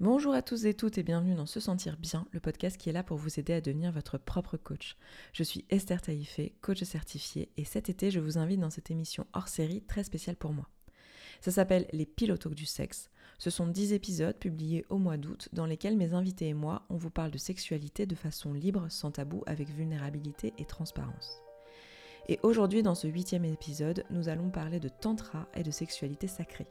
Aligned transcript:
Bonjour 0.00 0.32
à 0.32 0.42
tous 0.42 0.64
et 0.64 0.74
toutes 0.74 0.96
et 0.98 1.02
bienvenue 1.02 1.34
dans 1.34 1.44
Se 1.44 1.58
Sentir 1.58 1.96
Bien, 1.96 2.24
le 2.30 2.38
podcast 2.38 2.76
qui 2.76 2.88
est 2.88 2.92
là 2.92 3.02
pour 3.02 3.16
vous 3.16 3.40
aider 3.40 3.52
à 3.52 3.60
devenir 3.60 3.90
votre 3.90 4.16
propre 4.16 4.56
coach. 4.56 4.96
Je 5.32 5.42
suis 5.42 5.64
Esther 5.70 6.00
Taïfé, 6.00 6.54
coach 6.60 6.84
certifiée, 6.84 7.50
et 7.56 7.64
cet 7.64 7.88
été 7.88 8.12
je 8.12 8.20
vous 8.20 8.38
invite 8.38 8.60
dans 8.60 8.70
cette 8.70 8.92
émission 8.92 9.26
hors 9.32 9.48
série 9.48 9.82
très 9.82 10.04
spéciale 10.04 10.36
pour 10.36 10.52
moi. 10.52 10.68
Ça 11.40 11.50
s'appelle 11.50 11.88
Les 11.92 12.06
pilotes 12.06 12.46
du 12.46 12.64
sexe. 12.64 13.10
Ce 13.38 13.50
sont 13.50 13.66
10 13.66 13.92
épisodes 13.92 14.38
publiés 14.38 14.86
au 14.88 14.98
mois 14.98 15.16
d'août 15.16 15.48
dans 15.52 15.66
lesquels 15.66 15.96
mes 15.96 16.14
invités 16.14 16.46
et 16.46 16.54
moi, 16.54 16.86
on 16.90 16.96
vous 16.96 17.10
parle 17.10 17.32
de 17.32 17.38
sexualité 17.38 18.06
de 18.06 18.14
façon 18.14 18.52
libre, 18.52 18.86
sans 18.90 19.10
tabou, 19.10 19.42
avec 19.48 19.68
vulnérabilité 19.68 20.54
et 20.58 20.64
transparence. 20.64 21.40
Et 22.28 22.38
aujourd'hui, 22.44 22.84
dans 22.84 22.94
ce 22.94 23.08
huitième 23.08 23.44
épisode, 23.44 24.04
nous 24.10 24.28
allons 24.28 24.50
parler 24.50 24.78
de 24.78 24.88
tantra 24.88 25.48
et 25.54 25.64
de 25.64 25.72
sexualité 25.72 26.28
sacrée. 26.28 26.68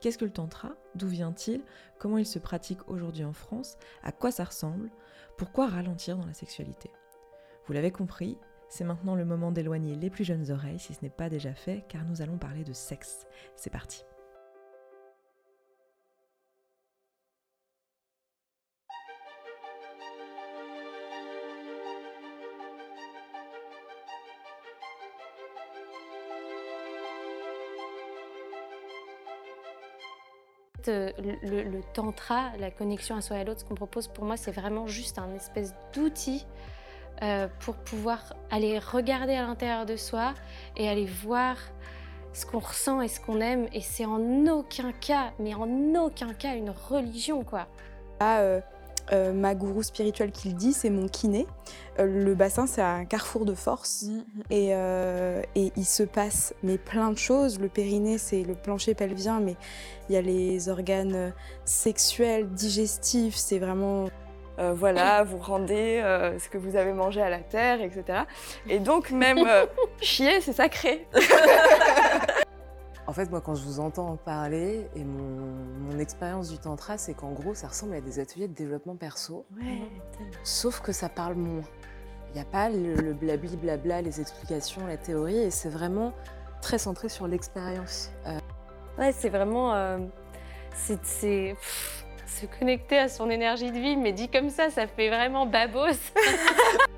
Qu'est-ce 0.00 0.18
que 0.18 0.24
le 0.24 0.32
tantra? 0.32 0.72
D'où 0.94 1.08
vient-il? 1.08 1.62
Comment 1.98 2.18
il 2.18 2.26
se 2.26 2.38
pratique 2.38 2.88
aujourd'hui 2.88 3.24
en 3.24 3.32
France? 3.32 3.76
À 4.02 4.12
quoi 4.12 4.30
ça 4.30 4.44
ressemble? 4.44 4.90
Pourquoi 5.36 5.68
ralentir 5.68 6.16
dans 6.16 6.26
la 6.26 6.34
sexualité? 6.34 6.90
Vous 7.66 7.72
l'avez 7.72 7.90
compris, 7.90 8.36
c'est 8.68 8.84
maintenant 8.84 9.14
le 9.14 9.24
moment 9.24 9.52
d'éloigner 9.52 9.96
les 9.96 10.10
plus 10.10 10.24
jeunes 10.24 10.50
oreilles 10.50 10.78
si 10.78 10.94
ce 10.94 11.00
n'est 11.02 11.10
pas 11.10 11.28
déjà 11.28 11.54
fait, 11.54 11.84
car 11.88 12.04
nous 12.04 12.22
allons 12.22 12.38
parler 12.38 12.64
de 12.64 12.72
sexe. 12.72 13.26
C'est 13.56 13.70
parti 13.70 14.04
Euh, 30.88 31.10
le, 31.42 31.80
tantra, 31.92 32.50
la 32.58 32.70
connexion 32.70 33.16
à 33.16 33.20
soi 33.20 33.36
et 33.36 33.40
à 33.40 33.44
l'autre, 33.44 33.60
ce 33.60 33.64
qu'on 33.64 33.74
propose 33.74 34.08
pour 34.08 34.24
moi, 34.24 34.36
c'est 34.36 34.50
vraiment 34.50 34.86
juste 34.86 35.18
un 35.18 35.34
espèce 35.34 35.74
d'outil 35.92 36.46
euh, 37.22 37.48
pour 37.60 37.76
pouvoir 37.76 38.34
aller 38.50 38.78
regarder 38.78 39.34
à 39.34 39.42
l'intérieur 39.42 39.86
de 39.86 39.96
soi 39.96 40.34
et 40.76 40.88
aller 40.88 41.06
voir 41.06 41.56
ce 42.32 42.46
qu'on 42.46 42.60
ressent 42.60 43.00
et 43.00 43.08
ce 43.08 43.20
qu'on 43.20 43.40
aime. 43.40 43.68
Et 43.72 43.80
c'est 43.80 44.06
en 44.06 44.46
aucun 44.46 44.92
cas, 44.92 45.32
mais 45.38 45.54
en 45.54 45.94
aucun 45.96 46.32
cas 46.32 46.54
une 46.54 46.70
religion, 46.70 47.44
quoi. 47.44 47.66
Ah, 48.20 48.40
euh, 48.40 48.60
euh, 49.12 49.32
ma 49.32 49.54
gourou 49.54 49.82
spirituelle 49.82 50.30
qui 50.30 50.48
le 50.48 50.54
dit, 50.54 50.72
c'est 50.72 50.90
mon 50.90 51.08
kiné. 51.08 51.46
Euh, 51.98 52.06
le 52.06 52.34
bassin, 52.34 52.66
c'est 52.66 52.82
un 52.82 53.04
carrefour 53.04 53.44
de 53.44 53.54
force. 53.54 54.02
Mm, 54.02 54.16
mm. 54.16 54.22
Euh, 54.52 55.42
et, 55.54 55.72
il 55.76 55.84
se 55.84 56.02
passe 56.02 56.54
mais 56.62 56.78
plein 56.78 57.10
de 57.10 57.18
choses. 57.18 57.60
Le 57.60 57.68
périnée, 57.68 58.18
c'est 58.18 58.42
le 58.42 58.54
plancher 58.54 58.94
pelvien, 58.94 59.40
mais 59.40 59.56
il 60.08 60.14
y 60.14 60.18
a 60.18 60.22
les 60.22 60.68
organes 60.68 61.32
sexuels, 61.64 62.48
digestifs. 62.48 63.36
C'est 63.36 63.58
vraiment 63.58 64.08
voilà, 64.74 65.24
vous 65.24 65.38
rendez 65.38 66.02
ce 66.38 66.50
que 66.50 66.58
vous 66.58 66.76
avez 66.76 66.92
mangé 66.92 67.22
à 67.22 67.30
la 67.30 67.38
terre, 67.38 67.80
etc. 67.80 68.24
Et 68.68 68.78
donc 68.78 69.10
même 69.10 69.48
chier, 70.02 70.42
c'est 70.42 70.52
sacré. 70.52 71.06
En 73.06 73.12
fait, 73.12 73.30
moi, 73.30 73.40
quand 73.40 73.54
je 73.54 73.64
vous 73.64 73.80
entends 73.80 74.16
parler, 74.16 74.88
et 74.94 75.04
mon, 75.04 75.98
expérience 75.98 76.50
du 76.50 76.58
tantra, 76.58 76.96
c'est 76.96 77.12
qu'en 77.12 77.32
gros, 77.32 77.54
ça 77.54 77.68
ressemble 77.68 77.94
à 77.94 78.00
des 78.00 78.20
ateliers 78.20 78.48
de 78.48 78.54
développement 78.54 78.96
perso. 78.96 79.44
sauf 80.44 80.80
que 80.80 80.92
ça 80.92 81.08
parle 81.08 81.34
moins. 81.34 81.64
Il 82.30 82.34
n'y 82.34 82.40
a 82.40 82.44
pas 82.44 82.70
le, 82.70 83.12
blabli 83.12 83.56
blabla, 83.56 84.00
les 84.00 84.20
explications, 84.20 84.86
la 84.86 84.96
théorie, 84.96 85.38
et 85.38 85.50
c'est 85.50 85.68
vraiment 85.68 86.12
très 86.62 86.78
centré 86.78 87.08
sur 87.08 87.26
l'expérience. 87.26 88.10
Euh, 88.26 88.38
ouais, 88.98 89.12
c'est 89.12 89.28
vraiment. 89.28 89.74
Euh, 89.74 89.98
c'est 90.74 91.56
se 92.40 92.46
connecter 92.58 92.98
à 92.98 93.08
son 93.08 93.28
énergie 93.28 93.70
de 93.70 93.78
vie, 93.78 93.96
mais 93.96 94.12
dit 94.12 94.28
comme 94.28 94.50
ça, 94.50 94.70
ça 94.70 94.86
fait 94.86 95.08
vraiment 95.08 95.46
babos. 95.46 95.98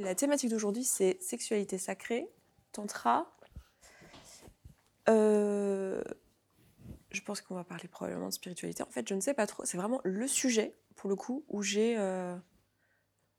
La 0.00 0.14
thématique 0.14 0.50
d'aujourd'hui, 0.50 0.82
c'est 0.82 1.22
sexualité 1.22 1.76
sacrée, 1.76 2.26
tantra. 2.72 3.30
Euh, 5.10 6.02
je 7.10 7.20
pense 7.20 7.42
qu'on 7.42 7.54
va 7.54 7.64
parler 7.64 7.86
probablement 7.86 8.28
de 8.28 8.32
spiritualité. 8.32 8.82
En 8.82 8.90
fait, 8.90 9.06
je 9.06 9.14
ne 9.14 9.20
sais 9.20 9.34
pas 9.34 9.46
trop. 9.46 9.64
C'est 9.66 9.76
vraiment 9.76 10.00
le 10.04 10.26
sujet, 10.26 10.74
pour 10.96 11.10
le 11.10 11.16
coup, 11.16 11.44
où 11.48 11.62
j'ai... 11.62 11.96
Euh... 11.98 12.34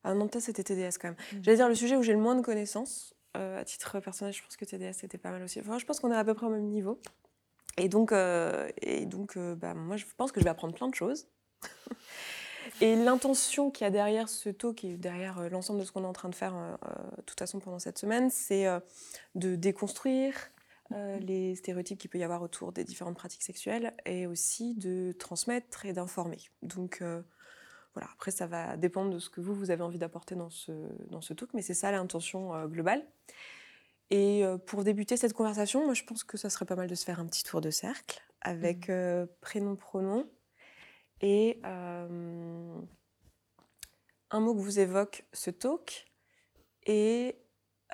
Ah 0.04 0.14
non, 0.14 0.28
peut-être 0.28 0.44
c'était 0.44 0.64
TDS 0.64 1.00
quand 1.00 1.08
même. 1.08 1.18
Mm. 1.34 1.44
J'allais 1.44 1.58
dire 1.58 1.68
le 1.68 1.76
sujet 1.76 1.96
où 1.96 2.04
j'ai 2.04 2.14
le 2.14 2.20
moins 2.20 2.36
de 2.36 2.42
connaissances. 2.42 3.16
Euh, 3.38 3.62
à 3.62 3.66
titre 3.66 4.00
personnel, 4.00 4.34
je 4.34 4.44
pense 4.44 4.56
que 4.56 4.66
TDS 4.66 4.94
c'était 4.94 5.18
pas 5.18 5.32
mal 5.32 5.42
aussi. 5.42 5.60
Enfin, 5.62 5.80
je 5.80 5.86
pense 5.86 6.00
qu'on 6.00 6.12
est 6.12 6.16
à 6.16 6.24
peu 6.24 6.36
près 6.36 6.46
au 6.46 6.50
même 6.52 6.68
niveau. 6.68 7.00
Et 7.78 7.90
donc, 7.90 8.12
euh, 8.12 8.70
et 8.82 9.06
donc 9.08 9.38
bah, 9.38 9.74
moi, 9.74 9.98
je 9.98 10.06
pense 10.16 10.32
que 10.32 10.40
je 10.40 10.44
vais 10.44 10.52
apprendre 10.52 10.76
plein 10.76 10.90
de 10.90 10.96
choses. 10.96 11.28
Et 12.82 12.96
l'intention 12.96 13.70
qu'il 13.70 13.86
y 13.86 13.88
a 13.88 13.92
derrière 13.92 14.28
ce 14.28 14.50
talk 14.50 14.84
et 14.84 14.98
derrière 14.98 15.38
euh, 15.38 15.50
l'ensemble 15.50 15.80
de 15.80 15.86
ce 15.86 15.92
qu'on 15.92 16.04
est 16.04 16.08
en 16.08 16.14
train 16.14 16.30
de 16.30 16.36
faire, 16.36 16.56
euh, 16.56 16.76
euh, 16.88 17.18
de 17.18 17.22
toute 17.22 17.38
façon, 17.38 17.60
pendant 17.60 17.78
cette 17.78 18.00
semaine, 18.00 18.32
c'est 18.32 18.66
de 19.36 19.56
déconstruire 19.56 20.36
les 21.22 21.56
stéréotypes 21.56 21.98
qu'il 21.98 22.10
peut 22.10 22.18
y 22.18 22.24
avoir 22.24 22.42
autour 22.42 22.74
des 22.74 22.84
différentes 22.84 23.16
pratiques 23.16 23.44
sexuelles 23.44 23.94
et 24.06 24.28
aussi 24.28 24.74
de 24.76 25.14
transmettre 25.18 25.86
et 25.86 25.94
d'informer. 25.94 26.40
Donc, 26.64 27.02
voilà, 27.94 28.10
après, 28.14 28.32
ça 28.32 28.46
va 28.46 28.76
dépendre 28.76 29.12
de 29.12 29.20
ce 29.20 29.30
que 29.30 29.40
vous, 29.40 29.56
vous 29.56 29.72
avez 29.72 29.84
envie 29.84 29.98
d'apporter 29.98 30.36
dans 30.36 30.50
ce, 30.50 30.74
dans 31.10 31.22
ce 31.22 31.34
talk, 31.34 31.52
mais 31.54 31.62
c'est 31.62 31.74
ça 31.74 31.92
l'intention 31.92 32.66
globale. 32.66 33.06
Et 34.10 34.44
pour 34.66 34.84
débuter 34.84 35.16
cette 35.16 35.32
conversation, 35.32 35.86
moi, 35.86 35.94
je 35.94 36.04
pense 36.04 36.26
que 36.26 36.36
ça 36.36 36.50
serait 36.50 36.66
pas 36.66 36.76
mal 36.76 36.90
de 36.90 36.96
se 36.96 37.06
faire 37.06 37.22
un 37.22 37.26
petit 37.26 37.44
tour 37.44 37.62
de 37.62 37.70
cercle 37.70 38.22
avec 38.42 38.90
mmh. 38.90 39.28
prénom, 39.40 39.78
pronom 39.78 40.28
et 41.22 41.60
euh, 41.66 42.80
un 44.32 44.40
mot 44.40 44.54
que 44.54 44.60
vous 44.60 44.80
évoque 44.80 45.24
ce 45.34 45.52
talk 45.52 46.08
et 46.86 47.36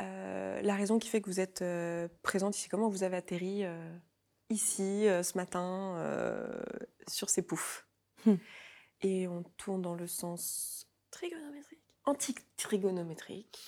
euh, 0.02 0.62
la 0.62 0.76
raison 0.76 0.98
qui 0.98 1.10
fait 1.10 1.22
que 1.22 1.30
vous 1.30 1.40
êtes 1.40 1.62
euh, 1.62 2.08
présente 2.24 2.56
ici. 2.58 2.70
Comment 2.70 2.90
vous 2.90 3.04
avez 3.04 3.18
atterri 3.18 3.64
ici 4.50 5.06
ce 5.06 5.38
matin 5.38 6.02
sur 7.08 7.30
ces 7.30 7.42
poufs? 7.42 7.86
Hmm. 8.26 8.36
Et 9.02 9.28
on 9.28 9.44
tourne 9.58 9.82
dans 9.82 9.94
le 9.94 10.08
sens 10.08 10.88
trigonométrique, 11.12 11.84
anti-trigonométrique, 12.06 13.60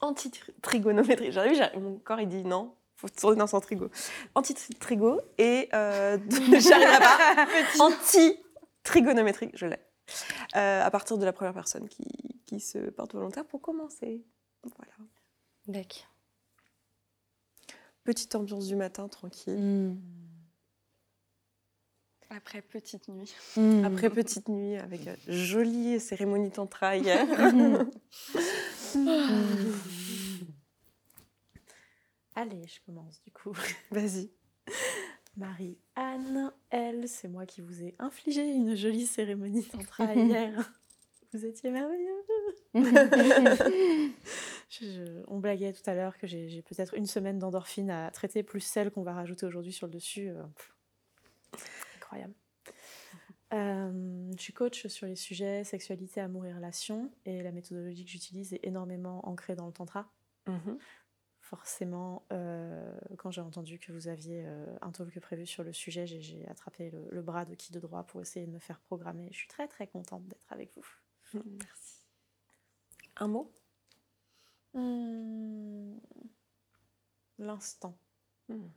anti-trigonométrique. 0.00 1.32
J'arrive, 1.32 1.70
mon 1.74 1.98
corps 1.98 2.20
il 2.20 2.28
dit 2.28 2.44
non, 2.44 2.74
faut 2.96 3.08
tourner 3.08 3.36
dans 3.36 3.46
son 3.46 3.60
trigo. 3.60 3.90
Anti-trigo 4.34 5.20
et 5.36 5.68
j'arrive 5.72 6.88
là-bas. 6.88 7.46
Anti 7.80 8.38
trigonométrique, 8.82 9.52
je 9.54 9.66
l'ai. 9.66 9.78
Euh, 10.56 10.82
à 10.82 10.90
partir 10.90 11.18
de 11.18 11.24
la 11.24 11.32
première 11.32 11.54
personne 11.54 11.88
qui, 11.88 12.06
qui, 12.46 12.60
se 12.60 12.78
porte 12.90 13.12
volontaire 13.12 13.44
pour 13.44 13.60
commencer. 13.60 14.24
Voilà. 14.62 14.92
D'accord. 15.66 16.14
Petite 18.04 18.34
ambiance 18.34 18.66
du 18.66 18.76
matin, 18.76 19.06
tranquille. 19.08 19.58
Hmm. 19.58 19.96
Après 22.30 22.62
petite 22.62 23.08
nuit. 23.08 23.34
Hmm. 23.56 23.84
Après 23.84 24.08
petite 24.10 24.48
nuit, 24.48 24.76
avec 24.76 25.00
une 25.06 25.32
jolie 25.32 26.00
cérémonie 26.00 26.50
tantra 26.50 26.96
hier. 26.96 27.26
Allez, 32.34 32.66
je 32.68 32.80
commence 32.86 33.20
du 33.22 33.32
coup. 33.32 33.52
Vas-y. 33.90 34.30
Marie-Anne, 35.38 36.52
elle, 36.70 37.08
c'est 37.08 37.28
moi 37.28 37.46
qui 37.46 37.60
vous 37.60 37.84
ai 37.84 37.94
infligé 38.00 38.42
une 38.42 38.74
jolie 38.74 39.06
cérémonie 39.06 39.62
centrale 39.62 40.18
hier. 40.26 40.72
Vous 41.32 41.46
étiez 41.46 41.70
merveilleux. 41.70 42.24
on 45.28 45.38
blaguait 45.38 45.72
tout 45.72 45.88
à 45.88 45.94
l'heure 45.94 46.18
que 46.18 46.26
j'ai 46.26 46.62
peut-être 46.62 46.94
une 46.94 47.06
semaine 47.06 47.38
d'endorphine 47.38 47.90
à 47.90 48.10
traiter, 48.10 48.42
plus 48.42 48.60
celle 48.60 48.90
qu'on 48.90 49.02
va 49.02 49.12
rajouter 49.12 49.46
aujourd'hui 49.46 49.72
sur 49.72 49.86
le 49.86 49.92
dessus. 49.92 50.30
Euh, 50.30 50.42
incroyable. 51.96 52.34
Euh, 53.54 54.32
je 54.36 54.42
suis 54.42 54.52
coach 54.52 54.88
sur 54.88 55.06
les 55.06 55.16
sujets 55.16 55.62
sexualité, 55.62 56.20
amour 56.20 56.46
et 56.46 56.52
relations, 56.52 57.12
et 57.24 57.42
la 57.42 57.52
méthodologie 57.52 58.04
que 58.04 58.10
j'utilise 58.10 58.54
est 58.54 58.60
énormément 58.64 59.26
ancrée 59.28 59.54
dans 59.54 59.66
le 59.66 59.72
tantra. 59.72 60.10
Mhm 60.46 60.78
forcément, 61.48 62.26
euh, 62.30 62.92
quand 63.16 63.30
j'ai 63.30 63.40
entendu 63.40 63.78
que 63.78 63.90
vous 63.90 64.08
aviez 64.08 64.42
euh, 64.44 64.66
un 64.82 64.90
talk 64.90 65.18
prévu 65.20 65.46
sur 65.46 65.64
le 65.64 65.72
sujet, 65.72 66.06
j'ai 66.06 66.46
attrapé 66.48 66.90
le, 66.90 67.22
bras 67.22 67.46
de 67.46 67.54
qui 67.54 67.72
de 67.72 67.80
droit 67.80 68.02
pour 68.04 68.20
essayer 68.20 68.44
de 68.44 68.50
me 68.50 68.58
faire 68.58 68.80
programmer. 68.80 69.28
Je 69.32 69.38
suis 69.38 69.48
très 69.48 69.66
très 69.66 69.86
contente 69.86 70.26
d'être 70.26 70.52
avec 70.52 70.70
vous. 70.76 70.86
Merci. 71.32 72.04
Un 73.16 73.28
mot? 73.28 73.50
Hmm. 74.74 75.96
L'instant. 77.38 77.96
Hmm. 78.48 78.68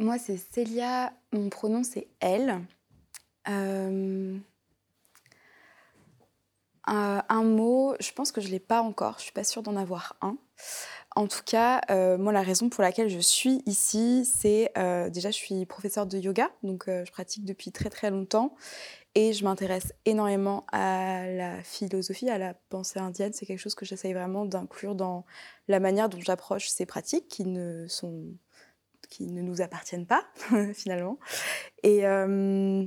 moi, 0.00 0.18
c'est 0.18 0.38
Célia. 0.38 1.12
Mon 1.30 1.50
pronom, 1.50 1.84
c'est 1.84 2.08
elle. 2.18 2.62
Euh, 3.48 4.38
un, 6.86 7.42
mot, 7.42 7.94
je 8.00 8.12
pense 8.12 8.32
que 8.32 8.40
je 8.40 8.46
ne 8.46 8.52
l'ai 8.52 8.60
pas 8.60 8.82
encore. 8.82 9.14
Je 9.14 9.18
ne 9.18 9.22
suis 9.22 9.32
pas 9.32 9.44
sûre 9.44 9.62
d'en 9.62 9.76
avoir 9.76 10.16
un. 10.20 10.36
En 11.14 11.26
tout 11.26 11.42
cas, 11.44 11.80
euh, 11.90 12.18
moi, 12.18 12.32
la 12.32 12.42
raison 12.42 12.68
pour 12.68 12.82
laquelle 12.82 13.08
je 13.08 13.18
suis 13.18 13.62
ici, 13.66 14.24
c'est 14.30 14.70
euh, 14.76 15.08
déjà, 15.08 15.30
je 15.30 15.36
suis 15.36 15.64
professeure 15.64 16.06
de 16.06 16.18
yoga, 16.18 16.50
donc 16.62 16.84
je 16.88 17.10
pratique 17.10 17.44
depuis 17.44 17.72
très 17.72 17.88
très 17.88 18.10
longtemps. 18.10 18.54
Et 19.14 19.32
je 19.32 19.44
m'intéresse 19.44 19.94
énormément 20.04 20.66
à 20.72 21.26
la 21.26 21.62
philosophie, 21.62 22.28
à 22.28 22.36
la 22.36 22.52
pensée 22.52 22.98
indienne. 22.98 23.32
C'est 23.32 23.46
quelque 23.46 23.58
chose 23.58 23.74
que 23.74 23.86
j'essaye 23.86 24.12
vraiment 24.12 24.44
d'inclure 24.44 24.94
dans 24.94 25.24
la 25.68 25.80
manière 25.80 26.10
dont 26.10 26.20
j'approche 26.20 26.68
ces 26.68 26.84
pratiques 26.84 27.26
qui 27.26 27.46
ne 27.46 27.86
sont 27.88 28.26
qui 29.08 29.26
ne 29.28 29.42
nous 29.42 29.62
appartiennent 29.62 30.06
pas 30.06 30.26
finalement. 30.74 31.18
Euh, 31.84 32.86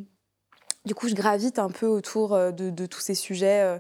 du 0.86 0.96
coup, 0.96 1.08
je 1.10 1.16
gravite 1.16 1.60
un 1.60 1.70
peu 1.70 1.88
autour 1.88 2.34
euh, 2.34 2.52
de, 2.52 2.86
tous 2.86 3.02
ces 3.02 3.16
sujets 3.16 3.62
euh, 3.62 3.80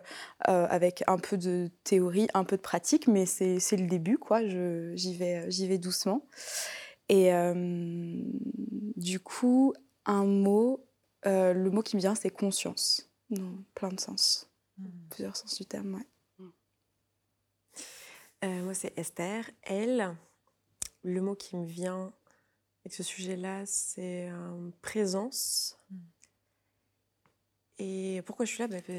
avec 0.69 1.03
un 1.07 1.17
peu 1.17 1.37
de 1.37 1.69
théorie, 1.83 2.27
un 2.33 2.43
peu 2.43 2.57
de 2.57 2.61
pratique, 2.61 3.07
mais 3.07 3.25
c'est 3.25 3.77
le 3.77 3.87
début, 3.87 4.17
quoi. 4.17 4.45
J'y 4.45 5.15
vais, 5.15 5.47
vais 5.47 5.77
doucement. 5.77 6.25
Et 7.07 7.31
du 8.95 9.19
coup, 9.19 9.73
un 10.05 10.25
mot, 10.25 10.85
le 11.25 11.69
mot 11.69 11.81
qui 11.81 11.95
me 11.95 12.01
vient, 12.01 12.15
c'est 12.15 12.29
conscience. 12.29 13.09
Non, 13.31 13.63
plein 13.75 13.89
de 13.89 13.99
sens. 13.99 14.47
Hmm. 14.77 14.89
Plusieurs 15.09 15.35
sens 15.35 15.55
du 15.55 15.65
terme, 15.65 16.01
ouais. 18.43 18.61
moi, 18.61 18.73
c'est 18.73 18.97
Esther. 18.97 19.49
Elle, 19.63 20.15
le 21.03 21.21
mot 21.21 21.35
qui 21.35 21.55
me 21.55 21.65
vient 21.65 22.13
avec 22.83 22.93
ce 22.93 23.03
sujet-là, 23.03 23.65
c'est 23.65 24.29
présence. 24.81 25.77
Hmm. 25.89 25.97
Et 27.79 28.21
pourquoi 28.25 28.45
je 28.45 28.51
suis 28.51 28.61
là 28.61 28.67
bah, 28.67 28.77
bah, 28.87 28.93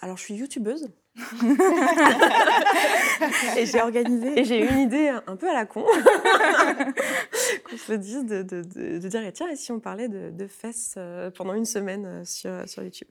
Alors, 0.00 0.16
je 0.16 0.22
suis 0.22 0.34
youtubeuse. 0.34 0.90
et 3.56 3.66
j'ai 3.66 3.82
organisé. 3.82 4.40
Et 4.40 4.44
j'ai 4.44 4.60
eu 4.60 4.68
une 4.68 4.80
idée 4.80 5.08
un 5.08 5.36
peu 5.36 5.48
à 5.50 5.54
la 5.54 5.66
con. 5.66 5.84
Qu'on 7.70 7.76
se 7.76 7.92
dise 7.92 8.24
de, 8.24 8.42
de, 8.42 8.62
de, 8.62 9.08
dire 9.08 9.20
tiens, 9.34 9.50
et 9.50 9.56
si 9.56 9.70
on 9.70 9.80
parlait 9.80 10.08
de, 10.08 10.46
fesses 10.46 10.94
euh, 10.96 11.30
pendant 11.30 11.52
une 11.52 11.66
semaine 11.66 12.06
euh, 12.06 12.24
sur, 12.24 12.66
sur 12.68 12.82
YouTube? 12.82 13.08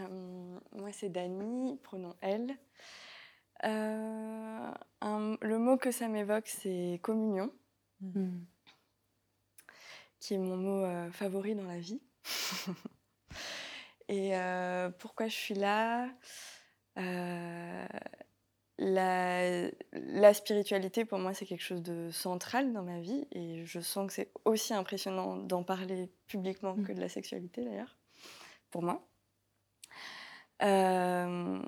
Euh, 0.00 0.58
Moi, 0.72 0.90
c'est 0.92 1.10
Dani, 1.10 1.78
pronom 1.82 2.14
elle. 2.20 2.56
Euh, 3.64 4.70
le 5.42 5.58
mot 5.58 5.76
que 5.76 5.90
ça 5.90 6.08
m'évoque, 6.08 6.46
c'est 6.46 7.00
communion, 7.02 7.52
hmm. 8.00 8.38
Qui 10.20 10.34
est 10.34 10.38
mon 10.38 10.56
mot 10.56 10.84
euh, 10.84 11.10
favori 11.10 11.54
dans 11.54 11.66
la 11.66 11.78
vie. 11.78 12.00
Et 14.08 14.36
euh, 14.36 14.90
pourquoi 14.90 15.28
je 15.28 15.34
suis 15.34 15.54
là? 15.54 16.08
La, 18.80 19.68
la, 19.92 20.34
spiritualité, 20.34 21.04
pour 21.04 21.18
moi, 21.18 21.34
c'est 21.34 21.46
quelque 21.46 21.62
chose 21.62 21.82
de 21.82 22.10
central 22.10 22.72
dans 22.72 22.84
ma 22.84 23.00
vie. 23.00 23.26
Et 23.32 23.64
je 23.64 23.80
sens 23.80 24.06
que 24.06 24.12
c'est 24.12 24.30
aussi 24.44 24.72
impressionnant 24.72 25.36
d'en 25.36 25.64
parler 25.64 26.08
publiquement 26.26 26.76
que 26.76 26.92
de 26.92 27.00
la 27.00 27.08
sexualité, 27.08 27.64
d'ailleurs, 27.64 27.96
pour 28.70 28.82
moi. 28.82 29.04
Euh, 30.62 31.60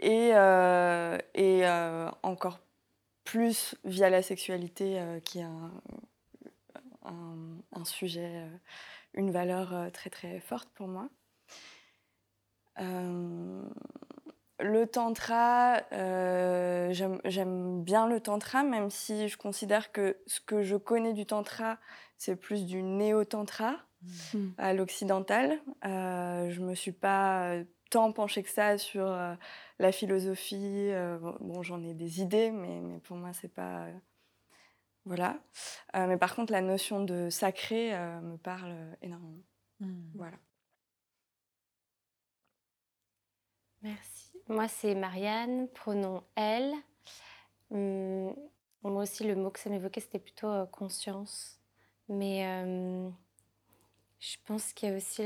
et, 0.00 0.30
euh, 0.32 1.18
et 1.34 1.66
euh, 1.66 2.08
encore 2.22 2.60
plus 3.24 3.74
via 3.84 4.10
la 4.10 4.22
sexualité 4.22 4.98
euh, 4.98 5.20
qui 5.20 5.40
est 5.40 5.42
un, 5.42 5.70
un, 7.04 7.84
sujet, 7.84 8.46
une 9.14 9.30
valeur 9.30 9.90
très 9.92 10.10
très 10.10 10.40
forte 10.40 10.68
pour 10.74 10.88
moi. 10.88 11.08
le 12.78 13.64
tantra, 14.86 15.82
j'aime 15.90 17.82
bien 17.82 18.06
le 18.06 18.20
tantra, 18.20 18.62
même 18.62 18.90
si 18.90 19.28
je 19.28 19.36
considère 19.36 19.92
que 19.92 20.18
ce 20.26 20.40
que 20.40 20.62
je 20.62 20.76
connais 20.76 21.12
du 21.12 21.26
tantra, 21.26 21.78
c'est 22.18 22.36
plus 22.36 22.66
du 22.66 22.82
néo-tantra 22.82 23.76
mmh. 24.34 24.48
à 24.58 24.74
l'occidental. 24.74 25.58
je 25.82 26.60
me 26.60 26.74
suis 26.74 26.92
pas 26.92 27.56
tant 27.90 28.12
penchée 28.12 28.42
que 28.42 28.48
ça 28.48 28.78
sur 28.78 29.06
euh, 29.06 29.34
la 29.78 29.92
philosophie. 29.92 30.88
Euh, 30.90 31.18
bon, 31.40 31.62
j'en 31.62 31.82
ai 31.82 31.92
des 31.92 32.22
idées, 32.22 32.50
mais, 32.50 32.80
mais 32.80 32.98
pour 33.00 33.16
moi, 33.16 33.32
c'est 33.32 33.52
pas. 33.52 33.86
Euh, 35.06 35.10
voilà. 35.10 35.38
mais 35.94 36.16
par 36.16 36.34
contre, 36.34 36.52
la 36.52 36.60
notion 36.60 37.04
de 37.04 37.30
sacré 37.30 37.92
me 38.20 38.36
parle 38.36 38.74
énormément. 39.02 39.42
Mmh. 39.80 40.10
Voilà. 40.14 40.36
Merci. 43.82 44.30
Moi, 44.48 44.68
c'est 44.68 44.94
Marianne, 44.94 45.68
pronom 45.68 46.22
elle. 46.36 46.72
Mmh, 47.70 48.30
moi 48.82 49.02
aussi, 49.02 49.24
le 49.24 49.36
mot 49.36 49.50
que 49.50 49.58
ça 49.58 49.70
m'évoquait, 49.70 50.00
c'était 50.00 50.18
plutôt 50.18 50.66
conscience. 50.66 51.60
Mais 52.08 52.42
je 54.18 54.36
pense 54.44 54.72
qu'il 54.72 54.88
y 54.88 54.92
a 54.92 54.96
aussi 54.96 55.24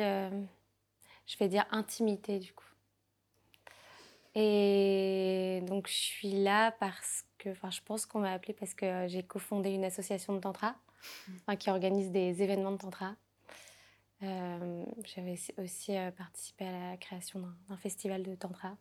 je 1.26 1.38
vais 1.38 1.48
dire 1.48 1.66
intimité 1.70 2.38
du 2.38 2.52
coup. 2.52 2.64
Et 4.34 5.60
donc 5.66 5.86
je 5.88 5.94
suis 5.94 6.32
là 6.42 6.72
parce 6.72 7.22
que, 7.22 7.33
enfin 7.50 7.70
je 7.70 7.80
pense 7.84 8.06
qu'on 8.06 8.20
m'a 8.20 8.32
appelée 8.32 8.54
parce 8.54 8.74
que 8.74 9.06
j'ai 9.08 9.22
cofondé 9.22 9.70
une 9.70 9.84
association 9.84 10.34
de 10.34 10.40
tantra 10.40 10.74
mmh. 11.28 11.56
qui 11.56 11.70
organise 11.70 12.10
des 12.10 12.42
événements 12.42 12.72
de 12.72 12.78
tantra. 12.78 13.14
Euh, 14.22 14.84
j'avais 15.04 15.36
aussi 15.58 15.96
euh, 15.96 16.10
participé 16.10 16.66
à 16.66 16.90
la 16.90 16.96
création 16.96 17.40
d'un 17.68 17.76
festival 17.76 18.22
de 18.22 18.34
tantra. 18.34 18.76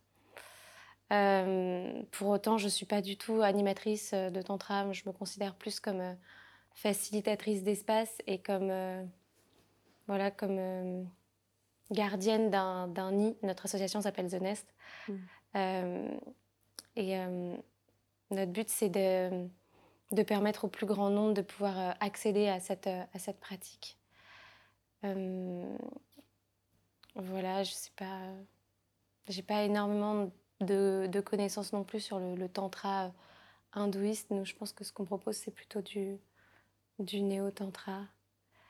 Euh, 1.12 2.02
pour 2.12 2.28
autant, 2.28 2.56
je 2.56 2.64
ne 2.64 2.70
suis 2.70 2.86
pas 2.86 3.02
du 3.02 3.16
tout 3.16 3.42
animatrice 3.42 4.14
de 4.14 4.42
tantra. 4.42 4.90
Je 4.92 5.02
me 5.06 5.12
considère 5.12 5.54
plus 5.54 5.80
comme 5.80 6.16
facilitatrice 6.72 7.62
d'espace 7.62 8.16
et 8.26 8.38
comme, 8.38 8.72
voilà, 10.06 10.30
comme 10.30 11.06
gardienne 11.90 12.50
d'un 12.50 13.12
nid. 13.12 13.36
Notre 13.42 13.66
association 13.66 14.00
s'appelle 14.00 14.30
The 14.30 14.40
Nest. 14.40 14.66
Mm. 15.08 15.12
Euh, 15.56 16.08
et 16.96 17.18
euh, 17.18 17.56
notre 18.30 18.52
but, 18.52 18.68
c'est 18.68 18.88
de, 18.88 19.48
de, 20.12 20.22
permettre 20.22 20.64
au 20.64 20.68
plus 20.68 20.86
grand 20.86 21.10
nombre 21.10 21.34
de 21.34 21.42
pouvoir 21.42 21.78
euh, 21.78 21.92
accéder 22.00 22.48
à 22.48 22.60
cette, 22.60 22.86
à 22.86 23.18
cette 23.18 23.40
pratique. 23.40 23.98
voilà, 27.14 27.62
je 27.62 27.72
sais 27.72 27.92
pas. 27.96 28.20
J'ai 29.28 29.42
pas 29.42 29.62
énormément 29.62 30.30
de, 30.60 31.08
de, 31.10 31.20
connaissances 31.20 31.72
non 31.72 31.84
plus 31.84 32.00
sur 32.00 32.18
le, 32.18 32.48
tantra 32.48 33.12
hindouiste. 33.72 34.30
Nous, 34.30 34.44
je 34.44 34.54
pense 34.54 34.72
que 34.72 34.84
ce 34.84 34.92
qu'on 34.92 35.04
propose, 35.04 35.36
c'est 35.36 35.50
plutôt 35.50 35.82
du, 35.82 36.18
du 36.98 37.22
néo-tantra 37.22 38.02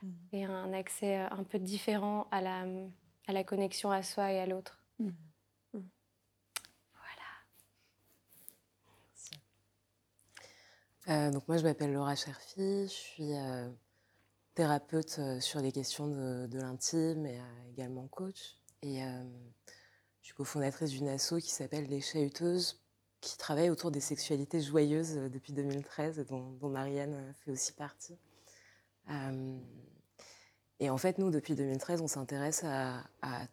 mm. 0.01 0.09
et 0.33 0.45
un 0.45 0.73
accès 0.73 1.15
un 1.15 1.43
peu 1.43 1.59
différent 1.59 2.27
à 2.31 2.41
la, 2.41 2.65
à 3.27 3.33
la 3.33 3.43
connexion 3.43 3.91
à 3.91 4.03
soi 4.03 4.31
et 4.31 4.39
à 4.39 4.45
l'autre. 4.45 4.81
Mmh. 4.99 5.09
Euh, 11.07 11.29
donc 11.29 11.47
moi, 11.47 11.57
je 11.57 11.63
m'appelle 11.63 11.93
Laura 11.93 12.15
Cherfi, 12.15 12.83
je 12.83 12.93
suis 12.93 13.33
euh, 13.35 13.69
thérapeute 14.55 15.17
euh, 15.19 15.39
sur 15.39 15.59
les 15.59 15.71
questions 15.71 16.07
de, 16.07 16.57
l'intime 16.57 17.25
et 17.27 17.39
également 17.69 18.07
coach. 18.07 18.57
Et 18.81 18.99
je 20.21 20.27
suis 20.27 20.35
cofondatrice 20.35 20.91
d'une 20.91 21.07
asso 21.07 21.37
qui 21.41 21.49
s'appelle 21.49 21.87
Les 21.87 22.01
Chahuteuses, 22.01 22.83
qui 23.19 23.35
travaille 23.35 23.71
autour 23.71 23.89
des 23.89 23.99
sexualités 23.99 24.61
joyeuses 24.61 25.15
depuis 25.15 25.53
2013, 25.53 26.23
dont, 26.27 26.69
Marianne 26.69 27.33
fait 27.39 27.49
aussi 27.49 27.71
partie. 27.73 28.15
Et 30.79 30.89
en 30.91 30.97
fait, 30.99 31.17
nous, 31.17 31.31
depuis 31.31 31.55
2013, 31.55 32.01
on 32.01 32.07
s'intéresse 32.07 32.63
à, 32.63 33.01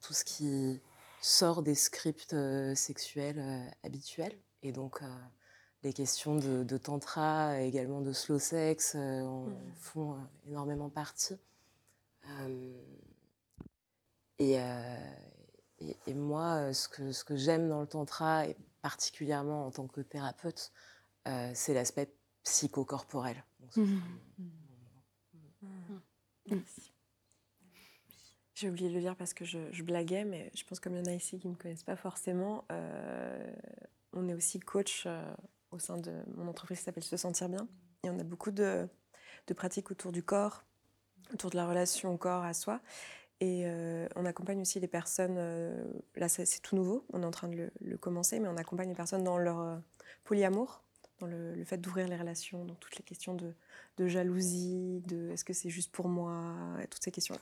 tout 0.02 0.12
ce 0.12 0.22
qui 0.22 0.82
sort 1.22 1.62
des 1.62 1.74
scripts 1.74 2.36
sexuels 2.74 3.72
habituels. 3.82 4.36
Et 4.62 4.72
donc, 4.72 5.00
les 5.82 5.92
questions 5.92 6.36
de, 6.36 6.78
tantra, 6.78 7.60
également 7.60 8.00
de 8.00 8.12
slow 8.12 8.38
sex, 8.38 8.94
en 8.94 9.46
mmh. 9.46 9.72
font 9.76 10.16
énormément 10.46 10.88
partie. 10.88 11.36
Et, 14.38 14.58
et, 16.06 16.14
moi, 16.14 16.72
ce 16.72 16.88
que, 16.88 17.12
ce 17.12 17.24
que 17.24 17.36
j'aime 17.36 17.68
dans 17.68 17.80
le 17.80 17.86
tantra, 17.86 18.46
et 18.46 18.56
particulièrement 18.80 19.66
en 19.66 19.70
tant 19.70 19.88
que 19.88 20.00
thérapeute, 20.00 20.72
c'est 21.54 21.74
l'aspect 21.74 22.14
psychocorporel. 22.44 23.44
Mmh. 23.76 24.00
Mmh. 26.48 26.58
J'ai 28.54 28.68
oublié 28.68 28.90
de 28.90 28.94
le 28.94 29.00
dire 29.00 29.16
parce 29.16 29.34
que 29.34 29.44
je, 29.44 29.82
blaguais, 29.82 30.24
mais 30.24 30.50
je 30.54 30.64
pense 30.64 30.78
comme 30.78 30.94
il 30.94 30.98
y 30.98 31.02
en 31.02 31.06
a 31.06 31.14
ici 31.14 31.38
qui 31.38 31.48
ne 31.48 31.52
me 31.52 31.58
connaissent 31.58 31.82
pas 31.82 31.96
forcément, 31.96 32.64
euh, 32.70 33.54
on 34.12 34.28
est 34.28 34.34
aussi 34.34 34.60
coach 34.60 35.04
euh, 35.06 35.34
au 35.72 35.78
sein 35.78 35.98
de 35.98 36.12
mon 36.36 36.48
entreprise 36.48 36.78
qui 36.78 36.84
s'appelle 36.84 37.04
Se 37.04 37.16
Sentir 37.16 37.48
Bien. 37.48 37.66
Et 38.04 38.10
on 38.10 38.18
a 38.18 38.24
beaucoup 38.24 38.50
de, 38.50 38.88
pratiques 39.56 39.90
autour 39.90 40.12
du 40.12 40.22
corps, 40.22 40.64
autour 41.32 41.50
de 41.50 41.56
la 41.56 41.66
relation 41.66 42.12
au 42.12 42.16
corps, 42.16 42.44
à 42.44 42.54
soi. 42.54 42.80
Et 43.40 43.62
euh, 43.66 44.06
on 44.14 44.24
accompagne 44.24 44.60
aussi 44.60 44.78
les 44.78 44.86
personnes, 44.86 45.34
euh, 45.36 45.84
là 46.14 46.28
c'est 46.28 46.60
tout 46.62 46.76
nouveau, 46.76 47.04
on 47.12 47.22
est 47.22 47.26
en 47.26 47.32
train 47.32 47.48
de 47.48 47.70
le, 47.80 47.98
commencer, 47.98 48.38
mais 48.38 48.46
on 48.46 48.56
accompagne 48.56 48.88
les 48.88 48.94
personnes 48.94 49.24
dans 49.24 49.36
leur 49.36 49.58
euh, 49.58 49.78
polyamour, 50.22 50.84
dans 51.18 51.26
le, 51.26 51.64
fait 51.64 51.78
d'ouvrir 51.78 52.06
les 52.06 52.16
relations, 52.16 52.64
dans 52.64 52.76
toutes 52.76 52.96
les 52.98 53.02
questions 53.02 53.34
de, 53.34 53.52
de 53.96 54.06
jalousie, 54.06 55.00
de 55.08 55.30
est-ce 55.30 55.44
que 55.44 55.54
c'est 55.54 55.70
juste 55.70 55.90
pour 55.90 56.08
moi, 56.08 56.54
et 56.84 56.86
toutes 56.86 57.02
ces 57.02 57.10
questions-là. 57.10 57.40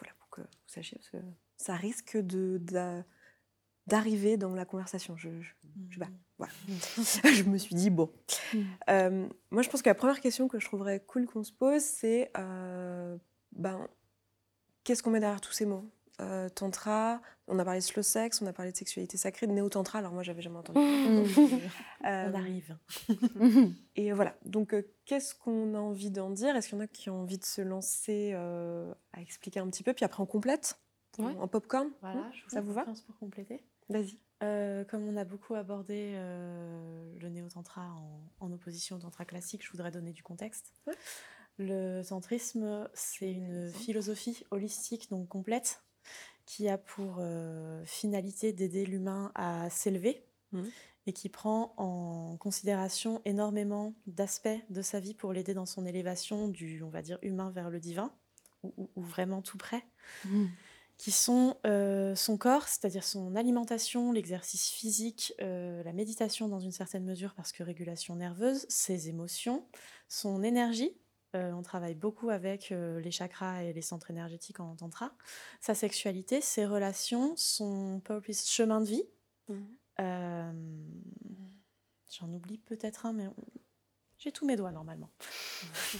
Voilà, 0.00 0.14
pour 0.18 0.30
que 0.30 0.40
vous 0.40 0.48
sachiez, 0.66 0.98
parce 0.98 1.10
que 1.10 1.18
ça 1.56 1.76
risque 1.76 2.16
de, 2.16 2.60
d'arriver 3.90 4.36
dans 4.36 4.54
la 4.54 4.64
conversation. 4.64 5.16
Je, 5.16 5.28
je, 5.40 5.52
je, 5.90 6.00
mmh. 6.00 7.34
je 7.34 7.42
me 7.44 7.58
suis 7.58 7.74
dit, 7.74 7.90
bon. 7.90 8.10
Mmh. 8.54 9.28
moi, 9.50 9.62
je 9.62 9.68
pense 9.68 9.82
que 9.82 9.90
la 9.90 9.94
première 9.94 10.20
question 10.20 10.48
que 10.48 10.58
je 10.58 10.64
trouverais 10.64 11.00
cool 11.00 11.26
qu'on 11.26 11.42
se 11.42 11.52
pose, 11.52 11.82
c'est 11.82 12.30
ben, 13.52 13.86
Qu'est-ce 14.84 15.02
qu'on 15.02 15.10
met 15.10 15.20
derrière 15.20 15.40
tous 15.40 15.52
ces 15.52 15.66
mots? 15.66 15.84
Euh, 16.20 16.48
Tantra, 16.48 17.20
on 17.46 17.58
a 17.58 17.64
parlé 17.64 17.80
de 17.80 17.84
slow 17.84 18.02
sex, 18.02 18.42
on 18.42 18.46
a 18.46 18.52
parlé 18.52 18.72
de 18.72 18.76
sexualité 18.76 19.16
sacrée, 19.16 19.46
de 19.46 19.52
néo-tantra, 19.52 19.98
alors 19.98 20.12
moi 20.12 20.22
j'avais 20.22 20.42
jamais 20.42 20.58
entendu. 20.58 20.78
euh, 22.04 22.30
on 22.30 22.34
arrive. 22.34 22.76
et 23.96 24.12
voilà, 24.12 24.36
donc 24.44 24.74
euh, 24.74 24.82
qu'est-ce 25.06 25.34
qu'on 25.34 25.74
a 25.74 25.78
envie 25.78 26.10
d'en 26.10 26.30
dire? 26.30 26.56
Est-ce 26.56 26.68
qu'il 26.68 26.78
y 26.78 26.80
en 26.80 26.84
a 26.84 26.86
qui 26.86 27.10
ont 27.10 27.22
envie 27.22 27.38
de 27.38 27.44
se 27.44 27.62
lancer 27.62 28.32
euh, 28.34 28.92
à 29.12 29.20
expliquer 29.20 29.60
un 29.60 29.68
petit 29.68 29.82
peu, 29.82 29.92
puis 29.92 30.04
après 30.04 30.22
on 30.22 30.26
complète? 30.26 30.78
En 31.18 31.48
popcorn? 31.48 31.90
Voilà, 32.00 32.30
je 32.32 32.42
vous 32.44 32.50
ça 32.50 32.60
vous 32.62 32.72
va? 32.72 32.84
pour 32.84 33.18
compléter. 33.18 33.62
Vas-y. 33.90 34.18
comme 34.86 35.06
on 35.06 35.16
a 35.16 35.24
beaucoup 35.24 35.54
abordé 35.54 36.12
le 36.14 37.28
néo-tantra 37.28 37.82
en, 37.82 38.22
en, 38.40 38.52
opposition 38.52 38.96
au 38.96 38.98
tantra 39.00 39.24
classique, 39.26 39.64
je 39.64 39.70
voudrais 39.70 39.90
donner 39.90 40.12
du 40.12 40.22
contexte. 40.22 40.72
Le 41.58 42.02
tantrisme, 42.02 42.88
c'est 42.94 43.30
une 43.30 43.70
philosophie 43.70 44.44
holistique, 44.50 45.10
donc 45.10 45.28
complète, 45.28 45.82
qui 46.46 46.68
a 46.68 46.78
pour 46.78 47.18
euh, 47.20 47.84
finalité 47.84 48.52
d'aider 48.52 48.86
l'humain 48.86 49.30
à 49.34 49.70
s'élever 49.70 50.24
mmh. 50.52 50.62
et 51.06 51.12
qui 51.12 51.28
prend 51.28 51.74
en 51.76 52.36
considération 52.38 53.20
énormément 53.24 53.94
d'aspects 54.06 54.48
de 54.68 54.82
sa 54.82 55.00
vie 55.00 55.14
pour 55.14 55.32
l'aider 55.32 55.54
dans 55.54 55.66
son 55.66 55.84
élévation 55.84 56.48
du, 56.48 56.82
on 56.82 56.88
va 56.88 57.02
dire, 57.02 57.18
humain 57.22 57.50
vers 57.50 57.70
le 57.70 57.78
divin, 57.78 58.12
ou, 58.62 58.90
vraiment 58.96 59.42
tout 59.42 59.58
près. 59.58 59.84
Mmh. 60.24 60.46
Qui 61.00 61.12
sont 61.12 61.56
euh, 61.66 62.14
son 62.14 62.36
corps, 62.36 62.68
c'est-à-dire 62.68 63.04
son 63.04 63.34
alimentation, 63.34 64.12
l'exercice 64.12 64.68
physique, 64.68 65.32
euh, 65.40 65.82
la 65.82 65.94
méditation 65.94 66.46
dans 66.46 66.60
une 66.60 66.72
certaine 66.72 67.06
mesure 67.06 67.32
parce 67.34 67.52
que 67.52 67.62
régulation 67.62 68.16
nerveuse, 68.16 68.66
ses 68.68 69.08
émotions, 69.08 69.66
son 70.08 70.42
énergie, 70.42 70.94
euh, 71.34 71.52
on 71.52 71.62
travaille 71.62 71.94
beaucoup 71.94 72.28
avec 72.28 72.68
les 72.68 73.10
chakras 73.10 73.62
et 73.62 73.72
les 73.72 73.80
centres 73.80 74.10
énergétiques 74.10 74.60
en 74.60 74.76
tantra. 74.76 75.14
Sa 75.62 75.74
sexualité, 75.74 76.42
ses 76.42 76.66
relations, 76.66 77.34
son 77.34 78.02
chemin 78.34 78.82
de 78.82 78.86
vie. 78.86 79.04
Mmh. 79.48 79.54
Euh, 80.00 80.52
j'en 82.10 82.30
oublie 82.30 82.58
peut-être 82.58 83.06
un, 83.06 83.14
mais 83.14 83.26
j'ai 84.18 84.32
tous 84.32 84.44
mes 84.44 84.56
doigts 84.56 84.70
normalement. 84.70 85.10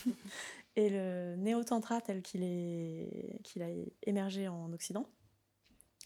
et 0.77 0.89
le 0.89 1.37
néo-tantra 1.37 2.00
tel 2.00 2.23
qu'il 2.23 2.43
a 2.43 3.69
émergé 4.03 4.49
en 4.49 4.73
Occident 4.73 5.09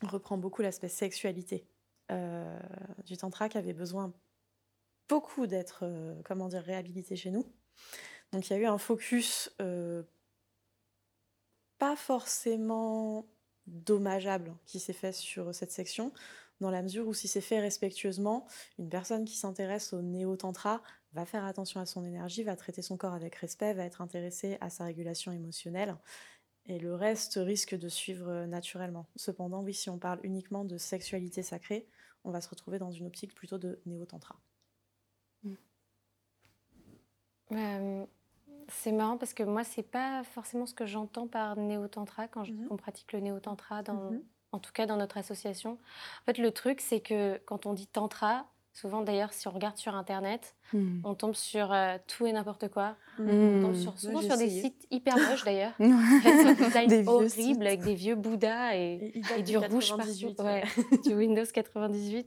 reprend 0.02 0.38
beaucoup 0.38 0.62
l'aspect 0.62 0.88
sexualité 0.88 1.66
du 3.06 3.16
tantra 3.16 3.49
qui 3.49 3.59
avait 3.59 3.73
besoin 3.73 4.12
beaucoup 5.09 5.47
d'être, 5.47 5.85
comment 6.25 6.49
dire, 6.49 6.62
réhabilité 6.62 7.16
chez 7.16 7.30
nous. 7.30 7.47
Donc 8.33 8.49
il 8.49 8.52
y 8.52 8.56
a 8.56 8.59
eu 8.59 8.66
un 8.66 8.78
focus 8.78 9.54
euh, 9.61 10.02
pas 11.78 11.97
forcément 11.97 13.26
dommageable 13.66 14.54
qui 14.66 14.80
s'est 14.80 14.92
fait 14.92 15.12
sur 15.12 15.54
cette 15.54 15.71
section, 15.71 16.12
dans 16.61 16.71
la 16.71 16.83
mesure 16.83 17.06
où 17.06 17.14
si 17.14 17.28
c'est 17.28 17.40
fait 17.40 17.61
respectueusement, 17.61 18.47
une 18.78 18.88
personne 18.88 19.25
qui 19.25 19.37
s'intéresse 19.37 19.92
au 19.92 20.02
néo-tantra 20.02 20.83
va 21.14 21.25
faire 21.25 21.44
attention 21.44 21.80
à 21.80 21.87
son 21.87 22.04
énergie, 22.04 22.42
va 22.42 22.56
traiter 22.56 22.83
son 22.83 22.97
corps 22.97 23.14
avec 23.14 23.35
respect, 23.37 23.73
va 23.73 23.85
être 23.85 24.00
intéressée 24.02 24.59
à 24.61 24.68
sa 24.68 24.85
régulation 24.85 25.33
émotionnelle. 25.33 25.97
Et 26.66 26.78
le 26.78 26.94
reste 26.94 27.35
risque 27.37 27.75
de 27.75 27.88
suivre 27.88 28.47
naturellement. 28.47 29.06
Cependant, 29.16 29.62
oui, 29.62 29.75
si 29.75 29.90
on 29.90 29.99
parle 29.99 30.18
uniquement 30.23 30.64
de 30.64 30.78
sexualité 30.78 31.42
sacrée, 31.42 31.87
on 32.25 32.30
va 32.30 32.40
se 32.40 32.49
retrouver 32.49 32.78
dans 32.78 32.90
une 32.90 33.06
optique 33.06 33.35
plutôt 33.35 33.59
de 33.59 33.80
néo-tantra. 33.87 34.37
Euh, 37.52 38.06
c'est 38.68 38.92
marrant 38.92 39.18
parce 39.18 39.35
que 39.35 39.42
moi, 39.42 39.62
c'est 39.62 39.83
pas 39.83 40.25
forcément 40.25 40.66
ce 40.66 40.75
que 40.75 40.87
j'entends 40.87 41.28
par 41.28 41.56
néo-tantra 41.56 42.28
quand 42.28 42.49
mhm. 42.49 42.68
on 42.71 42.76
pratique 42.76 43.12
le 43.12 43.21
néo-tantra, 43.21 43.83
mhm. 43.83 44.23
en 44.52 44.59
tout 44.59 44.73
cas 44.73 44.87
dans 44.87 44.97
notre 44.97 45.18
association. 45.18 45.73
En 45.73 46.25
fait, 46.25 46.38
le 46.38 46.50
truc, 46.50 46.80
c'est 46.80 47.00
que 47.00 47.38
quand 47.44 47.66
on 47.66 47.75
dit 47.75 47.87
tantra, 47.87 48.47
souvent 48.75 49.02
d'ailleurs, 49.02 49.33
si 49.33 49.49
on 49.49 49.52
regarde 49.52 49.78
sur 49.78 49.95
Internet, 49.95 50.54
hmm. 50.75 51.00
on 51.04 51.14
tombe 51.14 51.35
sur 51.35 51.73
euh, 51.73 51.97
tout 52.07 52.26
et 52.26 52.33
n'importe 52.33 52.69
quoi. 52.69 52.97
On 53.19 53.23
hmm. 53.23 53.62
tombe 53.62 53.75
sur, 53.75 53.99
souvent 53.99 54.21
sur 54.21 54.37
des 54.37 54.50
sites 54.50 54.87
hyper 54.90 55.16
moches 55.16 55.45
d'ailleurs. 55.45 55.73
des 56.88 57.09
horribles 57.09 57.66
avec 57.66 57.83
des 57.83 57.95
vieux 57.95 58.16
Bouddhas 58.16 58.76
et, 58.76 59.14
du 59.47 59.57
rouge 59.57 59.97
partout. 59.97 60.35
Ouais, 60.43 60.64
du 61.04 61.14
Windows 61.14 61.47
98. 61.50 62.26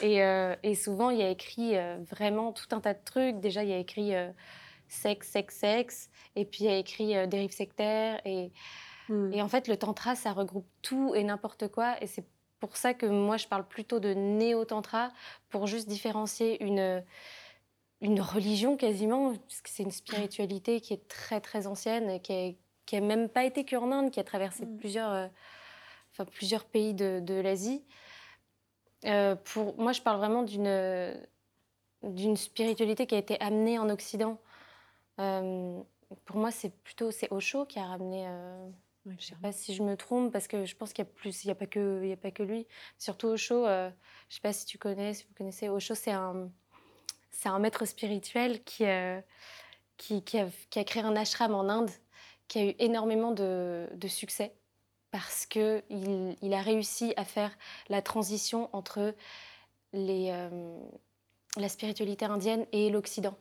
Et, 0.00 0.22
euh, 0.22 0.56
et, 0.62 0.74
souvent, 0.74 1.10
il 1.10 1.18
y 1.18 1.22
a 1.22 1.28
écrit 1.28 1.76
euh, 1.76 1.98
vraiment 2.10 2.52
tout 2.52 2.66
un 2.74 2.80
tas 2.80 2.94
de 2.94 3.04
trucs. 3.04 3.40
Déjà, 3.40 3.62
il 3.62 3.68
y 3.68 3.74
a 3.74 3.78
écrit 3.78 4.14
sexe, 4.92 5.28
sexe, 5.28 5.56
sexe. 5.56 6.10
Et 6.36 6.44
puis, 6.44 6.64
il 6.64 6.66
y 6.66 6.72
a 6.72 6.76
écrit 6.76 7.16
euh, 7.16 7.26
dérive 7.26 7.52
sectaire. 7.52 8.20
Et, 8.24 8.52
hmm. 9.08 9.32
et 9.32 9.42
en 9.42 9.48
fait, 9.48 9.68
le 9.68 9.76
tantra, 9.76 10.14
ça 10.14 10.32
regroupe 10.32 10.68
tout 10.82 11.14
et 11.14 11.24
n'importe 11.24 11.68
quoi. 11.68 11.96
Et 12.02 12.06
c'est 12.06 12.26
pour 12.62 12.76
ça 12.76 12.94
que 12.94 13.06
moi, 13.06 13.38
je 13.38 13.48
parle 13.48 13.66
plutôt 13.66 13.98
de 13.98 14.14
néo-tantra, 14.14 15.10
pour 15.50 15.66
juste 15.66 15.88
différencier 15.88 16.62
une, 16.62 17.02
une 18.00 18.20
religion 18.20 18.76
quasiment, 18.76 19.34
parce 19.34 19.62
que 19.62 19.68
c'est 19.68 19.82
une 19.82 19.90
spiritualité 19.90 20.80
qui 20.80 20.92
est 20.92 21.08
très, 21.08 21.40
très 21.40 21.66
ancienne, 21.66 22.20
qui 22.20 22.56
n'a 22.92 23.00
même 23.00 23.28
pas 23.28 23.44
été 23.44 23.64
qu'en 23.64 23.90
Inde, 23.90 24.12
qui 24.12 24.20
a 24.20 24.24
traversé 24.24 24.64
hmm. 24.64 24.76
plusieurs, 24.76 25.12
euh, 25.12 25.26
enfin, 26.12 26.24
plusieurs 26.24 26.64
pays 26.64 26.94
de, 26.94 27.18
de 27.20 27.34
l'Asie. 27.34 27.84
Euh, 29.06 29.34
pour 29.34 29.76
moi, 29.76 29.90
je 29.90 30.00
parle 30.00 30.18
vraiment 30.18 30.44
d'une 30.44 31.20
d'une 32.04 32.36
spiritualité 32.36 33.06
qui 33.06 33.14
a 33.14 33.18
été 33.18 33.40
amenée 33.40 33.78
en 33.78 33.88
Occident 33.88 34.38
euh, 35.20 35.80
pour 36.24 36.36
moi, 36.36 36.50
c'est 36.50 36.74
plutôt 36.82 37.10
c'est 37.10 37.32
Osho 37.32 37.64
qui 37.66 37.78
a 37.78 37.86
ramené. 37.86 38.26
Euh, 39.06 39.10
je 39.10 39.10
ne 39.12 39.20
sais 39.20 39.36
pas 39.40 39.52
si 39.52 39.74
je 39.74 39.82
me 39.82 39.96
trompe 39.96 40.32
parce 40.32 40.48
que 40.48 40.64
je 40.64 40.76
pense 40.76 40.92
qu'il 40.92 41.04
y 41.04 41.08
a 41.08 41.10
plus, 41.10 41.44
il 41.44 41.48
y 41.48 41.50
a 41.50 41.54
pas 41.54 41.66
que, 41.66 42.00
il 42.02 42.08
y 42.08 42.12
a 42.12 42.16
pas 42.16 42.30
que 42.30 42.42
lui. 42.42 42.66
Surtout 42.98 43.28
Osho. 43.28 43.66
Euh, 43.66 43.90
je 44.28 44.34
ne 44.34 44.34
sais 44.34 44.40
pas 44.40 44.52
si 44.52 44.66
tu 44.66 44.78
connais, 44.78 45.14
si 45.14 45.24
vous 45.24 45.34
connaissez 45.34 45.68
Osho, 45.68 45.94
c'est 45.94 46.12
un, 46.12 46.50
c'est 47.30 47.48
un 47.48 47.58
maître 47.58 47.84
spirituel 47.84 48.62
qui, 48.64 48.84
qui, 49.96 50.22
qui, 50.22 50.38
a, 50.38 50.48
qui, 50.70 50.78
a, 50.78 50.84
créé 50.84 51.02
un 51.02 51.16
ashram 51.16 51.54
en 51.54 51.68
Inde, 51.68 51.90
qui 52.48 52.58
a 52.58 52.64
eu 52.64 52.74
énormément 52.78 53.32
de, 53.32 53.88
de 53.94 54.08
succès 54.08 54.54
parce 55.10 55.44
que 55.44 55.82
il, 55.90 56.54
a 56.54 56.62
réussi 56.62 57.12
à 57.18 57.24
faire 57.24 57.54
la 57.90 58.00
transition 58.00 58.70
entre 58.72 59.14
les, 59.92 60.32
la 61.56 61.68
spiritualité 61.68 62.24
indienne 62.24 62.66
et 62.72 62.90
l'Occident. 62.90 63.36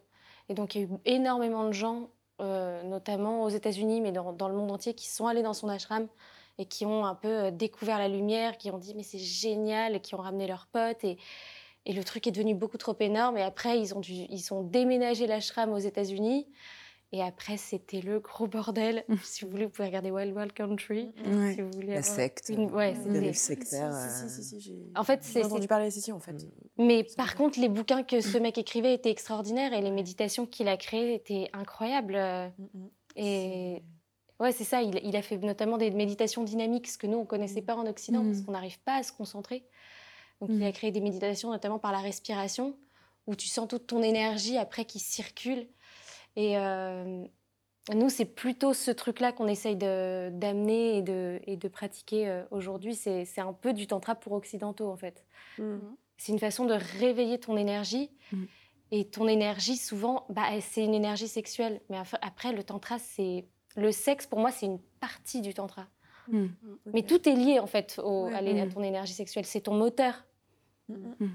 Et 0.50 0.54
donc, 0.54 0.76
il 0.76 0.82
y 0.82 0.84
a 0.84 0.88
eu 0.88 0.90
énormément 1.06 1.66
de 1.66 1.72
gens, 1.72 2.10
euh, 2.40 2.84
notamment 2.84 3.44
aux 3.44 3.50
États-Unis, 3.50 4.02
mais 4.02 4.12
dans, 4.12 4.48
le 4.48 4.56
monde 4.56 4.72
entier, 4.72 4.94
qui 4.94 5.08
sont 5.08 5.28
allés 5.28 5.44
dans 5.44 5.54
son 5.54 5.70
ashram 5.70 6.08
et 6.58 6.66
qui 6.66 6.86
ont 6.86 7.06
un 7.06 7.16
peu 7.16 7.28
euh, 7.28 7.52
découvert 7.52 7.98
la 7.98 8.08
lumière, 8.08 8.58
qui 8.58 8.72
ont 8.72 8.78
dit 8.78 8.94
mais 8.96 9.04
c'est 9.04 9.20
génial, 9.20 9.96
et 9.96 10.00
qui 10.00 10.16
ont 10.16 10.20
ramené 10.20 10.48
leurs 10.48 10.68
potes. 10.68 11.04
Et, 11.04 11.18
le 11.88 12.04
truc 12.04 12.28
est 12.28 12.32
devenu 12.32 12.54
beaucoup 12.54 12.78
trop 12.78 12.96
énorme. 13.00 13.38
Et 13.38 13.42
après, 13.42 13.80
ils 13.80 13.96
ont, 13.96 14.00
dû, 14.00 14.14
ils 14.14 14.54
ont 14.54 14.62
déménagé 14.62 15.26
l'ashram 15.26 15.74
aux 15.74 15.80
États-Unis. 15.80 16.48
Et 17.14 17.22
après, 17.22 17.58
c'était 17.58 18.00
le 18.00 18.20
gros 18.20 18.48
bordel. 18.48 19.04
si 19.24 19.44
vous 19.44 19.52
voulez, 19.52 19.66
vous 19.66 19.72
pouvez 19.72 19.88
regarder 19.88 20.12
Wild 20.12 20.36
Wild 20.36 20.54
Country. 20.54 21.12
Si 21.54 21.62
vous 21.62 21.72
voulez 21.72 21.94
la 21.94 22.04
secte. 22.04 22.50
Une... 22.50 22.72
Ouais, 22.72 22.96
c'est 23.04 23.34
sectaire. 23.58 23.94
Si, 23.94 24.30
si, 24.30 24.44
si, 24.44 24.62
si 24.62 24.76
en 24.96 25.04
fait, 25.04 25.24
c'est. 25.24 25.44
entendu 25.44 25.68
parler 25.68 25.96
ici, 25.96 26.12
en 26.12 26.20
fait. 26.20 26.34
Mm. 26.34 26.50
Mais 26.78 27.06
par 27.18 27.36
contre, 27.36 27.60
les 27.60 27.68
bouquins 27.68 28.04
que 28.04 28.22
ce 28.22 28.38
mec 28.38 28.58
écrivait 28.58 28.94
étaient 28.94 29.12
extraordinaires 29.12 29.74
et 29.74 29.82
les 29.82 29.92
méditations 29.92 30.46
qu'il 30.46 30.70
a 30.70 30.78
créées 30.78 31.14
étaient 31.16 31.50
incroyables. 31.54 32.16
Mm, 32.16 32.64
mm. 32.74 32.90
Et. 33.18 33.84
Ouais, 34.40 34.54
c'est 34.54 34.64
ça. 34.64 34.82
Il, 34.82 35.00
il, 35.04 35.16
a 35.16 35.22
fait 35.22 35.38
notamment 35.38 35.78
des 35.78 35.92
méditations 35.92 36.44
dynamiques, 36.44 36.88
ce 36.88 36.98
que 36.98 37.06
nous, 37.06 37.18
on 37.18 37.22
ne 37.22 37.28
connaissait 37.28 37.62
pas 37.62 37.76
en 37.76 37.86
Occident, 37.86 38.24
parce 38.24 38.42
qu'on 38.42 38.54
n'arrive 38.54 38.80
pas 38.80 38.96
à 38.96 39.04
se 39.04 39.12
concentrer. 39.12 39.64
Donc, 40.40 40.50
il 40.52 40.64
a 40.64 40.72
créé 40.72 40.92
des 40.92 41.02
méditations, 41.02 41.52
notamment 41.52 41.78
par 41.78 41.92
la 41.92 42.00
respiration, 42.00 42.76
où 43.28 43.36
tu 43.36 43.48
sens 43.48 43.68
toute 43.68 43.86
ton 43.86 44.02
énergie 44.02 44.58
après 44.58 44.86
qui 44.86 44.98
circule. 44.98 45.68
Et 46.36 46.58
euh, 46.58 47.26
nous, 47.94 48.10
c'est 48.10 48.26
plutôt 48.26 48.74
ce 48.74 48.92
truc-là 48.92 49.32
qu'on 49.32 49.48
essaye 49.48 49.76
d'amener 49.76 50.98
et 50.98 51.02
de, 51.02 51.40
et 51.46 51.58
de 51.58 51.68
pratiquer 51.68 52.30
euh, 52.30 52.44
aujourd'hui. 52.52 52.96
C'est 52.96 53.40
un 53.40 53.54
peu 53.54 53.74
du 53.74 53.88
tantra 53.88 54.16
pour 54.16 54.34
occidentaux, 54.34 54.90
en 54.90 54.98
fait. 54.98 55.26
Mmh. 55.58 55.78
C'est 56.18 56.32
une 56.32 56.40
façon 56.40 56.66
de 56.66 56.76
réveiller 57.00 57.40
ton 57.40 57.58
énergie. 57.58 58.12
Mmh. 58.32 58.44
Et 58.92 59.06
ton 59.06 59.28
énergie, 59.28 59.78
souvent, 59.78 60.26
bah, 60.30 60.48
c'est 60.60 60.84
une 60.84 60.94
énergie 60.94 61.28
sexuelle. 61.28 61.82
Mais 61.90 61.98
après, 62.22 62.52
le 62.52 62.64
tantra, 62.64 63.00
c'est. 63.00 63.46
Le 63.78 63.94
sexe, 63.94 64.28
pour 64.28 64.40
moi, 64.40 64.52
c'est 64.52 64.66
une 64.66 64.80
partie 65.00 65.40
du 65.42 65.54
tantra. 65.54 65.88
Mais 66.94 67.04
tout 67.04 67.28
est 67.28 67.36
lié, 67.36 67.60
en 67.60 67.68
fait, 67.68 68.00
au, 68.04 68.26
à, 68.28 68.42
ton 68.68 68.84
énergie 68.84 69.14
sexuelle. 69.14 69.46
C'est 69.46 69.62
ton 69.62 69.74
moteur. 69.74 70.26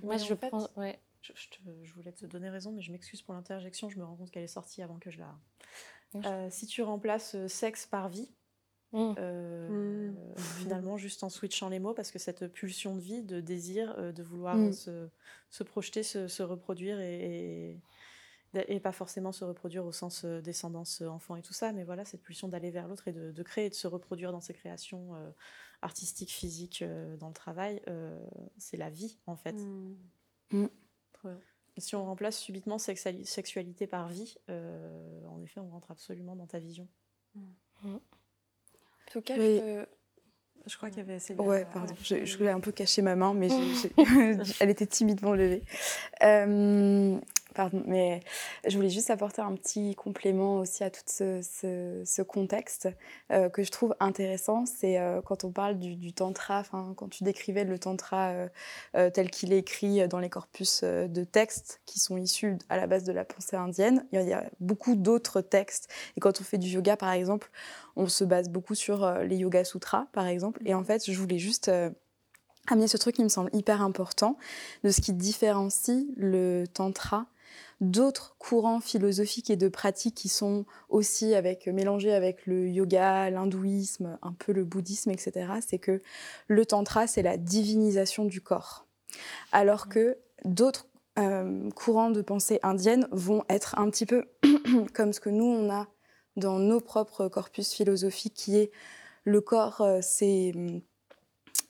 Moi, 0.03 0.19
je, 0.19 0.35
pense. 0.35 0.71
Ouais. 0.77 0.99
Je, 1.35 1.83
je, 1.83 1.95
voulais 1.95 2.13
te 2.13 2.27
donner 2.27 2.49
raison, 2.49 2.73
mais 2.73 2.83
je 2.83 2.93
m'excuse 2.93 3.23
pour 3.23 3.35
l'interjection. 3.35 3.89
Je 3.89 3.99
me 3.99 4.05
rends 4.05 4.17
compte 4.17 4.31
qu'elle 4.31 4.45
est 4.45 4.49
sortie 4.49 4.83
avant 4.83 4.99
que 4.99 5.11
je 5.11 5.19
la. 5.19 5.35
Euh, 6.25 6.49
si 6.51 6.67
tu 6.67 6.83
remplaces 6.83 7.35
euh, 7.35 7.49
sexe 7.49 7.87
par 7.87 8.09
vie, 8.09 8.31
mmh. 8.93 9.15
Euh, 9.19 10.11
mmh. 10.11 10.39
finalement, 10.39 10.97
juste 10.97 11.23
en 11.25 11.29
switchant 11.29 11.69
les 11.69 11.79
mots, 11.79 11.95
parce 11.95 12.11
que 12.11 12.19
cette 12.19 12.47
pulsion 12.47 12.95
de 12.95 13.01
vie, 13.01 13.23
de 13.23 13.41
désir, 13.41 14.13
de 14.13 14.23
vouloir 14.23 14.57
mmh. 14.57 14.73
se, 14.73 15.09
se, 15.51 15.63
projeter, 15.63 16.03
se, 16.03 16.29
se 16.29 16.43
reproduire 16.43 17.01
et, 17.01 17.79
et, 18.55 18.81
pas 18.81 18.93
forcément 18.93 19.33
se 19.33 19.45
reproduire 19.45 19.85
au 19.85 19.93
sens 19.93 20.25
descendance 20.25 21.03
enfant 21.03 21.37
et 21.37 21.43
tout 21.43 21.53
ça, 21.53 21.73
mais 21.73 21.85
voilà, 21.85 22.05
cette 22.05 22.23
pulsion 22.23 22.49
d'aller 22.49 22.71
vers 22.71 22.89
l'autre 22.89 23.09
et 23.09 23.13
de, 23.13 23.33
de, 23.33 23.43
créer 23.43 23.67
et 23.67 23.71
de 23.71 23.75
se 23.75 23.87
reproduire 23.87 24.33
dans 24.33 24.41
ses 24.41 24.55
créations 24.55 25.13
artistiques, 25.83 26.33
physiques, 26.33 26.83
dans 27.19 27.29
le 27.29 27.35
travail, 27.35 27.83
c'est 28.57 28.79
la 28.79 28.89
vie 28.89 29.19
en 29.27 29.37
fait. 29.37 29.57
Et 31.77 31.81
si 31.81 31.95
on 31.95 32.05
remplace 32.05 32.39
subitement 32.39 32.79
sexualité 32.79 33.87
par 33.87 34.09
vie, 34.09 34.37
euh, 34.49 35.27
en 35.29 35.43
effet, 35.43 35.61
on 35.61 35.69
rentre 35.69 35.91
absolument 35.91 36.35
dans 36.35 36.47
ta 36.47 36.59
vision. 36.59 36.89
En 37.85 38.01
tout 39.13 39.21
cas, 39.21 39.37
je, 39.37 39.85
je, 40.65 40.77
crois 40.77 40.89
qu'il 40.89 40.99
y 40.99 41.03
avait 41.03 41.15
assez. 41.15 41.35
Ouais, 41.35 41.67
pardon. 41.71 41.95
Je, 42.03 42.37
voulais 42.39 42.51
un 42.51 42.61
peu 42.61 42.73
cacher 42.73 43.03
ma 43.03 43.15
main, 43.15 43.35
mais 43.35 43.49
elle 44.61 44.71
était 44.71 44.87
timidement 44.87 45.35
levée. 45.35 45.63
Euh, 46.23 47.21
Pardon, 47.57 47.83
mais 47.87 48.21
je 48.69 48.77
voulais 48.77 48.91
juste 48.91 49.09
apporter 49.09 49.41
un 49.41 49.55
petit 49.55 49.95
complément 49.95 50.59
aussi 50.59 50.85
à 50.85 50.91
tout 50.91 51.01
ce, 51.07 52.23
contexte 52.23 52.87
euh, 53.33 53.49
que 53.49 53.63
je 53.63 53.71
trouve 53.71 53.97
intéressant. 53.99 54.67
C'est 54.67 54.99
euh, 54.99 55.23
quand 55.23 55.43
on 55.45 55.51
parle 55.51 55.79
du, 55.79 56.13
tantra, 56.13 56.65
quand 56.71 57.09
tu 57.09 57.25
décrivais 57.25 57.65
le 57.65 57.79
tantra 57.79 58.33
euh, 58.95 59.11
tel 59.11 59.31
qu'il 59.31 59.55
est 59.55 59.59
écrit 59.61 60.07
dans 60.07 60.19
les 60.19 60.29
corpus 60.29 60.85
de 60.85 61.25
textes 61.25 61.81
qui 61.87 61.99
sont 61.99 62.19
issus 62.19 62.59
à 62.69 62.77
la 62.77 62.87
base 62.87 63.05
de 63.05 63.13
la 63.13 63.25
pensée 63.25 63.57
indienne, 63.57 64.05
il 64.13 64.21
y 64.21 64.35
a 64.35 64.45
beaucoup 64.61 64.95
d'autres 64.95 65.41
textes. 65.41 65.89
Et 66.19 66.21
quand 66.21 66.43
on 66.43 66.45
fait 66.45 66.59
du 66.59 66.69
yoga, 66.69 66.99
par 66.99 67.13
exemple, 67.13 67.51
on 67.97 68.07
se 68.07 68.25
base 68.25 68.51
beaucoup 68.51 68.75
sur 68.75 69.11
les 69.21 69.37
Yoga 69.37 69.65
Sutras, 69.65 70.09
par 70.13 70.27
exemple. 70.27 70.61
Et 70.67 70.75
en 70.75 70.85
fait, 70.85 71.11
je 71.11 71.19
voulais 71.19 71.39
juste 71.39 71.71
amener 72.67 72.87
ce 72.87 72.99
truc 72.99 73.17
qui 73.17 73.25
me 73.25 73.31
semble 73.31 73.49
hyper 73.55 73.81
important 73.81 74.37
de 74.85 74.91
ce 74.91 75.01
qui 75.01 75.15
différencie 75.15 76.05
le 76.19 76.67
tantra 76.67 77.27
d'autres 77.81 78.37
courants 78.39 78.81
philosophiques 78.81 79.51
et 79.51 79.57
de 79.57 79.69
pratiques 79.69 80.15
qui 80.15 80.29
sont 80.29 80.65
aussi 80.89 81.35
avec, 81.35 81.67
mélangés 81.67 82.13
avec 82.13 82.47
le 82.47 82.69
yoga, 82.69 83.31
l'hindouisme, 83.31 84.19
un 84.23 84.33
peu 84.33 84.53
le 84.53 84.65
bouddhisme, 84.65 85.11
etc., 85.11 85.53
c'est 85.67 85.79
que 85.79 86.03
le 86.49 86.65
tantra, 86.65 87.07
c'est 87.07 87.23
la 87.23 87.37
divinisation 87.37 88.25
du 88.25 88.41
corps. 88.41 88.87
Alors 89.53 89.89
que 89.89 90.19
d'autres 90.45 90.87
euh, 91.19 91.71
courants 91.71 92.11
de 92.11 92.23
pensée 92.23 92.61
indiennes 92.63 93.09
vont 93.11 93.45
être 93.49 93.79
un 93.79 93.91
petit 93.91 94.07
peu 94.07 94.25
comme 94.95 95.13
ce 95.13 95.21
que 95.21 95.31
nous, 95.31 95.45
on 95.45 95.71
a 95.71 95.89
dans 96.37 96.59
nos 96.59 96.81
propres 96.81 97.29
corpus 97.29 97.73
philosophiques, 97.73 98.35
qui 98.35 98.57
est 98.57 98.71
le 99.25 99.41
corps, 99.41 99.81
euh, 99.81 99.99
c'est... 100.03 100.53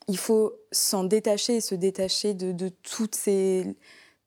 Il 0.09 0.18
faut 0.18 0.52
s'en 0.71 1.02
détacher 1.02 1.56
et 1.56 1.61
se 1.61 1.75
détacher 1.75 2.33
de, 2.33 2.52
de 2.52 2.68
toutes 2.68 3.16
ces 3.16 3.76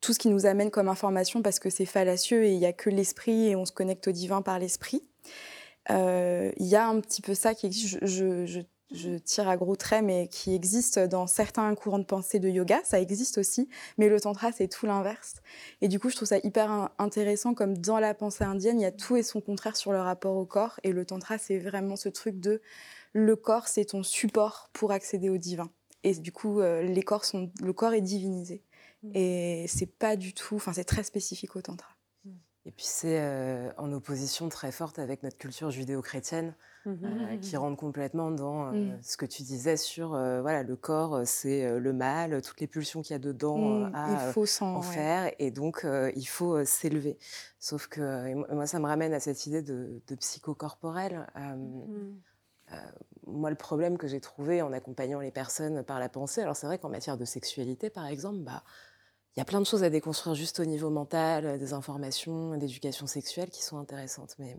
tout 0.01 0.13
ce 0.13 0.19
qui 0.19 0.29
nous 0.29 0.45
amène 0.45 0.71
comme 0.71 0.87
information 0.87 1.41
parce 1.41 1.59
que 1.59 1.69
c'est 1.69 1.85
fallacieux 1.85 2.43
et 2.45 2.51
il 2.51 2.59
n'y 2.59 2.65
a 2.65 2.73
que 2.73 2.89
l'esprit 2.89 3.47
et 3.47 3.55
on 3.55 3.65
se 3.65 3.71
connecte 3.71 4.07
au 4.07 4.11
divin 4.11 4.41
par 4.41 4.59
l'esprit. 4.59 5.03
Euh, 5.89 6.51
il 6.57 6.67
y 6.67 6.75
a 6.75 6.87
un 6.87 6.99
petit 6.99 7.21
peu 7.21 7.33
ça 7.33 7.55
qui 7.55 7.65
existe, 7.65 7.99
je, 8.05 9.17
tire 9.17 9.47
à 9.47 9.57
gros 9.57 9.75
traits, 9.75 10.03
mais 10.03 10.27
qui 10.27 10.53
existe 10.55 10.99
dans 10.99 11.27
certains 11.27 11.73
courants 11.75 11.99
de 11.99 12.05
pensée 12.05 12.39
de 12.39 12.49
yoga, 12.49 12.79
ça 12.83 12.99
existe 12.99 13.37
aussi, 13.37 13.69
mais 13.97 14.09
le 14.09 14.19
tantra, 14.19 14.51
c'est 14.51 14.67
tout 14.67 14.85
l'inverse. 14.85 15.35
Et 15.81 15.87
du 15.87 15.99
coup, 15.99 16.09
je 16.09 16.15
trouve 16.15 16.27
ça 16.27 16.37
hyper 16.43 16.89
intéressant, 16.97 17.53
comme 17.53 17.77
dans 17.77 17.99
la 17.99 18.13
pensée 18.13 18.43
indienne, 18.43 18.79
il 18.79 18.83
y 18.83 18.87
a 18.87 18.91
tout 18.91 19.15
et 19.15 19.23
son 19.23 19.41
contraire 19.41 19.77
sur 19.77 19.91
le 19.91 19.99
rapport 19.99 20.35
au 20.35 20.45
corps, 20.45 20.79
et 20.83 20.91
le 20.91 21.05
tantra, 21.05 21.37
c'est 21.37 21.59
vraiment 21.59 21.95
ce 21.95 22.09
truc 22.09 22.39
de 22.39 22.61
le 23.13 23.35
corps, 23.35 23.67
c'est 23.67 23.85
ton 23.85 24.03
support 24.03 24.69
pour 24.73 24.91
accéder 24.91 25.29
au 25.29 25.37
divin. 25.37 25.69
Et 26.03 26.13
du 26.13 26.31
coup, 26.31 26.61
euh, 26.61 26.81
les 26.81 27.03
corps 27.03 27.25
sont, 27.25 27.51
le 27.61 27.73
corps 27.73 27.93
est 27.93 28.01
divinisé. 28.01 28.63
Mmh. 29.03 29.11
Et 29.13 29.65
c'est 29.67 29.97
pas 29.97 30.15
du 30.15 30.33
tout, 30.33 30.55
enfin 30.55 30.73
c'est 30.73 30.83
très 30.83 31.03
spécifique 31.03 31.55
au 31.55 31.61
tantra. 31.61 31.89
Mmh. 32.25 32.31
Et 32.65 32.71
puis 32.71 32.85
c'est 32.85 33.19
euh, 33.21 33.71
en 33.77 33.91
opposition 33.93 34.49
très 34.49 34.71
forte 34.71 34.99
avec 34.99 35.23
notre 35.23 35.37
culture 35.37 35.71
judéo-chrétienne, 35.71 36.53
mmh. 36.85 36.91
euh, 37.05 37.37
qui 37.37 37.55
rentre 37.55 37.77
complètement 37.77 38.29
dans 38.29 38.73
euh, 38.73 38.89
ce 39.01 39.15
que 39.15 39.25
tu 39.25 39.43
disais 39.43 39.77
sur 39.77 40.09
voilà 40.09 40.63
le 40.63 40.75
corps, 40.75 41.21
c'est 41.25 41.79
le 41.79 41.93
mal, 41.93 42.41
toutes 42.41 42.59
les 42.59 42.67
pulsions 42.67 43.01
qu'il 43.01 43.13
y 43.13 43.15
a 43.15 43.19
dedans 43.19 43.89
à 43.93 44.27
il 44.27 44.33
faut 44.33 44.45
en 44.61 44.81
faire, 44.81 45.31
et 45.39 45.49
donc 45.51 45.85
il 46.15 46.27
faut 46.27 46.65
s'élever. 46.65 47.17
Sauf 47.57 47.87
que 47.87 48.33
moi, 48.53 48.65
ça 48.65 48.79
me 48.79 48.85
ramène 48.85 49.13
à 49.13 49.21
cette 49.21 49.45
idée 49.45 49.61
de, 49.61 50.01
de 50.07 50.15
psychocorporel. 50.15 51.25
moi, 53.25 53.49
le 53.49 53.55
problème 53.55 53.97
que 53.97 54.07
j'ai 54.07 54.19
trouvé 54.19 54.61
en 54.61 54.73
accompagnant 54.73 55.21
les 55.21 55.31
personnes 55.31 55.83
par 55.83 55.99
la 55.99 56.09
pensée, 56.09 56.41
alors 56.41 56.57
c'est 56.57 56.67
vrai 56.67 56.79
qu'en 56.79 56.89
matière 56.89 57.17
de 57.17 57.25
sexualité, 57.25 57.89
par 57.89 58.05
exemple, 58.07 58.39
bah, 58.39 58.63
il 59.39 59.41
y 59.41 59.43
a 59.43 59.45
plein 59.45 59.61
de 59.61 59.65
choses 59.65 59.85
à 59.85 59.89
déconstruire 59.89 60.35
juste 60.35 60.59
au 60.59 60.65
niveau 60.65 60.89
mental, 60.89 61.45
euh, 61.45 61.57
des 61.57 61.71
informations, 61.71 62.57
d'éducation 62.57 63.07
sexuelle 63.07 63.49
qui 63.49 63.63
sont 63.63 63.77
intéressantes. 63.77 64.35
Mais 64.37 64.57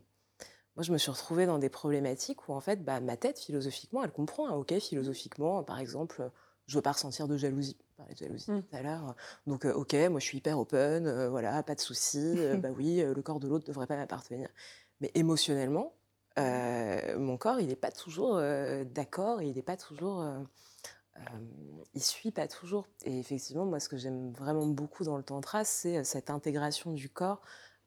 moi, 0.74 0.82
je 0.82 0.90
me 0.90 0.96
suis 0.96 1.10
retrouvée 1.10 1.44
dans 1.44 1.58
des 1.58 1.68
problématiques 1.68 2.48
où, 2.48 2.54
en 2.54 2.60
fait, 2.60 2.82
bah, 2.82 2.98
ma 3.00 3.18
tête, 3.18 3.38
philosophiquement, 3.38 4.02
elle 4.02 4.10
comprend. 4.10 4.48
Hein, 4.48 4.54
ok, 4.54 4.78
philosophiquement, 4.78 5.62
par 5.62 5.80
exemple, 5.80 6.30
je 6.66 6.78
veux 6.78 6.80
pas 6.80 6.92
ressentir 6.92 7.28
de 7.28 7.36
jalousie. 7.36 7.76
On 7.78 7.96
parlait 7.98 8.14
de 8.14 8.20
jalousie 8.20 8.50
mmh. 8.50 8.62
tout 8.62 8.76
à 8.76 8.80
l'heure. 8.80 9.14
Donc, 9.46 9.66
euh, 9.66 9.74
ok, 9.74 9.92
moi, 10.08 10.18
je 10.18 10.24
suis 10.24 10.38
hyper 10.38 10.58
open, 10.58 11.06
euh, 11.06 11.28
voilà, 11.28 11.62
pas 11.62 11.74
de 11.74 11.80
souci. 11.80 12.36
bah 12.62 12.70
oui, 12.74 13.02
le 13.02 13.20
corps 13.20 13.38
de 13.38 13.48
l'autre 13.48 13.64
ne 13.66 13.72
devrait 13.74 13.86
pas 13.86 13.96
m'appartenir. 13.96 14.48
Mais 15.02 15.10
émotionnellement, 15.14 15.92
mon 16.38 17.36
corps, 17.36 17.60
il 17.60 17.66
n'est 17.66 17.76
pas 17.76 17.90
toujours 17.90 18.40
d'accord 18.94 19.42
il 19.42 19.52
n'est 19.52 19.62
pas 19.62 19.76
toujours 19.76 20.22
euh, 20.22 20.38
il 21.94 22.02
suit 22.02 22.30
pas 22.30 22.48
toujours. 22.48 22.86
Et 23.04 23.18
effectivement, 23.18 23.66
moi, 23.66 23.80
ce 23.80 23.88
que 23.88 23.96
j'aime 23.96 24.32
vraiment 24.32 24.66
beaucoup 24.66 25.04
dans 25.04 25.16
le 25.16 25.22
tantra, 25.22 25.64
c'est 25.64 25.98
euh, 25.98 26.04
cette 26.04 26.30
intégration 26.30 26.92
du 26.92 27.08
corps, 27.08 27.40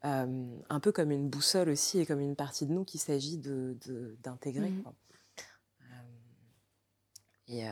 euh, 0.06 0.46
un 0.70 0.80
peu 0.80 0.92
comme 0.92 1.12
une 1.12 1.30
boussole 1.30 1.70
aussi 1.70 2.00
et 2.00 2.06
comme 2.06 2.20
une 2.20 2.36
partie 2.36 2.66
de 2.66 2.74
nous 2.74 2.84
qu'il 2.84 3.00
s'agit 3.00 3.38
d'intégrer. 3.38 4.70
De, 4.70 4.76
mmh. 4.76 4.94
et, 7.48 7.66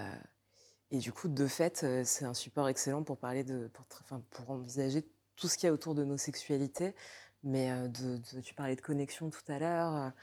et, 0.92 0.98
du 1.00 1.12
coup, 1.12 1.28
de 1.28 1.48
fait, 1.48 1.86
c'est 2.06 2.24
un 2.24 2.34
support 2.34 2.70
excellent 2.70 3.04
pour 3.04 3.18
parler 3.18 3.44
de, 3.44 3.68
pour, 3.68 3.86
enfin, 4.02 4.24
pour 4.30 4.50
envisager 4.50 5.06
tout 5.36 5.50
ce 5.50 5.58
qu'il 5.58 5.68
y 5.68 5.70
a 5.70 5.74
autour 5.74 5.94
de 5.94 6.06
nos 6.06 6.18
sexualités. 6.18 6.96
Mais 7.44 7.70
de, 7.90 8.20
tu 8.42 8.54
parlais 8.54 8.78
de 8.78 8.82
connexion 8.82 9.30
tout 9.30 9.52
à 9.52 9.60
l'heure. 9.60 10.14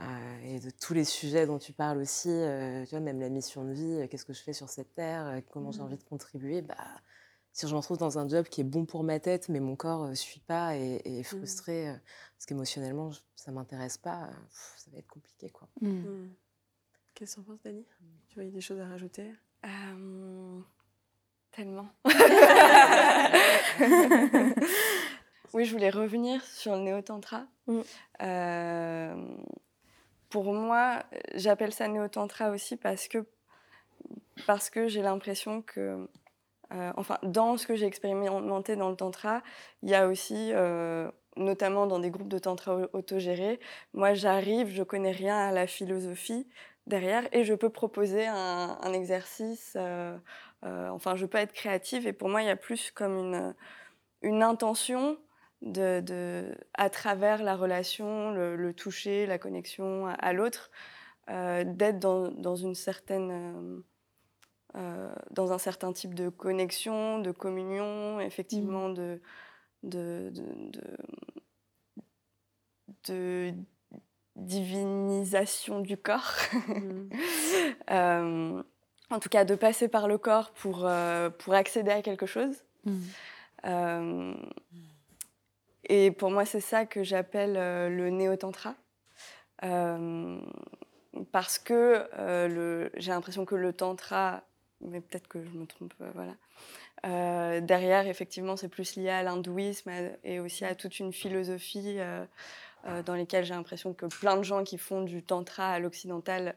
Euh, 0.00 0.38
et 0.44 0.60
de 0.60 0.70
tous 0.70 0.94
les 0.94 1.04
sujets 1.04 1.46
dont 1.46 1.58
tu 1.58 1.72
parles 1.72 1.98
aussi, 1.98 2.30
euh, 2.30 2.84
tu 2.84 2.90
vois, 2.90 3.00
même 3.00 3.18
la 3.20 3.28
mission 3.28 3.64
de 3.64 3.72
vie, 3.72 4.00
euh, 4.00 4.06
qu'est-ce 4.06 4.24
que 4.24 4.32
je 4.32 4.40
fais 4.40 4.52
sur 4.52 4.68
cette 4.68 4.94
terre, 4.94 5.42
comment 5.50 5.72
j'ai 5.72 5.80
mmh. 5.80 5.84
envie 5.84 5.96
de 5.96 6.04
contribuer, 6.04 6.62
bah, 6.62 6.76
si 7.52 7.66
je 7.66 7.72
me 7.72 7.78
retrouve 7.78 7.98
dans 7.98 8.16
un 8.18 8.28
job 8.28 8.46
qui 8.46 8.60
est 8.60 8.64
bon 8.64 8.86
pour 8.86 9.02
ma 9.02 9.18
tête, 9.18 9.48
mais 9.48 9.58
mon 9.58 9.74
corps 9.74 10.06
ne 10.06 10.14
suit 10.14 10.38
pas 10.40 10.76
et 10.76 11.02
est 11.04 11.20
mmh. 11.20 11.24
frustré, 11.24 11.92
parce 12.36 12.46
qu'émotionnellement, 12.46 13.10
ça 13.34 13.50
ne 13.50 13.56
m'intéresse 13.56 13.98
pas, 13.98 14.30
ça 14.76 14.88
va 14.92 14.98
être 14.98 15.08
compliqué. 15.08 15.50
Quoi. 15.50 15.68
Mmh. 15.80 16.28
Qu'est-ce 17.14 17.36
que 17.36 17.40
tu 17.40 17.48
en 17.48 17.52
penses, 17.52 17.62
Dani? 17.64 17.84
Tu 18.28 18.34
vois, 18.36 18.44
il 18.44 18.46
y 18.46 18.50
a 18.50 18.54
des 18.54 18.60
choses 18.60 18.78
à 18.78 18.86
rajouter? 18.86 19.32
Tellement. 21.50 21.88
oui, 25.54 25.64
je 25.64 25.72
voulais 25.72 25.90
revenir 25.90 26.44
sur 26.44 26.76
le 26.76 26.82
néo-tantra 26.82 27.48
pour 30.28 30.52
moi, 30.52 31.02
j'appelle 31.34 31.72
ça 31.72 31.88
néo-tantra 31.88 32.50
aussi 32.50 32.76
parce 32.76 33.08
que, 33.08 33.24
parce 34.46 34.70
que 34.70 34.88
j'ai 34.88 35.02
l'impression 35.02 35.62
que, 35.62 36.08
euh, 36.72 36.92
enfin, 36.96 37.18
dans 37.22 37.56
ce 37.56 37.66
que 37.66 37.76
j'ai 37.76 37.86
expérimenté 37.86 38.76
dans 38.76 38.90
le 38.90 38.96
tantra, 38.96 39.42
il 39.82 39.88
y 39.90 39.94
a 39.94 40.06
aussi, 40.06 40.50
euh, 40.52 41.10
notamment 41.36 41.86
dans 41.86 41.98
des 41.98 42.10
groupes 42.10 42.28
de 42.28 42.38
tantra 42.38 42.76
autogérés, 42.92 43.58
moi 43.94 44.14
j'arrive, 44.14 44.68
je 44.68 44.82
connais 44.82 45.12
rien 45.12 45.36
à 45.36 45.52
la 45.52 45.66
philosophie 45.66 46.46
derrière 46.86 47.26
et 47.32 47.44
je 47.44 47.54
peux 47.54 47.70
proposer 47.70 48.26
un, 48.26 48.92
exercice, 48.92 49.76
euh, 49.76 50.18
enfin, 50.62 51.16
je 51.16 51.26
peux 51.26 51.38
être 51.38 51.52
créative 51.52 52.06
et 52.06 52.12
pour 52.12 52.28
moi, 52.28 52.42
il 52.42 52.46
y 52.46 52.50
a 52.50 52.56
plus 52.56 52.90
comme 52.90 53.16
une, 53.16 53.54
une 54.22 54.42
intention 54.42 55.18
de, 55.62 56.54
à 56.74 56.90
travers 56.90 57.42
la 57.42 57.56
relation, 57.56 58.32
le, 58.32 58.72
toucher, 58.72 59.26
la 59.26 59.38
connexion 59.38 60.06
à, 60.06 60.32
l'autre, 60.32 60.70
euh, 61.30 61.64
d'être 61.64 61.98
dans, 61.98 62.56
une 62.56 62.74
certaine, 62.74 63.30
euh, 63.30 63.80
euh, 64.76 65.12
dans 65.30 65.52
un 65.52 65.58
certain 65.58 65.92
type 65.92 66.14
de 66.14 66.28
connexion, 66.28 67.18
de 67.18 67.32
communion, 67.32 68.20
effectivement, 68.20 68.88
mmh. 68.88 68.94
de, 68.94 69.20
de, 69.82 70.32
de, 73.06 73.52
divinisation 74.36 75.80
du 75.80 75.96
corps. 75.96 76.34
Mmh. 76.68 78.62
en 79.10 79.20
tout 79.20 79.28
cas, 79.28 79.44
de 79.44 79.54
passer 79.54 79.88
par 79.88 80.06
le 80.06 80.18
corps 80.18 80.52
pour, 80.52 80.88
pour 81.38 81.54
accéder 81.54 81.90
à 81.90 82.02
quelque 82.02 82.26
chose. 82.26 82.62
Mmh. 82.84 83.00
Et 85.88 86.10
pour 86.10 86.30
moi, 86.30 86.44
c'est 86.44 86.60
ça 86.60 86.86
que 86.86 87.02
j'appelle 87.02 87.54
le 87.54 88.10
néo-tantra. 88.10 88.74
parce 91.32 91.58
que 91.58 92.90
j'ai 92.96 93.10
l'impression 93.10 93.44
que 93.44 93.54
le 93.54 93.72
tantra, 93.72 94.42
mais 94.80 95.00
peut-être 95.00 95.28
que 95.28 95.42
je 95.42 95.50
me 95.50 95.66
trompe, 95.66 95.94
voilà, 96.14 96.34
euh, 97.06 97.60
derrière, 97.60 98.06
effectivement, 98.06 98.56
c'est 98.56 98.68
plus 98.68 98.96
lié 98.96 99.10
à 99.10 99.22
l'hindouisme 99.22 99.90
et 100.24 100.40
aussi 100.40 100.64
à 100.64 100.74
toute 100.74 100.98
une 100.98 101.12
philosophie 101.12 101.96
euh, 101.98 102.24
euh, 102.86 103.02
dans 103.02 103.14
lesquelles 103.14 103.44
j'ai 103.44 103.54
l'impression 103.54 103.94
que 103.94 104.06
plein 104.06 104.36
de 104.36 104.42
gens 104.42 104.64
qui 104.64 104.78
font 104.78 105.02
du 105.02 105.22
tantra 105.22 105.70
à 105.70 105.78
l'occidental 105.78 106.56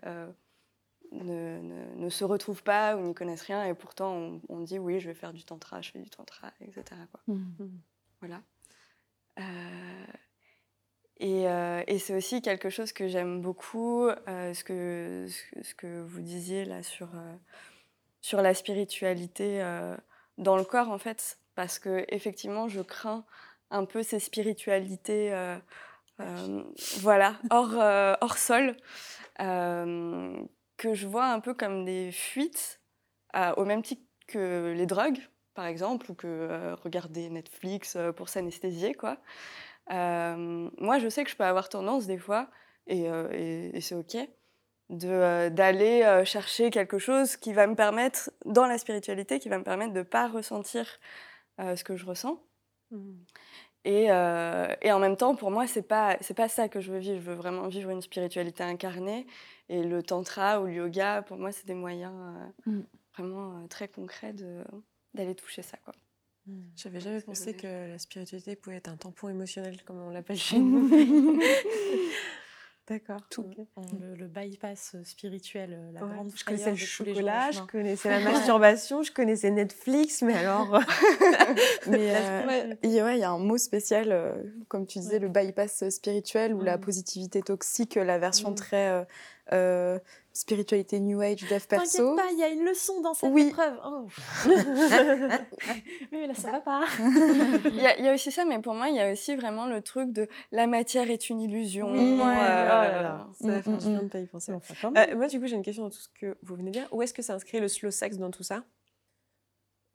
ne, 1.11 1.59
ne, 1.95 2.09
se 2.09 2.23
retrouvent 2.23 2.63
pas 2.63 2.95
ou 2.95 3.01
n'y 3.01 3.13
connaissent 3.13 3.41
rien. 3.41 3.65
Et 3.65 3.73
pourtant, 3.73 4.39
on, 4.49 4.59
dit 4.61 4.79
oui, 4.79 4.99
je 4.99 5.09
vais 5.09 5.13
faire 5.13 5.33
du 5.33 5.43
tantra, 5.43 5.81
je 5.81 5.91
fais 5.91 5.99
du 5.99 6.09
tantra, 6.09 6.51
etc. 6.61 6.83
Quoi. 7.11 7.21
Mmh. 7.27 7.67
Voilà. 8.19 8.41
Et, 11.19 11.43
et 11.43 11.99
c'est 11.99 12.15
aussi 12.15 12.41
quelque 12.41 12.69
chose 12.69 12.91
que 12.93 13.07
j'aime 13.07 13.41
beaucoup, 13.41 14.09
ce, 14.27 14.63
que, 14.63 15.27
ce, 15.61 15.75
que 15.75 16.01
vous 16.01 16.21
disiez 16.21 16.65
là 16.65 16.81
sur, 16.81 17.09
sur 18.21 18.41
la 18.41 18.53
spiritualité 18.53 19.63
dans 20.37 20.57
le 20.57 20.63
corps, 20.63 20.89
en 20.89 20.97
fait, 20.97 21.37
parce 21.55 21.79
que 21.79 22.05
effectivement, 22.09 22.67
je 22.67 22.81
crains 22.81 23.23
un 23.71 23.85
peu 23.85 24.03
ces 24.03 24.19
spiritualités, 24.19 25.33
euh, 25.33 25.57
euh, 26.19 26.63
voilà, 26.99 27.39
hors, 27.49 27.79
euh, 27.79 28.13
hors 28.21 28.37
sol, 28.37 28.75
que 29.37 30.93
je 30.93 31.07
vois 31.07 31.27
un 31.27 31.39
peu 31.39 31.53
comme 31.53 31.85
des 31.85 32.11
fuites, 32.11 32.81
au 33.57 33.65
même 33.65 33.81
titre 33.81 34.03
que 34.27 34.73
les 34.75 34.85
drogues, 34.85 35.19
par 35.53 35.65
exemple, 35.65 36.11
ou 36.11 36.15
que 36.15 36.73
regarder 36.83 37.29
Netflix 37.29 37.97
pour 38.15 38.29
s'anesthésier, 38.29 38.93
quoi. 38.93 39.17
moi, 39.89 40.99
je 40.99 41.09
sais 41.09 41.23
que 41.23 41.29
je 41.29 41.35
peux 41.35 41.43
avoir 41.43 41.69
tendance 41.69 42.07
des 42.07 42.17
fois, 42.17 42.49
et, 42.87 43.05
et 43.05 43.81
c'est 43.81 43.95
ok, 43.95 44.17
euh, 45.05 45.49
d'aller 45.49 46.03
euh, 46.03 46.25
chercher 46.25 46.69
quelque 46.69 46.97
chose 46.97 47.37
qui 47.37 47.53
va 47.53 47.65
me 47.65 47.75
permettre, 47.75 48.29
dans 48.45 48.65
la 48.65 48.77
spiritualité, 48.77 49.39
qui 49.39 49.47
va 49.47 49.57
me 49.57 49.63
permettre 49.63 49.93
de 49.93 49.99
ne 49.99 50.03
pas 50.03 50.27
ressentir 50.27 50.85
euh, 51.61 51.77
ce 51.77 51.83
que 51.85 51.95
je 51.95 52.05
ressens. 52.05 52.43
Mmh. 52.91 53.13
Et, 53.85 54.03
et, 54.03 54.91
en 54.91 54.99
même 54.99 55.17
temps, 55.17 55.33
pour 55.33 55.49
moi, 55.49 55.65
ce 55.65 55.79
n'est 55.79 55.85
pas, 55.85 56.15
pas 56.35 56.47
ça 56.47 56.69
que 56.69 56.81
je 56.81 56.91
veux 56.91 56.99
vivre. 56.99 57.19
Je 57.19 57.31
veux 57.31 57.35
vraiment 57.35 57.67
vivre 57.67 57.89
une 57.89 58.01
spiritualité 58.01 58.63
incarnée. 58.63 59.25
Et 59.69 59.81
le 59.81 60.03
tantra 60.03 60.61
ou 60.61 60.67
le 60.67 60.73
yoga, 60.73 61.23
pour 61.23 61.37
moi, 61.37 61.51
c'est 61.51 61.65
des 61.65 61.73
moyens 61.73 62.13
mmh. 62.67 62.81
vraiment 63.17 63.67
très 63.69 63.87
concrets 63.87 64.33
d'aller 65.13 65.35
toucher 65.35 65.61
ça. 65.61 65.77
Quoi. 65.83 65.93
Mmh. 66.47 66.61
J'avais 66.75 66.99
jamais 66.99 67.21
pensé 67.21 67.53
que, 67.53 67.61
que 67.61 67.91
la 67.91 67.99
spiritualité 67.99 68.55
pouvait 68.55 68.77
être 68.77 68.89
un 68.89 68.97
tampon 68.97 69.29
émotionnel, 69.29 69.81
comme 69.83 69.97
on 69.97 70.09
l'appelle 70.09 70.37
chez 70.37 70.59
nous. 70.59 70.89
D'accord. 72.91 73.21
Tout. 73.29 73.45
Le, 74.17 74.27
bypass 74.27 74.95
euh, 74.95 75.03
spirituel, 75.05 75.79
euh, 75.79 75.91
la 75.93 76.01
grande 76.01 76.31
Je 76.35 76.43
connaissais 76.43 76.71
le 76.71 76.75
chocolat, 76.75 77.51
je 77.51 77.61
connaissais 77.61 78.09
la 78.09 78.19
masturbation, 78.31 79.01
je 79.01 79.13
connaissais 79.13 79.49
Netflix, 79.51 80.23
mais 80.23 80.33
alors. 80.33 80.81
mais 81.87 82.15
euh, 82.15 82.75
il 82.83 82.91
y 82.91 82.99
a 82.99 83.31
un 83.31 83.37
mot 83.37 83.57
spécial, 83.57 84.35
comme 84.67 84.87
tu 84.87 84.99
disais, 84.99 85.19
le 85.19 85.29
bypass 85.29 85.87
spirituel 85.89 86.53
ou 86.53 86.63
la 86.63 86.77
mmh. 86.77 86.81
positivité 86.81 87.41
toxique, 87.41 87.95
la 87.95 88.17
version 88.17 88.51
mmh. 88.51 88.55
très 88.55 89.07
spiritualité 90.33 90.99
New 90.99 91.21
Age, 91.21 91.41
dev 91.49 91.65
perso. 91.67 92.15
T'inquiète 92.15 92.15
pas, 92.15 92.31
il 92.31 92.39
y 92.39 92.43
a 92.43 92.49
une 92.49 92.63
leçon 92.63 93.01
dans 93.01 93.13
cette 93.13 93.35
épreuve. 93.35 93.79
Oh. 93.85 94.07
mais 96.11 96.27
là, 96.27 96.33
ça 96.33 96.51
va 96.51 96.61
pas. 96.61 96.85
Il 97.65 97.75
y, 97.75 98.07
a 98.07 98.13
aussi 98.13 98.31
ça, 98.31 98.45
mais 98.45 98.59
pour 98.59 98.73
moi, 98.73 98.89
il 98.89 98.95
y 98.95 98.99
a 98.99 99.11
aussi 99.11 99.35
vraiment 99.35 99.67
le 99.67 99.81
truc 99.81 100.11
de 100.11 100.27
la 100.51 100.67
matière 100.67 101.09
est 101.09 101.29
une 101.29 101.41
illusion. 101.41 101.91
Oui, 101.91 102.17
ouais, 102.17 102.37
euh, 102.39 103.17
oh 103.17 103.33
Ça 103.39 103.61
fait 103.61 103.69
mm, 103.69 104.03
mm, 104.03 104.09
pas 104.09 104.19
y 104.19 104.27
penser. 104.27 104.51
Euh, 104.51 105.15
moi, 105.15 105.27
du 105.27 105.39
coup, 105.39 105.47
j'ai 105.47 105.55
une 105.55 105.63
question 105.63 105.83
dans 105.83 105.89
tout 105.89 106.01
ce 106.01 106.09
que 106.19 106.37
vous 106.43 106.55
venez 106.55 106.71
de 106.71 106.79
dire. 106.79 106.87
Où 106.91 107.01
est-ce 107.01 107.13
que 107.13 107.21
ça 107.21 107.33
inscrit 107.33 107.59
le 107.59 107.67
slow 107.67 107.91
sex 107.91 108.17
dans 108.17 108.31
tout 108.31 108.43
ça? 108.43 108.63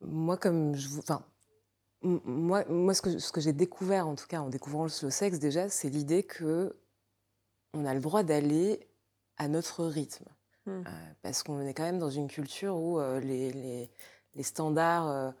Moi, 0.01 0.37
comme 0.37 0.75
je 0.75 0.87
vous... 0.89 0.99
Enfin, 0.99 1.25
moi, 2.03 2.63
moi, 2.69 2.93
ce 2.93 3.01
que, 3.01 3.17
ce 3.17 3.31
que 3.31 3.41
j'ai 3.41 3.53
découvert, 3.53 4.07
en 4.07 4.15
tout 4.15 4.27
cas 4.27 4.39
en 4.39 4.49
découvrant 4.49 4.83
le 4.83 4.89
slow 4.89 5.09
sex, 5.09 5.39
déjà, 5.39 5.67
c'est 5.69 5.89
l'idée 5.89 6.23
que 6.23 6.75
on 7.73 7.85
a 7.85 7.93
le 7.93 7.99
droit 7.99 8.23
d'aller 8.23 8.86
à 9.37 9.47
notre 9.47 9.85
rythme. 9.85 10.25
Mmh. 10.65 10.71
Euh, 10.71 10.91
parce 11.21 11.43
qu'on 11.43 11.65
est 11.65 11.73
quand 11.73 11.83
même 11.83 11.99
dans 11.99 12.09
une 12.09 12.27
culture 12.27 12.75
où 12.75 12.99
euh, 12.99 13.19
les, 13.19 13.51
les, 13.53 13.89
les, 14.35 14.43
standards 14.43 15.33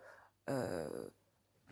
euh, 0.49 0.87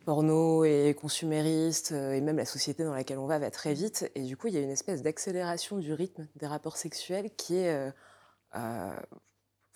porno 0.04 0.66
et 0.66 0.96
consuméristes, 1.00 1.92
et 1.92 2.22
même 2.22 2.38
la 2.38 2.46
société 2.46 2.84
dans 2.84 2.94
laquelle 2.94 3.18
on 3.18 3.28
va 3.28 3.40
va 3.40 3.50
très 3.52 3.74
vite. 3.74 4.12
Et 4.16 4.24
du 4.24 4.36
coup, 4.38 4.48
il 4.48 4.54
y 4.54 4.58
a 4.58 4.62
une 4.62 4.70
espèce 4.70 5.02
d'accélération 5.02 5.78
du 5.78 5.94
rythme 5.94 6.28
des 6.36 6.48
rapports 6.48 6.78
sexuels 6.78 7.32
qui 7.36 7.56
est... 7.56 7.94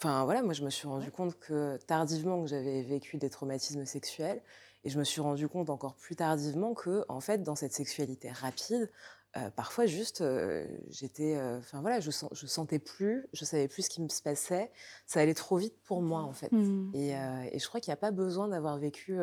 Enfin 0.01 0.23
voilà, 0.23 0.41
moi 0.43 0.53
je 0.53 0.63
me 0.63 0.69
suis 0.69 0.87
rendu 0.87 1.11
compte 1.11 1.37
que 1.39 1.75
tardivement 1.85 2.41
que 2.41 2.47
j'avais 2.47 2.83
vécu 2.83 3.17
des 3.17 3.29
traumatismes 3.29 3.85
sexuels 3.85 4.41
et 4.85 4.89
je 4.89 4.97
me 4.97 5.03
suis 5.03 5.19
rendu 5.19 5.49
compte 5.49 5.69
encore 5.69 5.95
plus 5.95 6.15
tardivement 6.15 6.73
que 6.73 7.03
en 7.09 7.19
fait 7.19 7.43
dans 7.43 7.55
cette 7.55 7.73
sexualité 7.73 8.31
rapide, 8.31 8.89
parfois 9.55 9.85
juste, 9.85 10.23
j'étais, 10.89 11.39
enfin 11.57 11.81
voilà, 11.81 11.99
je, 11.99 12.11
je 12.31 12.47
sentais 12.47 12.79
plus, 12.79 13.27
je 13.33 13.45
savais 13.45 13.67
plus 13.67 13.83
ce 13.83 13.89
qui 13.89 14.01
me 14.01 14.09
se 14.09 14.21
passait, 14.21 14.71
ça 15.05 15.19
allait 15.19 15.33
trop 15.33 15.57
vite 15.57 15.75
pour 15.83 16.01
moi 16.01 16.21
en 16.21 16.33
fait. 16.33 16.51
Mmh. 16.51 16.91
Et, 16.95 17.11
et, 17.11 17.59
je 17.59 17.67
crois 17.67 17.79
qu'il 17.79 17.91
n'y 17.91 17.93
a 17.93 17.97
pas 17.97 18.11
besoin 18.11 18.47
d'avoir 18.47 18.77
vécu 18.77 19.19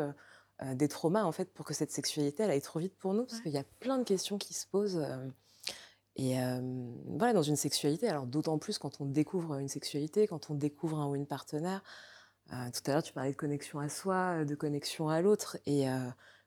des 0.74 0.88
traumas 0.88 1.24
en 1.24 1.32
fait 1.32 1.52
pour 1.52 1.66
que 1.66 1.74
cette 1.74 1.90
sexualité 1.90 2.44
elle 2.44 2.50
aille 2.50 2.62
trop 2.62 2.78
vite 2.78 2.96
pour 2.96 3.14
nous, 3.14 3.24
parce 3.24 3.40
qu'il 3.40 3.52
y 3.52 3.58
a 3.58 3.64
plein 3.80 3.98
de 3.98 4.04
questions 4.04 4.38
qui 4.38 4.54
se 4.54 4.66
posent. 4.66 5.04
et 6.14 6.36
voilà, 7.06 7.32
dans 7.32 7.42
une 7.42 7.56
sexualité, 7.56 8.08
alors 8.08 8.26
d'autant 8.26 8.58
plus 8.58 8.78
quand 8.78 9.00
on 9.00 9.06
découvre 9.06 9.58
une 9.58 9.68
sexualité, 9.68 10.26
quand 10.26 10.50
on 10.50 10.54
découvre 10.54 10.98
un 10.98 11.08
ou 11.08 11.16
une 11.16 11.26
partenaire. 11.26 11.82
tout 12.48 12.82
à 12.86 12.92
l'heure, 12.92 13.02
tu 13.02 13.12
parlais 13.12 13.32
de 13.32 13.36
connexion 13.36 13.80
à 13.80 13.88
soi, 13.88 14.44
de 14.44 14.54
connexion 14.54 15.08
à 15.08 15.20
l'autre, 15.20 15.58
et 15.66 15.88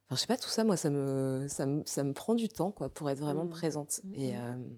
Enfin, 0.10 0.16
je 0.16 0.22
sais 0.22 0.28
pas, 0.28 0.38
tout 0.38 0.50
ça, 0.50 0.64
moi, 0.64 0.76
ça 0.76 0.90
me, 0.90 1.46
ça 1.48 1.68
me, 1.68 1.84
ça 1.86 2.04
me 2.04 2.14
prend 2.14 2.34
du 2.34 2.50
temps, 2.50 2.72
quoi, 2.72 2.90
pour 2.90 3.12
être 3.12 3.20
vraiment 3.20 3.46
mmh. 3.46 3.50
présente. 3.50 4.02
Mmh, 4.04 4.16
et, 4.16 4.34
mmh. 4.34 4.78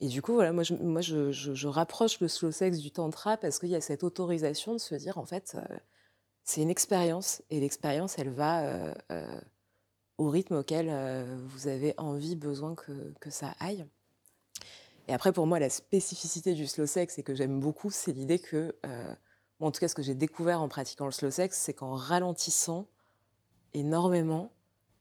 et 0.00 0.08
du 0.08 0.20
coup, 0.20 0.34
voilà, 0.34 0.52
moi, 0.52 0.64
je, 0.64 0.74
moi 0.74 1.00
je, 1.00 1.32
je, 1.32 1.66
rapproche 1.66 2.20
le 2.20 2.28
slow 2.28 2.50
sex 2.50 2.78
du 2.78 2.90
tantra 2.90 3.38
parce 3.38 3.58
qu'il 3.58 3.70
y 3.70 3.74
a 3.74 3.80
cette 3.80 4.04
autorisation 4.04 4.74
de 4.74 4.78
se 4.78 4.94
dire, 4.94 5.16
en 5.16 5.24
fait, 5.24 5.56
c'est 6.44 6.60
une 6.60 6.68
expérience. 6.68 7.40
Et 7.48 7.58
l'expérience, 7.60 8.18
elle 8.18 8.28
va 8.28 8.94
au 10.18 10.28
rythme 10.28 10.56
auquel 10.56 10.90
vous 11.46 11.66
avez 11.66 11.94
envie, 11.96 12.36
besoin 12.36 12.74
que, 12.74 13.14
que 13.18 13.30
ça 13.30 13.54
aille. 13.60 13.86
Et 15.08 15.14
après, 15.14 15.32
pour 15.32 15.46
moi, 15.46 15.58
la 15.58 15.70
spécificité 15.70 16.52
du 16.52 16.66
slow 16.66 16.84
sex, 16.84 17.18
et 17.18 17.22
que 17.22 17.34
j'aime 17.34 17.60
beaucoup, 17.60 17.90
c'est 17.90 18.12
l'idée 18.12 18.38
que, 18.38 18.76
en 19.58 19.70
tout 19.70 19.80
cas, 19.80 19.88
ce 19.88 19.94
que 19.94 20.02
j'ai 20.02 20.14
découvert 20.14 20.60
en 20.60 20.68
pratiquant 20.68 21.06
le 21.06 21.12
slow 21.12 21.30
sex, 21.30 21.56
c'est 21.56 21.72
qu'en 21.72 21.94
ralentissant, 21.94 22.86
énormément, 23.74 24.50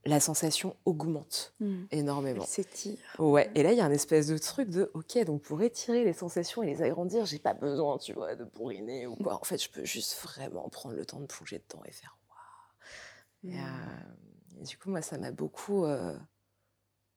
la 0.05 0.19
sensation 0.19 0.75
augmente 0.85 1.53
mmh. 1.59 1.83
énormément. 1.91 2.45
s'étire. 2.45 2.97
Ouais. 3.19 3.51
Et 3.55 3.63
là, 3.63 3.71
il 3.71 3.77
y 3.77 3.81
a 3.81 3.85
un 3.85 3.91
espèce 3.91 4.27
de 4.27 4.37
truc 4.37 4.69
de 4.69 4.91
OK, 4.93 5.17
donc 5.25 5.41
pour 5.41 5.61
étirer 5.61 6.03
les 6.03 6.13
sensations 6.13 6.63
et 6.63 6.67
les 6.67 6.81
agrandir, 6.81 7.25
j'ai 7.25 7.39
pas 7.39 7.53
besoin, 7.53 7.97
tu 7.97 8.13
vois, 8.13 8.35
de 8.35 8.45
bourriner 8.45 9.07
ou 9.07 9.15
quoi. 9.15 9.35
En 9.35 9.43
fait, 9.43 9.61
je 9.61 9.69
peux 9.69 9.83
juste 9.83 10.15
vraiment 10.23 10.69
prendre 10.69 10.95
le 10.95 11.05
temps 11.05 11.19
de 11.19 11.25
plonger 11.25 11.61
dedans 11.69 11.83
et 11.85 11.91
faire 11.91 12.17
waouh. 12.29 13.53
Et, 13.53 13.59
euh, 13.59 14.63
du 14.63 14.77
coup, 14.77 14.89
moi, 14.89 15.01
ça 15.01 15.17
m'a 15.17 15.31
beaucoup 15.31 15.85
euh, 15.85 16.17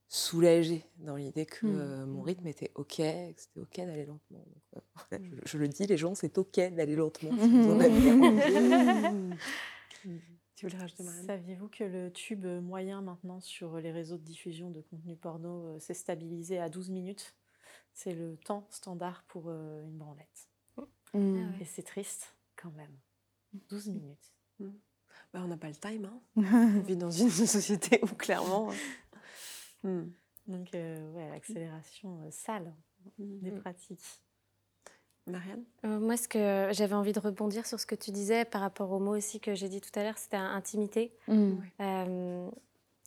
soulagée 0.09 0.85
dans 0.99 1.17
l'idée 1.17 1.47
que 1.47 1.67
mmh. 1.67 1.81
euh, 1.81 2.07
mon 2.07 2.23
rythme 2.23 2.49
était 2.49 2.73
OK, 2.75 2.97
que 2.97 3.35
c'était 3.37 3.61
OK 3.61 3.77
d'aller 3.77 4.07
lentement. 4.07 4.45
je, 5.13 5.19
je, 5.45 5.59
le 5.59 5.69
dis, 5.69 5.87
les 5.87 5.97
gens, 5.97 6.17
c'est 6.17 6.37
OK 6.37 6.57
d'aller 6.57 6.97
lentement. 6.97 7.31
Saviez-vous 11.27 11.69
que 11.69 11.85
le 11.85 12.13
tube 12.13 12.47
moyen 12.47 13.03
maintenant 13.03 13.41
sur 13.41 13.79
les 13.79 13.91
réseaux 13.91 14.17
de 14.17 14.23
diffusion 14.23 14.71
de 14.71 14.81
contenu 14.81 15.17
porno 15.17 15.67
euh, 15.67 15.79
s'est 15.79 15.95
stabilisé 15.95 16.59
à 16.59 16.69
12 16.69 16.91
minutes? 16.91 17.35
C'est 17.95 18.15
le 18.15 18.37
temps 18.37 18.67
standard 18.71 19.25
pour 19.25 19.45
euh, 19.49 19.85
une 19.85 19.99
branlette. 19.99 20.49
Mmh. 21.15 21.53
Ah 21.55 21.61
Et 21.61 21.65
c'est 21.65 21.83
triste 21.83 22.35
quand 22.57 22.71
même. 22.71 22.97
12 23.69 23.89
minutes. 23.89 24.33
Mmh. 24.61 24.69
Bah, 25.33 25.41
on 25.45 25.49
n'a 25.49 25.57
pas 25.57 25.69
le 25.69 25.75
time. 25.75 26.07
Hein. 26.07 26.23
on 26.77 26.81
vit 26.81 26.97
dans 26.97 27.11
une 27.11 27.31
société 27.31 28.01
où 28.03 28.15
clairement. 28.15 28.71
Mmh. 29.83 30.03
Donc, 30.47 30.75
euh, 30.75 31.13
ouais, 31.13 31.29
l'accélération 31.29 32.31
sale 32.31 32.75
des 33.19 33.53
pratiques. 33.53 34.23
Marianne? 35.27 35.65
Euh, 35.85 35.99
Moi, 35.99 36.17
ce 36.17 36.29
que 36.29 36.69
j'avais 36.73 36.95
envie 36.95 37.13
de 37.13 37.21
rebondir 37.21 37.67
sur 37.67 37.79
ce 37.79 37.87
que 37.87 37.95
tu 37.95 38.11
disais 38.11 38.45
par 38.45 38.61
rapport 38.61 38.91
au 38.91 38.99
mot 38.99 39.17
aussi 39.17 39.41
que 39.41 39.55
j'ai 39.55 39.69
dit 39.69 39.81
tout 39.81 39.97
à 39.99 40.03
l'heure, 40.03 40.19
c'était 40.19 40.37
intimité. 40.37 41.13
Mm. 41.29 41.53
Euh, 41.81 42.51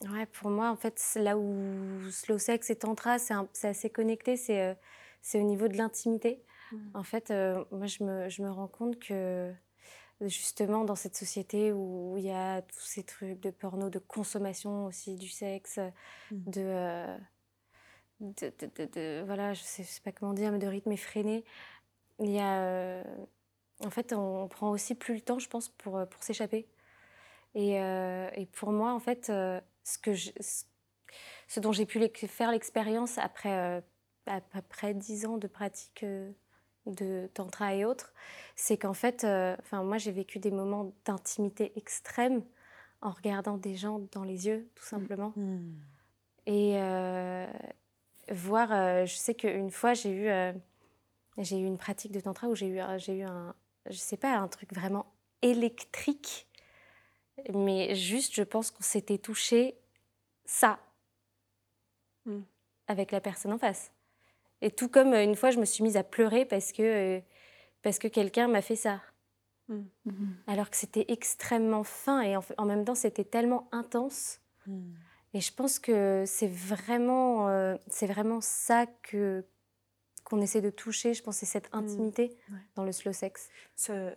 Ouais, 0.02 0.26
pour 0.26 0.50
moi, 0.50 0.70
en 0.70 0.76
fait, 0.76 1.02
là 1.16 1.38
où 1.38 2.02
slow 2.12 2.38
sex 2.38 2.70
et 2.70 2.76
tantra, 2.76 3.18
c'est 3.18 3.68
assez 3.68 3.90
connecté, 3.90 4.36
c'est 4.36 4.78
c'est 5.22 5.40
au 5.40 5.44
niveau 5.44 5.68
de 5.68 5.78
l'intimité. 5.78 6.44
Mmh. 6.72 6.78
En 6.94 7.04
fait, 7.04 7.34
moi, 7.72 7.88
je 7.88 8.04
me, 8.04 8.30
je 8.30 8.42
me, 8.42 8.52
rends 8.52 8.68
compte 8.68 9.00
que 9.00 9.54
justement, 10.22 10.84
dans 10.84 10.96
cette 10.96 11.16
société 11.16 11.72
où 11.72 12.16
il 12.18 12.26
y 12.26 12.32
a 12.32 12.62
tous 12.62 12.86
ces 12.86 13.04
trucs 13.04 13.40
de 13.40 13.52
porno, 13.52 13.90
de 13.90 14.00
consommation 14.00 14.86
aussi 14.86 15.16
du 15.16 15.30
sexe, 15.30 15.80
mmh. 16.32 16.36
de, 16.52 17.06
de, 18.20 18.52
de, 18.86 19.24
Voilà, 19.26 19.54
je 19.54 19.62
sais, 19.64 19.84
sais, 19.84 20.02
pas 20.02 20.12
comment 20.12 20.34
dire, 20.34 20.52
mais 20.52 20.60
de 20.60 20.68
rythme 20.68 20.92
effréné, 20.92 21.44
il 22.20 22.32
y 22.32 22.40
a. 22.40 23.04
en 23.84 23.90
fait, 23.90 24.14
on, 24.14 24.48
prend 24.48 24.72
aussi 24.72 24.96
plus 24.96 25.16
le 25.16 25.22
temps, 25.22 25.40
je 25.40 25.50
pense, 25.50 25.70
pour, 25.70 26.08
pour 26.08 26.24
s'échapper. 26.24 26.68
Et, 27.56 27.76
et, 27.76 28.46
pour 28.54 28.72
moi, 28.72 28.94
en 28.94 29.00
fait 29.00 29.32
ce, 29.86 29.98
que 30.00 30.14
ce, 30.16 31.60
dont 31.60 31.72
j'ai 31.72 31.86
pu 31.86 32.00
faire 32.28 32.52
l'expérience 32.52 33.18
après, 33.18 33.54
euh, 33.54 33.82
après 34.54 34.94
10 34.94 35.26
ans 35.28 35.38
de 35.38 35.48
pratique 35.48 36.04
euh, 36.04 36.32
de 36.86 37.30
tantra 37.34 37.74
et 37.76 37.86
autres, 37.86 38.14
c'est 38.56 38.78
qu'en 38.78 38.94
fait, 38.94 39.24
euh, 39.24 39.56
enfin 39.60 39.84
moi 39.84 39.98
j'ai 39.98 40.12
vécu 40.12 40.40
des 40.40 40.52
moments 40.52 40.94
d'intimité 41.06 41.72
extrême 41.78 42.44
en 43.02 43.12
regardant 43.12 43.58
des 43.58 43.76
gens 43.76 44.00
dans 44.12 44.24
les 44.24 44.48
yeux, 44.48 44.70
tout 44.76 44.84
simplement. 44.84 45.34
Mmh. 45.36 45.74
Et 46.48 46.78
voir, 48.32 49.06
je 49.06 49.16
sais 49.16 49.36
qu'une 49.36 49.72
fois 49.72 49.94
j'ai 49.94 50.12
eu, 50.12 50.30
j'ai 51.38 51.60
eu 51.60 51.66
une 51.66 51.78
pratique 51.78 52.12
de 52.12 52.20
tantra 52.20 52.48
où 52.48 52.56
j'ai 52.56 52.68
eu, 52.68 52.80
j'ai 52.98 53.20
eu 53.20 53.24
un, 53.24 53.54
je 53.90 53.98
sais 53.98 54.18
pas, 54.18 54.36
un 54.38 54.48
truc 54.48 54.74
vraiment 54.74 55.06
électrique 55.42 56.48
mais 57.54 57.96
juste, 57.96 58.34
je 58.34 58.44
pense 58.44 58.72
qu'on 58.72 58.84
s'était 58.84 59.18
touché 59.18 59.78
ça 60.46 60.80
mmh. 62.26 62.40
avec 62.88 63.12
la 63.12 63.22
personne 63.22 63.54
en 63.54 63.58
face. 63.58 63.92
Et 64.62 64.72
tout 64.72 64.90
comme 64.90 65.14
euh, 65.14 65.24
une 65.24 65.36
fois, 65.36 65.52
je 65.52 65.60
me 65.60 65.66
suis 65.66 65.84
mise 65.84 65.98
à 65.98 66.04
pleurer 66.04 66.46
parce 66.46 66.72
que, 66.72 67.18
euh, 67.18 67.22
parce 67.82 68.00
que 68.00 68.08
quelqu'un 68.08 68.48
m'a 68.48 68.62
fait 68.62 68.76
ça. 68.76 69.02
Mmh. 69.68 69.82
Mmh. 70.06 70.12
Alors 70.48 70.70
que 70.70 70.78
c'était 70.78 71.06
extrêmement 71.10 71.84
fin 71.84 72.22
et 72.22 72.38
en, 72.38 72.66
même 72.66 72.86
temps, 72.86 72.96
c'était 72.96 73.24
tellement 73.24 73.68
intense. 73.72 74.40
Et 75.34 75.42
je 75.42 75.54
pense 75.54 75.78
que 75.78 76.24
c'est 76.26 76.48
vraiment, 76.48 77.50
euh, 77.50 77.76
c'est 77.88 78.08
vraiment 78.08 78.42
ça 78.42 78.88
que 79.04 79.46
qu'on 80.26 80.42
essaie 80.42 80.62
de 80.62 80.70
toucher. 80.70 81.14
Je 81.14 81.24
pense 81.24 81.38
c'est 81.38 81.46
cette 81.46 81.70
intimité 81.72 82.36
dans 82.76 82.84
le 82.84 82.92
slow 82.92 83.14
sex. 83.14 83.50
Ça, 83.78 84.12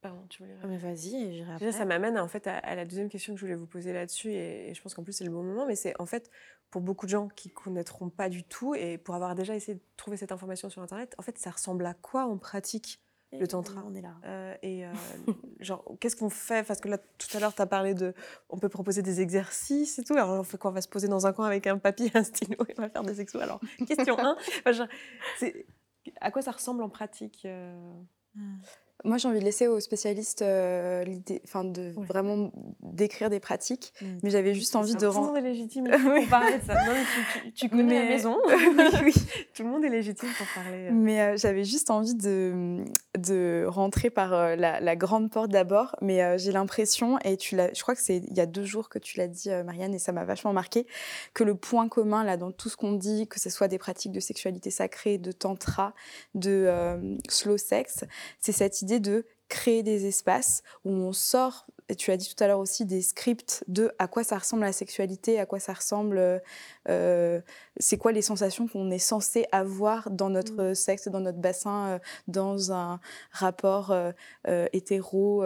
Pardon, 0.00 0.24
tu 0.30 0.42
voulais. 0.42 0.56
Ah, 0.62 0.66
mais 0.66 0.78
vas-y, 0.78 1.34
j'irai 1.34 1.52
après. 1.52 1.72
ça 1.72 1.84
m'amène 1.84 2.18
en 2.18 2.28
fait 2.28 2.46
à, 2.46 2.74
la 2.74 2.86
deuxième 2.86 3.10
question 3.10 3.34
que 3.34 3.40
je 3.40 3.44
voulais 3.44 3.56
vous 3.56 3.66
poser 3.66 3.92
là-dessus, 3.92 4.32
et, 4.32 4.72
je 4.72 4.80
pense 4.80 4.94
qu'en 4.94 5.02
plus 5.02 5.12
c'est 5.12 5.24
le 5.24 5.30
bon 5.30 5.42
moment, 5.42 5.66
mais 5.66 5.76
c'est 5.76 5.92
en 6.00 6.06
fait 6.06 6.30
pour 6.70 6.80
beaucoup 6.80 7.04
de 7.04 7.10
gens 7.10 7.28
qui 7.28 7.50
connaîtront 7.50 8.08
pas 8.08 8.30
du 8.30 8.42
tout, 8.42 8.74
et 8.74 8.96
pour 8.96 9.14
avoir 9.14 9.34
déjà 9.34 9.54
essayé 9.54 9.74
de 9.74 9.82
trouver 9.96 10.16
cette 10.16 10.32
information 10.32 10.70
sur 10.70 10.80
Internet, 10.80 11.14
en 11.18 11.22
fait 11.22 11.36
ça 11.36 11.50
ressemble 11.50 11.84
à 11.84 11.92
quoi 11.92 12.24
en 12.24 12.38
pratique? 12.38 13.02
Le 13.32 13.46
tantra 13.46 13.82
On 13.86 13.94
est 13.94 14.00
là. 14.00 14.16
Euh, 14.24 14.54
et 14.62 14.84
euh, 14.84 14.92
genre, 15.60 15.84
qu'est-ce 16.00 16.16
qu'on 16.16 16.30
fait? 16.30 16.66
Parce 16.66 16.80
que 16.80 16.88
là, 16.88 16.98
tout 16.98 17.36
à 17.36 17.40
l'heure, 17.40 17.54
tu 17.54 17.62
as 17.62 17.66
parlé 17.66 17.94
de. 17.94 18.14
On 18.48 18.58
peut 18.58 18.68
proposer 18.68 19.02
des 19.02 19.20
exercices 19.20 19.98
et 19.98 20.04
tout. 20.04 20.14
Alors, 20.14 20.30
on 20.30 20.42
fait 20.42 20.58
quoi? 20.58 20.70
On 20.70 20.74
va 20.74 20.80
se 20.80 20.88
poser 20.88 21.08
dans 21.08 21.26
un 21.26 21.32
coin 21.32 21.46
avec 21.46 21.66
un 21.66 21.78
papier, 21.78 22.10
un 22.14 22.24
stylo 22.24 22.56
et 22.68 22.74
on 22.78 22.82
va 22.82 22.88
faire 22.88 23.02
des 23.02 23.20
exos. 23.20 23.40
Alors, 23.40 23.60
question 23.86 24.18
1. 24.18 24.36
à 26.20 26.30
quoi 26.30 26.42
ça 26.42 26.50
ressemble 26.50 26.82
en 26.82 26.88
pratique 26.88 27.42
euh? 27.44 28.00
Moi, 29.04 29.16
j'ai 29.16 29.28
envie 29.28 29.38
de 29.38 29.44
laisser 29.44 29.66
aux 29.66 29.80
spécialistes 29.80 30.42
euh, 30.42 31.04
l'idée, 31.04 31.40
enfin, 31.44 31.64
de 31.64 31.92
vraiment 31.96 32.52
décrire 32.82 33.30
des 33.30 33.40
pratiques. 33.40 33.92
Mm. 34.00 34.06
Mais 34.22 34.30
j'avais 34.30 34.54
juste 34.54 34.76
envie 34.76 34.94
de 34.94 35.06
rendre. 35.06 35.28
Tout 35.28 35.34
le 35.34 35.40
monde 35.40 35.46
est 35.46 35.48
légitime 35.48 35.84
pour 35.90 36.28
parler 36.28 36.58
de 36.58 36.66
ça. 36.66 36.74
tu, 37.54 37.68
connais 37.68 38.02
la 38.02 38.08
maison. 38.08 38.36
oui, 39.04 39.14
Tout 39.54 39.62
le 39.62 39.68
monde 39.68 39.84
est 39.84 39.88
légitime 39.88 40.28
pour 40.36 40.46
parler. 40.54 40.88
Euh. 40.88 40.90
Mais 40.92 41.20
euh, 41.20 41.36
j'avais 41.36 41.64
juste 41.64 41.90
envie 41.90 42.14
de, 42.14 42.84
de 43.16 43.64
rentrer 43.66 44.10
par 44.10 44.30
la, 44.56 44.80
la, 44.80 44.96
grande 44.96 45.30
porte 45.30 45.50
d'abord. 45.50 45.96
Mais 46.02 46.38
j'ai 46.38 46.52
l'impression, 46.52 47.18
et 47.20 47.36
tu 47.36 47.56
l'as, 47.56 47.72
je 47.72 47.82
crois 47.82 47.94
que 47.94 48.02
c'est 48.02 48.18
il 48.18 48.36
y 48.36 48.40
a 48.40 48.46
deux 48.46 48.64
jours 48.64 48.88
que 48.88 48.98
tu 48.98 49.18
l'as 49.18 49.28
dit, 49.28 49.48
Marianne, 49.64 49.94
et 49.94 49.98
ça 49.98 50.12
m'a 50.12 50.24
vachement 50.24 50.52
marqué, 50.52 50.86
que 51.32 51.44
le 51.44 51.54
point 51.54 51.88
commun 51.88 52.24
là 52.24 52.36
dans 52.36 52.52
tout 52.52 52.68
ce 52.68 52.76
qu'on 52.76 52.92
dit, 52.92 53.26
que 53.28 53.40
ce 53.40 53.48
soit 53.50 53.68
des 53.68 53.78
pratiques 53.78 54.12
de 54.12 54.20
sexualité 54.20 54.70
sacrée, 54.70 55.18
de 55.18 55.32
tantra, 55.32 55.94
de 56.34 56.70
slow 57.28 57.56
sex, 57.56 58.04
c'est 58.40 58.52
cette 58.52 58.82
idée 58.82 58.89
de 58.98 59.24
créer 59.50 59.82
des 59.82 60.06
espaces 60.06 60.62
où 60.86 60.90
on 60.90 61.12
sort, 61.12 61.66
et 61.90 61.96
tu 61.96 62.12
as 62.12 62.16
dit 62.16 62.32
tout 62.34 62.42
à 62.42 62.46
l'heure 62.46 62.60
aussi, 62.60 62.86
des 62.86 63.02
scripts 63.02 63.64
de 63.66 63.90
à 63.98 64.06
quoi 64.06 64.22
ça 64.22 64.38
ressemble 64.38 64.62
la 64.62 64.72
sexualité, 64.72 65.40
à 65.40 65.44
quoi 65.44 65.58
ça 65.58 65.72
ressemble, 65.72 66.40
euh, 66.88 67.40
c'est 67.78 67.98
quoi 67.98 68.12
les 68.12 68.22
sensations 68.22 68.68
qu'on 68.68 68.90
est 68.90 69.00
censé 69.00 69.46
avoir 69.50 70.08
dans 70.10 70.30
notre 70.30 70.70
mmh. 70.70 70.74
sexe, 70.74 71.08
dans 71.08 71.20
notre 71.20 71.38
bassin, 71.38 71.88
euh, 71.88 71.98
dans 72.28 72.72
un 72.72 73.00
rapport 73.32 73.90
euh, 73.90 74.12
hétéro, 74.72 75.44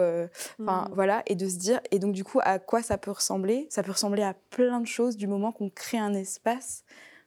enfin 0.61 0.87
mmh. 0.87 0.93
voilà, 0.93 1.23
et 1.25 1.35
de 1.35 1.49
se 1.49 1.57
dire, 1.57 1.81
et 1.91 1.97
donc 1.97 2.13
du 2.13 2.23
coup, 2.23 2.39
à 2.43 2.59
quoi 2.59 2.83
ça 2.83 2.99
peut 2.99 3.11
ressembler? 3.11 3.67
Ça 3.71 3.81
peut 3.81 3.91
ressembler 3.91 4.21
à 4.21 4.35
plein 4.51 4.79
de 4.79 4.87
choses 4.87 5.17
du 5.17 5.27
moment 5.27 5.51
qu'on 5.51 5.69
crée 5.69 5.97
un 5.97 6.13
espace 6.13 6.83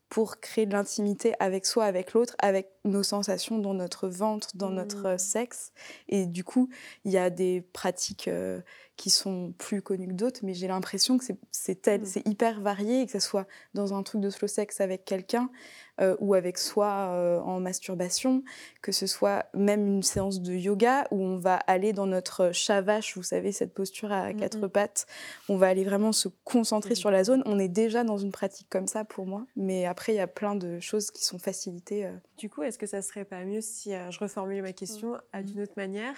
pour 0.09 0.41
créer 0.41 0.67
de 0.67 0.73
l'intimité 0.73 1.35
avec 1.39 1.67
soi, 1.67 1.85
avec 1.85 2.15
l'autre, 2.15 2.35
avec 2.39 2.71
nos 2.85 3.03
sensations 3.03 3.59
dans 3.59 3.75
notre 3.75 4.09
ventre, 4.09 4.49
dans 4.55 4.71
notre 4.71 5.07
euh, 5.07 5.15
mmh. 5.15 5.19
sexe. 5.19 5.73
Et 6.09 6.27
du 6.27 6.45
coup, 6.45 6.71
il 7.05 7.13
y 7.13 7.19
a 7.19 7.29
des 7.29 7.61
pratiques 7.73 8.29
euh, 8.29 8.61
qui 8.97 9.11
sont 9.11 9.53
plus 9.59 9.83
connues 9.83 10.09
que 10.09 10.13
d'autres, 10.13 10.41
mais 10.43 10.55
j'ai 10.55 10.67
l'impression 10.67 11.19
que 11.19 11.25
c'est 11.51 11.87
mmh. 11.87 12.29
hyper 12.29 12.61
varié, 12.61 13.05
que 13.05 13.13
ce 13.13 13.21
soit 13.21 13.47
dans 13.75 13.93
un 13.93 14.03
truc 14.03 14.21
de 14.21 14.31
slow 14.31 14.49
sex 14.49 14.81
avec 14.81 15.05
quelqu'un 15.05 15.51
euh, 16.01 16.17
ou 16.21 16.35
avec 16.35 16.59
soi 16.59 17.43
en 17.45 17.61
masturbation, 17.61 18.43
que 18.83 18.93
ce 18.93 19.07
soit 19.07 19.47
même 19.55 19.87
une 19.87 20.03
séance 20.03 20.41
de 20.41 20.53
yoga 20.53 21.07
où 21.11 21.23
on 21.23 21.39
va 21.39 21.57
aller 21.57 21.93
dans 21.93 22.07
notre 22.07 22.53
chavache, 22.53 23.17
vous 23.17 23.23
savez, 23.23 23.53
cette 23.53 23.75
posture 23.75 24.13
à 24.13 24.33
mmh, 24.33 24.37
quatre 24.37 24.69
pattes, 24.69 25.07
on 25.49 25.57
va 25.57 25.69
aller 25.69 25.85
vraiment 25.85 26.13
se 26.13 26.29
concentrer 26.45 26.95
sur 26.95 27.11
la 27.11 27.25
zone. 27.25 27.43
On 27.47 27.59
est 27.59 27.69
déjà 27.69 28.05
dans 28.05 28.19
une 28.19 28.33
pratique 28.33 28.69
comme 28.69 28.87
ça 28.87 29.05
pour 29.05 29.27
moi, 29.27 29.47
mais 29.57 29.87
après, 29.87 30.13
il 30.13 30.17
y 30.17 30.21
a 30.21 30.27
plein 30.27 30.55
de 30.55 30.81
choses 30.81 31.11
qui 31.11 31.25
sont 31.25 31.39
facilitées. 31.39 32.09
Du 32.37 32.49
coup, 32.49 32.63
est-ce 32.63 32.79
que 32.79 32.87
ça 32.87 33.03
serait 33.03 33.25
pas 33.25 33.45
mieux 33.45 33.61
si 33.61 33.95
euh, 33.95 34.11
je 34.11 34.19
reformule 34.21 34.63
ma 34.63 34.73
question 34.73 35.19
d'une 35.43 35.61
autre 35.61 35.75
manière, 35.77 36.17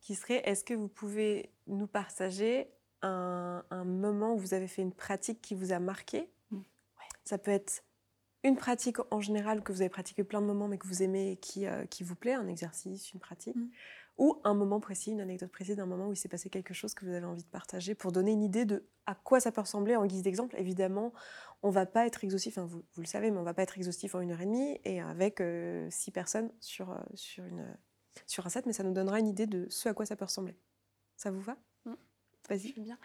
qui 0.00 0.14
serait 0.14 0.42
est-ce 0.44 0.64
que 0.64 0.74
vous 0.74 0.88
pouvez 0.88 1.50
nous 1.66 1.86
partager 1.86 2.68
un, 3.02 3.62
moment 3.84 4.34
où 4.34 4.38
vous 4.38 4.54
avez 4.54 4.66
fait 4.66 4.82
une 4.82 4.92
pratique 4.92 5.40
qui 5.40 5.54
vous 5.54 5.72
a 5.72 5.78
marqué? 5.78 6.28
Ça 7.24 7.38
peut 7.38 7.50
être 7.50 7.82
une 8.46 8.56
pratique 8.56 8.98
en 9.10 9.20
général 9.20 9.62
que 9.62 9.72
vous 9.72 9.80
avez 9.80 9.88
pratiqué 9.88 10.22
plein 10.22 10.40
de 10.40 10.46
moments 10.46 10.68
mais 10.68 10.78
que 10.78 10.86
vous 10.86 11.02
aimez 11.02 11.32
et 11.32 11.36
qui, 11.36 11.66
euh, 11.66 11.84
qui 11.86 12.04
vous 12.04 12.14
plaît, 12.14 12.34
un 12.34 12.46
exercice, 12.46 13.12
une 13.12 13.18
pratique, 13.18 13.56
mmh. 13.56 13.68
ou 14.18 14.40
un 14.44 14.54
moment 14.54 14.78
précis, 14.78 15.10
une 15.10 15.20
anecdote 15.20 15.50
précise 15.50 15.76
d'un 15.76 15.86
moment 15.86 16.08
où 16.08 16.12
il 16.12 16.16
s'est 16.16 16.28
passé 16.28 16.48
quelque 16.48 16.72
chose 16.72 16.94
que 16.94 17.04
vous 17.04 17.12
avez 17.12 17.26
envie 17.26 17.42
de 17.42 17.48
partager 17.48 17.94
pour 17.96 18.12
donner 18.12 18.30
une 18.30 18.42
idée 18.42 18.64
de 18.64 18.86
à 19.06 19.14
quoi 19.16 19.40
ça 19.40 19.50
peut 19.50 19.60
ressembler 19.60 19.96
en 19.96 20.06
guise 20.06 20.22
d'exemple? 20.22 20.54
Évidemment, 20.58 21.12
on 21.62 21.70
va 21.70 21.86
pas 21.86 22.06
être 22.06 22.22
exhaustif, 22.22 22.58
vous, 22.58 22.84
vous, 22.92 23.00
le 23.00 23.06
savez, 23.06 23.30
mais 23.30 23.38
on 23.38 23.42
va 23.42 23.54
pas 23.54 23.62
être 23.62 23.76
exhaustif 23.76 24.14
en 24.14 24.20
une 24.20 24.30
heure 24.30 24.40
et 24.40 24.46
demie 24.46 24.80
et 24.84 25.00
avec 25.00 25.40
euh, 25.40 25.88
six 25.90 26.12
personnes 26.12 26.52
sur, 26.60 26.90
euh, 26.90 26.98
sur, 27.14 27.44
une, 27.44 27.66
sur 28.26 28.46
un 28.46 28.48
set, 28.48 28.66
mais 28.66 28.72
ça 28.72 28.84
nous 28.84 28.92
donnera 28.92 29.18
une 29.18 29.28
idée 29.28 29.46
de 29.46 29.66
ce 29.70 29.88
à 29.88 29.94
quoi 29.94 30.06
ça 30.06 30.14
peut 30.14 30.24
ressembler. 30.24 30.56
Ça 31.16 31.32
vous 31.32 31.40
va? 31.40 31.56
Mmh. 31.84 31.94
Vas-y. 32.48 32.74
Bien. 32.80 32.98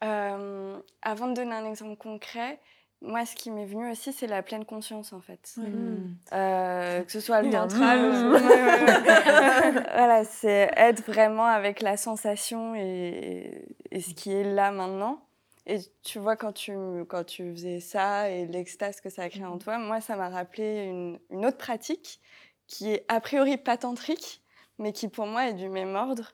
Avant 0.00 1.28
de 1.28 1.34
donner 1.34 1.54
un 1.54 1.66
exemple 1.66 1.96
concret, 1.96 2.60
moi, 3.02 3.26
ce 3.26 3.36
qui 3.36 3.50
m'est 3.50 3.66
venu 3.66 3.90
aussi, 3.90 4.12
c'est 4.12 4.26
la 4.26 4.42
pleine 4.42 4.64
conscience, 4.64 5.12
en 5.12 5.20
fait. 5.20 5.54
Mmh. 5.56 6.30
que 6.30 7.12
ce 7.12 7.20
soit 7.20 7.42
le 7.42 7.50
tantra, 7.50 7.96
voilà, 9.96 10.24
c'est 10.24 10.70
être 10.76 11.04
vraiment 11.04 11.46
avec 11.46 11.82
la 11.82 11.96
sensation 11.96 12.74
et, 12.74 13.66
et, 13.90 14.00
ce 14.00 14.14
qui 14.14 14.32
est 14.32 14.44
là 14.44 14.70
maintenant. 14.70 15.20
Et 15.66 15.80
tu 16.02 16.18
vois, 16.18 16.36
quand 16.36 16.52
tu, 16.52 16.72
quand 17.08 17.24
tu 17.24 17.52
faisais 17.52 17.80
ça 17.80 18.30
et 18.30 18.46
l'extase 18.46 19.00
que 19.00 19.10
ça 19.10 19.22
a 19.22 19.28
créé 19.28 19.44
en 19.44 19.56
mmh. 19.56 19.60
toi, 19.60 19.78
moi, 19.78 20.00
ça 20.00 20.16
m'a 20.16 20.28
rappelé 20.28 20.84
une, 20.84 21.18
une, 21.30 21.44
autre 21.44 21.58
pratique 21.58 22.20
qui 22.66 22.92
est 22.92 23.04
a 23.08 23.20
priori 23.20 23.56
pas 23.56 23.76
tantrique, 23.76 24.42
mais 24.78 24.92
qui 24.92 25.08
pour 25.08 25.26
moi 25.26 25.48
est 25.48 25.54
du 25.54 25.68
même 25.68 25.94
ordre. 25.94 26.32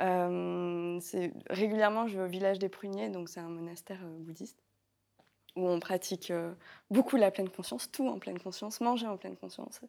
Euh, 0.00 1.00
régulièrement, 1.50 2.08
je 2.08 2.18
vais 2.18 2.24
au 2.24 2.28
village 2.28 2.58
des 2.58 2.68
pruniers, 2.68 3.10
donc 3.10 3.28
c'est 3.28 3.40
un 3.40 3.48
monastère 3.48 4.00
euh, 4.04 4.18
bouddhiste, 4.18 4.63
où 5.56 5.68
on 5.68 5.80
pratique 5.80 6.30
euh, 6.30 6.52
beaucoup 6.90 7.16
la 7.16 7.30
pleine 7.30 7.48
conscience, 7.48 7.90
tout 7.90 8.08
en 8.08 8.18
pleine 8.18 8.38
conscience, 8.38 8.80
manger 8.80 9.06
en 9.06 9.16
pleine 9.16 9.36
conscience. 9.36 9.80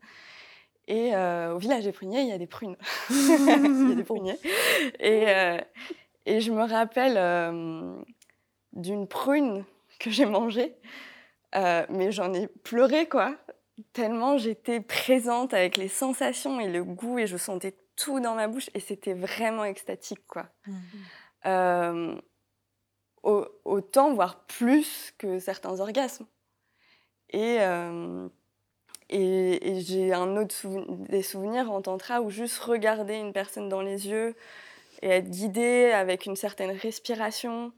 Et 0.87 1.15
au 1.15 1.57
village 1.57 1.85
des 1.85 1.91
pruniers, 1.91 2.21
il 2.21 2.27
y 2.27 2.31
a 2.31 2.37
des 2.37 2.45
prunes. 2.45 2.77
il 3.09 3.89
y 3.89 3.91
a 3.91 3.95
des 3.95 4.03
pruniers. 4.03 4.37
Et, 4.99 5.25
et 6.27 6.41
je 6.41 6.51
me 6.51 6.61
rappelle 6.61 7.17
d'une 8.73 9.07
prune 9.07 9.65
que 9.99 10.09
j'ai 10.09 10.25
mangée, 10.25 10.75
euh, 11.55 11.85
mais 11.89 12.11
j'en 12.11 12.33
ai 12.33 12.47
pleuré, 12.47 13.07
quoi. 13.07 13.35
Tellement 13.93 14.37
j'étais 14.37 14.79
présente 14.79 15.53
avec 15.53 15.77
les 15.77 15.87
sensations 15.87 16.59
et 16.59 16.69
le 16.69 16.83
goût, 16.83 17.19
et 17.19 17.27
je 17.27 17.37
sentais 17.37 17.75
tout 17.95 18.19
dans 18.19 18.35
ma 18.35 18.47
bouche, 18.47 18.69
et 18.73 18.79
c'était 18.79 19.13
vraiment 19.13 19.63
extatique, 19.63 20.25
quoi. 20.27 20.47
Mmh. 20.67 22.19
Autant, 23.25 24.13
voire 24.13 24.45
plus 24.45 25.11
que 25.17 25.39
certains 25.39 25.79
orgasmes. 25.79 26.27
Et, 27.31 27.57
euh, 27.59 28.29
et, 29.09 29.81
j'ai 29.81 30.13
un 30.13 30.37
autre 30.37 30.53
des 31.09 31.23
souvenirs 31.23 31.71
en 31.71 31.81
tantra 31.81 32.21
où 32.21 32.29
juste 32.29 32.59
regarder 32.59 33.15
une 33.15 33.33
personne 33.33 33.67
dans 33.67 33.81
les 33.81 34.07
yeux 34.07 34.35
et 35.01 35.09
être 35.09 35.29
guidé 35.29 35.91
avec 35.91 36.25
une 36.25 36.35
certaine 36.35 36.71
respiration 36.71 37.71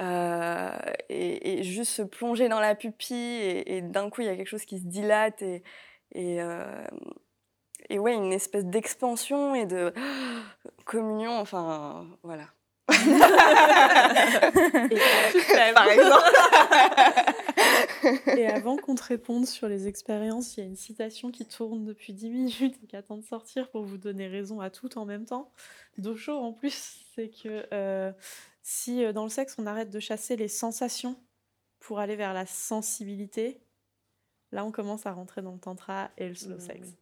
euh, 0.00 0.70
et, 1.08 1.62
juste 1.62 1.92
se 1.92 2.02
plonger 2.02 2.48
dans 2.48 2.60
la 2.60 2.74
pupille 2.74 3.62
et, 3.66 3.82
d'un 3.82 4.10
coup 4.10 4.22
il 4.22 4.26
y 4.26 4.30
a 4.30 4.36
quelque 4.36 4.48
chose 4.48 4.64
qui 4.64 4.78
se 4.78 4.86
dilate 4.86 5.42
et, 5.42 5.62
et, 6.12 6.40
euh, 6.42 6.84
et 7.88 7.98
ouais 7.98 8.14
une 8.14 8.32
espèce 8.32 8.64
d'expansion 8.64 9.54
et 9.54 9.66
de 9.66 9.92
communion 10.84 11.38
enfin 11.38 12.06
voilà 12.22 12.46
Par 15.74 15.88
exemple. 15.88 16.30
et 18.36 18.46
avant 18.46 18.76
qu'on 18.76 18.94
te 18.94 19.02
réponde 19.02 19.46
sur 19.46 19.68
les 19.68 19.88
expériences, 19.88 20.56
il 20.56 20.60
y 20.60 20.62
a 20.62 20.66
une 20.66 20.76
citation 20.76 21.30
qui 21.30 21.46
tourne 21.46 21.84
depuis 21.84 22.12
10 22.12 22.30
minutes 22.30 22.76
et 22.82 22.86
qui 22.86 22.96
attend 22.96 23.16
de 23.16 23.24
sortir 23.24 23.70
pour 23.70 23.84
vous 23.84 23.98
donner 23.98 24.28
raison 24.28 24.60
à 24.60 24.70
tout 24.70 24.98
en 24.98 25.04
même 25.04 25.24
temps. 25.24 25.50
D'Ocho 25.98 26.32
en 26.32 26.52
plus, 26.52 27.04
c'est 27.14 27.28
que 27.28 27.66
euh, 27.72 28.12
si 28.62 29.04
euh, 29.04 29.12
dans 29.12 29.24
le 29.24 29.30
sexe 29.30 29.56
on 29.58 29.66
arrête 29.66 29.90
de 29.90 30.00
chasser 30.00 30.36
les 30.36 30.48
sensations 30.48 31.16
pour 31.80 31.98
aller 31.98 32.16
vers 32.16 32.32
la 32.32 32.46
sensibilité, 32.46 33.60
là 34.52 34.64
on 34.64 34.72
commence 34.72 35.06
à 35.06 35.12
rentrer 35.12 35.42
dans 35.42 35.52
le 35.52 35.60
tantra 35.60 36.10
et 36.16 36.28
le 36.28 36.34
slow 36.34 36.58
sex. 36.58 36.96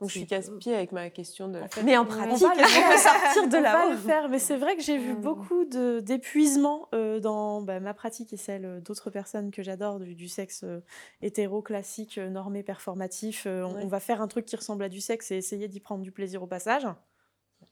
Donc 0.00 0.10
je 0.10 0.18
suis 0.18 0.26
casse-pied 0.26 0.74
avec 0.74 0.92
ma 0.92 1.08
question 1.08 1.48
de. 1.48 1.60
mais 1.82 1.96
en 1.96 2.04
pratique, 2.04 2.46
on 2.46 2.88
va 2.88 2.98
sortir 2.98 3.48
de 3.48 3.56
là. 3.56 3.82
On 3.82 3.88
va 3.88 3.94
le 3.94 3.96
faire, 3.96 4.28
mais 4.28 4.38
c'est 4.38 4.56
vrai 4.56 4.76
que 4.76 4.82
j'ai 4.82 4.98
vu 4.98 5.14
mmh. 5.14 5.20
beaucoup 5.20 5.64
d'épuisement 5.64 6.88
euh, 6.94 7.18
dans 7.18 7.62
bah, 7.62 7.80
ma 7.80 7.94
pratique 7.94 8.32
et 8.34 8.36
celle 8.36 8.82
d'autres 8.82 9.08
personnes 9.08 9.50
que 9.50 9.62
j'adore 9.62 9.98
du, 9.98 10.28
sexe 10.28 10.64
euh, 10.64 10.80
hétéro 11.22 11.62
classique, 11.62 12.18
euh, 12.18 12.28
normé, 12.28 12.62
performatif. 12.62 13.46
On, 13.46 13.86
va 13.86 14.00
faire 14.00 14.20
un 14.20 14.28
truc 14.28 14.44
qui 14.44 14.56
ressemble 14.56 14.84
à 14.84 14.90
du 14.90 15.00
sexe 15.00 15.30
et 15.30 15.36
essayer 15.36 15.66
d'y 15.66 15.80
prendre 15.80 16.02
du 16.02 16.12
plaisir 16.12 16.42
au 16.42 16.46
passage. 16.46 16.86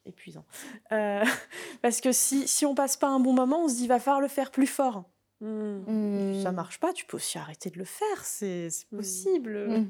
Épuisant. 0.07 0.45
parce 0.89 2.01
que 2.01 2.11
si, 2.11 2.47
si 2.47 2.65
on 2.65 2.73
passe 2.73 2.97
pas 2.97 3.07
un 3.07 3.19
bon 3.19 3.33
moment, 3.33 3.65
on 3.65 3.67
se 3.67 3.75
dit 3.75 3.87
va 3.87 3.99
falloir 3.99 4.21
le 4.21 4.27
faire 4.27 4.49
plus 4.49 4.67
fort. 4.67 5.03
Mmh. 5.41 6.41
Ça 6.41 6.51
marche 6.51 6.79
pas, 6.79 6.91
tu 6.91 7.05
peux 7.05 7.17
aussi 7.17 7.37
arrêter 7.37 7.69
de 7.69 7.77
le 7.77 7.85
faire, 7.85 8.23
c'est 8.23 8.69
mmh. 8.91 8.97
possible. 8.97 9.85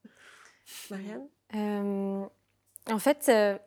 Marianne? 0.90 1.28
Euh, 1.54 2.24
en 2.88 2.98
fait, 2.98 3.28
euh, 3.28 3.58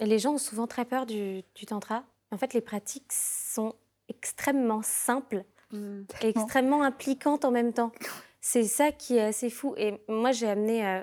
les 0.00 0.18
gens 0.18 0.34
ont 0.34 0.38
souvent 0.38 0.66
très 0.66 0.84
peur 0.84 1.06
du, 1.06 1.42
tantra. 1.66 2.04
En 2.30 2.38
fait, 2.38 2.54
les 2.54 2.60
pratiques 2.60 3.12
sont 3.12 3.74
extrêmement 4.08 4.82
simples 4.82 5.44
mmh. 5.72 6.02
et 6.22 6.28
extrêmement 6.28 6.82
impliquantes 6.82 7.44
en 7.44 7.50
même 7.50 7.72
temps. 7.72 7.92
C'est 8.40 8.64
ça 8.64 8.92
qui 8.92 9.16
est 9.16 9.22
assez 9.22 9.50
fou. 9.50 9.74
Et 9.76 10.00
moi, 10.08 10.32
j'ai 10.32 10.48
amené 10.48 10.86
euh, 10.86 11.02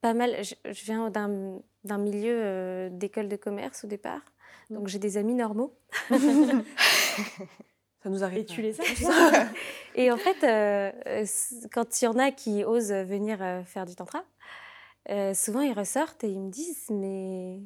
pas 0.00 0.14
mal. 0.14 0.36
Je, 0.42 0.54
viens 0.84 1.10
d'un 1.10 1.98
milieu 1.98 2.88
d'école 2.90 3.28
de 3.28 3.36
commerce 3.36 3.84
au 3.84 3.86
départ. 3.86 4.22
Donc, 4.70 4.84
mmh. 4.84 4.88
j'ai 4.88 4.98
des 4.98 5.16
amis 5.16 5.34
normaux. 5.34 5.76
Ça 8.02 8.10
nous 8.10 8.22
arrive. 8.22 8.38
Et 8.38 8.44
tu 8.44 8.62
les 8.62 8.80
as 8.80 8.84
Et 9.94 10.12
en 10.12 10.16
fait, 10.16 10.40
quand 11.72 12.00
il 12.00 12.04
y 12.04 12.08
en 12.08 12.18
a 12.18 12.30
qui 12.30 12.64
osent 12.64 12.92
venir 12.92 13.38
faire 13.66 13.86
du 13.86 13.96
tantra, 13.96 14.24
euh, 15.10 15.34
souvent 15.34 15.60
ils 15.60 15.72
ressortent 15.72 16.24
et 16.24 16.28
ils 16.28 16.40
me 16.40 16.50
disent 16.50 16.90
mais 16.90 17.60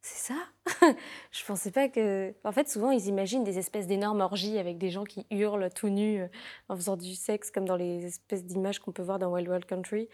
c'est 0.00 0.32
ça? 0.32 0.46
Je 1.32 1.44
pensais 1.44 1.70
pas 1.70 1.88
que. 1.88 2.34
En 2.44 2.52
fait, 2.52 2.68
souvent 2.68 2.90
ils 2.90 3.06
imaginent 3.06 3.44
des 3.44 3.58
espèces 3.58 3.86
d'énormes 3.86 4.20
orgies 4.20 4.58
avec 4.58 4.78
des 4.78 4.90
gens 4.90 5.04
qui 5.04 5.26
hurlent 5.30 5.70
tout 5.74 5.88
nus 5.88 6.22
euh, 6.22 6.28
en 6.68 6.76
faisant 6.76 6.96
du 6.96 7.14
sexe, 7.14 7.50
comme 7.50 7.66
dans 7.66 7.76
les 7.76 8.06
espèces 8.06 8.44
d'images 8.44 8.78
qu'on 8.78 8.92
peut 8.92 9.02
voir 9.02 9.18
dans 9.18 9.30
Wild 9.32 9.48
Wild 9.48 9.64
Country. 9.64 10.08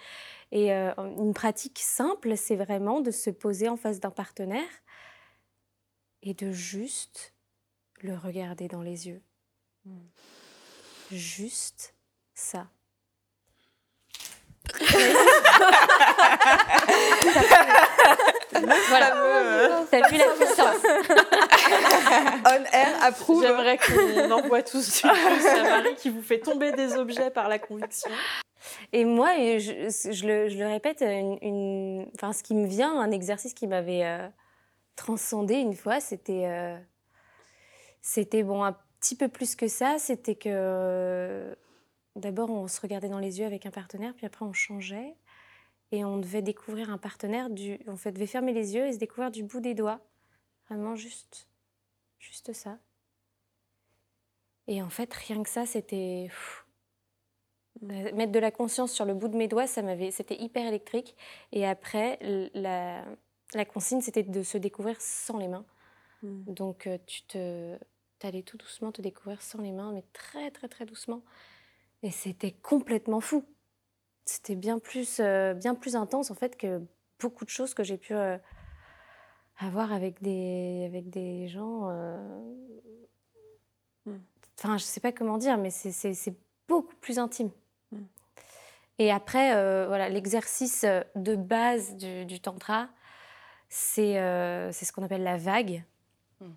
Et 0.53 0.73
euh, 0.73 0.93
une 0.97 1.35
pratique 1.35 1.79
simple, 1.79 2.37
c'est 2.37 2.57
vraiment 2.57 3.01
de 3.01 3.11
se 3.11 3.31
poser 3.31 3.69
en 3.69 3.77
face 3.77 4.01
d'un 4.01 4.11
partenaire 4.11 4.63
et 6.23 6.35
de 6.35 6.51
juste 6.51 7.35
le 8.01 8.17
regarder 8.17 8.69
dans 8.69 8.83
les 8.83 9.09
yeux. 9.09 9.23
Hmm. 9.85 10.07
Juste 11.11 11.95
ça 12.35 12.69
voilà. 18.89 19.85
T'as 19.91 20.09
vu 20.09 20.17
la 20.17 20.27
puissance. 20.27 20.77
On 22.47 22.65
air 22.73 23.03
approuve. 23.03 23.43
J'aimerais 23.43 23.79
qu'on 23.79 24.31
envoie 24.31 24.63
tous 24.63 25.03
du 25.03 25.09
à 25.09 25.63
Marie 25.63 25.95
qui 25.97 26.11
vous 26.11 26.23
fait 26.23 26.39
tomber 26.39 26.73
des 26.73 26.95
objets 26.97 27.31
par 27.31 27.49
la 27.49 27.59
conviction. 27.59 28.11
Et 28.93 29.05
moi, 29.05 29.35
je, 29.37 29.91
je, 30.13 30.27
le, 30.27 30.49
je 30.49 30.57
le, 30.57 30.67
répète, 30.67 31.03
une, 31.03 32.07
enfin, 32.15 32.33
ce 32.33 32.43
qui 32.43 32.55
me 32.55 32.67
vient, 32.67 32.99
un 32.99 33.11
exercice 33.11 33.53
qui 33.53 33.67
m'avait 33.67 34.05
euh, 34.05 34.27
transcendé 34.97 35.57
une 35.57 35.75
fois, 35.75 36.01
c'était, 36.01 36.47
euh, 36.47 36.79
c'était 38.01 38.43
bon, 38.43 38.65
un 38.65 38.75
petit 39.01 39.17
peu 39.17 39.29
plus 39.29 39.55
que 39.55 39.69
ça. 39.69 39.97
C'était 39.99 40.35
que 40.35 41.55
D'abord, 42.17 42.51
on 42.51 42.69
se 42.69 42.81
regardait 42.81 43.09
dans 43.09 43.19
les 43.19 43.41
yeux 43.41 43.47
avec 43.47 43.67
un 43.67 43.71
partenaire, 43.71 44.15
puis 44.15 44.25
après, 44.25 44.45
on 44.45 44.53
changeait. 44.53 45.17
Et 45.93 46.05
on 46.05 46.19
devait 46.19 46.43
découvrir 46.43 46.91
un 46.91 46.99
partenaire 46.99 47.51
du. 47.51 47.79
On 47.87 47.97
fait, 47.97 48.13
devait 48.13 48.27
fermer 48.27 48.53
les 48.53 48.75
yeux 48.75 48.87
et 48.87 48.93
se 48.93 48.99
découvrir 48.99 49.31
du 49.31 49.43
bout 49.43 49.61
des 49.61 49.75
doigts. 49.75 50.01
Vraiment 50.69 50.97
juste. 50.97 51.49
Juste 52.19 52.53
ça. 52.53 52.79
Et 54.67 54.83
en 54.83 54.89
fait, 54.89 55.13
rien 55.13 55.43
que 55.43 55.49
ça, 55.49 55.67
c'était. 55.67 56.29
Mettre 57.83 58.33
de 58.33 58.39
la 58.39 58.51
conscience 58.51 58.93
sur 58.93 59.05
le 59.05 59.15
bout 59.15 59.29
de 59.29 59.37
mes 59.37 59.49
doigts, 59.49 59.67
ça 59.67 59.83
m'avait, 59.83 60.11
c'était 60.11 60.41
hyper 60.41 60.67
électrique. 60.67 61.17
Et 61.53 61.67
après, 61.67 62.19
la, 62.55 63.05
la 63.53 63.65
consigne, 63.65 64.01
c'était 64.01 64.23
de 64.23 64.43
se 64.43 64.57
découvrir 64.59 65.01
sans 65.01 65.39
les 65.39 65.49
mains. 65.49 65.67
Hmm. 66.23 66.45
Donc, 66.47 66.87
euh, 66.87 66.99
tu 67.07 67.23
te, 67.23 67.77
allais 68.23 68.43
tout 68.43 68.57
doucement 68.57 68.93
te 68.93 69.03
découvrir 69.03 69.43
sans 69.43 69.61
les 69.61 69.73
mains, 69.73 69.93
mais 69.93 70.05
très, 70.13 70.51
très, 70.51 70.69
très 70.69 70.87
doucement. 70.87 71.23
Et 72.03 72.11
c'était 72.11 72.53
complètement 72.53 73.21
fou. 73.21 73.45
C'était 74.25 74.55
bien 74.55 74.79
plus, 74.79 75.19
euh, 75.21 75.53
bien 75.53 75.75
plus 75.75 75.97
intense 75.97 76.31
en 76.31 76.35
fait 76.35 76.57
que 76.57 76.81
beaucoup 77.21 77.45
de 77.45 77.51
choses 77.51 77.75
que 77.75 77.83
j'ai 77.83 77.99
pu 77.99 78.15
euh, 78.15 78.39
avoir 79.59 79.93
avec 79.93 80.23
des, 80.23 80.85
avec 80.87 81.11
des 81.11 81.49
gens. 81.49 81.91
Euh, 81.91 82.17
hmm. 84.07 84.19
Enfin, 84.59 84.79
je 84.79 84.85
sais 84.85 85.01
pas 85.01 85.13
comment 85.13 85.37
dire, 85.37 85.59
mais 85.59 85.71
c'est 85.71 86.35
beaucoup 86.69 86.95
plus 86.97 87.19
intime. 87.19 87.51
Hmm. 87.93 88.05
Et 88.99 89.11
après, 89.11 89.53
voilà, 89.87 90.09
l'exercice 90.09 90.87
de 91.17 91.35
base 91.37 91.97
du, 91.97 92.25
du 92.25 92.41
tantra, 92.41 92.89
c'est 93.69 94.15
ce 94.15 94.93
qu'on 94.93 95.03
appelle 95.03 95.25
la 95.25 95.37
vague. 95.37 95.85
Hmm. 96.41 96.53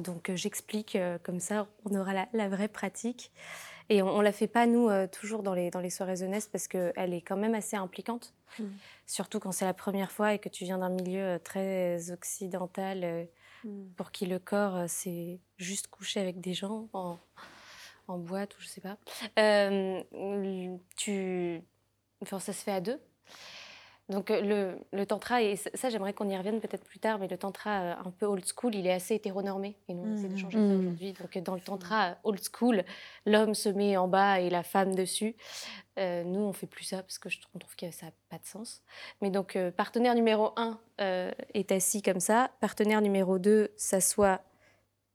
Donc 0.00 0.32
j'explique 0.34 0.98
comme 1.22 1.38
ça, 1.38 1.68
on 1.84 1.94
aura 1.94 2.14
la, 2.14 2.28
la 2.32 2.48
vraie 2.48 2.68
pratique. 2.68 3.30
Et 3.88 4.02
on 4.02 4.18
ne 4.18 4.22
la 4.22 4.32
fait 4.32 4.48
pas, 4.48 4.66
nous, 4.66 4.88
euh, 4.88 5.06
toujours 5.06 5.42
dans 5.42 5.54
les, 5.54 5.70
dans 5.70 5.80
les 5.80 5.90
soirées 5.90 6.16
jeunesse 6.16 6.48
parce 6.50 6.66
qu'elle 6.66 7.14
est 7.14 7.20
quand 7.20 7.36
même 7.36 7.54
assez 7.54 7.76
impliquante. 7.76 8.34
Mmh. 8.58 8.64
Surtout 9.06 9.38
quand 9.38 9.52
c'est 9.52 9.64
la 9.64 9.74
première 9.74 10.10
fois 10.10 10.34
et 10.34 10.38
que 10.38 10.48
tu 10.48 10.64
viens 10.64 10.78
d'un 10.78 10.90
milieu 10.90 11.22
euh, 11.22 11.38
très 11.38 12.10
occidental 12.10 13.04
euh, 13.04 13.24
mmh. 13.64 13.84
pour 13.96 14.10
qui 14.10 14.26
le 14.26 14.38
corps, 14.38 14.84
c'est 14.88 15.38
juste 15.56 15.86
coucher 15.88 16.20
avec 16.20 16.40
des 16.40 16.54
gens 16.54 16.88
en, 16.92 17.18
en 18.08 18.18
boîte 18.18 18.56
ou 18.58 18.60
je 18.60 18.66
sais 18.66 18.80
pas. 18.80 18.96
tu... 20.96 21.62
enfin, 22.22 22.40
ça 22.40 22.52
se 22.52 22.62
fait 22.62 22.72
à 22.72 22.80
deux. 22.80 23.00
Donc 24.08 24.30
le, 24.30 24.78
le, 24.92 25.04
tantra, 25.04 25.42
et 25.42 25.56
ça 25.56 25.90
j'aimerais 25.90 26.12
qu'on 26.12 26.28
y 26.28 26.36
revienne 26.36 26.60
peut-être 26.60 26.84
plus 26.84 27.00
tard, 27.00 27.18
mais 27.18 27.26
le 27.26 27.36
tantra 27.36 27.80
euh, 27.80 27.94
un 28.04 28.10
peu 28.12 28.26
old 28.26 28.44
school, 28.46 28.76
il 28.76 28.86
est 28.86 28.92
assez 28.92 29.14
hétéronormé. 29.16 29.76
Et 29.88 29.94
nous, 29.94 30.04
on 30.04 30.14
essaie 30.14 30.28
de 30.28 30.34
mmh. 30.34 30.38
changer 30.38 30.58
ça 30.58 30.64
mmh. 30.64 30.78
aujourd'hui. 30.78 31.12
Donc 31.12 31.38
dans 31.42 31.54
le 31.56 31.60
tantra 31.60 32.10
euh, 32.10 32.14
old 32.22 32.40
school, 32.40 32.84
l'homme 33.24 33.54
se 33.54 33.68
met 33.68 33.96
en 33.96 34.06
bas 34.06 34.40
et 34.40 34.48
la 34.48 34.62
femme 34.62 34.94
dessus. 34.94 35.34
Euh, 35.98 36.22
nous, 36.22 36.40
on 36.40 36.52
fait 36.52 36.68
plus 36.68 36.84
ça 36.84 37.02
parce 37.02 37.18
que 37.18 37.28
je 37.28 37.40
trouve 37.40 37.74
que 37.76 37.90
ça 37.90 38.06
n'a 38.06 38.12
pas 38.28 38.38
de 38.38 38.46
sens. 38.46 38.80
Mais 39.22 39.30
donc 39.30 39.58
partenaire 39.76 40.14
numéro 40.14 40.52
un 40.56 40.78
est 40.98 41.72
assis 41.72 42.00
comme 42.00 42.20
ça. 42.20 42.50
Partenaire 42.60 43.00
numéro 43.00 43.40
2 43.40 43.72
s'assoit 43.76 44.40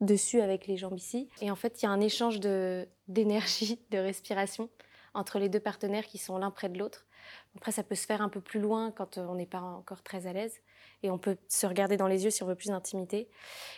dessus 0.01 0.41
avec 0.41 0.67
les 0.67 0.75
jambes 0.75 0.97
ici. 0.97 1.29
Et 1.41 1.49
en 1.49 1.55
fait, 1.55 1.81
il 1.81 1.85
y 1.85 1.87
a 1.87 1.91
un 1.91 2.01
échange 2.01 2.39
d'énergie, 3.07 3.79
de 3.91 3.99
respiration 3.99 4.69
entre 5.13 5.39
les 5.39 5.49
deux 5.49 5.59
partenaires 5.59 6.05
qui 6.05 6.17
sont 6.17 6.37
l'un 6.37 6.51
près 6.51 6.69
de 6.69 6.77
l'autre. 6.77 7.05
Après, 7.55 7.71
ça 7.71 7.83
peut 7.83 7.95
se 7.95 8.05
faire 8.05 8.21
un 8.21 8.29
peu 8.29 8.41
plus 8.41 8.59
loin 8.59 8.91
quand 8.91 9.17
euh, 9.17 9.25
on 9.27 9.35
n'est 9.35 9.45
pas 9.45 9.61
encore 9.61 10.01
très 10.03 10.27
à 10.27 10.33
l'aise. 10.33 10.61
Et 11.03 11.09
on 11.11 11.17
peut 11.17 11.37
se 11.47 11.65
regarder 11.65 11.97
dans 11.97 12.07
les 12.07 12.23
yeux 12.25 12.29
si 12.31 12.43
on 12.43 12.47
veut 12.47 12.55
plus 12.55 12.69
d'intimité. 12.69 13.27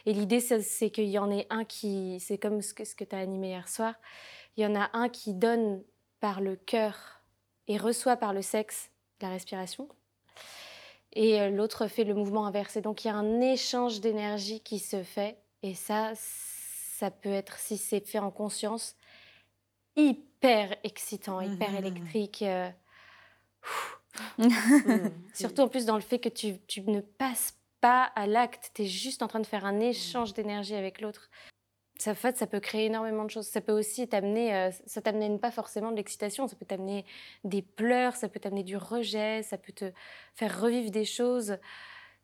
Et 0.05 0.13
l'idée, 0.13 0.39
c'est 0.39 0.89
qu'il 0.91 1.09
y 1.09 1.17
en 1.19 1.31
ait 1.31 1.47
un 1.49 1.63
qui. 1.65 2.19
C'est 2.19 2.37
comme 2.37 2.61
ce 2.61 2.73
que, 2.73 2.83
ce 2.85 2.95
que 2.95 3.03
tu 3.03 3.15
as 3.15 3.19
animé 3.19 3.49
hier 3.49 3.67
soir. 3.69 3.95
Il 4.57 4.63
y 4.63 4.67
en 4.67 4.75
a 4.75 4.89
un 4.93 5.09
qui 5.09 5.33
donne 5.33 5.81
par 6.19 6.41
le 6.41 6.55
cœur 6.55 7.21
et 7.67 7.77
reçoit 7.77 8.17
par 8.17 8.33
le 8.33 8.41
sexe 8.41 8.89
la 9.21 9.29
respiration. 9.29 9.87
Et 11.13 11.39
euh, 11.39 11.49
l'autre 11.49 11.87
fait 11.87 12.03
le 12.03 12.13
mouvement 12.13 12.45
inversé. 12.45 12.81
donc 12.81 13.05
il 13.05 13.07
y 13.07 13.11
a 13.11 13.15
un 13.15 13.39
échange 13.39 14.01
d'énergie 14.01 14.59
qui 14.59 14.79
se 14.79 15.03
fait. 15.03 15.37
Et 15.61 15.75
ça, 15.75 16.11
ça 16.15 17.09
peut 17.11 17.31
être, 17.31 17.57
si 17.57 17.77
c'est 17.77 18.05
fait 18.05 18.19
en 18.19 18.31
conscience, 18.31 18.95
hyper 19.95 20.75
excitant, 20.83 21.39
hyper 21.41 21.71
Mhm. 21.71 21.77
électrique. 21.77 22.41
euh, 22.41 22.69
Mm. 24.37 24.47
Surtout 25.33 25.61
en 25.63 25.67
plus 25.67 25.85
dans 25.85 25.95
le 25.95 26.01
fait 26.01 26.19
que 26.19 26.29
tu, 26.29 26.59
tu 26.67 26.81
ne 26.81 27.01
passes 27.01 27.57
pas 27.81 28.03
à 28.15 28.27
l'acte, 28.27 28.71
tu 28.73 28.83
es 28.83 28.85
juste 28.85 29.23
en 29.23 29.27
train 29.27 29.39
de 29.39 29.45
faire 29.45 29.65
un 29.65 29.79
échange 29.79 30.33
d'énergie 30.33 30.75
avec 30.75 31.01
l'autre. 31.01 31.29
Ça, 31.99 32.11
en 32.11 32.15
fait, 32.15 32.37
ça 32.37 32.47
peut 32.47 32.59
créer 32.59 32.85
énormément 32.85 33.23
de 33.23 33.29
choses. 33.29 33.47
Ça 33.47 33.61
peut 33.61 33.71
aussi 33.71 34.07
t'amener, 34.07 34.55
euh, 34.55 34.71
ça 34.85 35.01
t'amène 35.01 35.39
pas 35.39 35.51
forcément 35.51 35.91
de 35.91 35.95
l'excitation, 35.95 36.47
ça 36.47 36.55
peut 36.55 36.65
t'amener 36.65 37.05
des 37.43 37.61
pleurs, 37.61 38.15
ça 38.15 38.29
peut 38.29 38.39
t'amener 38.39 38.63
du 38.63 38.77
rejet, 38.77 39.43
ça 39.43 39.57
peut 39.57 39.73
te 39.73 39.91
faire 40.33 40.59
revivre 40.59 40.91
des 40.91 41.05
choses. 41.05 41.57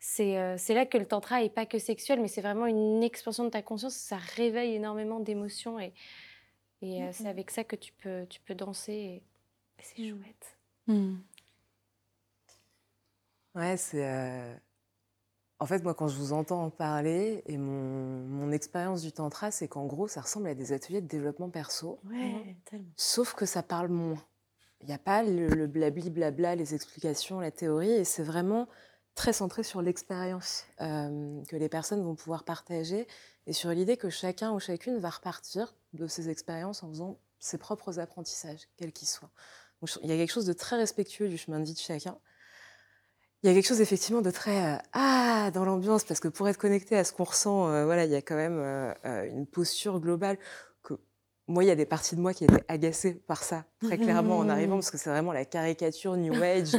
C'est 0.00 0.38
euh, 0.38 0.56
là 0.70 0.86
que 0.86 0.98
le 0.98 1.06
tantra 1.06 1.44
est 1.44 1.50
pas 1.50 1.66
que 1.66 1.78
sexuel, 1.78 2.20
mais 2.20 2.28
c'est 2.28 2.40
vraiment 2.40 2.66
une 2.66 3.02
expansion 3.02 3.44
de 3.44 3.50
ta 3.50 3.62
conscience. 3.62 3.94
Ça 3.94 4.16
réveille 4.16 4.74
énormément 4.74 5.20
d'émotions 5.20 5.78
et, 5.78 5.92
et 6.82 7.02
euh, 7.02 7.10
c'est 7.12 7.26
avec 7.26 7.50
ça 7.50 7.64
que 7.64 7.76
tu 7.76 7.92
peux, 7.92 8.26
tu 8.28 8.40
peux 8.40 8.54
danser. 8.54 8.92
Et, 8.92 9.14
et 9.78 9.82
c'est 9.82 10.08
chouette. 10.08 10.58
Ouais, 13.54 13.76
c'est. 13.76 14.04
euh, 14.06 14.54
En 15.58 15.66
fait, 15.66 15.82
moi, 15.82 15.94
quand 15.94 16.08
je 16.08 16.16
vous 16.16 16.32
entends 16.32 16.64
en 16.64 16.70
parler, 16.70 17.42
et 17.46 17.58
mon, 17.58 18.24
mon 18.26 18.50
expérience 18.50 19.02
du 19.02 19.12
Tantra, 19.12 19.50
c'est 19.50 19.68
qu'en 19.68 19.86
gros, 19.86 20.08
ça 20.08 20.22
ressemble 20.22 20.48
à 20.48 20.54
des 20.54 20.72
ateliers 20.72 21.02
de 21.02 21.06
développement 21.06 21.50
perso, 21.50 22.00
Ouais, 22.04 22.56
tellement. 22.64 22.86
sauf 22.96 23.34
que 23.34 23.44
ça 23.46 23.62
parle 23.62 23.88
moins. 23.88 24.22
Il 24.80 24.86
n'y 24.86 24.94
a 24.94 24.98
pas 24.98 25.22
le, 25.22 25.48
le 25.48 25.66
blabli 25.66 26.08
blabla, 26.08 26.56
les 26.56 26.74
explications, 26.74 27.40
la 27.40 27.50
théorie, 27.50 27.90
et 27.92 28.04
c'est 28.04 28.22
vraiment 28.22 28.68
très 29.14 29.34
centré 29.34 29.62
sur 29.62 29.82
l'expérience 29.82 30.64
euh, 30.80 31.42
que 31.46 31.56
les 31.56 31.68
personnes 31.68 32.02
vont 32.02 32.14
pouvoir 32.14 32.44
partager 32.44 33.06
et 33.46 33.52
sur 33.52 33.70
l'idée 33.70 33.98
que 33.98 34.08
chacun 34.08 34.52
ou 34.52 34.60
chacune 34.60 34.98
va 34.98 35.10
repartir 35.10 35.74
de 35.92 36.06
ses 36.06 36.30
expériences 36.30 36.82
en 36.82 36.88
faisant 36.88 37.18
ses 37.38 37.58
propres 37.58 37.98
apprentissages, 37.98 38.68
quels 38.78 38.92
qu'ils 38.92 39.08
soient. 39.08 39.30
Donc, 39.82 39.90
il 40.02 40.08
y 40.08 40.12
a 40.12 40.16
quelque 40.16 40.32
chose 40.32 40.46
de 40.46 40.52
très 40.54 40.76
respectueux 40.76 41.28
du 41.28 41.36
chemin 41.36 41.58
de 41.60 41.64
vie 41.64 41.74
de 41.74 41.78
chacun. 41.78 42.18
Il 43.42 43.48
y 43.48 43.50
a 43.50 43.54
quelque 43.54 43.66
chose 43.68 43.80
effectivement 43.80 44.20
de 44.20 44.30
très 44.30 44.74
euh, 44.74 44.78
ah 44.92 45.50
dans 45.54 45.64
l'ambiance 45.64 46.04
parce 46.04 46.20
que 46.20 46.28
pour 46.28 46.46
être 46.48 46.58
connecté 46.58 46.96
à 46.96 47.04
ce 47.04 47.12
qu'on 47.12 47.24
ressent, 47.24 47.68
euh, 47.70 47.84
voilà, 47.86 48.04
il 48.04 48.10
y 48.10 48.14
a 48.14 48.20
quand 48.20 48.36
même 48.36 48.58
euh, 48.58 48.92
une 49.30 49.46
posture 49.46 49.98
globale 49.98 50.36
que 50.82 50.94
moi 51.48 51.64
il 51.64 51.68
y 51.68 51.70
a 51.70 51.74
des 51.74 51.86
parties 51.86 52.16
de 52.16 52.20
moi 52.20 52.34
qui 52.34 52.44
étaient 52.44 52.62
agacées 52.68 53.14
par 53.14 53.42
ça 53.42 53.64
très 53.82 53.96
clairement 53.96 54.36
en 54.36 54.48
arrivant 54.50 54.74
parce 54.74 54.90
que 54.90 54.98
c'est 54.98 55.08
vraiment 55.08 55.32
la 55.32 55.46
caricature 55.46 56.16
New 56.18 56.34
Age, 56.42 56.76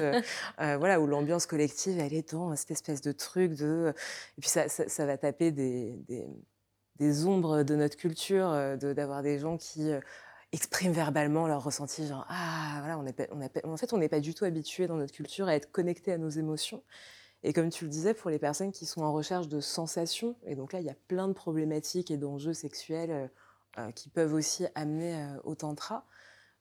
voilà 0.60 1.02
où 1.02 1.08
l'ambiance 1.08 1.48
collective 1.48 1.98
elle 2.00 2.14
est 2.14 2.32
dans 2.34 2.56
cette 2.56 2.72
espèce 2.72 3.02
de 3.02 3.12
truc 3.12 3.56
de 3.56 3.92
et 4.38 4.42
puis 4.42 4.50
ça, 4.50 4.70
ça, 4.70 4.88
ça 4.88 5.06
va 5.08 5.18
taper 5.18 5.52
des, 5.52 5.96
des, 6.08 6.28
des 6.98 7.26
ombres 7.26 7.64
de 7.64 7.76
notre 7.76 7.98
culture 7.98 8.52
de- 8.52 8.94
d'avoir 8.94 9.24
des 9.24 9.40
gens 9.40 9.58
qui 9.58 9.92
expriment 10.52 10.94
verbalement 10.94 11.48
leur 11.48 11.64
ressenti, 11.64 12.08
genre 12.08 12.26
ah 12.30 12.78
voilà, 12.80 12.98
on 13.00 13.06
est 13.06 13.30
on 13.32 13.74
en 13.74 13.78
fait 13.78 13.94
on 13.94 13.98
n'est 13.98 14.10
pas 14.10 14.20
du 14.20 14.34
tout 14.34 14.46
habitué 14.46 14.88
dans 14.88 14.98
notre 14.98 15.14
culture 15.14 15.48
à 15.48 15.56
être 15.56 15.72
connecté 15.72 16.12
à 16.12 16.18
nos 16.18 16.30
émotions. 16.30 16.84
Et 17.44 17.54
comme 17.54 17.70
tu 17.70 17.86
le 17.86 17.90
disais, 17.90 18.14
pour 18.14 18.30
les 18.30 18.38
personnes 18.38 18.72
qui 18.72 18.86
sont 18.86 19.02
en 19.02 19.14
recherche 19.14 19.48
de 19.48 19.62
sensations, 19.62 20.36
et 20.46 20.56
donc 20.56 20.74
là 20.74 20.80
il 20.80 20.86
y 20.86 20.90
a 20.90 20.96
plein 21.08 21.28
de 21.28 21.34
problématiques 21.34 22.12
et 22.12 22.18
d'enjeux 22.18 22.54
sexuels 22.54 23.12
euh, 23.12 23.28
euh, 23.78 23.92
qui 23.92 24.10
peuvent 24.10 24.34
aussi 24.34 24.66
amener 24.76 25.16
euh, 25.16 25.38
au 25.46 25.56
tantra. 25.56 26.06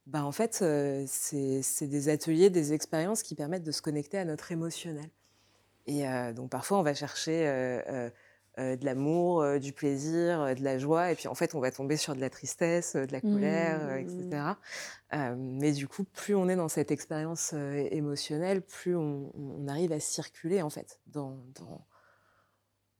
Bah, 0.06 0.24
en 0.24 0.30
fait, 0.30 0.60
euh, 0.62 1.04
c'est 1.08 1.86
des 1.88 2.08
ateliers, 2.08 2.50
des 2.50 2.72
expériences 2.72 3.24
qui 3.24 3.34
permettent 3.34 3.64
de 3.64 3.72
se 3.72 3.82
connecter 3.82 4.16
à 4.18 4.24
notre 4.24 4.52
émotionnel. 4.52 5.10
Et 5.86 6.04
donc 6.34 6.50
parfois 6.50 6.78
on 6.78 6.82
va 6.82 6.94
chercher 6.94 7.80
de 8.76 8.84
l'amour, 8.84 9.42
euh, 9.42 9.58
du 9.58 9.72
plaisir, 9.72 10.40
euh, 10.40 10.54
de 10.54 10.62
la 10.62 10.78
joie, 10.78 11.10
et 11.10 11.14
puis 11.14 11.28
en 11.28 11.34
fait 11.34 11.54
on 11.54 11.60
va 11.60 11.70
tomber 11.70 11.96
sur 11.96 12.14
de 12.14 12.20
la 12.20 12.30
tristesse, 12.30 12.94
euh, 12.96 13.06
de 13.06 13.12
la 13.12 13.20
colère, 13.20 13.80
euh, 13.82 13.96
etc. 13.98 14.58
Euh, 15.12 15.34
mais 15.38 15.72
du 15.72 15.88
coup, 15.88 16.04
plus 16.04 16.34
on 16.34 16.48
est 16.48 16.56
dans 16.56 16.68
cette 16.68 16.90
expérience 16.90 17.52
euh, 17.54 17.86
émotionnelle, 17.90 18.62
plus 18.62 18.96
on, 18.96 19.32
on 19.34 19.66
arrive 19.68 19.92
à 19.92 20.00
circuler 20.00 20.62
en 20.62 20.70
fait 20.70 21.00
dans, 21.06 21.36
dans, 21.58 21.86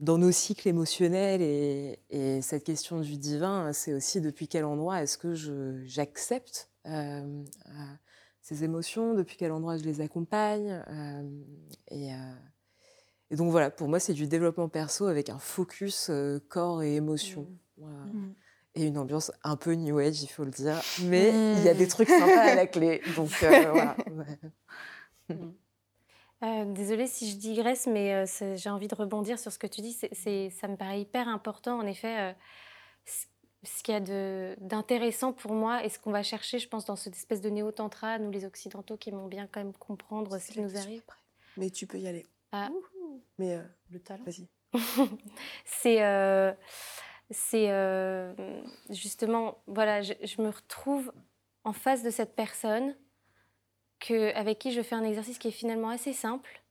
dans 0.01 0.19
nos 0.19 0.33
cycles 0.33 0.69
émotionnels. 0.69 1.43
Et, 1.43 2.01
et 2.11 2.43
cette 2.43 2.65
question 2.65 3.01
du 3.01 3.17
divin, 3.17 3.73
c'est 3.73 3.93
aussi 3.93 4.21
depuis 4.21 4.49
quel 4.49 4.65
endroit 4.65 5.03
est-ce 5.03 5.19
que 5.19 5.35
je- 5.35 5.83
j'accepte 5.85 6.71
euh, 6.87 6.91
euh, 7.67 7.73
ces 8.41 8.65
émotions, 8.65 9.15
depuis 9.15 9.37
quel 9.37 9.53
endroit 9.53 9.77
je 9.77 9.85
les 9.85 10.01
accompagne. 10.01 10.83
euh, 10.89 11.23
et, 11.89 12.13
euh, 12.15 12.17
et 13.31 13.37
donc 13.37 13.51
voilà, 13.51 13.70
pour 13.70 13.89
moi, 13.89 14.01
c'est 14.01 14.12
du 14.14 14.26
développement 14.26 14.68
perso 14.68 15.07
avec 15.07 15.28
un 15.28 15.39
focus 15.39 16.09
euh, 16.11 16.41
corps 16.49 16.83
et 16.83 16.97
émotion. 16.97 17.47
Voilà. 17.76 17.99
Mm. 18.12 18.35
Et 18.76 18.87
une 18.87 18.99
ambiance 18.99 19.33
un 19.43 19.57
peu 19.57 19.72
new 19.74 19.99
age, 19.99 20.22
il 20.22 20.28
faut 20.28 20.45
le 20.45 20.51
dire. 20.51 20.81
Mais 21.05 21.31
il 21.59 21.64
y 21.64 21.68
a 21.68 21.74
des 21.74 21.89
trucs 21.89 22.09
sympas 22.09 22.41
à 22.41 22.55
la 22.55 22.66
clé. 22.66 23.03
Donc 23.16 23.31
euh, 23.43 23.70
voilà. 23.72 23.97
Ouais. 25.28 25.37
Euh, 26.43 26.64
désolée 26.72 27.07
si 27.07 27.31
je 27.31 27.37
digresse, 27.37 27.87
mais 27.87 28.24
j'ai 28.57 28.70
envie 28.70 28.89
de 28.89 28.95
rebondir 28.95 29.39
sur 29.39 29.53
ce 29.53 29.59
que 29.59 29.66
tu 29.66 29.81
dis. 29.81 29.93
Ça 29.93 30.68
me 30.68 30.76
paraît 30.76 31.01
hyper 31.03 31.28
important, 31.28 31.78
en 31.78 31.87
effet. 31.87 32.35
ce- 33.05 33.26
qu'il 33.83 33.93
y 33.93 33.97
a 33.97 34.57
d'intéressant 34.57 35.33
pour 35.35 35.53
moi 35.53 35.85
et 35.85 35.91
ce 35.91 35.99
qu'on 35.99 36.12
va 36.12 36.22
chercher, 36.22 36.59
je 36.59 36.66
pense, 36.68 36.87
dans 36.87 36.97
cette 36.97 37.14
espèce 37.14 37.43
de 37.43 37.51
néo-tantra, 37.51 38.18
nous 38.18 38.31
les 38.31 38.45
Occidentaux 38.47 38.97
qui 38.97 39.11
aimons 39.11 39.26
bien 39.26 39.47
quand 39.53 39.61
même 39.61 39.74
comprendre 39.74 40.39
ce 40.39 40.53
qui 40.53 40.61
nous 40.62 40.76
arrive. 40.78 41.03
Mais 41.59 41.68
tu 41.70 41.87
peux 41.87 41.99
y 41.99 42.07
aller. 42.09 42.24
Ah. 42.53 42.70
Mais 43.39 43.55
euh, 43.57 43.63
Le 43.91 44.01
talent. 44.01 44.25
vas-y. 44.25 44.49
c'est 45.65 46.05
euh, 46.05 46.53
c'est 47.31 47.71
euh, 47.71 48.33
justement 48.91 49.63
voilà 49.67 50.01
je, 50.03 50.13
je 50.23 50.41
me 50.41 50.49
retrouve 50.49 51.13
en 51.65 51.73
face 51.73 52.03
de 52.03 52.11
cette 52.11 52.37
personne 52.37 52.95
que 53.99 54.33
avec 54.35 54.59
qui 54.59 54.73
je 54.73 54.81
fais 54.81 54.95
un 54.95 55.03
exercice 55.05 55.39
qui 55.39 55.49
est 55.49 55.53
finalement 55.53 55.89
assez 55.91 56.13
simple 56.13 56.63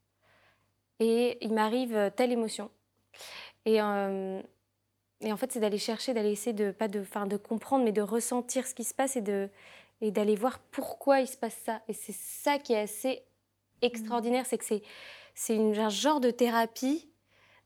et 0.99 1.37
il 1.41 1.53
m'arrive 1.53 2.11
telle 2.15 2.31
émotion 2.31 2.71
et 3.65 3.81
euh, 3.81 4.41
et 5.21 5.33
en 5.33 5.37
fait 5.37 5.51
c'est 5.51 5.59
d'aller 5.59 5.77
chercher 5.77 6.13
d'aller 6.13 6.31
essayer 6.31 6.53
de 6.53 6.71
pas 6.71 6.87
de 6.87 7.01
enfin 7.01 7.25
de 7.27 7.37
comprendre 7.37 7.83
mais 7.83 7.91
de 7.91 8.01
ressentir 8.01 8.65
ce 8.65 8.73
qui 8.73 8.85
se 8.85 8.93
passe 8.93 9.17
et 9.17 9.21
de 9.21 9.49
et 10.01 10.11
d'aller 10.11 10.35
voir 10.35 10.59
pourquoi 10.71 11.19
il 11.19 11.27
se 11.27 11.37
passe 11.37 11.57
ça 11.65 11.81
et 11.89 11.93
c'est 11.93 12.15
ça 12.15 12.57
qui 12.59 12.73
est 12.73 12.79
assez 12.79 13.23
extraordinaire 13.81 14.45
c'est 14.45 14.57
que 14.57 14.65
c'est 14.65 14.81
c'est 15.39 15.57
un 15.57 15.87
genre 15.87 16.19
de 16.19 16.31
thérapie 16.31 17.09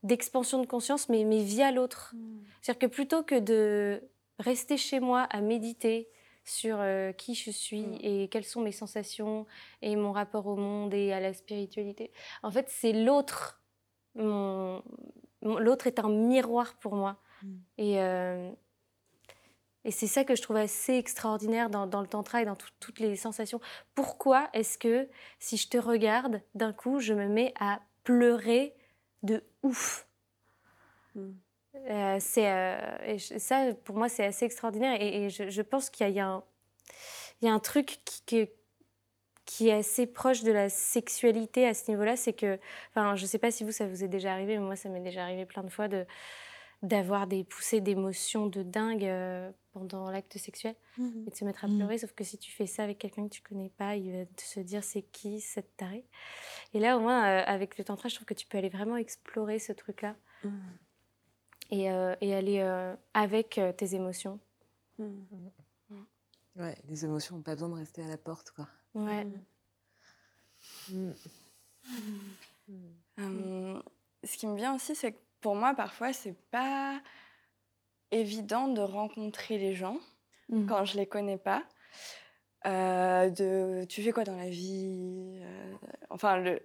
d'expansion 0.04 0.60
de 0.60 0.66
conscience, 0.66 1.08
mais, 1.08 1.24
mais 1.24 1.42
via 1.42 1.72
l'autre. 1.72 2.14
C'est-à-dire 2.62 2.88
que 2.88 2.94
plutôt 2.94 3.24
que 3.24 3.36
de 3.36 4.00
rester 4.38 4.76
chez 4.76 5.00
moi 5.00 5.22
à 5.22 5.40
méditer 5.40 6.08
sur 6.44 6.76
euh, 6.78 7.10
qui 7.10 7.34
je 7.34 7.50
suis 7.50 7.84
et 8.00 8.28
quelles 8.28 8.44
sont 8.44 8.60
mes 8.60 8.70
sensations 8.70 9.44
et 9.82 9.96
mon 9.96 10.12
rapport 10.12 10.46
au 10.46 10.54
monde 10.54 10.94
et 10.94 11.12
à 11.12 11.18
la 11.18 11.34
spiritualité, 11.34 12.12
en 12.44 12.50
fait, 12.52 12.66
c'est 12.68 12.92
l'autre. 12.92 13.60
Mon, 14.14 14.80
l'autre 15.42 15.88
est 15.88 15.98
un 15.98 16.08
miroir 16.08 16.78
pour 16.78 16.94
moi. 16.94 17.16
Mm. 17.42 17.48
Et, 17.78 18.00
euh, 18.00 18.52
et 19.84 19.90
c'est 19.90 20.06
ça 20.06 20.24
que 20.24 20.34
je 20.34 20.42
trouve 20.42 20.56
assez 20.56 20.94
extraordinaire 20.94 21.70
dans, 21.70 21.86
dans 21.86 22.00
le 22.00 22.06
tantra 22.06 22.42
et 22.42 22.44
dans 22.44 22.56
tout- 22.56 22.68
toutes 22.80 23.00
les 23.00 23.16
sensations. 23.16 23.60
Pourquoi 23.94 24.48
est-ce 24.52 24.78
que 24.78 25.08
si 25.38 25.56
je 25.56 25.68
te 25.68 25.76
regarde, 25.76 26.40
d'un 26.54 26.72
coup, 26.72 27.00
je 27.00 27.12
me 27.14 27.28
mets 27.28 27.52
à 27.60 27.80
pleurer 28.02 28.74
de 29.22 29.44
ouf? 29.62 30.06
Mm. 31.14 31.30
Euh, 31.90 32.16
c'est 32.20 32.50
euh, 32.50 33.18
ça 33.18 33.74
pour 33.84 33.96
moi 33.96 34.08
c'est 34.08 34.24
assez 34.24 34.44
extraordinaire 34.44 34.96
et, 35.00 35.24
et 35.24 35.30
je, 35.30 35.50
je 35.50 35.60
pense 35.60 35.90
qu'il 35.90 36.06
y 36.06 36.08
a, 36.08 36.12
y 36.12 36.20
un 36.20 36.44
il 37.42 37.46
y 37.46 37.50
a 37.50 37.52
un 37.52 37.58
truc 37.58 38.00
qui, 38.04 38.22
qui, 38.24 38.48
qui 39.44 39.68
est 39.68 39.72
assez 39.72 40.06
proche 40.06 40.42
de 40.44 40.52
la 40.52 40.68
sexualité 40.68 41.66
à 41.66 41.74
ce 41.74 41.90
niveau-là 41.90 42.16
c'est 42.16 42.32
que 42.32 42.58
enfin 42.90 43.16
je 43.16 43.26
sais 43.26 43.38
pas 43.38 43.50
si 43.50 43.64
vous 43.64 43.72
ça 43.72 43.86
vous 43.86 44.04
est 44.04 44.08
déjà 44.08 44.32
arrivé 44.32 44.56
mais 44.56 44.64
moi 44.64 44.76
ça 44.76 44.88
m'est 44.88 45.00
déjà 45.00 45.24
arrivé 45.24 45.46
plein 45.46 45.64
de 45.64 45.68
fois 45.70 45.88
de 45.88 46.06
d'avoir 46.84 47.26
des 47.26 47.42
poussées 47.44 47.80
d'émotions 47.80 48.46
de 48.46 48.62
dingue 48.62 49.04
euh, 49.04 49.50
pendant 49.72 50.10
l'acte 50.10 50.38
sexuel 50.38 50.76
et 50.98 51.30
de 51.30 51.34
se 51.34 51.44
mettre 51.44 51.64
à 51.64 51.68
Mhm. 51.68 51.76
pleurer. 51.78 51.98
Sauf 51.98 52.12
que 52.12 52.22
si 52.22 52.38
tu 52.38 52.52
fais 52.52 52.66
ça 52.66 52.84
avec 52.84 52.98
quelqu'un 52.98 53.24
que 53.28 53.34
tu 53.34 53.42
connais 53.42 53.70
pas, 53.70 53.96
il 53.96 54.12
va 54.12 54.26
te 54.26 54.42
se 54.42 54.60
dire 54.60 54.84
c'est 54.84 55.02
qui 55.02 55.40
cette 55.40 55.76
tarée? 55.76 56.04
Et 56.74 56.78
là, 56.78 56.96
au 56.96 57.00
moins, 57.00 57.24
euh, 57.26 57.42
avec 57.46 57.78
le 57.78 57.84
tantra, 57.84 58.08
je 58.08 58.14
trouve 58.14 58.26
que 58.26 58.34
tu 58.34 58.46
peux 58.46 58.58
aller 58.58 58.68
vraiment 58.68 58.96
explorer 58.96 59.58
ce 59.58 59.72
truc-là 59.72 60.14
Mm. 60.44 60.48
et, 61.70 61.90
euh, 61.90 62.14
et 62.20 62.34
aller 62.34 62.58
euh, 62.60 62.94
avec 63.14 63.58
euh, 63.58 63.72
tes 63.72 63.94
émotions. 63.94 64.38
Ouais, 66.56 66.76
les 66.88 67.04
émotions 67.04 67.34
n'ont 67.36 67.42
pas 67.42 67.54
besoin 67.54 67.70
de 67.70 67.74
rester 67.74 68.02
à 68.04 68.06
la 68.08 68.16
porte, 68.18 68.50
quoi. 68.52 68.68
Ouais. 68.94 69.26
Euh, 73.18 73.80
ce 74.24 74.36
qui 74.36 74.46
me 74.46 74.56
vient 74.56 74.74
aussi, 74.74 74.94
c'est 74.94 75.12
que 75.12 75.18
pour 75.44 75.54
moi, 75.56 75.74
parfois, 75.74 76.14
c'est 76.14 76.36
pas 76.50 76.98
évident 78.10 78.68
de 78.68 78.80
rencontrer 78.80 79.58
les 79.58 79.74
gens 79.74 79.98
Mm. 80.48 80.66
quand 80.66 80.84
je 80.86 80.96
les 80.96 81.06
connais 81.06 81.36
pas. 81.38 81.62
Euh, 82.66 83.28
de 83.28 83.84
tu 83.84 84.02
fais 84.02 84.12
quoi 84.12 84.24
dans 84.24 84.36
la 84.36 84.48
vie 84.48 85.38
Euh, 85.42 85.72
Enfin, 86.10 86.38
le, 86.38 86.60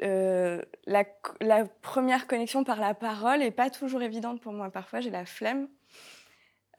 le- 0.00 0.64
la, 0.86 1.04
la 1.40 1.64
première 1.66 2.26
connexion 2.26 2.64
par 2.64 2.80
la 2.80 2.94
parole 2.94 3.42
est 3.42 3.50
pas 3.50 3.68
toujours 3.70 4.02
évidente 4.02 4.40
pour 4.40 4.52
moi. 4.54 4.70
Parfois, 4.70 5.00
j'ai 5.00 5.10
la 5.10 5.26
flemme. 5.26 5.68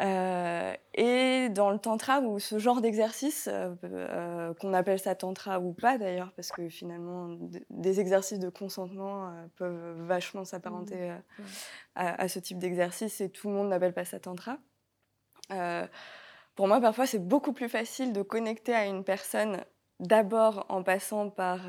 Euh, 0.04 0.74
et 0.96 1.50
dans 1.50 1.72
le 1.72 1.80
tantra, 1.80 2.20
ou 2.20 2.40
ce 2.40 2.60
genre 2.60 2.82
d'exercice, 2.82 3.48
euh, 3.52 3.74
euh, 3.84 4.54
qu'on 4.56 4.74
appelle 4.74 5.00
ça 5.00 5.16
tantra 5.16 5.60
ou 5.60 5.72
pas 5.72 5.98
d'ailleurs, 5.98 6.32
parce 6.36 6.52
que 6.52 6.68
finalement, 6.68 7.38
des 7.70 8.00
exercices 8.00 8.40
de 8.40 8.50
consentement 8.50 9.34
peuvent 9.56 10.02
vachement 10.06 10.44
s'apparenter 10.44 11.12
mmh. 11.12 11.44
à, 11.96 12.28
ce 12.28 12.40
type 12.40 12.58
d'exercice, 12.58 13.22
et 13.22 13.30
tout 13.30 13.48
le 13.48 13.56
monde 13.56 13.70
n'appelle 13.70 13.94
pas 13.94 14.06
ça 14.06 14.20
tantra. 14.20 14.58
pour 16.56 16.68
moi, 16.68 16.82
parfois, 16.82 17.06
c'est 17.06 17.26
beaucoup 17.26 17.54
plus 17.54 17.70
facile 17.70 18.12
de 18.12 18.22
connecter 18.22 18.74
à 18.74 18.86
une 18.86 19.04
personne 19.04 19.64
d'abord 20.00 20.66
en 20.70 20.84
passant 20.84 21.30
par 21.30 21.62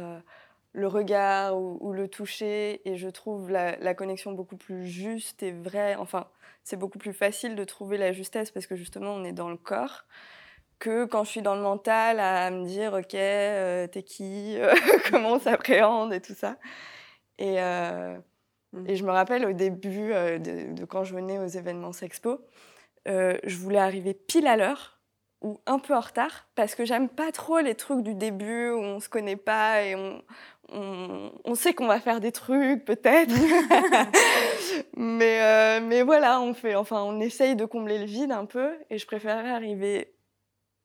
le 0.74 0.88
regard 0.88 1.56
ou, 1.56 1.92
le 1.92 2.08
toucher, 2.08 2.86
et 2.88 2.96
je 2.96 3.08
trouve 3.08 3.48
la, 3.48 3.76
la, 3.76 3.94
connexion 3.94 4.32
beaucoup 4.32 4.56
plus 4.56 4.86
juste 4.86 5.42
et 5.44 5.52
vraie. 5.52 5.94
Enfin, 5.94 6.26
c'est 6.64 6.76
beaucoup 6.76 6.98
plus 6.98 7.12
facile 7.12 7.54
de 7.54 7.64
trouver 7.64 7.96
la 7.96 8.12
justesse 8.12 8.50
parce 8.50 8.66
que 8.66 8.74
justement, 8.74 9.12
on 9.14 9.24
est 9.24 9.32
dans 9.32 9.48
le 9.48 9.56
corps 9.56 10.04
que 10.80 11.04
quand 11.04 11.24
je 11.24 11.30
suis 11.30 11.42
dans 11.42 11.54
le 11.54 11.62
mental 11.62 12.18
à 12.20 12.50
me 12.50 12.64
dire, 12.66 12.94
OK, 12.94 13.14
euh, 13.14 13.86
t'es 13.86 14.02
qui 14.02 14.58
Comment 15.10 15.34
on 15.34 15.38
s'appréhende 15.38 16.12
et 16.12 16.20
tout 16.20 16.34
ça. 16.34 16.58
Et, 17.38 17.60
euh, 17.60 18.18
mmh. 18.72 18.88
et, 18.88 18.96
je 18.96 19.04
me 19.04 19.10
rappelle 19.10 19.46
au 19.46 19.52
début 19.52 20.12
euh, 20.12 20.38
de, 20.38 20.84
quand 20.84 21.04
je 21.04 21.14
venais 21.14 21.38
aux 21.38 21.46
événements 21.46 21.92
Sexpo, 21.92 22.40
je 23.06 23.56
voulais 23.56 23.78
arriver 23.78 24.14
pile 24.14 24.46
à 24.46 24.56
l'heure 24.56 24.98
ou 25.42 25.60
un 25.66 25.78
peu 25.78 25.94
en 25.94 26.00
retard 26.00 26.48
parce 26.54 26.74
que 26.74 26.84
j'aime 26.84 27.08
pas 27.08 27.30
trop 27.30 27.60
les 27.60 27.74
trucs 27.74 28.02
du 28.02 28.14
début 28.14 28.70
où 28.70 28.80
on 28.80 28.98
se 28.98 29.10
connaît 29.10 29.36
pas 29.36 29.82
et 29.82 29.94
on, 29.94 30.22
on, 30.70 31.54
sait 31.54 31.74
qu'on 31.74 31.86
va 31.86 32.00
faire 32.00 32.20
des 32.20 32.32
trucs 32.32 32.84
peut-être, 32.84 33.32
mais, 34.96 35.40
euh, 35.42 35.80
mais 35.82 36.02
voilà, 36.02 36.40
on 36.40 36.54
fait, 36.54 36.74
enfin, 36.74 37.02
on 37.02 37.20
essaye 37.20 37.56
de 37.56 37.64
combler 37.64 37.98
le 37.98 38.04
vide 38.04 38.32
un 38.32 38.44
peu, 38.44 38.72
et 38.90 38.98
je 38.98 39.06
préférerais 39.06 39.50
arriver 39.50 40.14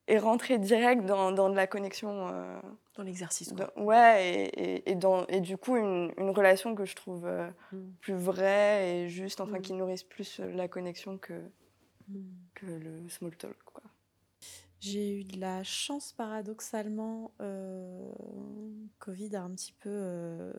et 0.08 0.18
rentrer 0.18 0.58
direct 0.58 1.06
dans, 1.06 1.32
dans 1.32 1.50
de 1.50 1.56
la 1.56 1.68
connexion. 1.68 2.30
Euh, 2.32 2.60
dans 2.96 3.04
l'exercice. 3.04 3.54
Ouais, 3.78 4.50
et, 4.54 4.92
et, 4.92 4.96
dans, 4.96 5.26
et 5.28 5.40
du 5.40 5.56
coup, 5.56 5.78
une, 5.78 6.12
une 6.18 6.32
relation 6.32 6.76
que 6.76 6.84
je 6.86 6.96
trouve 6.96 7.26
euh, 7.26 7.50
mm. 7.72 7.92
plus 8.02 8.16
vraie 8.16 8.90
et 8.90 9.10
juste, 9.10 9.40
enfin, 9.40 9.60
mm. 9.60 9.62
qui 9.62 9.74
nourrisse 9.74 10.04
plus 10.04 10.40
la 10.40 10.68
connexion 10.68 11.18
que, 11.18 11.34
mm. 12.10 12.20
que 12.56 12.66
le 12.66 13.08
small 13.08 13.36
talk. 13.38 13.56
Quoi. 13.64 13.84
J'ai 14.80 15.20
eu 15.20 15.24
de 15.26 15.40
la 15.40 15.64
chance 15.64 16.14
paradoxalement. 16.14 17.34
Euh, 17.42 18.12
Covid 19.00 19.36
a 19.36 19.44
un 19.44 19.52
petit 19.52 19.74
peu 19.74 19.90
euh, 19.90 20.54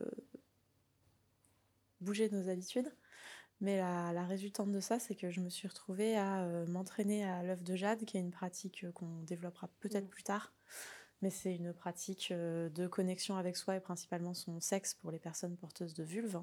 bougé 2.01 2.29
nos 2.29 2.47
habitudes. 2.47 2.91
Mais 3.61 3.77
la, 3.77 4.25
résultante 4.25 4.71
de 4.71 4.79
ça, 4.79 4.99
c'est 4.99 5.15
que 5.15 5.29
je 5.29 5.39
me 5.39 5.49
suis 5.49 5.67
retrouvée 5.67 6.17
à 6.17 6.43
euh, 6.43 6.65
m'entraîner 6.67 7.23
à 7.23 7.43
l'œuf 7.43 7.63
de 7.63 7.75
jade, 7.75 8.05
qui 8.05 8.17
est 8.17 8.19
une 8.19 8.31
pratique 8.31 8.91
qu'on 8.93 9.21
développera 9.23 9.69
peut-être 9.79 10.05
mmh. 10.05 10.09
plus 10.09 10.23
tard. 10.23 10.53
Mais 11.21 11.29
c'est 11.29 11.55
une 11.55 11.71
pratique 11.71 12.33
de 12.33 12.87
connexion 12.87 13.37
avec 13.37 13.55
soi 13.55 13.75
et 13.75 13.79
principalement 13.79 14.33
son 14.33 14.59
sexe 14.59 14.95
pour 14.95 15.11
les 15.11 15.19
personnes 15.19 15.55
porteuses 15.55 15.93
de 15.93 16.03
vulve. 16.03 16.41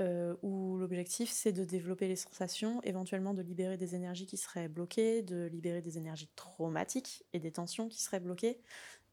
Euh, 0.00 0.34
où 0.40 0.78
l'objectif 0.78 1.30
c'est 1.30 1.52
de 1.52 1.62
développer 1.62 2.08
les 2.08 2.16
sensations, 2.16 2.80
éventuellement 2.84 3.34
de 3.34 3.42
libérer 3.42 3.76
des 3.76 3.94
énergies 3.94 4.24
qui 4.24 4.38
seraient 4.38 4.68
bloquées, 4.68 5.20
de 5.20 5.44
libérer 5.52 5.82
des 5.82 5.98
énergies 5.98 6.30
traumatiques 6.36 7.26
et 7.34 7.38
des 7.38 7.52
tensions 7.52 7.86
qui 7.88 8.02
seraient 8.02 8.20
bloquées, 8.20 8.62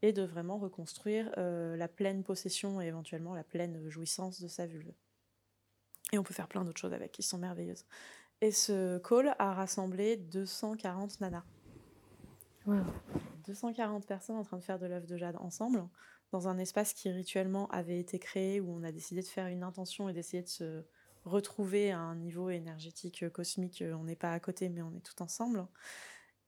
et 0.01 0.13
de 0.13 0.23
vraiment 0.23 0.57
reconstruire 0.57 1.29
euh, 1.38 1.75
la 1.75 1.89
pleine 1.89 2.23
possession 2.23 2.79
et 2.79 2.85
éventuellement 2.85 3.33
la 3.33 3.43
pleine 3.43 3.89
jouissance 3.89 4.39
de 4.39 4.47
sa 4.47 4.65
vulve. 4.65 4.93
Et 6.13 6.17
on 6.17 6.23
peut 6.23 6.33
faire 6.33 6.47
plein 6.47 6.63
d'autres 6.63 6.79
choses 6.79 6.93
avec 6.93 7.11
qui 7.11 7.23
sont 7.23 7.38
merveilleuses. 7.38 7.85
Et 8.39 8.51
ce 8.51 8.97
call 8.99 9.35
a 9.39 9.53
rassemblé 9.53 10.15
240 10.15 11.19
nanas. 11.19 11.43
240 13.45 14.05
personnes 14.05 14.35
en 14.38 14.43
train 14.43 14.57
de 14.57 14.63
faire 14.63 14.79
de 14.79 14.85
l'œuf 14.85 15.05
de 15.05 15.17
jade 15.17 15.35
ensemble 15.39 15.83
dans 16.32 16.47
un 16.47 16.57
espace 16.57 16.93
qui 16.93 17.09
rituellement 17.09 17.67
avait 17.69 17.99
été 17.99 18.19
créé, 18.19 18.59
où 18.59 18.71
on 18.71 18.84
a 18.84 18.91
décidé 18.91 19.21
de 19.21 19.28
faire 19.28 19.47
une 19.47 19.63
intention 19.63 20.09
et 20.09 20.13
d'essayer 20.13 20.43
de 20.43 20.47
se 20.47 20.84
retrouver 21.28 21.91
à 21.91 21.99
un 21.99 22.15
niveau 22.15 22.49
énergétique 22.49 23.23
euh, 23.23 23.30
cosmique. 23.30 23.82
Euh, 23.82 23.93
on 23.93 24.03
n'est 24.03 24.15
pas 24.15 24.34
à 24.34 24.39
côté, 24.39 24.69
mais 24.69 24.82
on 24.82 24.93
est 24.95 25.05
tout 25.05 25.21
ensemble. 25.21 25.67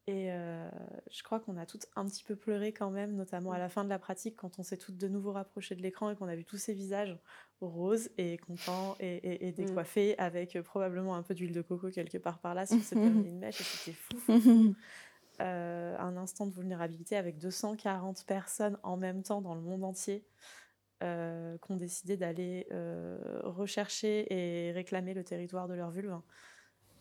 Et 0.07 0.31
euh, 0.31 0.67
je 1.11 1.21
crois 1.21 1.39
qu'on 1.39 1.55
a 1.57 1.67
toutes 1.67 1.85
un 1.95 2.05
petit 2.05 2.23
peu 2.23 2.35
pleuré 2.35 2.73
quand 2.73 2.89
même, 2.89 3.15
notamment 3.15 3.51
à 3.51 3.59
la 3.59 3.69
fin 3.69 3.83
de 3.83 3.89
la 3.89 3.99
pratique, 3.99 4.37
quand 4.37 4.57
on 4.57 4.63
s'est 4.63 4.77
toutes 4.77 4.97
de 4.97 5.07
nouveau 5.07 5.31
rapprochées 5.33 5.75
de 5.75 5.83
l'écran 5.83 6.09
et 6.09 6.15
qu'on 6.15 6.27
a 6.27 6.35
vu 6.35 6.45
tous 6.45 6.57
ces 6.57 6.73
visages 6.73 7.15
roses 7.61 8.09
et 8.17 8.39
contents 8.39 8.95
et, 8.99 9.51
mm. 9.51 9.51
décoiffés, 9.51 10.17
avec 10.17 10.59
probablement 10.61 11.15
un 11.15 11.21
peu 11.21 11.35
d'huile 11.35 11.51
de 11.51 11.61
coco 11.61 11.91
quelque 11.91 12.17
part 12.17 12.39
par 12.39 12.55
là, 12.55 12.65
si 12.65 12.73
on 12.73 12.79
s'est 12.79 12.95
une 12.95 13.37
mèche, 13.37 13.61
et 13.61 13.63
c'était 13.63 13.97
fou. 13.97 14.75
Euh, 15.41 15.95
un 15.97 16.17
instant 16.17 16.47
de 16.47 16.51
vulnérabilité 16.51 17.15
avec 17.15 17.37
240 17.37 18.25
personnes 18.25 18.77
en 18.83 18.97
même 18.97 19.23
temps 19.23 19.41
dans 19.41 19.55
le 19.55 19.61
monde 19.61 19.85
entier 19.85 20.25
euh, 21.01 21.57
qui 21.59 21.71
ont 21.71 21.77
décidé 21.77 22.17
d'aller 22.17 22.67
euh, 22.73 23.39
rechercher 23.43 24.27
et 24.33 24.73
réclamer 24.73 25.13
le 25.13 25.23
territoire 25.23 25.69
de 25.69 25.75
leur 25.75 25.91
vulve. 25.91 26.19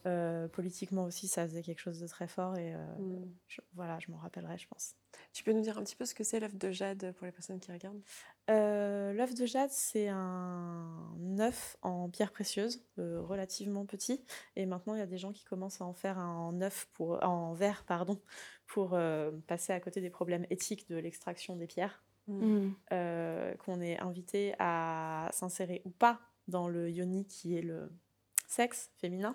Euh, 0.07 0.47
politiquement 0.49 1.05
aussi, 1.05 1.27
ça 1.27 1.47
faisait 1.47 1.63
quelque 1.63 1.81
chose 1.81 1.99
de 1.99 2.07
très 2.07 2.29
fort 2.29 2.57
et 2.57 2.73
euh, 2.75 2.79
mm. 2.99 3.33
voilà, 3.75 3.99
je 3.99 4.11
m'en 4.11 4.19
rappellerai, 4.19 4.57
je 4.57 4.69
pense. 4.69 4.95
Tu 5.33 5.43
peux 5.43 5.53
nous 5.53 5.61
dire 5.61 5.77
un 5.77 5.83
petit 5.83 5.97
peu 5.97 6.05
ce 6.05 6.15
que 6.15 6.23
c'est 6.23 6.39
l'œuf 6.39 6.55
de 6.55 6.71
jade 6.71 7.13
pour 7.17 7.27
les 7.27 7.33
personnes 7.33 7.59
qui 7.59 7.73
regardent? 7.73 8.01
Euh, 8.49 9.13
L'œuf 9.13 9.35
de 9.35 9.45
jade, 9.45 9.71
c'est 9.71 10.09
un 10.09 11.37
œuf 11.41 11.77
en 11.83 12.09
pierre 12.09 12.33
précieuse, 12.33 12.85
relativement 12.97 13.87
petit, 13.87 14.25
et 14.57 14.67
maintenant 14.67 14.95
il 14.95 14.99
y 14.99 15.03
a 15.03 15.07
des 15.07 15.19
gens 15.19 15.33
qui 15.33 15.45
commencent 15.45 15.81
à 15.81 15.85
en 15.85 15.95
faire 15.95 16.19
un 16.19 16.61
œuf 16.63 16.89
pour, 16.95 17.23
en 17.25 17.53
verre, 17.55 17.85
pardon, 17.87 18.21
pour 18.67 18.99
passer 19.47 19.73
à 19.73 19.81
côté 19.81 20.01
des 20.01 20.11
problèmes 20.11 20.47
éthiques 20.51 20.89
de 20.89 20.97
l'extraction 20.97 21.57
des 21.57 21.67
pierres. 21.67 22.03
Mm. 22.29 22.73
qu'on 23.65 23.81
est 23.81 23.99
invité 24.01 24.55
à 24.59 25.31
s'insérer 25.33 25.81
ou 25.87 25.91
pas 25.91 26.21
dans 26.47 26.69
le 26.69 26.91
yoni 26.91 27.27
qui 27.27 27.57
est 27.57 27.63
le 27.63 27.91
sexe 28.47 28.91
féminin 28.99 29.35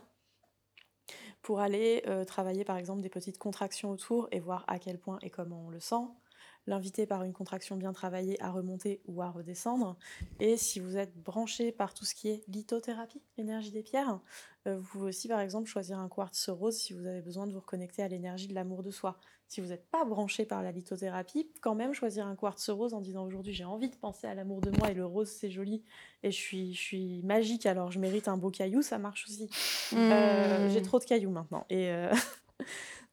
pour 1.41 1.59
aller 1.59 2.03
euh, 2.07 2.23
travailler 2.25 2.63
par 2.63 2.77
exemple 2.77 3.01
des 3.01 3.09
petites 3.09 3.37
contractions 3.37 3.91
autour 3.91 4.27
et 4.31 4.39
voir 4.39 4.63
à 4.67 4.79
quel 4.79 4.97
point 4.97 5.19
et 5.21 5.29
comment 5.29 5.65
on 5.65 5.69
le 5.69 5.79
sent, 5.79 6.07
l'inviter 6.67 7.05
par 7.05 7.23
une 7.23 7.33
contraction 7.33 7.75
bien 7.75 7.93
travaillée 7.93 8.41
à 8.41 8.51
remonter 8.51 9.01
ou 9.05 9.21
à 9.21 9.29
redescendre. 9.29 9.97
Et 10.39 10.57
si 10.57 10.79
vous 10.79 10.97
êtes 10.97 11.15
branché 11.15 11.71
par 11.71 11.93
tout 11.93 12.05
ce 12.05 12.15
qui 12.15 12.29
est 12.29 12.43
lithothérapie, 12.47 13.21
énergie 13.37 13.71
des 13.71 13.83
pierres, 13.83 14.19
euh, 14.67 14.77
vous 14.77 14.87
pouvez 14.87 15.09
aussi 15.09 15.27
par 15.27 15.41
exemple 15.41 15.67
choisir 15.67 15.99
un 15.99 16.07
quartz 16.07 16.49
rose 16.49 16.77
si 16.77 16.93
vous 16.93 17.05
avez 17.05 17.21
besoin 17.21 17.47
de 17.47 17.51
vous 17.51 17.59
reconnecter 17.59 18.01
à 18.01 18.07
l'énergie 18.07 18.47
de 18.47 18.53
l'amour 18.53 18.81
de 18.81 18.91
soi. 18.91 19.17
Si 19.47 19.61
vous 19.61 19.67
n'êtes 19.67 19.85
pas 19.91 20.05
branché 20.05 20.45
par 20.45 20.63
la 20.63 20.71
lithothérapie, 20.71 21.47
quand 21.61 21.75
même 21.75 21.93
choisir 21.93 22.25
un 22.25 22.35
quartz 22.35 22.69
rose 22.69 22.93
en 22.93 23.01
disant 23.01 23.25
aujourd'hui 23.25 23.53
j'ai 23.53 23.65
envie 23.65 23.89
de 23.89 23.95
penser 23.95 24.25
à 24.25 24.33
l'amour 24.33 24.61
de 24.61 24.71
moi 24.71 24.89
et 24.89 24.93
le 24.93 25.05
rose 25.05 25.29
c'est 25.29 25.51
joli 25.51 25.83
et 26.23 26.31
je 26.31 26.37
suis, 26.37 26.73
je 26.73 26.81
suis 26.81 27.21
magique 27.23 27.65
alors 27.65 27.91
je 27.91 27.99
mérite 27.99 28.27
un 28.27 28.37
beau 28.37 28.49
caillou, 28.49 28.81
ça 28.81 28.97
marche 28.97 29.25
aussi. 29.27 29.49
Euh, 29.93 30.69
j'ai 30.69 30.79
mmh. 30.79 30.83
trop 30.83 30.99
de 30.99 31.03
cailloux 31.03 31.29
maintenant. 31.29 31.65
Et 31.69 31.89
euh, 31.91 32.11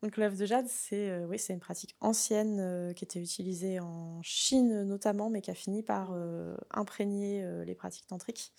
Donc 0.03 0.17
l'œuf 0.17 0.37
de 0.37 0.47
jade, 0.47 0.67
c'est 0.67 1.11
euh, 1.11 1.27
oui, 1.27 1.39
c'est 1.39 1.53
une 1.53 1.61
pratique 1.61 1.95
ancienne 2.01 2.59
euh, 2.59 2.95
qui 2.95 3.05
était 3.05 3.21
utilisée 3.21 3.81
en 3.81 4.23
Chine 4.23 4.85
notamment, 4.85 5.29
mais 5.29 5.43
qui 5.43 5.51
a 5.51 5.55
fini 5.55 5.83
par 5.83 6.13
euh, 6.13 6.57
imprégner 6.71 7.45
les 7.65 7.75
pratiques 7.75 8.07
tantriques 8.07 8.53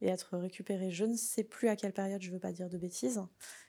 et 0.00 0.08
être 0.08 0.36
récupérée. 0.36 0.90
Je 0.90 1.04
ne 1.04 1.14
sais 1.14 1.44
plus 1.44 1.68
à 1.68 1.76
quelle 1.76 1.92
période, 1.92 2.20
je 2.20 2.28
ne 2.28 2.34
veux 2.34 2.40
pas 2.40 2.52
dire 2.52 2.68
de 2.68 2.78
bêtises. 2.78 3.22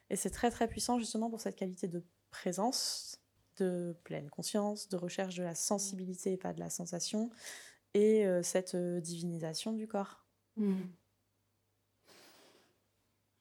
Et 0.10 0.16
c'est 0.16 0.32
très 0.32 0.50
très 0.50 0.68
puissant 0.68 0.98
justement 0.98 1.30
pour 1.30 1.40
cette 1.40 1.56
qualité 1.56 1.88
de 1.88 2.04
présence, 2.32 3.22
de 3.58 3.96
pleine 4.04 4.30
conscience, 4.32 4.90
de 4.90 4.98
recherche 4.98 5.36
de 5.36 5.44
la 5.44 5.54
sensibilité 5.54 6.34
et 6.34 6.38
pas 6.38 6.54
de 6.54 6.60
la 6.60 6.72
sensation, 6.72 7.30
et 7.94 8.26
cette 8.42 8.76
divinisation 8.76 9.74
du 9.74 9.88
corps. 9.88 10.26
Mmh. 10.58 10.76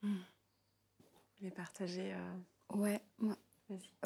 Mmh. 0.02 0.16
Les 1.40 1.50
partager. 1.50 2.14
Ouais, 2.74 3.00
moi, 3.18 3.36
Ouais, 3.36 3.47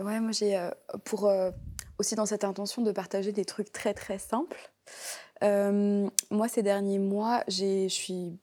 moi 0.00 0.32
j'ai 0.32 0.56
euh, 0.56 0.70
pour 1.04 1.26
euh, 1.26 1.50
aussi 1.98 2.14
dans 2.14 2.26
cette 2.26 2.44
intention 2.44 2.82
de 2.82 2.92
partager 2.92 3.32
des 3.32 3.44
trucs 3.44 3.72
très 3.72 3.94
très 3.94 4.18
simples. 4.18 4.72
Euh, 5.42 6.08
moi 6.30 6.48
ces 6.48 6.62
derniers 6.62 6.98
mois, 6.98 7.44
je 7.48 7.88
suis 7.88 8.38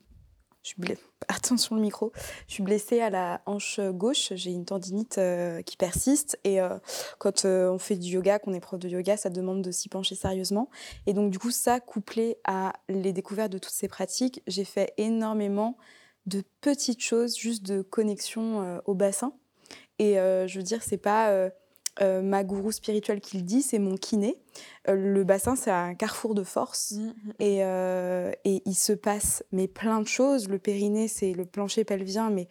attention 1.28 1.76
le 1.76 1.82
micro, 1.82 2.12
je 2.48 2.54
suis 2.54 2.64
blessée 2.64 3.02
à 3.02 3.10
la 3.10 3.42
hanche 3.46 3.80
gauche, 3.80 4.34
j'ai 4.36 4.52
une 4.52 4.66
tendinite 4.66 5.20
qui 5.66 5.78
persiste 5.78 6.38
et 6.44 6.60
quand 7.18 7.46
on 7.46 7.80
fait 7.80 7.96
du 7.96 8.10
yoga, 8.10 8.38
qu'on 8.38 8.54
est 8.54 8.60
prof 8.60 8.80
de 8.80 8.88
yoga, 8.88 9.18
ça 9.18 9.30
demande 9.30 9.64
de 9.64 9.72
s'y 9.72 9.90
pencher 9.90 10.16
sérieusement 10.16 10.70
et 11.08 11.14
donc 11.14 11.32
du 11.32 11.40
coup 11.40 11.50
ça 11.50 11.80
couplé 11.80 12.38
à 12.44 12.74
les 12.88 13.14
découvertes 13.14 13.52
de 13.52 13.58
toutes 13.58 13.74
ces 13.74 13.88
pratiques, 13.88 14.44
j'ai 14.48 14.66
fait 14.66 14.94
énormément 14.98 15.78
de 16.28 16.44
petites 16.62 17.02
choses 17.02 17.36
juste 17.36 17.66
de 17.66 17.82
connexion 17.82 18.80
au 18.86 18.94
bassin 18.94 19.34
et 20.00 20.18
euh, 20.18 20.48
je 20.48 20.58
veux 20.58 20.64
dire, 20.64 20.82
c'est 20.82 20.98
pas 20.98 21.30
euh, 21.30 21.50
euh, 22.02 22.22
ma 22.22 22.46
gourou 22.46 22.72
spirituelle 22.72 23.20
qui 23.20 23.38
le 23.38 23.44
dit, 23.44 23.62
c'est 23.62 23.80
mon 23.80 23.98
kiné. 23.98 24.42
Le 24.88 25.24
bassin, 25.24 25.58
c'est 25.58 25.72
un 25.72 25.94
carrefour 25.94 26.34
de 26.34 26.44
force. 26.44 26.92
Mmh, 26.92 27.08
mmh. 27.08 27.32
Et, 27.40 27.64
euh, 27.66 28.32
et, 28.46 28.62
il 28.66 28.76
se 28.76 28.94
passe 28.94 29.44
mais 29.52 29.68
plein 29.68 30.00
de 30.00 30.08
choses. 30.08 30.48
Le 30.48 30.58
périnée, 30.58 31.10
c'est 31.10 31.34
le 31.34 31.46
plancher 31.46 31.84
pelvien, 31.84 32.30
mais 32.30 32.48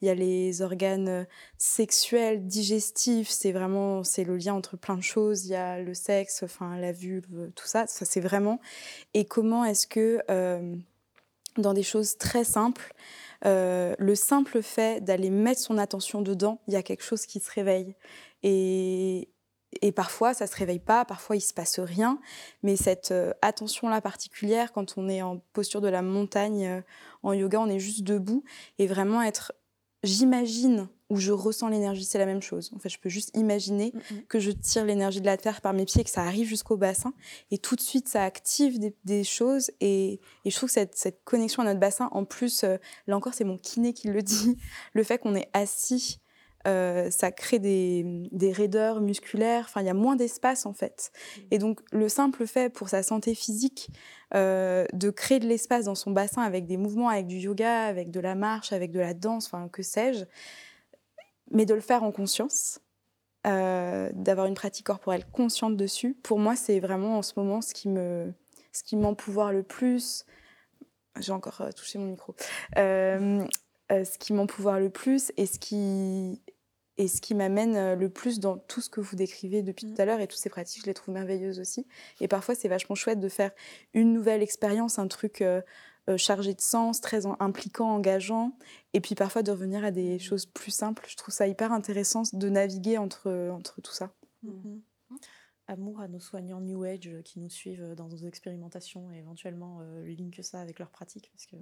il 0.00 0.06
y 0.06 0.10
a 0.10 0.14
les 0.14 0.62
organes 0.62 1.26
sexuels, 1.58 2.46
digestifs. 2.46 3.28
C'est 3.28 3.52
vraiment 3.52 4.04
c'est 4.04 4.24
le 4.24 4.36
lien 4.36 4.54
entre 4.54 4.76
plein 4.76 4.96
de 4.96 5.02
choses. 5.02 5.46
Il 5.46 5.50
y 5.50 5.56
a 5.56 5.80
le 5.80 5.94
sexe, 5.94 6.44
enfin 6.44 6.78
la 6.78 6.92
vulve, 6.92 7.50
tout 7.56 7.66
ça. 7.66 7.88
Ça, 7.88 8.04
c'est 8.04 8.20
vraiment. 8.20 8.60
Et 9.14 9.24
comment 9.24 9.64
est-ce 9.64 9.88
que, 9.88 10.20
dans 11.58 11.74
des 11.74 11.82
choses 11.82 12.16
très 12.18 12.44
simples, 12.44 12.94
le 13.44 14.14
simple 14.14 14.62
fait 14.62 15.02
d'aller 15.02 15.30
mettre 15.30 15.60
son 15.60 15.78
attention 15.78 16.22
dedans, 16.22 16.60
il 16.68 16.74
y 16.74 16.76
a 16.76 16.82
quelque 16.82 17.04
chose 17.04 17.26
qui 17.26 17.40
se 17.40 17.50
réveille. 17.50 17.94
Et, 18.42 19.28
et 19.80 19.92
parfois, 19.92 20.34
ça 20.34 20.46
se 20.46 20.56
réveille 20.56 20.80
pas, 20.80 21.04
parfois 21.04 21.36
il 21.36 21.40
se 21.40 21.54
passe 21.54 21.80
rien. 21.80 22.20
Mais 22.62 22.76
cette 22.76 23.12
euh, 23.12 23.32
attention-là 23.40 24.00
particulière, 24.00 24.72
quand 24.72 24.94
on 24.98 25.08
est 25.08 25.22
en 25.22 25.38
posture 25.52 25.80
de 25.80 25.88
la 25.88 26.02
montagne 26.02 26.66
euh, 26.66 26.80
en 27.22 27.32
yoga, 27.32 27.58
on 27.60 27.68
est 27.68 27.78
juste 27.78 28.02
debout 28.02 28.44
et 28.78 28.86
vraiment 28.86 29.22
être. 29.22 29.52
J'imagine 30.02 30.88
où 31.12 31.16
je 31.18 31.30
ressens 31.30 31.68
l'énergie, 31.68 32.04
c'est 32.04 32.16
la 32.16 32.24
même 32.24 32.40
chose. 32.40 32.72
En 32.74 32.78
fait, 32.78 32.88
je 32.88 32.98
peux 32.98 33.10
juste 33.10 33.36
imaginer 33.36 33.92
mm, 33.92 34.14
mm. 34.14 34.22
que 34.28 34.40
je 34.40 34.50
tire 34.50 34.86
l'énergie 34.86 35.20
de 35.20 35.26
la 35.26 35.36
terre 35.36 35.60
par 35.60 35.74
mes 35.74 35.84
pieds 35.84 36.00
et 36.00 36.04
que 36.04 36.10
ça 36.10 36.22
arrive 36.22 36.48
jusqu'au 36.48 36.78
bassin. 36.78 37.12
Et 37.50 37.58
tout 37.58 37.76
de 37.76 37.82
suite, 37.82 38.08
ça 38.08 38.24
active 38.24 38.78
des, 39.04 39.24
choses. 39.24 39.70
Et, 39.80 40.20
et, 40.46 40.50
je 40.50 40.56
trouve 40.56 40.70
que 40.70 40.72
cette, 40.72 40.96
cette, 40.96 41.22
connexion 41.24 41.62
à 41.62 41.66
notre 41.66 41.80
bassin, 41.80 42.08
en 42.12 42.24
plus, 42.24 42.64
euh, 42.64 42.78
là 43.06 43.14
encore, 43.14 43.34
c'est 43.34 43.44
mon 43.44 43.58
kiné 43.58 43.92
qui 43.92 44.08
le 44.08 44.22
dit, 44.22 44.56
le 44.94 45.02
fait 45.02 45.18
qu'on 45.18 45.34
est 45.34 45.50
assis 45.52 46.18
euh, 46.68 47.10
ça 47.10 47.32
crée 47.32 47.58
des, 47.58 48.04
des, 48.30 48.52
raideurs 48.52 49.00
musculaires, 49.00 49.64
enfin 49.64 49.80
il 49.80 49.86
y 49.86 49.90
a 49.90 49.94
moins 49.94 50.14
d'espace 50.14 50.64
en 50.64 50.72
fait. 50.72 51.10
Et 51.50 51.58
donc 51.58 51.80
le 51.90 52.08
simple 52.08 52.46
fait 52.46 52.72
pour 52.72 52.88
sa 52.88 53.02
santé 53.02 53.34
physique 53.34 53.90
euh, 54.34 54.86
de 54.92 55.10
créer 55.10 55.40
de 55.40 55.48
l'espace 55.48 55.86
dans 55.86 55.96
son 55.96 56.12
bassin 56.12 56.42
avec 56.42 56.66
des 56.66 56.76
mouvements, 56.76 57.08
avec 57.08 57.26
du 57.26 57.36
yoga, 57.36 57.82
avec 57.82 58.12
de 58.12 58.20
la 58.20 58.36
marche, 58.36 58.72
avec 58.72 58.92
de 58.92 59.00
la 59.00 59.12
danse, 59.12 59.46
enfin 59.46 59.68
que 59.68 59.82
sais-je, 59.82 60.24
mais 61.52 61.66
de 61.66 61.74
le 61.74 61.80
faire 61.80 62.02
en 62.02 62.12
conscience, 62.12 62.80
euh, 63.46 64.10
d'avoir 64.14 64.46
une 64.46 64.54
pratique 64.54 64.86
corporelle 64.86 65.24
consciente 65.32 65.76
dessus, 65.76 66.14
pour 66.22 66.38
moi 66.38 66.56
c'est 66.56 66.80
vraiment 66.80 67.18
en 67.18 67.22
ce 67.22 67.34
moment 67.36 67.60
ce 67.60 67.74
qui 67.74 67.88
me, 67.88 68.32
ce 68.72 68.82
qui 68.82 68.96
m'empouvoir 68.96 69.52
le 69.52 69.62
plus. 69.62 70.24
J'ai 71.20 71.32
encore 71.32 71.62
touché 71.76 71.98
mon 71.98 72.06
micro. 72.06 72.34
ce 72.76 74.18
qui 74.18 74.32
m'empouvoir 74.32 74.80
le 74.80 74.88
plus 74.88 75.32
et 75.36 75.44
ce 75.44 75.58
qui 75.58 76.40
et 76.98 77.08
ce 77.08 77.20
qui 77.20 77.34
m'amène 77.34 77.76
euh, 77.76 77.96
le 77.96 78.08
plus 78.10 78.38
dans 78.38 78.58
tout 78.58 78.80
ce 78.80 78.90
que 78.90 79.00
vous 79.00 79.16
décrivez 79.16 79.62
depuis 79.62 79.86
tout 79.86 80.00
à 80.00 80.04
l'heure 80.04 80.20
et 80.20 80.26
toutes 80.26 80.38
ces 80.38 80.50
pratiques, 80.50 80.82
je 80.82 80.86
les 80.86 80.94
trouve 80.94 81.14
merveilleuses 81.14 81.58
aussi. 81.58 81.86
Et 82.20 82.28
parfois, 82.28 82.54
c'est 82.54 82.68
vachement 82.68 82.94
chouette 82.94 83.20
de 83.20 83.28
faire 83.28 83.50
une 83.94 84.12
nouvelle 84.12 84.42
expérience, 84.42 84.98
un 84.98 85.08
truc 85.08 85.40
euh, 85.40 85.60
euh, 85.60 85.62
chargé 86.16 86.54
de 86.54 86.60
sens, 86.60 87.00
très 87.00 87.26
impliquant, 87.26 87.90
engageant, 87.90 88.56
et 88.92 89.00
puis 89.00 89.14
parfois 89.14 89.42
de 89.42 89.50
revenir 89.50 89.84
à 89.84 89.90
des 89.90 90.18
choses 90.18 90.46
plus 90.46 90.70
simples. 90.70 91.04
Je 91.08 91.16
trouve 91.16 91.34
ça 91.34 91.46
hyper 91.46 91.72
intéressant 91.72 92.22
de 92.32 92.48
naviguer 92.48 92.98
entre, 92.98 93.50
entre 93.50 93.80
tout 93.80 93.92
ça. 93.92 94.14
Mmh 94.42 94.78
Amour 95.68 96.00
à 96.00 96.08
nos 96.08 96.18
soignants 96.18 96.60
New 96.60 96.82
Age 96.82 97.08
qui 97.24 97.38
nous 97.38 97.48
suivent 97.48 97.94
dans 97.96 98.08
nos 98.08 98.16
expérimentations 98.16 99.12
et 99.12 99.18
éventuellement 99.18 99.80
link 100.04 100.38
ça 100.42 100.60
avec 100.60 100.80
leurs 100.80 100.90
pratiques. 100.90 101.30
Parce 101.32 101.46
que... 101.46 101.56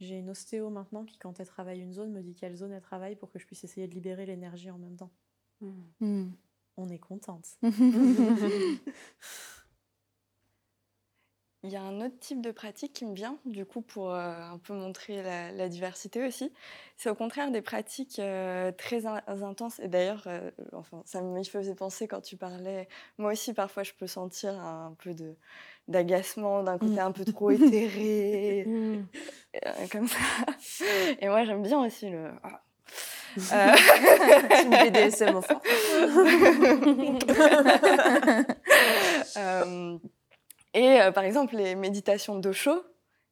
J'ai 0.00 0.18
une 0.18 0.30
ostéo 0.30 0.70
maintenant 0.70 1.04
qui, 1.04 1.18
quand 1.18 1.38
elle 1.40 1.46
travaille 1.46 1.80
une 1.80 1.92
zone, 1.92 2.10
me 2.12 2.22
dit 2.22 2.34
quelle 2.34 2.56
zone 2.56 2.72
elle 2.72 2.80
travaille 2.80 3.16
pour 3.16 3.30
que 3.30 3.38
je 3.38 3.46
puisse 3.46 3.64
essayer 3.64 3.86
de 3.86 3.92
libérer 3.92 4.24
l'énergie 4.24 4.70
en 4.70 4.78
même 4.78 4.96
temps. 4.96 5.12
On 5.60 6.88
est 6.88 6.98
contente. 6.98 7.46
Il 11.62 11.70
y 11.70 11.76
a 11.76 11.82
un 11.82 12.00
autre 12.00 12.18
type 12.20 12.40
de 12.40 12.52
pratique 12.52 12.94
qui 12.94 13.04
me 13.04 13.14
vient, 13.14 13.36
du 13.44 13.66
coup, 13.66 13.82
pour 13.82 14.14
euh, 14.14 14.32
un 14.32 14.56
peu 14.56 14.72
montrer 14.72 15.22
la, 15.22 15.68
diversité 15.68 16.26
aussi. 16.26 16.50
C'est 16.96 17.10
au 17.10 17.14
contraire 17.14 17.50
des 17.50 17.60
pratiques 17.60 18.18
euh, 18.18 18.72
très 18.72 19.04
intenses. 19.04 19.78
Et 19.80 19.88
d'ailleurs, 19.88 20.22
euh, 20.26 20.50
enfin, 20.72 21.02
ça 21.04 21.20
me 21.20 21.42
faisait 21.44 21.74
penser 21.74 22.08
quand 22.08 22.22
tu 22.22 22.38
parlais. 22.38 22.88
Moi 23.18 23.32
aussi, 23.32 23.52
parfois, 23.52 23.82
je 23.82 23.92
peux 23.92 24.06
sentir 24.06 24.58
un 24.58 24.94
peu 25.02 25.12
de 25.12 25.34
d'agacement, 25.86 26.62
d'un 26.62 26.78
côté 26.78 26.94
mm. 26.94 26.98
un 27.00 27.12
peu 27.12 27.24
trop 27.26 27.50
éthéré, 27.50 28.64
mm. 28.66 29.04
comme 29.92 30.08
ça. 30.08 30.18
Et 31.20 31.28
moi, 31.28 31.44
j'aime 31.44 31.62
bien 31.62 31.84
aussi 31.84 32.08
le. 32.08 32.30
Ah. 32.42 32.62
Euh... 33.52 33.74
une 34.64 34.70
BDSM 34.70 35.36
enfant. 35.36 35.60
euh, 39.36 39.98
et 40.74 41.00
euh, 41.00 41.12
par 41.12 41.24
exemple, 41.24 41.56
les 41.56 41.74
méditations 41.74 42.36
d'eau 42.36 42.52
chaud, 42.52 42.82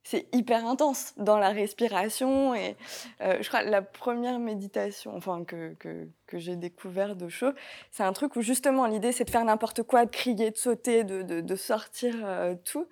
c'est 0.03 0.27
hyper 0.35 0.67
intense 0.67 1.13
dans 1.17 1.39
la 1.39 1.51
respiration. 1.51 2.55
Et 2.55 2.77
euh, 3.21 3.39
je 3.41 3.49
crois 3.49 3.63
la 3.63 3.83
première 3.83 4.39
méditation 4.39 5.15
enfin, 5.15 5.45
que, 5.45 5.75
que, 5.75 6.09
que 6.27 6.39
j'ai 6.39 6.57
découvert 6.57 7.15
de 7.15 7.29
chaud, 7.29 7.53
c'est 7.91 8.05
un 8.05 8.13
truc 8.13 8.37
où 8.37 8.41
justement 8.41 8.87
l'idée 8.87 9.13
c'est 9.13 9.25
de 9.25 9.31
faire 9.31 9.45
n'importe 9.45 9.83
quoi, 9.83 10.07
de 10.07 10.11
crier, 10.11 10.51
de 10.51 10.57
sauter, 10.57 11.05
de, 11.05 11.23
de, 11.23 11.41
de 11.41 11.57
sortir 11.57 12.15
euh, 12.25 12.55
tout. 12.65 12.87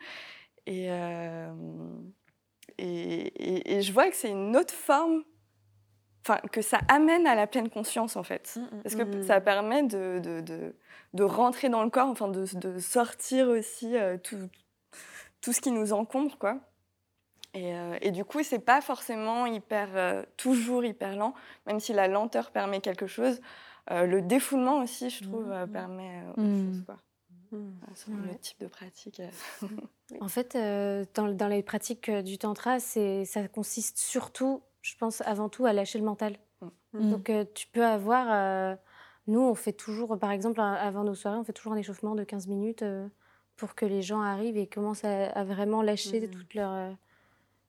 Et, 0.66 0.88
et, 2.78 3.76
et, 3.76 3.82
je 3.82 3.92
vois 3.92 4.10
que 4.10 4.16
c'est 4.16 4.30
une 4.30 4.56
autre 4.56 4.74
forme. 4.74 5.22
Enfin, 6.22 6.40
que 6.50 6.60
ça 6.60 6.80
amène 6.88 7.24
à 7.28 7.36
la 7.36 7.46
pleine 7.46 7.70
conscience 7.70 8.16
en 8.16 8.24
fait. 8.24 8.56
Mmh, 8.56 8.60
mmh, 8.60 8.82
Parce 8.82 8.96
que 8.96 9.02
mmh. 9.02 9.22
ça 9.22 9.40
permet 9.40 9.84
de, 9.84 10.18
de, 10.18 10.74
de, 11.16 11.24
rentrer 11.24 11.68
dans 11.68 11.82
le 11.82 11.90
corps, 11.90 12.08
enfin 12.08 12.28
de, 12.28 12.78
sortir 12.78 13.48
aussi 13.48 13.94
tout, 14.22 14.38
tout 15.40 15.52
ce 15.52 15.60
qui 15.60 15.70
nous 15.70 15.92
encombre, 15.92 16.36
quoi. 16.38 16.58
Et, 17.56 17.74
euh, 17.74 17.96
et, 18.02 18.10
du 18.10 18.24
coup, 18.24 18.42
c'est 18.42 18.58
pas 18.58 18.82
forcément 18.82 19.46
hyper, 19.46 19.88
euh, 19.94 20.22
toujours 20.36 20.84
hyper 20.84 21.16
lent, 21.16 21.32
même 21.66 21.80
si 21.80 21.94
la 21.94 22.06
lenteur 22.06 22.50
permet 22.50 22.80
quelque 22.80 23.06
chose. 23.06 23.40
Euh, 23.90 24.04
le 24.04 24.20
défoulement 24.20 24.80
aussi, 24.80 25.08
je 25.08 25.24
trouve, 25.24 25.46
mmh. 25.46 25.66
permet 25.72 26.22
autre 26.28 26.42
mmh. 26.42 26.72
chose. 26.74 26.82
Quoi. 26.84 26.96
Mmh. 27.52 28.26
le 28.26 28.38
type 28.38 28.60
de 28.60 28.66
pratique. 28.66 29.22
en 30.20 30.28
fait, 30.28 30.54
dans, 31.14 31.28
dans, 31.28 31.48
les 31.48 31.62
pratiques 31.62 32.10
du 32.10 32.36
tantra, 32.36 32.78
ça 32.78 33.48
consiste 33.48 33.96
surtout, 33.96 34.62
je 34.82 34.94
pense, 34.96 35.22
avant 35.22 35.48
tout 35.48 35.64
à 35.64 35.72
lâcher 35.72 35.98
le 35.98 36.04
mental. 36.04 36.36
Donc, 36.92 37.30
tu 37.54 37.66
peux 37.68 37.86
avoir. 37.86 38.76
Nous, 39.26 39.40
on 39.40 39.54
fait 39.54 39.72
toujours, 39.72 40.18
par 40.18 40.30
exemple, 40.30 40.60
avant 40.60 41.04
nos 41.04 41.14
soirées, 41.14 41.38
on 41.38 41.44
fait 41.44 41.52
toujours 41.52 41.72
un 41.72 41.76
échauffement 41.76 42.14
de 42.14 42.24
15 42.24 42.46
minutes 42.46 42.84
pour 43.56 43.74
que 43.74 43.86
les 43.86 44.02
gens 44.02 44.20
arrivent 44.20 44.56
et 44.56 44.66
commencent 44.66 45.04
à, 45.04 45.26
à 45.30 45.44
vraiment 45.44 45.82
lâcher 45.82 46.28
toute 46.28 46.54
leur 46.54 46.94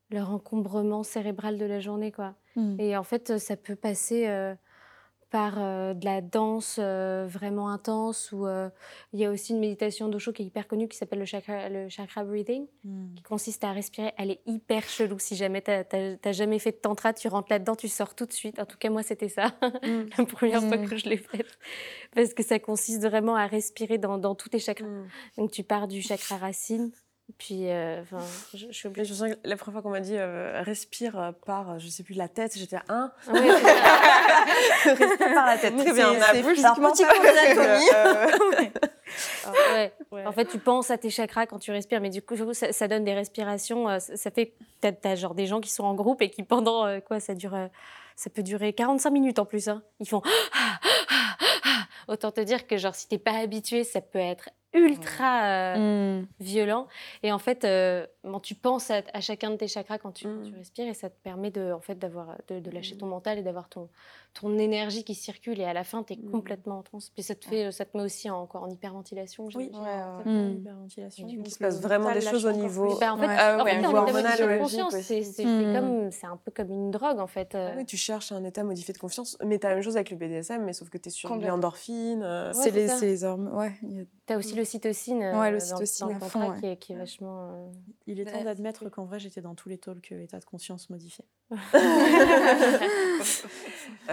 leur 0.10 0.32
encombrement 0.32 1.04
cérébral 1.04 1.58
de 1.58 1.66
la 1.66 1.80
journée. 1.80 2.12
Quoi. 2.12 2.34
Mmh. 2.56 2.80
Et 2.80 2.98
en 2.98 3.04
fait, 3.04 3.38
ça 3.38 3.58
peut 3.58 3.76
passer 3.76 4.28
euh, 4.28 4.56
par 5.30 5.56
euh, 5.58 5.94
de 5.94 6.06
la 6.06 6.22
danse 6.22 6.78
euh, 6.80 7.28
vraiment 7.30 7.70
intense, 7.70 8.32
ou 8.32 8.48
il 9.14 9.20
y 9.20 9.26
a 9.26 9.32
aussi 9.32 9.54
une 9.54 9.60
méditation 9.60 10.08
d'Osho 10.08 10.32
qui 10.32 10.44
est 10.44 10.46
hyper 10.46 10.68
connue, 10.68 10.88
qui 10.88 10.98
s'appelle 10.98 11.20
le 11.20 11.26
chakra, 11.26 11.70
le 11.70 11.90
chakra 11.90 12.24
breathing, 12.24 12.68
mmh. 12.84 13.16
qui 13.16 13.24
consiste 13.24 13.64
à 13.64 13.72
respirer. 13.72 14.14
Elle 14.18 14.32
est 14.32 14.42
hyper 14.46 14.84
chelou. 14.84 15.20
Si 15.20 15.36
jamais 15.36 15.62
tu 15.62 15.72
n'as 15.72 16.32
jamais 16.32 16.60
fait 16.60 16.72
de 16.72 16.78
tantra, 16.78 17.14
tu 17.14 17.28
rentres 17.28 17.52
là-dedans, 17.52 17.76
tu 17.76 17.88
sors 17.88 18.16
tout 18.16 18.26
de 18.26 18.34
suite. 18.34 18.60
En 18.60 18.66
tout 18.66 18.78
cas, 18.78 18.90
moi, 18.90 19.04
c'était 19.04 19.30
ça, 19.30 19.54
mmh. 19.62 19.88
la 20.18 20.26
première 20.26 20.64
fois 20.64 20.78
que 20.78 20.98
je 20.98 21.10
l'ai 21.10 21.18
faite. 21.18 21.58
Parce 22.14 22.34
que 22.34 22.44
ça 22.44 22.60
consiste 22.60 23.02
vraiment 23.02 23.36
à 23.36 23.48
respirer 23.48 23.98
dans, 23.98 24.18
dans 24.18 24.36
tous 24.36 24.50
tes 24.50 24.60
chakras. 24.60 24.88
Donc, 25.38 25.52
tu 25.52 25.64
pars 25.64 25.88
du 25.88 26.02
chakra 26.02 26.38
racine, 26.38 26.92
puis, 27.38 27.70
euh, 27.70 28.02
enfin, 28.02 28.24
je, 28.54 28.72
suis 28.72 28.88
obligée. 28.88 29.06
Je 29.06 29.14
sens 29.14 29.30
que 29.30 29.38
la 29.44 29.58
première 29.58 29.82
fois 29.82 29.82
qu'on 29.82 29.96
m'a 29.96 30.00
dit 30.00 30.16
euh, 30.16 30.62
respire 30.62 31.20
euh, 31.20 31.32
par, 31.46 31.78
je 31.78 31.90
sais 31.90 32.04
plus, 32.04 32.14
la 32.14 32.30
tête, 32.30 32.58
j'étais 32.58 32.78
un. 32.88 33.12
Hein 33.28 33.34
ouais, 33.34 33.52
respire 34.86 35.34
par 35.34 35.46
la 35.46 35.58
tête. 35.58 35.76
Très 35.76 35.94
bien, 35.94 36.10
on 36.10 36.22
a 36.22 36.32
petit 36.32 37.04
d'anatomie. 37.04 37.90
ouais. 39.74 39.94
ouais. 40.12 40.26
En 40.26 40.32
fait, 40.32 40.46
tu 40.46 40.58
penses 40.58 40.90
à 40.90 40.98
tes 40.98 41.10
chakras 41.10 41.48
quand 41.48 41.60
tu 41.60 41.72
respires, 41.72 42.00
mais 42.00 42.10
du 42.10 42.22
coup, 42.22 42.36
ça, 42.54 42.72
ça 42.72 42.88
donne 42.88 43.04
des 43.04 43.14
respirations. 43.14 44.00
Ça 44.00 44.32
fait, 44.32 44.54
t'as 44.80 45.16
genre 45.16 45.36
des 45.36 45.48
gens 45.48 45.60
qui 45.60 45.70
sont 45.70 45.84
en 45.84 45.96
groupe 45.96 46.22
et 46.22 46.30
qui 46.30 46.44
pendant 46.44 47.00
quoi, 47.02 47.20
ça 47.20 47.36
dure, 47.36 47.58
ça 48.16 48.30
peut 48.30 48.44
durer 48.44 48.72
45 48.72 49.10
minutes 49.10 49.40
en 49.40 49.46
plus. 49.46 49.68
Hein. 49.68 49.84
Ils 50.00 50.08
font. 50.08 50.22
Autant 52.08 52.32
te 52.32 52.40
dire 52.40 52.68
que 52.68 52.78
genre 52.78 52.96
si 52.96 53.10
t'es 53.10 53.18
pas 53.18 53.34
habitué, 53.34 53.84
ça 53.84 54.00
peut 54.00 54.18
être 54.18 54.50
ultra 54.74 55.76
euh, 55.76 56.22
Mm. 56.22 56.28
violent. 56.40 56.88
Et 57.24 57.32
en 57.32 57.40
fait, 57.40 57.64
euh, 57.66 58.06
bon, 58.24 58.40
tu 58.40 58.54
penses 58.56 58.92
à, 58.92 59.02
à 59.14 59.22
chacun 59.22 59.50
de 59.52 59.56
tes 59.56 59.68
chakras 59.68 59.98
quand 59.98 60.12
tu, 60.12 60.28
Mm. 60.28 60.44
tu 60.44 60.54
respires 60.56 60.88
et 60.88 60.94
ça 60.94 61.10
te 61.10 61.16
permet 61.24 61.52
de, 61.52 61.72
en 61.72 61.82
fait, 61.82 61.96
d'avoir, 61.96 62.38
de, 62.48 62.60
de 62.60 62.72
lâcher 62.72 62.98
ton 62.98 63.08
mental 63.08 63.38
et 63.38 63.44
d'avoir 63.44 63.70
ton, 63.70 63.90
ton 64.40 64.58
énergie 64.58 65.04
qui 65.04 65.16
circule. 65.16 65.60
Et 65.60 65.66
à 65.66 65.74
la 65.74 65.84
fin, 65.84 66.04
tu 66.04 66.14
es 66.14 66.18
Mm. 66.18 66.32
complètement 66.32 66.80
en 66.80 66.84
transe. 66.84 67.10
Puis 67.10 67.24
ça 67.24 67.36
te, 67.36 67.46
fait, 67.46 67.72
ça 67.72 67.86
te 67.86 67.98
met 67.98 68.04
aussi 68.04 68.30
en- 68.30 68.42
encore 68.42 68.64
en 68.64 68.70
hyperventilation. 68.70 69.46
Oui. 69.56 69.72
Ouais, 69.74 69.80
ouais. 69.80 69.80
Exactement, 69.80 70.50
Mm. 70.50 70.58
hyperventilation. 70.60 71.28
Il 71.28 71.52
se 71.52 71.58
passe 71.60 71.82
vraiment 71.82 72.12
des 72.14 72.22
choses 72.22 72.46
au 72.46 72.52
niveau- 72.52 72.90
plus. 72.92 73.00
Ben, 73.00 73.14
en 73.14 73.18
fait, 73.18 73.28
Ouais. 73.28 73.34
en 73.34 73.38
Ah 73.40 73.64
ouais, 73.64 73.72
fait, 73.72 73.78
au 73.78 73.80
en 73.80 73.88
niveau 73.88 74.08
état 74.08 74.18
hormonal, 74.18 74.38
de 74.38 74.58
conscience, 74.62 74.96
c'est 75.02 75.22
Mm. 75.22 75.24
c'est 75.24 75.44
comme, 75.44 76.12
c'est 76.12 76.28
un 76.28 76.38
peu 76.38 76.52
comme 76.52 76.72
une 76.72 76.92
drogue 76.92 77.20
en 77.20 77.28
fait. 77.28 77.56
euh. 77.56 77.70
Ah 77.72 77.76
Oui, 77.78 77.86
tu 77.86 77.98
cherches 77.98 78.32
un 78.32 78.44
état 78.44 78.64
modifié 78.64 78.94
de 78.94 79.00
confiance, 79.00 79.38
mais 79.44 79.58
t'as 79.60 79.70
la 79.70 79.76
même 79.76 79.84
chose 79.84 79.96
avec 79.96 80.12
le 80.12 80.18
BDSM, 80.18 80.64
mais 80.64 80.74
sauf 80.74 80.90
que 80.90 80.98
t'es 80.98 81.10
sur 81.10 81.30
Complètement. 81.30 81.56
l'endorphine. 81.56 82.22
euh, 82.24 82.48
Ouais, 82.54 82.54
c'est 82.54 82.72
les, 82.72 82.88
les 83.02 83.24
hormones. 83.24 83.54
Ouais, 83.56 83.68
a- 83.68 84.04
T'as 84.28 84.38
aussi 84.38 84.56
l'ocytocine. 84.56 85.20
Ouais, 85.20 85.48
euh, 85.48 85.52
l'ocytocine 85.52 86.08
ouais. 86.08 86.60
qui, 86.60 86.66
est, 86.68 86.78
qui 86.78 86.94
est 86.94 86.98
vachement. 86.98 87.50
euh, 87.52 87.72
Il 88.08 88.20
est 88.20 88.26
temps 88.26 88.44
d'admettre 88.44 88.90
qu'en 88.90 89.06
vrai, 89.06 89.20
j'étais 89.20 89.42
dans 89.42 89.56
tous 89.56 89.70
les 89.70 89.78
talks 89.78 90.12
euh, 90.12 90.22
état 90.24 90.40
de 90.40 90.46
conscience 90.46 90.90
modifié. 90.90 91.24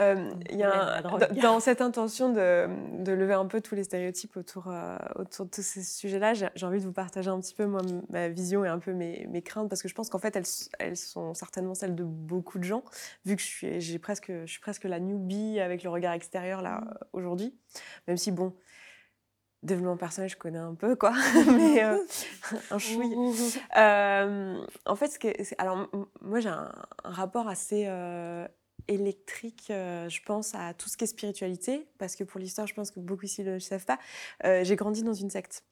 Il 0.51 0.57
y 0.59 0.63
a 0.63 0.73
un- 0.73 0.91
la 0.97 1.03
drogue. 1.03 1.41
dans- 1.41 1.61
cette 1.61 1.81
intention 1.81 2.33
de, 2.33 2.69
de 3.03 3.13
lever 3.13 3.35
un 3.35 3.47
peu 3.47 3.61
tous 3.61 3.75
les 3.75 3.85
stéréotypes 3.85 4.37
autour, 4.37 4.69
euh, 4.69 4.97
autour 5.17 5.47
de 5.47 5.51
tous 5.51 5.63
ces 5.63 5.83
sujets-là, 5.83 6.35
j'ai 6.35 6.67
envie 6.67 6.79
de 6.81 6.85
vous 6.85 6.93
partager 6.93 7.31
un 7.31 7.41
petit 7.41 7.55
peu 7.55 7.67
moi, 7.67 7.81
ma 8.11 8.29
vision 8.29 8.65
et 8.65 8.69
un 8.69 8.79
peu 8.79 8.93
mes, 8.93 9.27
mes 9.31 9.43
craintes, 9.43 9.69
parce 9.69 9.83
que 9.83 9.89
je 9.89 9.95
pense 9.95 10.09
qu'en 10.11 10.19
fait, 10.19 10.37
elles, 10.79 10.97
sont 10.97 11.35
certainement 11.35 11.75
celles 11.75 11.95
de 11.95 12.05
beaucoup 12.05 12.59
de 12.59 12.65
gens, 12.65 12.83
vu 13.25 13.37
que 13.37 13.43
je 13.43 13.47
suis, 13.47 13.81
j'ai 13.81 13.99
presque, 13.99 14.31
je 14.31 14.51
suis 14.51 14.61
presque 14.61 14.85
la 14.85 15.01
newbie 15.01 15.59
avec 15.61 15.83
le 15.83 15.91
regard 15.91 16.13
extérieur 16.15 16.61
là 16.63 16.81
Mm. 16.81 16.89
euh, 16.89 16.95
aujourd'hui, 17.13 17.55
même 18.09 18.17
si 18.17 18.31
bon. 18.33 18.55
Développement 19.63 19.97
personnel, 19.97 20.29
je 20.29 20.37
connais 20.37 20.59
un 20.59 20.75
peu, 20.75 20.95
quoi. 20.95 21.13
Mais 21.59 21.83
euh, 21.83 21.97
un 22.71 22.77
chouille. 22.79 23.17
Euh, 23.79 24.63
en 24.85 24.95
fait, 24.95 25.07
ce 25.09 25.19
que, 25.19 25.29
c'est- 25.43 25.55
alors, 25.59 25.89
moi, 26.21 26.41
j'ai 26.41 26.51
un, 26.51 26.71
un 27.03 27.11
rapport 27.11 27.49
assez 27.49 27.85
euh, 27.89 28.47
électrique, 28.89 29.69
euh, 29.71 30.09
je 30.09 30.23
pense, 30.23 30.55
à 30.55 30.75
tout 30.75 30.89
ce 30.89 30.97
qui 30.97 31.05
est 31.05 31.09
spiritualité, 31.09 31.87
parce 31.99 32.17
que 32.17 32.25
pour 32.25 32.41
l'histoire, 32.41 32.67
je 32.67 32.75
pense 32.75 32.91
que 32.91 33.01
beaucoup 33.01 33.25
ici 33.25 33.43
ne 33.43 33.53
le 33.53 33.61
savent 33.61 33.85
pas. 33.85 33.99
Euh, 34.45 34.65
j'ai 34.65 34.77
grandi 34.77 35.03
dans 35.03 35.15
une 35.15 35.31
secte. 35.31 35.65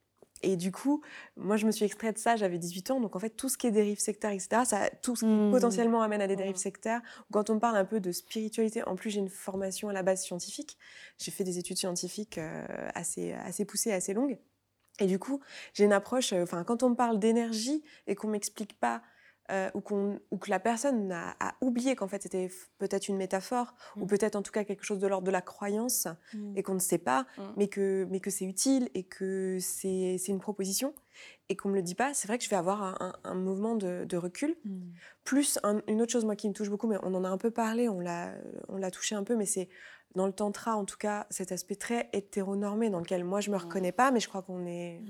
Et 0.45 0.57
du 0.57 0.73
coup, 0.73 1.03
moi, 1.37 1.57
je 1.57 1.67
me 1.67 1.71
suis 1.71 1.85
extraite 1.85 2.17
de 2.17 2.21
ça, 2.21 2.35
j'avais 2.35 2.59
18 2.59 2.91
ans. 2.91 3.01
Donc, 3.01 3.15
en 3.15 3.21
fait, 3.21 3.31
tout 3.31 3.49
ce 3.49 3.57
qui 3.57 3.69
est 3.69 3.71
dérive 3.71 4.01
sectaire, 4.01 4.33
etc., 4.33 4.63
ça, 4.65 4.91
tout 5.03 5.15
ce 5.15 5.21
qui 5.25 5.31
Mm. 5.31 5.53
potentiellement 5.53 6.03
amène 6.03 6.21
à 6.21 6.27
des 6.27 6.35
dérives 6.35 6.57
sectaires. 6.57 7.01
Quand 7.33 7.49
on 7.49 7.61
parle 7.61 7.77
un 7.77 7.85
peu 7.85 8.01
de 8.01 8.11
spiritualité, 8.11 8.83
en 8.83 8.97
plus, 8.97 9.11
j'ai 9.11 9.21
une 9.21 9.29
formation 9.29 9.89
à 9.89 9.93
la 9.93 10.03
base 10.03 10.23
scientifique. 10.23 10.77
J'ai 11.19 11.31
fait 11.31 11.45
des 11.45 11.59
études 11.59 11.77
scientifiques 11.79 12.39
euh, 12.39 12.67
assez, 12.95 13.33
assez 13.35 13.65
poussées, 13.65 13.93
assez 13.93 14.15
longues. 14.15 14.37
Et 14.99 15.07
du 15.07 15.19
coup, 15.21 15.41
j'ai 15.75 15.85
une 15.85 15.93
approche, 15.93 16.33
enfin, 16.33 16.65
quand 16.65 16.83
on 16.83 16.91
me 16.91 16.95
parle 16.97 17.19
d'énergie 17.21 17.83
et 18.09 18.15
qu'on 18.17 18.29
m'explique 18.29 18.79
pas, 18.81 19.01
euh, 19.53 19.71
ou, 19.75 19.83
ou 20.31 20.39
que 20.39 20.51
la 20.51 20.59
personne 20.59 21.13
a, 21.13 21.37
a 21.41 21.55
oublié 21.61 21.95
qu'en 21.95 22.09
fait 22.09 22.23
c'était 22.23 22.51
peut-être 22.79 23.09
une 23.09 23.17
métaphore, 23.17 23.75
ou 23.97 24.05
Mm. 24.05 24.07
peut-être 24.09 24.37
en 24.37 24.43
tout 24.43 24.53
cas 24.53 24.65
quelque 24.65 24.85
chose 24.85 24.99
de 24.99 25.07
l'ordre 25.07 25.27
de 25.27 25.31
la 25.31 25.43
croyance, 25.43 26.09
et 26.57 26.63
qu'on 26.63 26.75
ne 26.75 26.79
sait 26.81 26.99
pas, 26.99 27.27
Mm. 27.37 27.43
mais 27.57 27.69
que, 27.69 28.07
mais 28.11 28.21
que 28.21 28.31
c'est 28.31 28.45
utile 28.47 28.89
et 28.95 29.05
que 29.05 29.59
c'est 29.61 30.17
une 30.29 30.41
proposition, 30.41 30.95
et 31.49 31.57
qu'on 31.57 31.69
me 31.69 31.75
le 31.75 31.83
dit 31.83 31.95
pas, 31.95 32.15
c'est 32.15 32.27
vrai 32.29 32.39
que 32.39 32.45
je 32.45 32.49
vais 32.51 32.57
avoir 32.57 32.83
un, 32.83 32.97
un- 33.01 33.31
un 33.31 33.35
mouvement 33.35 33.75
de, 33.77 34.05
de 34.07 34.17
recul. 34.17 34.57
Plus 35.25 35.59
un- 35.63 35.83
une 35.87 36.01
autre 36.03 36.11
chose, 36.13 36.25
moi, 36.25 36.35
qui 36.37 36.49
me 36.49 36.55
touche 36.55 36.71
beaucoup, 36.71 36.87
mais 36.89 36.97
on 37.03 37.15
en 37.15 37.23
a 37.25 37.29
un 37.29 37.39
peu 37.39 37.51
parlé, 37.51 37.89
on 37.89 38.01
l'a 38.01 38.33
on 38.69 38.77
l'a 38.77 38.91
touché 38.91 39.15
un 39.15 39.23
peu, 39.23 39.37
mais 39.37 39.47
c'est 39.47 39.69
dans 40.15 40.27
le 40.27 40.33
tantra, 40.33 40.77
en 40.77 40.85
tout 40.85 40.97
cas, 40.99 41.27
cet 41.31 41.53
aspect 41.53 41.75
très 41.77 42.09
hétéronormé 42.13 42.91
dans 42.91 42.99
lequel 42.99 43.25
moi, 43.25 43.41
je 43.41 43.51
me 43.51 43.57
Mm. 43.57 43.61
reconnais 43.61 43.93
pas, 43.93 44.11
mais 44.11 44.21
je 44.21 44.29
crois 44.29 44.43
qu'on 44.43 44.67
est 44.67 45.01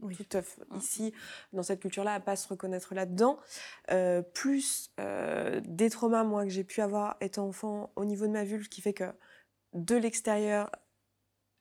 Oui. 0.00 0.16
tout 0.16 0.38
ici, 0.76 1.12
dans 1.52 1.62
cette 1.62 1.80
culture-là, 1.80 2.14
à 2.14 2.20
pas 2.20 2.36
se 2.36 2.46
reconnaître 2.48 2.94
là-dedans. 2.94 3.38
Euh, 3.90 4.22
plus 4.22 4.90
euh, 5.00 5.60
des 5.64 5.90
traumas, 5.90 6.22
moi, 6.24 6.44
que 6.44 6.50
j'ai 6.50 6.64
pu 6.64 6.80
avoir 6.82 7.16
étant 7.20 7.46
enfant 7.48 7.90
au 7.96 8.04
niveau 8.04 8.26
de 8.26 8.32
ma 8.32 8.44
vulve, 8.44 8.68
qui 8.68 8.80
fait 8.80 8.92
que 8.94 9.12
de 9.72 9.96
l'extérieur, 9.96 10.70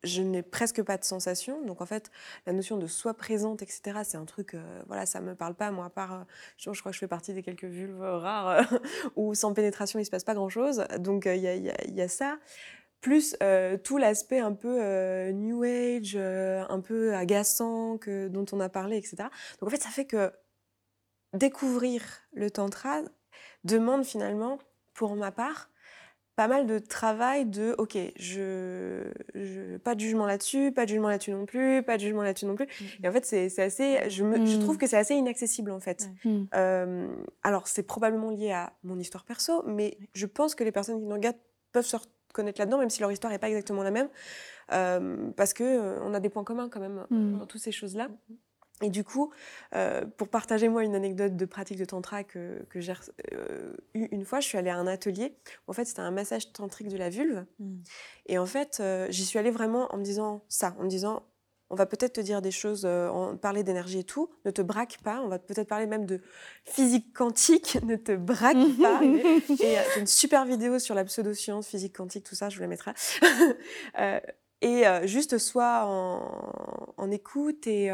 je 0.04 0.22
n'ai 0.22 0.44
presque 0.44 0.84
pas 0.84 0.98
de 0.98 1.06
sensation. 1.06 1.64
Donc 1.66 1.80
en 1.82 1.86
fait, 1.86 2.12
la 2.46 2.52
notion 2.54 2.78
de 2.78 2.88
soi 2.88 3.14
présente, 3.14 3.62
etc., 3.62 4.04
c'est 4.04 4.18
un 4.18 4.26
truc, 4.26 4.54
euh, 4.54 4.84
voilà, 4.88 5.06
ça 5.06 5.22
me 5.22 5.34
parle 5.34 5.56
pas, 5.56 5.72
moi, 5.72 5.86
à 5.86 5.90
part, 5.90 6.14
euh, 6.14 6.24
je, 6.58 6.72
je 6.74 6.80
crois 6.82 6.92
que 6.92 6.96
je 6.96 7.00
fais 7.00 7.08
partie 7.08 7.34
des 7.34 7.42
quelques 7.42 7.64
vulves 7.64 8.02
rares 8.02 8.50
euh, 8.50 8.62
où 9.16 9.34
sans 9.34 9.54
pénétration, 9.54 10.00
il 10.00 10.06
se 10.06 10.12
passe 10.12 10.26
pas 10.26 10.34
grand-chose. 10.36 10.84
Donc 11.00 11.24
il 11.26 11.38
y, 11.42 11.48
a, 11.48 11.56
il 11.56 11.64
y 11.64 11.70
a- 11.72 11.84
il 11.86 11.96
y 11.96 12.02
a 12.02 12.08
ça. 12.10 12.38
Plus 13.04 13.36
euh, 13.44 13.76
tout 13.78 13.98
l'aspect 13.98 14.40
un 14.40 14.54
peu 14.54 14.78
euh, 14.82 15.32
New 15.34 15.64
Age, 15.64 16.14
euh, 16.16 16.64
un 16.70 16.80
peu 16.80 17.14
agaçant 17.14 17.98
que, 17.98 18.30
dont 18.30 18.46
on 18.54 18.60
a 18.62 18.70
parlé, 18.70 18.96
etc. 18.98 19.16
Donc 19.60 19.68
en 19.68 19.70
fait, 19.70 19.82
ça 19.82 19.90
fait 19.90 20.06
que 20.06 20.32
découvrir 21.34 22.04
le 22.34 22.50
tantra 22.50 23.02
demande 23.64 24.06
finalement, 24.06 24.60
pour 24.94 25.16
ma 25.16 25.32
part, 25.32 25.70
pas 26.36 26.48
mal 26.48 26.66
de 26.66 26.80
travail 26.80 27.46
de 27.46 27.76
ok 27.78 27.96
je, 28.16 29.04
je 29.36 29.78
pas 29.78 29.94
de 29.94 30.00
jugement 30.00 30.26
là-dessus 30.26 30.72
pas 30.72 30.86
de 30.86 30.90
jugement 30.90 31.10
là-dessus 31.10 31.30
non 31.30 31.46
plus 31.46 31.84
pas 31.84 31.98
de 31.98 32.02
jugement 32.02 32.24
là-dessus 32.24 32.48
non 32.48 32.56
plus 32.56 32.68
et 33.04 33.08
en 33.08 33.12
fait 33.12 33.24
c'est 33.24 33.60
assez 33.60 34.10
je, 34.10 34.24
me, 34.24 34.44
je 34.44 34.58
Mm. 34.58 34.60
trouve 34.62 34.80
que 34.80 34.88
c'est 34.88 34.98
assez 34.98 35.14
inaccessible 35.14 35.70
en 35.70 35.80
fait 35.80 36.10
Mm. 36.26 36.46
Euh, 36.56 37.08
alors 37.44 37.68
c'est 37.68 37.84
probablement 37.84 38.32
lié 38.32 38.52
à 38.52 38.74
mon 38.82 38.98
histoire 38.98 39.26
perso 39.26 39.62
mais 39.68 39.96
je 40.16 40.26
pense 40.26 40.56
que 40.56 40.64
les 40.64 40.72
personnes 40.72 40.98
qui 41.00 41.06
nous 41.06 41.14
regardent 41.14 41.38
peuvent 41.72 41.86
se 41.86 41.98
reconnaître 42.34 42.60
là-dedans 42.60 42.80
même 42.80 42.90
si 42.90 43.00
leur 43.00 43.12
histoire 43.12 43.32
n'est 43.32 43.40
pas 43.40 43.50
exactement 43.50 43.84
la 43.84 43.92
même 43.92 44.10
Euh, 44.72 45.30
parce 45.36 45.54
que 45.54 45.64
euh, 45.64 46.00
on 46.04 46.14
a 46.14 46.20
des 46.22 46.30
points 46.30 46.46
communs 46.46 46.70
quand 46.70 46.80
même 46.80 47.06
Mm. 47.10 47.40
dans 47.40 47.46
toutes 47.46 47.62
ces 47.62 47.74
choses 47.74 47.96
là 47.96 48.08
et 48.82 48.90
du 48.90 49.04
coup, 49.04 49.32
euh, 49.76 50.04
pour 50.18 50.28
partager 50.28 50.68
moi 50.68 50.84
une 50.84 50.96
anecdote 50.96 51.36
de 51.38 51.46
pratique 51.46 51.78
de 51.78 51.86
tantra 51.86 52.24
que, 52.24 52.66
que 52.70 52.82
j'ai 52.82 52.94
eue 53.94 54.08
une 54.12 54.26
fois, 54.26 54.40
je 54.42 54.48
suis 54.48 54.58
allée 54.58 54.72
à 54.72 54.78
un 54.78 54.88
atelier. 54.88 55.38
En 55.68 55.74
fait, 55.74 55.86
c'était 55.86 56.02
un 56.02 56.12
massage 56.12 56.52
tantrique 56.52 56.90
de 56.90 56.98
la 56.98 57.10
vulve. 57.10 57.46
Mm. 57.60 57.76
Et 58.26 58.38
en 58.38 58.46
fait, 58.46 58.80
euh, 58.80 59.08
j'y 59.10 59.26
suis 59.26 59.40
allée 59.40 59.52
vraiment 59.52 59.94
en 59.94 59.98
me 59.98 60.04
disant 60.04 60.44
ça, 60.50 60.76
en 60.80 60.84
me 60.84 60.90
disant, 60.90 61.24
on 61.70 61.76
va 61.76 61.86
peut-être 61.86 62.14
te 62.14 62.22
dire 62.22 62.42
des 62.42 62.52
choses, 62.52 62.84
euh, 62.86 63.34
parler 63.36 63.64
d'énergie 63.64 64.00
et 64.00 64.04
tout, 64.04 64.30
ne 64.46 64.52
te 64.52 64.62
braque 64.62 65.00
pas. 65.04 65.22
On 65.22 65.28
va 65.28 65.40
peut-être 65.40 65.68
parler 65.68 65.88
même 65.88 66.06
de 66.06 66.22
physique 66.66 67.14
quantique, 67.14 67.80
ne 67.84 67.96
te 67.96 68.16
braque 68.16 68.58
pas. 68.82 69.04
Et 69.04 69.78
euh, 69.78 69.82
j'ai 69.94 70.00
une 70.00 70.08
super 70.08 70.46
vidéo 70.46 70.80
sur 70.80 70.96
la 70.96 71.04
pseudoscience, 71.04 71.68
physique 71.68 71.96
quantique, 71.96 72.26
tout 72.26 72.36
ça, 72.36 72.50
je 72.50 72.56
vous 72.56 72.62
la 72.62 72.68
mettrai. 72.68 72.92
Euh, 74.00 74.20
et 74.62 74.86
juste 75.04 75.38
sois 75.38 75.84
en, 75.86 76.94
en 76.96 77.12
écoute 77.12 77.68
et 77.68 77.92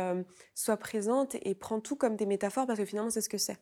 sois 0.53 0.77
présente 0.77 1.35
et 1.41 1.55
prends 1.55 1.79
tout 1.79 1.95
comme 1.95 2.15
des 2.15 2.27
métaphores 2.27 2.67
parce 2.67 2.77
que 2.77 2.85
finalement 2.85 3.09
c'est 3.09 3.21
ce 3.21 3.29
que 3.29 3.39
c'est. 3.39 3.57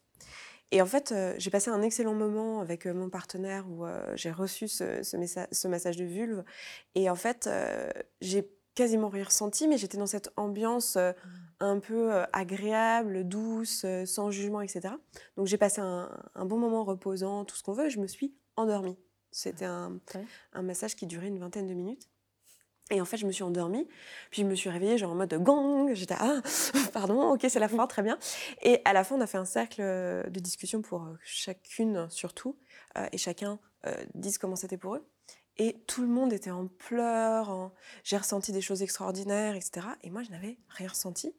Et 0.71 0.81
en 0.81 0.85
fait, 0.85 1.11
euh, 1.11 1.33
j'ai 1.37 1.49
passé 1.49 1.69
un 1.69 1.81
excellent 1.81 2.13
moment 2.13 2.59
avec 2.59 2.85
euh, 2.85 2.93
mon 2.93 3.09
partenaire 3.09 3.65
où 3.69 3.85
euh, 3.85 4.01
j'ai 4.15 4.31
reçu 4.31 4.67
ce, 4.67 5.01
ce, 5.01 5.17
ce 5.49 5.67
massage 5.67 5.95
de 5.95 6.03
vulve. 6.03 6.43
Et 6.95 7.09
en 7.09 7.15
fait, 7.15 7.49
j'ai 8.21 8.49
quasiment 8.77 9.09
rien 9.09 9.23
ressenti, 9.23 9.67
mais 9.67 9.79
j'étais 9.79 9.97
dans 9.97 10.05
cette 10.05 10.31
ambiance 10.37 10.97
euh, 10.97 11.11
un 11.59 11.79
peu 11.79 12.13
euh, 12.13 12.25
agréable, 12.31 13.27
douce, 13.27 13.81
euh, 13.85 14.05
sans 14.05 14.29
jugement, 14.29 14.61
etc. 14.61 14.93
Donc 15.35 15.47
j'ai 15.47 15.57
passé 15.57 15.81
un, 15.81 16.09
un 16.35 16.45
bon 16.45 16.59
moment 16.59 16.83
reposant, 16.83 17.43
tout 17.43 17.55
ce 17.55 17.63
qu'on 17.63 17.73
veut, 17.73 17.87
et 17.87 17.89
je 17.89 17.99
me 17.99 18.05
suis 18.05 18.35
endormie. 18.55 18.95
C'était 19.31 19.65
un, 19.65 19.99
massage 20.61 20.95
qui 20.95 21.07
durait 21.07 21.27
une 21.27 21.39
vingtaine 21.39 21.65
de 21.67 21.73
minutes. 21.73 22.07
Et 22.91 23.01
en 23.01 23.05
fait, 23.05 23.17
je 23.17 23.25
me 23.25 23.31
suis 23.31 23.43
endormie, 23.43 23.85
puis 24.29 24.43
je 24.43 24.47
me 24.47 24.55
suis 24.55 24.69
réveillée 24.69 24.97
genre 24.97 25.11
en 25.11 25.15
mode 25.15 25.33
gong. 25.33 25.93
J'étais 25.93 26.15
ah, 26.17 26.41
pardon, 26.93 27.33
ok, 27.33 27.45
c'est 27.49 27.59
la 27.59 27.67
fin, 27.67 27.85
très 27.87 28.03
bien. 28.03 28.17
Et 28.61 28.81
à 28.85 28.93
la 28.93 29.03
fin, 29.03 29.15
on 29.15 29.21
a 29.21 29.27
fait 29.27 29.39
un 29.39 29.45
cercle 29.45 29.81
de 29.81 30.39
discussion 30.39 30.81
pour 30.81 31.05
chacune 31.23 32.07
surtout, 32.09 32.55
et 33.11 33.17
chacun 33.17 33.59
euh, 33.85 33.93
dise 34.13 34.37
comment 34.37 34.55
c'était 34.55 34.77
pour 34.77 34.95
eux. 34.95 35.05
Et 35.59 35.81
tout 35.87 36.01
le 36.01 36.07
monde 36.07 36.33
était 36.33 36.51
en 36.51 36.67
pleurs, 36.67 37.49
en- 37.49 37.73
j'ai 38.03 38.17
ressenti 38.17 38.51
des 38.51 38.61
choses 38.61 38.83
extraordinaires, 38.83 39.55
etc. 39.55 39.87
Et 40.03 40.09
moi, 40.09 40.21
je 40.23 40.29
n'avais 40.31 40.57
rien 40.69 40.87
ressenti. 40.89 41.33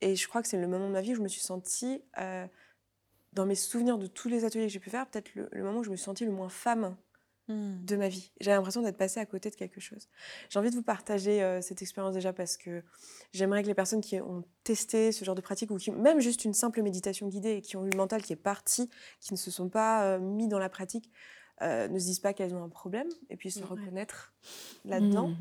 Et 0.00 0.16
je 0.16 0.26
crois 0.28 0.42
que 0.42 0.48
c'est 0.48 0.58
le 0.60 0.66
moment 0.68 0.86
de 0.86 0.92
ma 0.92 1.00
vie 1.02 1.12
où 1.12 1.16
je 1.16 1.20
me 1.22 1.28
suis 1.28 1.40
sentie, 1.42 2.02
euh, 2.18 2.46
dans 3.34 3.44
mes 3.46 3.54
souvenirs 3.54 3.98
de 3.98 4.06
tous 4.06 4.28
les 4.28 4.44
ateliers 4.44 4.66
que 4.66 4.72
j'ai 4.72 4.78
pu 4.80 4.90
faire, 4.90 5.06
peut-être 5.06 5.34
le, 5.34 5.48
le 5.52 5.62
moment 5.62 5.80
où 5.80 5.84
je 5.84 5.90
me 5.90 5.96
suis 5.96 6.04
sentie 6.04 6.24
le 6.24 6.32
moins 6.32 6.48
femme 6.48 6.96
Mm. 7.50 7.82
de 7.86 7.96
ma 7.96 8.08
vie. 8.10 8.30
J'ai 8.42 8.50
l'impression 8.50 8.82
d'être 8.82 8.98
passée 8.98 9.20
à 9.20 9.24
côté 9.24 9.48
de 9.48 9.54
quelque 9.54 9.80
chose. 9.80 10.06
J'ai 10.50 10.58
envie 10.58 10.68
de 10.68 10.74
vous 10.74 10.82
partager 10.82 11.42
euh, 11.42 11.62
cette 11.62 11.80
expérience 11.80 12.12
déjà 12.12 12.34
parce 12.34 12.58
que 12.58 12.82
j'aimerais 13.32 13.62
que 13.62 13.68
les 13.68 13.74
personnes 13.74 14.02
qui 14.02 14.20
ont 14.20 14.44
testé 14.64 15.12
ce 15.12 15.24
genre 15.24 15.34
de 15.34 15.40
pratique 15.40 15.70
ou 15.70 15.78
qui 15.78 15.90
même 15.90 16.20
juste 16.20 16.44
une 16.44 16.52
simple 16.52 16.82
méditation 16.82 17.26
guidée 17.26 17.52
et 17.52 17.62
qui 17.62 17.78
ont 17.78 17.86
eu 17.86 17.90
le 17.90 17.96
mental 17.96 18.20
qui 18.22 18.34
est 18.34 18.36
parti, 18.36 18.90
qui 19.20 19.32
ne 19.32 19.38
se 19.38 19.50
sont 19.50 19.70
pas 19.70 20.04
euh, 20.04 20.18
mis 20.18 20.46
dans 20.46 20.58
la 20.58 20.68
pratique, 20.68 21.10
euh, 21.62 21.88
ne 21.88 21.98
se 21.98 22.04
disent 22.06 22.20
pas 22.20 22.32
qu'elles 22.32 22.54
ont 22.54 22.62
un 22.64 22.68
problème 22.68 23.08
et 23.30 23.36
puis 23.36 23.50
se 23.50 23.60
Ouais. 23.60 23.66
reconnaître 23.66 24.32
là-dedans. 24.84 25.28
Mm. 25.30 25.36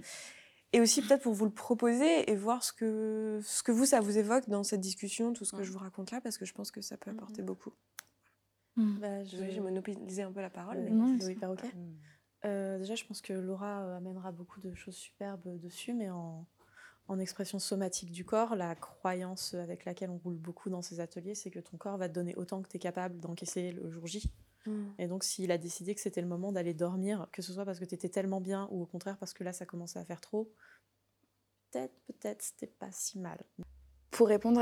Et 0.73 0.81
aussi 0.81 1.01
peut-être 1.01 1.23
pour 1.23 1.33
vous 1.33 1.45
le 1.45 1.51
proposer 1.51 2.29
et 2.29 2.35
voir 2.35 2.63
ce 2.63 2.73
que, 2.73 3.39
ce 3.43 3.63
que 3.63 3.71
vous, 3.71 3.85
ça 3.85 4.01
vous 4.01 4.17
évoque 4.17 4.49
dans 4.49 4.63
cette 4.63 4.81
discussion, 4.81 5.31
tout 5.33 5.45
ce 5.45 5.51
que 5.53 5.57
Ouais. 5.57 5.63
je 5.63 5.71
vous 5.71 5.79
raconte 5.79 6.11
là, 6.11 6.19
parce 6.21 6.37
que 6.37 6.45
je 6.45 6.53
pense 6.53 6.71
que 6.71 6.81
ça 6.81 6.97
peut 6.97 7.11
apporter 7.11 7.41
Mhm. 7.41 7.47
beaucoup. 7.47 7.73
Mm. 8.75 8.99
Bah, 8.99 9.23
je- 9.23 9.37
j'ai 9.49 9.59
monopolisé 9.59 10.21
un 10.23 10.31
peu 10.31 10.41
la 10.41 10.49
parole. 10.49 10.77
Mais- 10.79 10.89
Non, 10.91 11.17
c'est 11.19 11.25
c'est 11.27 11.31
hyper 11.33 11.51
ok. 11.51 11.63
Euh, 12.45 12.77
déjà, 12.77 12.95
je 12.95 13.03
pense 13.05 13.21
que 13.21 13.33
Laura 13.33 13.81
euh, 13.83 13.97
amènera 13.97 14.31
beaucoup 14.31 14.59
de 14.59 14.73
choses 14.75 14.95
superbes 14.95 15.57
dessus, 15.59 15.93
mais 15.93 16.09
en, 16.11 16.45
en 17.07 17.17
expression 17.19 17.57
somatique 17.59 18.11
du 18.11 18.25
corps, 18.25 18.55
la 18.55 18.75
croyance 18.75 19.53
avec 19.55 19.85
laquelle 19.85 20.09
on 20.11 20.17
roule 20.17 20.35
beaucoup 20.35 20.69
dans 20.69 20.81
ces 20.81 20.99
ateliers, 20.99 21.33
c'est 21.33 21.49
que 21.49 21.59
ton 21.59 21.77
corps 21.77 21.97
va 21.97 22.09
te 22.09 22.13
donner 22.13 22.35
autant 22.35 22.61
que 22.61 22.67
tu 22.67 22.75
es 22.75 22.79
capable 22.79 23.19
d'encaisser 23.19 23.71
le 23.71 23.89
jour 23.89 24.05
J. 24.05 24.29
Mm. 24.67 24.89
Et 24.99 25.07
donc, 25.07 25.23
s'il 25.23 25.51
a 25.51 25.57
décidé 25.57 25.95
que 25.95 26.01
c'était 26.01 26.21
le 26.21 26.27
moment 26.27 26.51
d'aller 26.51 26.73
dormir, 26.73 27.27
que 27.31 27.41
ce 27.41 27.53
soit 27.53 27.65
parce 27.65 27.79
que 27.79 27.85
tu 27.85 27.95
étais 27.95 28.09
tellement 28.09 28.41
bien 28.41 28.67
ou 28.71 28.83
au 28.83 28.85
contraire 28.85 29.17
parce 29.17 29.33
que 29.33 29.43
là, 29.43 29.53
ça 29.53 29.65
commençait 29.65 29.99
à 29.99 30.05
faire 30.05 30.21
trop, 30.21 30.51
peut-être, 31.71 31.93
peut-être, 32.07 32.41
c'était 32.41 32.67
pas 32.67 32.91
si 32.91 33.19
mal. 33.19 33.39
Pour 34.11 34.29
répondre 34.29 34.61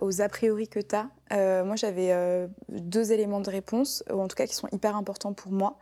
aux 0.00 0.20
a 0.20 0.28
priori 0.28 0.68
que 0.68 0.80
tu 0.80 0.94
as, 0.94 1.10
euh, 1.32 1.64
moi 1.64 1.76
j'avais 1.76 2.12
euh, 2.12 2.46
deux 2.68 3.10
éléments 3.10 3.40
de 3.40 3.50
réponse, 3.50 4.04
ou 4.12 4.20
en 4.20 4.28
tout 4.28 4.36
cas 4.36 4.46
qui 4.46 4.54
sont 4.54 4.68
hyper 4.70 4.96
importants 4.96 5.32
pour 5.32 5.50
moi. 5.50 5.78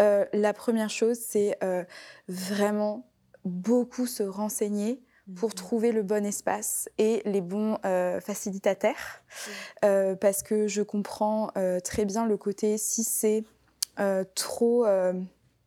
Euh, 0.00 0.24
la 0.32 0.52
première 0.52 0.90
chose, 0.90 1.18
c'est 1.18 1.58
vraiment 2.28 3.08
beaucoup 3.44 4.06
se 4.06 4.22
renseigner 4.22 5.02
pour 5.36 5.50
mhm. 5.50 5.54
trouver 5.54 5.92
le 5.92 6.02
bon 6.02 6.24
espace 6.24 6.88
et 6.98 7.22
les 7.24 7.40
bons 7.40 7.78
facilitataires. 8.20 9.22
parce 9.80 10.42
que 10.42 10.68
je 10.68 10.82
comprends 10.82 11.50
très 11.84 12.04
bien 12.04 12.26
le 12.26 12.36
côté 12.36 12.78
si 12.78 13.04
c'est 13.04 13.44
trop 14.34 14.86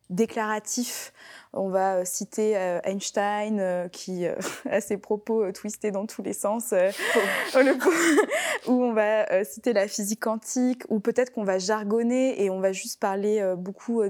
déclaratif 0.10 1.14
on 1.56 1.70
va 1.70 1.96
euh, 1.96 2.02
citer 2.06 2.58
euh, 2.58 2.80
Einstein 2.84 3.60
euh, 3.60 3.88
qui 3.88 4.26
a 4.70 4.82
ses 4.82 4.98
propos 4.98 5.52
twistés 5.52 5.92
dans 5.92 6.06
tous 6.06 6.22
les 6.22 6.34
sens, 6.34 6.74
oh. 6.74 7.60
ou 8.68 8.84
on 8.84 8.94
va 8.94 9.44
citer 9.44 9.74
la 9.74 9.88
physique 9.88 10.22
quantique, 10.22 10.84
ou 10.90 11.00
peut-être 11.00 11.32
qu'on 11.32 11.44
va 11.44 11.58
jargonner 11.58 12.44
et 12.44 12.50
on 12.50 12.60
va 12.60 12.72
juste 12.72 13.00
parler 13.00 13.54
beaucoup 13.58 14.02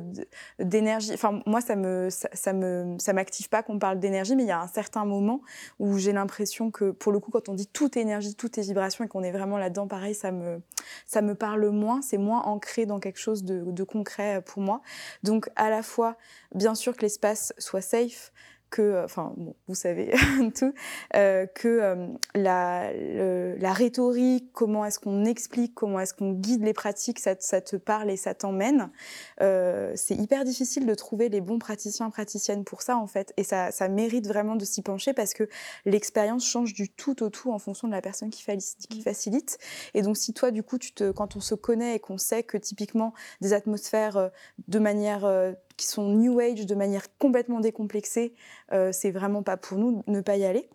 d'énergie. 0.59 1.11
Enfin, 1.13 1.41
moi, 1.45 1.61
ça 1.61 1.75
me, 1.75 2.09
ça, 2.09 2.53
me, 2.53 2.95
ça 2.99 3.13
m'active 3.13 3.49
pas 3.49 3.63
qu'on 3.63 3.79
parle 3.79 3.99
d'énergie, 3.99 4.35
mais 4.35 4.43
il 4.43 4.47
y 4.49 4.51
a 4.51 4.61
un 4.61 4.67
certain 4.67 5.05
moment 5.05 5.41
où 5.79 5.97
j'ai 5.97 6.13
l'impression 6.13 6.71
que, 6.71 6.91
pour 6.91 7.11
le 7.11 7.19
coup, 7.19 7.31
quand 7.31 7.49
on 7.49 7.53
dit 7.53 7.67
toute 7.67 7.97
énergie, 7.97 8.35
toute 8.35 8.57
est 8.57 8.61
vibration 8.61 9.03
et 9.03 9.07
qu'on 9.07 9.23
est 9.23 9.31
vraiment 9.31 9.57
là-dedans, 9.57 9.87
pareil, 9.87 10.15
ça 10.15 10.31
me, 10.31 10.61
ça 11.05 11.21
me 11.21 11.35
parle 11.35 11.69
moins, 11.69 12.01
c'est 12.01 12.17
moins 12.17 12.41
ancré 12.43 12.85
dans 12.85 12.99
quelque 12.99 13.19
chose 13.19 13.43
de, 13.43 13.63
de 13.65 13.83
concret 13.83 14.41
pour 14.45 14.61
moi. 14.61 14.81
Donc, 15.23 15.49
à 15.55 15.69
la 15.69 15.83
fois, 15.83 16.15
bien 16.53 16.75
sûr 16.75 16.95
que 16.95 17.01
l'espace 17.01 17.34
soit 17.35 17.81
safe, 17.81 18.31
que, 18.69 18.81
euh, 18.81 19.05
enfin, 19.05 19.33
vous 19.67 19.75
savez 19.75 20.11
tout, 20.55 20.73
euh, 21.15 21.45
que 21.45 21.67
euh, 21.67 22.07
la, 22.33 22.91
la, 22.93 23.73
rhétorique, 23.73 24.51
comment 24.53 24.85
est-ce 24.85 24.99
qu'on 24.99 25.23
explique, 25.25 25.73
comment 25.75 25.99
est-ce 25.99 26.13
qu'on 26.13 26.33
guide 26.33 26.63
les 26.63 26.73
pratiques, 26.73 27.19
ça, 27.19 27.35
ça, 27.39 27.61
te 27.61 27.75
parle 27.75 28.11
et 28.11 28.17
ça 28.17 28.33
t'emmène. 28.33 28.91
c'est 29.39 30.15
hyper 30.15 30.43
difficile 30.43 30.85
de 30.85 30.93
trouver 30.93 31.29
les 31.29 31.41
bons 31.41 31.59
praticiens, 31.59 32.09
praticiennes 32.09 32.63
pour 32.63 32.81
ça, 32.81 32.97
en 32.97 33.07
fait. 33.07 33.33
Et 33.37 33.43
ça, 33.43 33.71
ça 33.71 33.87
mérite 33.87 34.27
vraiment 34.27 34.55
de 34.55 34.65
s'y 34.65 34.81
pencher 34.81 35.13
parce 35.13 35.33
que 35.33 35.47
l'expérience 35.85 36.45
change 36.45 36.73
du 36.73 36.89
tout 36.89 37.23
au 37.23 37.29
tout 37.29 37.51
en 37.51 37.59
fonction 37.59 37.87
de 37.87 37.93
la 37.93 38.01
personne 38.01 38.29
qui, 38.29 38.43
qui 38.43 38.99
mmh. 38.99 39.03
facilite. 39.03 39.57
Et 39.93 40.01
donc, 40.01 40.17
si 40.17 40.33
toi, 40.33 40.51
du 40.51 40.63
coup, 40.63 40.77
tu 40.77 40.93
te, 40.93 41.11
quand 41.11 41.35
on 41.35 41.39
se 41.39 41.55
connaît 41.55 41.95
et 41.95 41.99
qu'on 41.99 42.17
sait 42.17 42.43
que 42.43 42.57
typiquement 42.57 43.13
des 43.41 43.53
atmosphères 43.53 44.31
de 44.67 44.79
manière 44.79 45.55
qui 45.77 45.87
sont 45.87 46.09
New 46.09 46.39
Age 46.39 46.65
de 46.65 46.75
manière 46.75 47.05
complètement 47.17 47.59
décomplexée, 47.59 48.33
euh, 48.71 48.91
c'est 48.91 49.11
vraiment 49.11 49.43
pas 49.43 49.57
pour 49.57 49.77
nous 49.77 50.03
ne 50.07 50.21
pas 50.21 50.37
y 50.37 50.45
aller. 50.45 50.69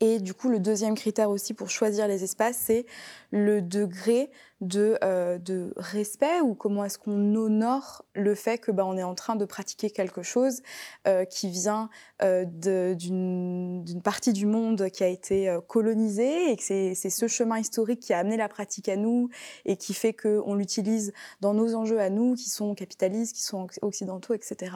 Et 0.00 0.20
du 0.20 0.32
coup, 0.32 0.48
le 0.48 0.60
deuxième 0.60 0.94
critère 0.94 1.30
aussi 1.30 1.54
pour 1.54 1.70
choisir 1.70 2.06
les 2.06 2.22
espaces, 2.22 2.58
c'est 2.58 2.86
le 3.30 3.60
degré 3.60 4.30
de, 4.60 4.98
euh, 5.04 5.38
de 5.38 5.72
respect 5.76 6.40
ou 6.40 6.54
comment 6.54 6.84
est-ce 6.84 6.98
qu'on 6.98 7.34
honore 7.34 8.04
le 8.14 8.34
fait 8.34 8.58
que 8.58 8.72
bah, 8.72 8.84
on 8.84 8.96
est 8.96 9.04
en 9.04 9.14
train 9.14 9.36
de 9.36 9.44
pratiquer 9.44 9.90
quelque 9.90 10.22
chose 10.22 10.62
euh, 11.06 11.24
qui 11.24 11.48
vient 11.48 11.90
euh, 12.22 12.44
d'une 12.44 14.02
partie 14.02 14.32
du 14.32 14.46
monde 14.46 14.90
qui 14.90 15.04
a 15.04 15.08
été 15.08 15.56
colonisée 15.68 16.50
et 16.50 16.56
que 16.56 16.62
c'est 16.62 16.94
ce 16.94 17.28
chemin 17.28 17.58
historique 17.58 18.00
qui 18.00 18.12
a 18.12 18.18
amené 18.18 18.36
la 18.36 18.48
pratique 18.48 18.88
à 18.88 18.96
nous 18.96 19.28
et 19.64 19.76
qui 19.76 19.94
fait 19.94 20.12
qu'on 20.12 20.54
l'utilise 20.54 21.12
dans 21.40 21.54
nos 21.54 21.74
enjeux 21.74 22.00
à 22.00 22.10
nous 22.10 22.34
qui 22.34 22.50
sont 22.50 22.74
capitalistes, 22.74 23.36
qui 23.36 23.42
sont 23.42 23.68
occidentaux, 23.82 24.34
etc. 24.34 24.72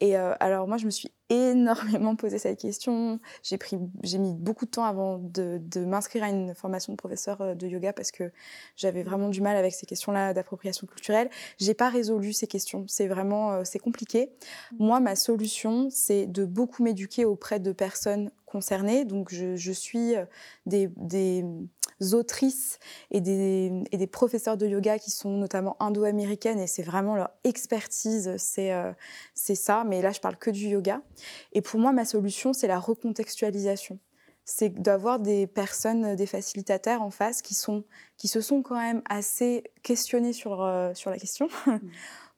Et 0.00 0.16
alors 0.16 0.66
moi, 0.66 0.78
je 0.78 0.86
me 0.86 0.90
suis 0.90 1.12
énormément 1.28 2.16
posé 2.16 2.38
cette 2.38 2.58
question. 2.58 3.20
J'ai 3.42 3.58
pris, 3.58 3.78
j'ai 4.02 4.18
mis 4.18 4.34
beaucoup 4.34 4.64
de 4.64 4.70
temps 4.70 4.84
avant 4.84 5.18
de, 5.18 5.60
de 5.62 5.84
m'inscrire 5.84 6.24
à 6.24 6.28
une 6.28 6.54
formation 6.54 6.92
de 6.92 6.96
professeur 6.96 7.54
de 7.54 7.66
yoga 7.66 7.92
parce 7.92 8.10
que 8.10 8.32
j'avais 8.76 9.02
vraiment 9.10 9.28
du 9.28 9.40
mal 9.40 9.56
avec 9.56 9.74
ces 9.74 9.86
questions-là 9.86 10.32
d'appropriation 10.32 10.86
culturelle. 10.86 11.28
J'ai 11.58 11.74
pas 11.74 11.88
résolu 11.88 12.32
ces 12.32 12.46
questions. 12.46 12.84
C'est 12.88 13.08
vraiment, 13.08 13.52
euh, 13.52 13.62
c'est 13.64 13.78
compliqué. 13.78 14.30
Moi, 14.78 15.00
ma 15.00 15.16
solution, 15.16 15.88
c'est 15.90 16.26
de 16.26 16.44
beaucoup 16.44 16.82
m'éduquer 16.82 17.24
auprès 17.24 17.60
de 17.60 17.72
personnes 17.72 18.30
concernées. 18.46 19.04
Donc, 19.04 19.32
je, 19.32 19.56
je 19.56 19.72
suis 19.72 20.14
des, 20.66 20.90
des 20.96 21.44
autrices 22.12 22.78
et 23.10 23.20
des, 23.20 23.84
et 23.92 23.96
des, 23.96 24.06
professeurs 24.06 24.56
de 24.56 24.66
yoga 24.66 24.98
qui 24.98 25.10
sont 25.10 25.36
notamment 25.36 25.76
indo-américaines 25.80 26.58
et 26.58 26.66
c'est 26.66 26.82
vraiment 26.82 27.14
leur 27.14 27.30
expertise, 27.44 28.34
c'est 28.38 28.72
euh, 28.72 28.92
c'est 29.34 29.54
ça. 29.54 29.84
Mais 29.86 30.02
là, 30.02 30.10
je 30.10 30.20
parle 30.20 30.36
que 30.36 30.50
du 30.50 30.68
yoga. 30.68 31.02
Et 31.52 31.60
pour 31.60 31.78
moi, 31.78 31.92
ma 31.92 32.04
solution, 32.04 32.52
c'est 32.52 32.66
la 32.66 32.78
recontextualisation. 32.78 33.98
C'est 34.52 34.70
d'avoir 34.82 35.20
des 35.20 35.46
personnes, 35.46 36.16
des 36.16 36.26
facilitateurs 36.26 37.02
en 37.02 37.10
face 37.10 37.40
qui, 37.40 37.54
sont, 37.54 37.84
qui 38.16 38.26
se 38.26 38.40
sont 38.40 38.62
quand 38.62 38.74
même 38.74 39.00
assez 39.08 39.62
questionnés 39.84 40.32
sur, 40.32 40.60
euh, 40.60 40.92
sur 40.94 41.10
la 41.10 41.18
question. 41.18 41.48
Mmh. 41.66 41.78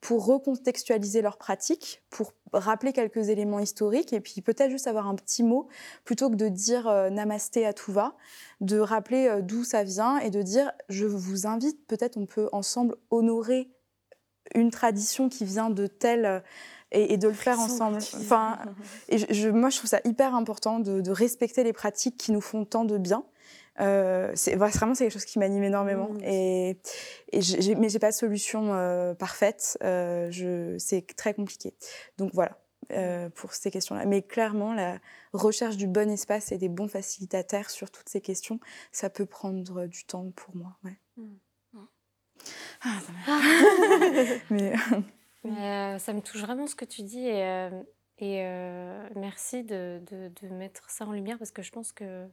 pour 0.00 0.26
recontextualiser 0.26 1.22
leurs 1.22 1.38
pratiques, 1.38 2.02
pour 2.10 2.32
rappeler 2.52 2.92
quelques 2.92 3.28
éléments 3.28 3.60
historiques 3.60 4.12
et 4.12 4.20
puis 4.20 4.42
peut-être 4.42 4.70
juste 4.70 4.88
avoir 4.88 5.06
un 5.06 5.14
petit 5.14 5.44
mot 5.44 5.68
plutôt 6.04 6.28
que 6.28 6.34
de 6.34 6.48
dire 6.48 6.88
euh, 6.88 7.08
namasté 7.08 7.64
à 7.64 7.72
tout 7.72 7.92
va, 7.92 8.16
de 8.60 8.78
rappeler 8.78 9.28
euh, 9.28 9.40
d'où 9.40 9.62
ça 9.62 9.84
vient 9.84 10.18
et 10.18 10.30
de 10.30 10.42
dire 10.42 10.72
je 10.88 11.06
vous 11.06 11.46
invite, 11.46 11.86
peut-être 11.86 12.16
on 12.16 12.26
peut 12.26 12.48
ensemble 12.52 12.96
honorer 13.10 13.70
une 14.54 14.70
tradition 14.70 15.28
qui 15.28 15.44
vient 15.44 15.70
de 15.70 15.86
telle 15.86 16.42
et, 16.93 17.16
de 17.16 17.28
le 17.28 17.34
faire 17.34 17.59
ensemble. 17.59 17.97
Enfin, 17.97 18.59
et 19.09 19.18
je, 19.18 19.49
moi 19.49 19.70
je 19.70 19.78
trouve 19.78 19.90
ça 19.90 20.01
hyper 20.05 20.34
important 20.34 20.78
de, 20.78 21.01
de 21.01 21.11
respecter 21.11 21.64
les 21.64 21.72
pratiques 21.72 22.16
qui 22.16 22.32
nous 22.32 22.40
font 22.40 22.64
tant 22.64 22.84
de 22.84 22.99
bien 22.99 23.24
euh, 23.80 24.30
c'est 24.34 24.55
vraiment 24.55 24.95
c'est 24.95 25.05
quelque 25.05 25.14
chose 25.14 25.24
qui 25.24 25.38
m'anime 25.38 25.62
énormément 25.62 26.11
mmh. 26.12 26.24
et, 26.24 26.78
et 27.32 27.40
j'ai, 27.40 27.74
mais 27.74 27.88
j'ai 27.88 27.99
pas 27.99 28.11
de 28.11 28.14
solution 28.14 28.74
euh, 28.74 29.14
parfaite 29.14 29.78
euh, 29.82 30.30
je, 30.30 30.76
c'est 30.76 31.07
très 31.16 31.32
compliqué 31.32 31.74
donc 32.18 32.32
voilà 32.34 32.59
pour 33.34 33.55
ces 33.55 33.70
questions-là 33.70 34.05
mais 34.05 34.20
clairement 34.20 34.74
la 34.74 34.99
recherche 35.32 35.78
du 35.78 35.86
bon 35.86 36.11
espace 36.11 36.53
et 36.53 36.59
des 36.59 36.68
bons 36.68 36.88
facilitateurs 36.88 37.70
sur 37.70 37.90
toutes 37.90 38.11
ces 38.11 38.20
questions 38.20 38.61
ça 38.90 39.09
peut 39.09 39.24
prendre 39.24 39.86
du 39.86 40.05
temps 40.05 40.30
pour 40.36 40.55
moi 40.55 40.76
ouais. 40.84 40.99
Mmh. 41.16 41.22
Ah, 42.82 42.99
ça, 43.01 43.40
mais, 44.51 44.74
euh, 45.51 45.99
ça 45.99 46.12
me 46.12 46.20
touche 46.20 46.40
vraiment 46.40 46.66
ce 46.66 46.74
que 46.74 46.84
tu 46.84 47.03
dis 47.03 47.26
et, 47.26 47.68
et 48.18 48.45
merci 49.16 49.64
de, 49.64 50.01
de, 50.11 50.30
de 50.40 50.49
mettre 50.55 50.88
ça 50.90 51.07
en 51.07 51.12
lumière 51.12 51.38
parce 51.38 51.51
que 51.51 51.62
je 51.62 51.70
pense 51.72 51.93
que 51.93 52.28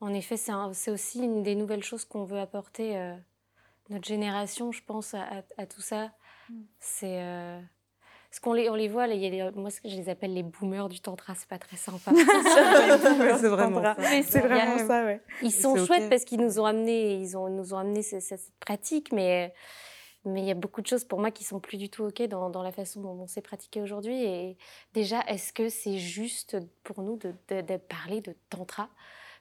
en 0.00 0.12
effet, 0.12 0.36
c'est 0.36 0.90
aussi 0.90 1.20
une 1.20 1.42
des 1.42 1.54
nouvelles 1.54 1.82
choses 1.82 2.04
qu'on 2.04 2.24
veut 2.24 2.38
apporter 2.38 2.98
euh, 2.98 3.14
notre 3.88 4.06
génération, 4.06 4.70
je 4.72 4.82
pense, 4.84 5.14
à, 5.14 5.66
tout 5.66 5.80
ça. 5.80 6.10
Mm. 6.50 6.62
C'est 6.78 7.22
euh, 7.22 7.58
ce 8.30 8.40
qu'on 8.40 8.52
les, 8.52 8.68
on 8.68 8.74
les 8.74 8.88
voit, 8.88 9.06
il 9.06 9.22
y 9.22 9.40
a 9.40 9.50
moi 9.52 9.70
je 9.84 9.96
les 9.96 10.08
appelle 10.10 10.34
les 10.34 10.42
boomers 10.42 10.88
du 10.88 11.00
tantra, 11.00 11.34
c'est 11.34 11.48
pas 11.48 11.58
très 11.58 11.76
sympa. 11.76 12.10
c'est 13.40 13.48
vraiment 13.48 13.82
ça. 13.82 13.96
C'est 14.24 14.40
vraiment 14.40 14.86
ça, 14.86 15.04
ouais. 15.04 15.22
Ils 15.40 15.52
sont 15.52 15.74
chouettes 15.76 16.10
parce 16.10 16.24
qu'ils 16.24 16.40
nous 16.40 16.60
ont 16.60 16.66
amené, 16.66 17.14
ils 17.14 17.36
ont, 17.36 17.48
nous 17.48 17.72
ont 17.72 17.78
amené 17.78 18.02
cette, 18.02 18.52
pratique, 18.60 19.10
mais 19.12 19.54
mais 20.24 20.40
il 20.40 20.46
y 20.46 20.50
a 20.50 20.54
beaucoup 20.54 20.80
de 20.80 20.86
choses 20.86 21.04
pour 21.04 21.20
moi 21.20 21.30
qui 21.30 21.44
sont 21.44 21.60
plus 21.60 21.76
du 21.76 21.88
tout 21.88 22.04
ok 22.04 22.22
dans, 22.22 22.50
dans 22.50 22.62
la 22.62 22.72
façon 22.72 23.00
dont 23.00 23.12
on 23.20 23.26
s'est 23.26 23.42
pratiqué 23.42 23.80
aujourd'hui. 23.80 24.22
Et 24.22 24.56
déjà, 24.92 25.20
est-ce 25.26 25.52
que 25.52 25.68
c'est 25.68 25.98
juste 25.98 26.56
pour 26.82 27.02
nous 27.02 27.16
de, 27.16 27.34
de 27.48 27.76
parler 27.76 28.20
de 28.20 28.34
tantra? 28.50 28.88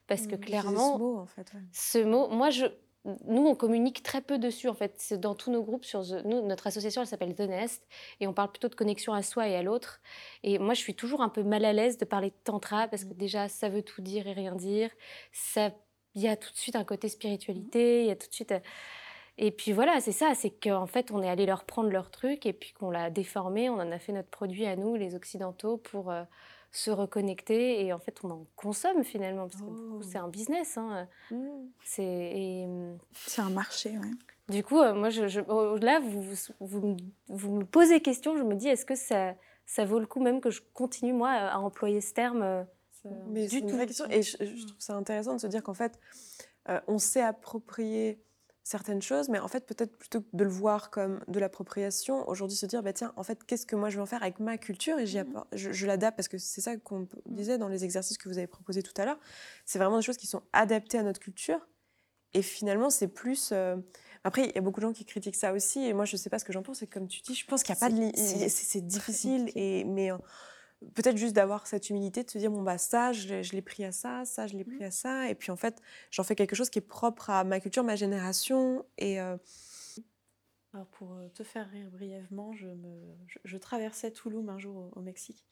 Parce 0.07 0.27
que 0.27 0.36
mmh, 0.36 0.39
clairement, 0.39 0.93
ce 0.93 0.99
mot, 0.99 1.17
en 1.17 1.25
fait, 1.25 1.51
ce 1.71 1.97
mot, 2.03 2.27
moi, 2.27 2.49
je, 2.49 2.65
nous, 3.05 3.45
on 3.47 3.55
communique 3.55 4.03
très 4.03 4.21
peu 4.21 4.38
dessus, 4.38 4.67
en 4.67 4.73
fait. 4.73 4.93
C'est 4.97 5.17
dans 5.17 5.34
tous 5.34 5.49
nos 5.49 5.63
groupes. 5.63 5.86
Sur 5.86 6.03
nous, 6.25 6.41
notre 6.41 6.67
association, 6.67 7.01
elle 7.01 7.07
s'appelle 7.07 7.34
The 7.36 7.41
Nest, 7.41 7.88
et 8.19 8.27
on 8.27 8.34
parle 8.34 8.51
plutôt 8.51 8.67
de 8.67 8.75
connexion 8.75 9.13
à 9.13 9.23
soi 9.23 9.47
et 9.47 9.55
à 9.55 9.63
l'autre. 9.63 10.01
Et 10.43 10.59
moi, 10.59 10.73
je 10.73 10.79
suis 10.79 10.95
toujours 10.95 11.21
un 11.21 11.29
peu 11.29 11.43
mal 11.43 11.63
à 11.63 11.71
l'aise 11.71 11.97
de 11.97 12.05
parler 12.05 12.29
de 12.31 12.36
tantra, 12.43 12.88
parce 12.89 13.05
que 13.05 13.13
mmh. 13.13 13.17
déjà, 13.17 13.47
ça 13.47 13.69
veut 13.69 13.81
tout 13.81 14.01
dire 14.01 14.27
et 14.27 14.34
rien 14.34 14.55
dire. 14.55 14.89
Ça, 15.31 15.71
il 16.15 16.21
y 16.21 16.27
a 16.27 16.36
tout 16.36 16.51
de 16.51 16.57
suite 16.57 16.75
un 16.75 16.84
côté 16.84 17.07
spiritualité, 17.07 18.01
il 18.01 18.07
y 18.07 18.11
a 18.11 18.15
tout 18.15 18.27
de 18.27 18.34
suite. 18.34 18.51
Euh, 18.51 18.59
et 19.38 19.51
puis 19.51 19.71
voilà, 19.71 19.99
c'est 19.99 20.11
ça, 20.11 20.34
c'est 20.36 20.51
qu'en 20.51 20.86
fait, 20.86 21.11
on 21.11 21.21
est 21.23 21.29
allé 21.29 21.45
leur 21.45 21.63
prendre 21.63 21.89
leur 21.89 22.11
truc 22.11 22.45
et 22.45 22.53
puis 22.53 22.73
qu'on 22.73 22.91
l'a 22.91 23.09
déformé, 23.09 23.69
on 23.69 23.75
en 23.75 23.91
a 23.91 23.97
fait 23.97 24.11
notre 24.11 24.29
produit 24.29 24.65
à 24.65 24.75
nous, 24.75 24.95
les 24.95 25.15
Occidentaux, 25.15 25.77
pour 25.77 26.11
euh, 26.11 26.23
se 26.71 26.91
reconnecter 26.91 27.84
et 27.86 27.93
en 27.93 27.99
fait 27.99 28.19
on 28.23 28.31
en 28.31 28.47
consomme 28.55 29.03
finalement 29.03 29.47
parce 29.47 29.61
que 29.61 29.67
oh. 29.67 30.01
c'est 30.01 30.17
un 30.17 30.27
business 30.27 30.75
hein. 30.75 31.07
mmh. 31.29 31.38
c'est 31.84 32.65
mmh, 32.67 32.97
c'est 33.13 33.41
un 33.41 33.51
marché 33.51 33.91
ouais. 33.91 34.09
du 34.49 34.63
coup 34.63 34.79
euh, 34.79 34.95
moi 34.95 35.11
je, 35.11 35.39
oh, 35.49 35.77
là 35.77 35.99
vous, 35.99 36.23
vous, 36.59 36.97
vous, 37.27 37.51
me 37.51 37.63
posez 37.63 38.01
question 38.01 38.36
je 38.38 38.41
me 38.41 38.55
dis 38.55 38.69
est-ce 38.69 38.88
que 38.88 38.95
ça 38.95 39.36
ça 39.67 39.86
vaut 39.86 39.99
le 39.99 40.07
coup 40.07 40.19
même 40.19 40.41
que 40.41 40.49
je 40.49 40.61
continue 40.73 41.13
moi 41.13 41.29
à 41.29 41.59
employer 41.59 42.01
ce 42.01 42.13
terme 42.13 42.41
euh, 42.41 42.63
Mais 43.27 43.47
c'est 43.47 43.59
une 43.59 43.71
vraie 43.71 43.86
question. 43.86 44.05
Et 44.09 44.23
je, 44.23 44.36
trouve 44.38 44.79
ça 44.79 44.95
intéressant 44.95 45.36
de 45.36 45.39
se 45.39 45.47
dire 45.47 45.61
qu'en 45.63 45.73
fait, 45.73 45.99
on 46.88 46.97
s'est 46.97 47.21
approprié 47.21 48.19
certaines 48.64 49.01
choses, 49.01 49.28
mais 49.28 49.39
en 49.39 49.47
fait, 49.49 49.66
peut-être 49.66 49.97
plutôt 49.97 50.22
que 50.22 50.28
de 50.32 50.43
le 50.43 50.49
voir 50.49 50.89
comme 50.89 51.20
de 51.28 51.39
l'appropriation, 51.39 52.28
aujourd'hui 52.30 52.55
se 52.55 52.66
dire, 52.66 52.82
bah, 52.82 52.93
tiens, 52.93 53.14
en 53.18 53.24
fait, 53.24 53.43
qu'est-ce 53.43 53.66
que 53.66 53.76
moi 53.76 53.89
je 53.89 53.97
veux 53.97 54.01
en 54.01 54.05
faire 54.05 54.24
avec 54.24 54.39
ma 54.39 54.57
culture 54.57 54.97
et 54.99 55.05
j'y 55.05 55.20
mmh 55.20 55.43
je, 55.53 55.86
l'adapte 55.86 56.16
parce 56.16 56.30
que 56.30 56.38
c'est 56.38 56.61
ça 56.61 56.78
qu'on 56.78 56.99
mmh. 56.99 57.07
disait 57.26 57.57
dans 57.57 57.68
les 57.68 57.84
exercices 57.84 58.18
que 58.18 58.30
vous 58.30 58.38
avez 58.38 58.47
proposés 58.47 58.82
tout 58.82 58.93
à 59.01 59.05
l'heure. 59.05 59.20
C'est 59.66 59.80
vraiment 59.80 59.97
des 59.97 60.03
choses 60.03 60.18
qui 60.18 60.28
sont 60.28 60.43
adaptées 60.53 60.97
à 60.97 61.03
notre 61.03 61.20
culture 61.20 61.59
et 62.34 62.41
finalement, 62.41 62.89
c'est 62.89 63.09
plus. 63.09 63.49
Euh, 63.51 63.76
après, 64.24 64.45
il 64.45 64.55
y 64.55 64.57
a 64.57 64.61
beaucoup 64.61 64.80
de 64.80 64.86
gens 64.86 64.93
qui 64.93 65.05
critiquent 65.05 65.36
ça 65.36 65.51
aussi 65.51 65.86
et 65.86 65.93
moi, 65.93 66.05
je 66.05 66.16
ne 66.16 66.18
sais 66.18 66.30
pas 66.30 66.39
ce 66.39 66.45
que 66.45 66.53
j'en 66.53 66.64
pense. 66.64 66.82
Et 66.82 66.88
comme 66.88 67.07
tu 67.07 67.22
dis, 67.22 67.36
je 67.36 67.45
pense 67.45 67.64
qu'il 67.64 67.76
n'y 67.76 67.78
a 67.78 67.82
pas 67.82 67.89
de. 67.89 68.11
C'est 68.16 68.86
difficile, 68.86 69.51
et, 69.55 69.84
mais 69.84 70.11
peut-être 70.93 71.17
juste 71.17 71.36
d'avoir 71.36 71.67
cette 71.67 71.89
humilité 71.89 72.23
de 72.23 72.29
se 72.29 72.38
dire 72.38 72.51
bon 72.51 72.61
bah 72.61 72.77
ça 72.77 73.11
je, 73.11 73.51
l'ai 73.51 73.61
pris 73.61 73.84
à 73.86 73.91
ça 73.91 74.25
ça 74.25 74.47
je 74.47 74.57
l'ai 74.57 74.63
pris 74.63 74.79
mmh. 74.79 74.84
à 74.84 74.91
ça 74.91 75.29
et 75.29 75.36
puis 75.36 75.51
en 75.51 75.55
fait 75.55 75.81
j'en 76.11 76.23
fais 76.23 76.36
quelque 76.36 76.55
chose 76.55 76.69
qui 76.69 76.79
est 76.79 76.88
propre 76.88 77.29
à 77.29 77.43
ma 77.43 77.59
culture 77.59 77.84
ma 77.84 77.95
génération 77.95 78.86
et 78.97 79.19
euh, 79.19 79.38
alors 80.73 80.88
pour 80.88 81.13
euh, 81.13 81.27
te 81.29 81.43
faire 81.43 81.69
rire 81.69 81.89
brièvement 81.91 82.53
je 82.53 82.67
me 82.67 83.15
je, 83.43 83.57
traversais 83.57 84.11
Toulouse 84.11 84.49
un 84.49 84.59
jour 84.59 84.91
au, 84.95 85.01
Mexique 85.01 85.45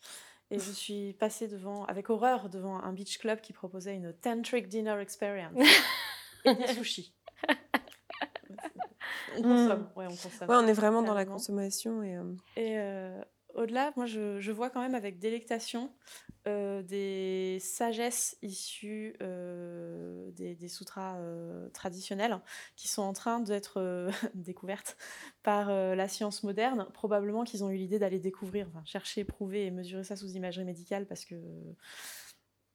et 0.50 0.60
je 0.60 0.72
suis 0.72 1.14
passée 1.14 1.48
devant 1.48 1.86
avec 1.86 2.10
horreur 2.10 2.50
devant 2.50 2.82
un 2.82 2.94
beach 2.94 3.18
club 3.20 3.42
qui 3.42 3.54
proposait 3.54 3.96
une 3.96 4.14
tantric 4.14 4.68
dinner 4.68 5.00
experience 5.00 5.58
et 6.46 6.56
des 6.56 6.68
sushis 6.68 7.14
on 9.38 9.42
consomme, 9.42 9.90
ouais, 9.96 10.06
on 10.06 10.16
consomme. 10.16 10.50
Ouais, 10.50 10.56
on 10.58 10.68
est 10.68 10.74
vraiment 10.74 11.02
dans 11.02 11.14
la 11.14 11.26
consommation. 11.26 12.04
Et, 12.04 12.18
euh, 12.18 12.34
et 12.56 12.78
au-delà, 13.56 13.92
moi, 13.96 14.06
je, 14.06 14.52
vois 14.52 14.70
quand 14.70 14.82
même 14.82 14.96
avec 14.96 15.20
délectation 15.20 15.92
euh, 16.48 16.82
des 16.82 17.60
sagesses 17.60 18.38
issues 18.42 19.16
euh, 19.22 20.32
des, 20.32 20.68
sutras 20.68 21.18
euh, 21.18 21.70
traditionnels 21.70 22.40
qui 22.76 22.88
sont 22.88 23.04
en 23.04 23.14
train 23.14 23.40
d'être 23.40 24.10
découvertes 24.36 24.98
par 25.44 25.70
la 25.70 26.08
science 26.08 26.44
moderne. 26.44 26.88
Probablement 26.94 27.44
qu'ils 27.44 27.64
ont 27.64 27.70
eu 27.70 27.78
l'idée 27.78 28.00
d'aller 28.00 28.20
découvrir, 28.20 28.68
chercher, 28.86 29.24
prouver 29.24 29.66
et 29.66 29.72
mesurer 29.72 30.04
ça 30.04 30.16
sous 30.16 30.32
imagerie 30.32 30.66
médicale 30.66 31.06
parce 31.06 31.26
que 31.26 31.36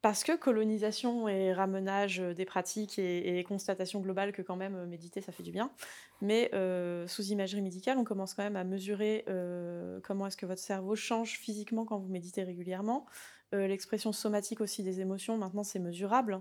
parce 0.07 0.22
que 0.22 0.36
colonisation 0.36 1.26
et 1.26 1.52
ramenage 1.52 2.18
des 2.20 2.44
pratiques 2.44 2.96
et, 3.00 3.42
constatation 3.42 3.98
globale 3.98 4.30
que 4.30 4.40
quand 4.40 4.54
même 4.54 4.76
euh, 4.76 4.86
méditer 4.86 5.20
ça 5.20 5.32
fait 5.32 5.42
du 5.42 5.50
bien. 5.50 5.72
Mais 6.20 6.48
euh, 6.54 7.09
sous 7.09 7.24
imagerie 7.24 7.61
médicale, 7.61 7.98
on 7.98 8.04
commence 8.04 8.32
quand 8.32 8.44
même 8.44 8.54
à 8.54 8.62
mesurer 8.62 9.24
euh, 9.26 9.98
comment 10.04 10.28
est-ce 10.28 10.36
que 10.36 10.46
votre 10.46 10.61
cerveau 10.61 10.94
change 10.94 11.40
physiquement 11.40 11.84
quand 11.84 11.98
vous 11.98 12.07
méditez 12.07 12.44
régulièrement. 12.44 13.07
L'expression 13.52 14.12
somatique 14.12 14.61
aussi 14.61 14.84
des 14.84 15.00
émotions, 15.00 15.38
maintenant 15.38 15.64
c'est 15.64 15.78
mesurable. 15.80 16.40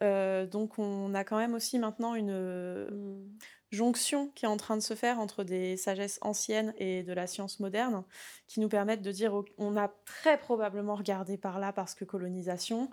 donc 0.00 0.78
on 0.78 1.12
a 1.12 1.24
quand 1.24 1.36
même 1.36 1.54
aussi 1.54 1.78
maintenant 1.78 2.14
une, 2.14 2.32
mmh 2.32 3.28
jonction 3.72 4.28
qui 4.34 4.44
est 4.44 4.48
en 4.48 4.56
train 4.56 4.76
de 4.76 4.82
se 4.82 4.94
faire 4.94 5.18
entre 5.18 5.44
des 5.44 5.76
sagesses 5.76 6.18
anciennes 6.22 6.74
et 6.76 7.02
de 7.02 7.12
la 7.12 7.26
science 7.26 7.58
moderne, 7.58 8.04
qui 8.46 8.60
nous 8.60 8.68
permettent 8.68 9.02
de 9.02 9.12
dire 9.12 9.34
on 9.58 9.76
a 9.76 9.88
très 10.04 10.38
probablement 10.38 10.94
regardé 10.94 11.38
par 11.38 11.58
là 11.58 11.72
parce 11.72 11.94
que 11.94 12.04
colonisation, 12.04 12.90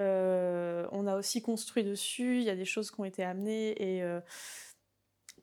euh, 0.00 0.86
on 0.92 1.06
a 1.06 1.16
aussi 1.16 1.40
construit 1.40 1.84
dessus, 1.84 2.38
il 2.38 2.42
y 2.42 2.50
a 2.50 2.56
des 2.56 2.64
choses 2.64 2.90
qui 2.90 3.00
ont 3.00 3.04
été 3.04 3.24
amenées, 3.24 3.80
et 3.80 4.02
euh, 4.02 4.20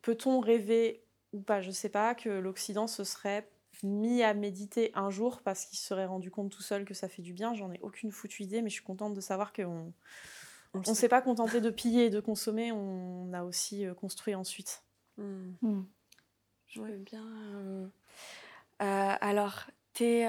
peut-on 0.02 0.40
rêver 0.40 1.04
ou 1.32 1.42
pas, 1.42 1.62
je 1.62 1.70
ne 1.70 1.74
sais 1.74 1.90
pas, 1.90 2.14
que 2.14 2.30
l'Occident 2.30 2.86
se 2.86 3.04
serait 3.04 3.50
mis 3.82 4.22
à 4.22 4.34
méditer 4.36 4.92
un 4.94 5.10
jour 5.10 5.42
parce 5.42 5.66
qu'il 5.66 5.80
se 5.80 5.88
serait 5.88 6.06
rendu 6.06 6.30
compte 6.30 6.52
tout 6.52 6.62
seul 6.62 6.86
que 6.86 6.94
ça 6.94 7.10
fait 7.10 7.24
du 7.24 7.34
bien, 7.34 7.56
j'en 7.56 7.72
ai 7.72 7.80
aucune 7.82 8.12
foutue 8.12 8.44
idée, 8.44 8.62
mais 8.62 8.70
je 8.70 8.76
suis 8.76 8.84
contente 8.84 9.16
de 9.16 9.22
savoir 9.22 9.52
qu'on 9.52 9.92
on 10.74 10.80
ne 10.80 10.95
s'est 10.95 11.09
pas 11.09 11.21
contenté 11.21 11.61
de 11.61 11.69
piller 11.69 12.05
et 12.05 12.09
de 12.09 12.19
consommer, 12.19 12.71
on 12.71 13.32
a 13.34 13.43
aussi 13.43 13.86
euh, 13.86 13.93
construit 13.93 14.36
ensuite. 14.36 14.84
Je 16.67 16.82
veux 16.82 16.97
bien. 16.97 17.26
Euh, 17.26 17.88
euh, 18.82 19.13
alors, 19.21 19.67
tes 19.93 20.26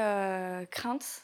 craintes, 0.71 1.23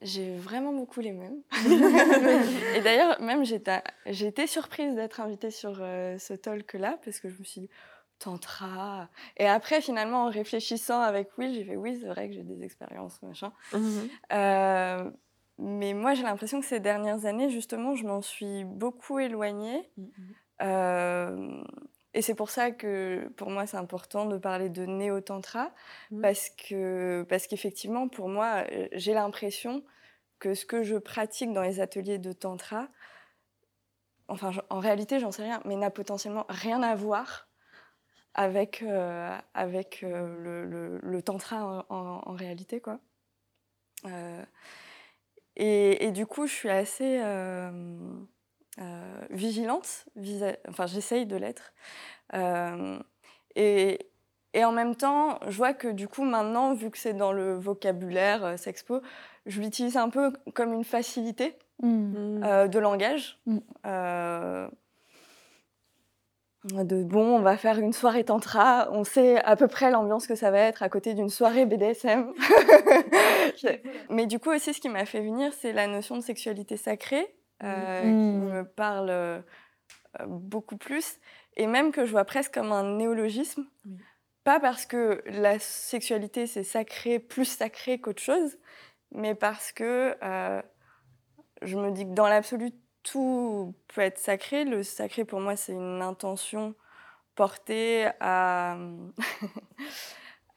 j'ai 0.00 0.36
vraiment 0.36 0.72
beaucoup 0.72 1.00
les 1.00 1.12
mêmes. 1.12 1.42
et 2.74 2.80
d'ailleurs, 2.80 3.20
même 3.20 3.44
j'ai 3.44 4.26
été 4.26 4.46
surprise 4.46 4.94
d'être 4.94 5.20
invitée 5.20 5.50
sur 5.50 5.76
ce 5.76 6.32
talk-là, 6.32 6.98
parce 7.04 7.20
que 7.20 7.28
je 7.28 7.38
me 7.38 7.44
suis 7.44 7.60
dit, 7.62 7.70
tantra. 8.18 9.10
Et 9.36 9.46
après, 9.46 9.82
finalement, 9.82 10.24
en 10.24 10.30
réfléchissant 10.30 11.02
avec 11.02 11.36
Will, 11.36 11.52
j'ai 11.52 11.64
fait, 11.64 11.76
oui, 11.76 11.98
c'est 12.00 12.08
vrai 12.08 12.28
que 12.28 12.34
j'ai 12.34 12.44
des 12.44 12.64
expériences, 12.64 13.20
machin. 13.22 13.52
Mmh 13.74 15.10
mais 15.58 15.94
moi, 15.94 16.14
j'ai 16.14 16.22
l'impression 16.22 16.60
que 16.60 16.66
ces 16.66 16.80
dernières 16.80 17.24
années, 17.24 17.48
justement, 17.48 17.94
je 17.94 18.06
m'en 18.06 18.20
suis 18.20 18.64
beaucoup 18.64 19.18
éloignée. 19.18 19.90
Mmh, 19.96 20.02
mmh. 20.02 20.34
Euh, 20.62 21.62
et 22.14 22.22
c'est 22.22 22.34
pour 22.34 22.50
ça 22.50 22.70
que 22.70 23.28
pour 23.36 23.50
moi, 23.50 23.66
c'est 23.66 23.76
important 23.76 24.26
de 24.26 24.38
parler 24.38 24.68
de 24.68 24.84
néo-tantra, 24.84 25.72
mmh. 26.10 26.20
parce 26.20 26.50
que 26.50 27.24
parce 27.28 27.46
qu'effectivement, 27.46 28.08
pour 28.08 28.28
moi, 28.28 28.64
euh, 28.70 28.88
j'ai 28.92 29.14
l'impression 29.14 29.82
que 30.38 30.54
ce 30.54 30.66
que 30.66 30.82
je 30.82 30.96
pratique 30.96 31.52
dans 31.52 31.62
les 31.62 31.80
ateliers 31.80 32.18
de 32.18 32.32
tantra, 32.32 32.88
enfin, 34.28 34.52
en 34.68 34.80
réalité, 34.80 35.18
j'en 35.20 35.32
sais 35.32 35.44
rien, 35.44 35.62
mais 35.64 35.76
n'a 35.76 35.90
potentiellement 35.90 36.44
rien 36.50 36.82
à 36.82 36.94
voir 36.94 37.48
avec, 38.34 38.82
euh, 38.82 39.38
avec 39.54 40.02
le, 40.02 41.00
le, 41.02 41.22
tantra 41.22 41.84
en, 41.88 42.22
en, 42.26 42.32
réalité, 42.34 42.80
quoi. 42.80 43.00
Et, 45.56 46.10
du 46.12 46.26
coup, 46.26 46.46
je 46.46 46.52
suis 46.52 46.68
assez 46.68 47.18
euh, 47.22 47.70
euh, 48.78 49.20
vigilante, 49.30 50.06
enfin 50.68 50.86
j'essaye 50.86 51.24
de 51.24 51.36
l'être. 51.36 51.72
Euh, 52.34 52.98
et, 53.54 54.10
et, 54.52 54.64
en 54.64 54.72
même 54.72 54.96
temps, 54.96 55.38
je 55.48 55.56
vois 55.56 55.72
que 55.72 55.88
du 55.88 56.08
coup, 56.08 56.24
maintenant, 56.24 56.74
vu 56.74 56.90
que 56.90 56.98
c'est 56.98 57.14
dans 57.14 57.32
le 57.32 57.54
vocabulaire 57.54 58.58
sexpo, 58.58 59.00
je 59.46 59.60
l'utilise 59.60 59.96
un 59.96 60.10
peu 60.10 60.32
comme 60.54 60.74
une 60.74 60.84
facilité 60.84 61.54
mmh. 61.82 62.68
de 62.68 62.78
langage. 62.78 63.38
Mmh 63.46 64.68
de 66.72 67.04
bon, 67.04 67.36
on 67.36 67.40
va 67.40 67.56
faire 67.56 67.78
une 67.78 67.92
soirée 67.92 68.24
tantra, 68.24 68.88
on 68.90 69.04
sait 69.04 69.42
à 69.44 69.56
peu 69.56 69.68
près 69.68 69.90
l'ambiance 69.90 70.26
que 70.26 70.34
ça 70.34 70.50
va 70.50 70.58
être 70.58 70.82
à 70.82 70.88
côté 70.88 71.14
d'une 71.14 71.28
soirée 71.28 71.66
BDSM. 71.66 72.32
Mais 74.10 74.26
du 74.26 74.38
coup 74.38 74.50
aussi, 74.50 74.74
ce 74.74 74.80
qui 74.80 74.88
m'a 74.88 75.06
fait 75.06 75.20
venir, 75.20 75.52
c'est 75.52 75.72
la 75.72 75.86
notion 75.86 76.16
de 76.16 76.22
sexualité 76.22 76.76
sacrée, 76.76 77.34
euh, 77.62 78.02
qui 78.02 78.08
mmh. 78.08 78.52
me 78.52 78.62
parle 78.64 79.10
euh, 79.10 79.40
beaucoup 80.26 80.76
plus, 80.76 81.18
et 81.56 81.66
même 81.66 81.92
que 81.92 82.04
je 82.04 82.10
vois 82.10 82.24
presque 82.24 82.54
comme 82.54 82.72
un 82.72 82.96
néologisme. 82.96 83.64
Pas 84.44 84.60
parce 84.60 84.86
que 84.86 85.22
la 85.26 85.58
sexualité 85.58 86.46
c'est 86.46 86.64
sacré, 86.64 87.18
plus 87.18 87.46
sacré 87.46 88.00
qu'autre 88.00 88.22
chose, 88.22 88.58
mais 89.12 89.34
parce 89.34 89.72
que 89.72 90.16
euh, 90.22 90.62
je 91.62 91.76
me 91.76 91.90
dis 91.90 92.04
que 92.04 92.14
dans 92.14 92.28
l'absolu, 92.28 92.70
tout 93.06 93.74
peut 93.88 94.00
être 94.02 94.18
sacré. 94.18 94.64
Le 94.64 94.82
sacré, 94.82 95.24
pour 95.24 95.40
moi, 95.40 95.56
c'est 95.56 95.72
une 95.72 96.02
intention 96.02 96.74
portée 97.34 98.08
à, 98.20 98.76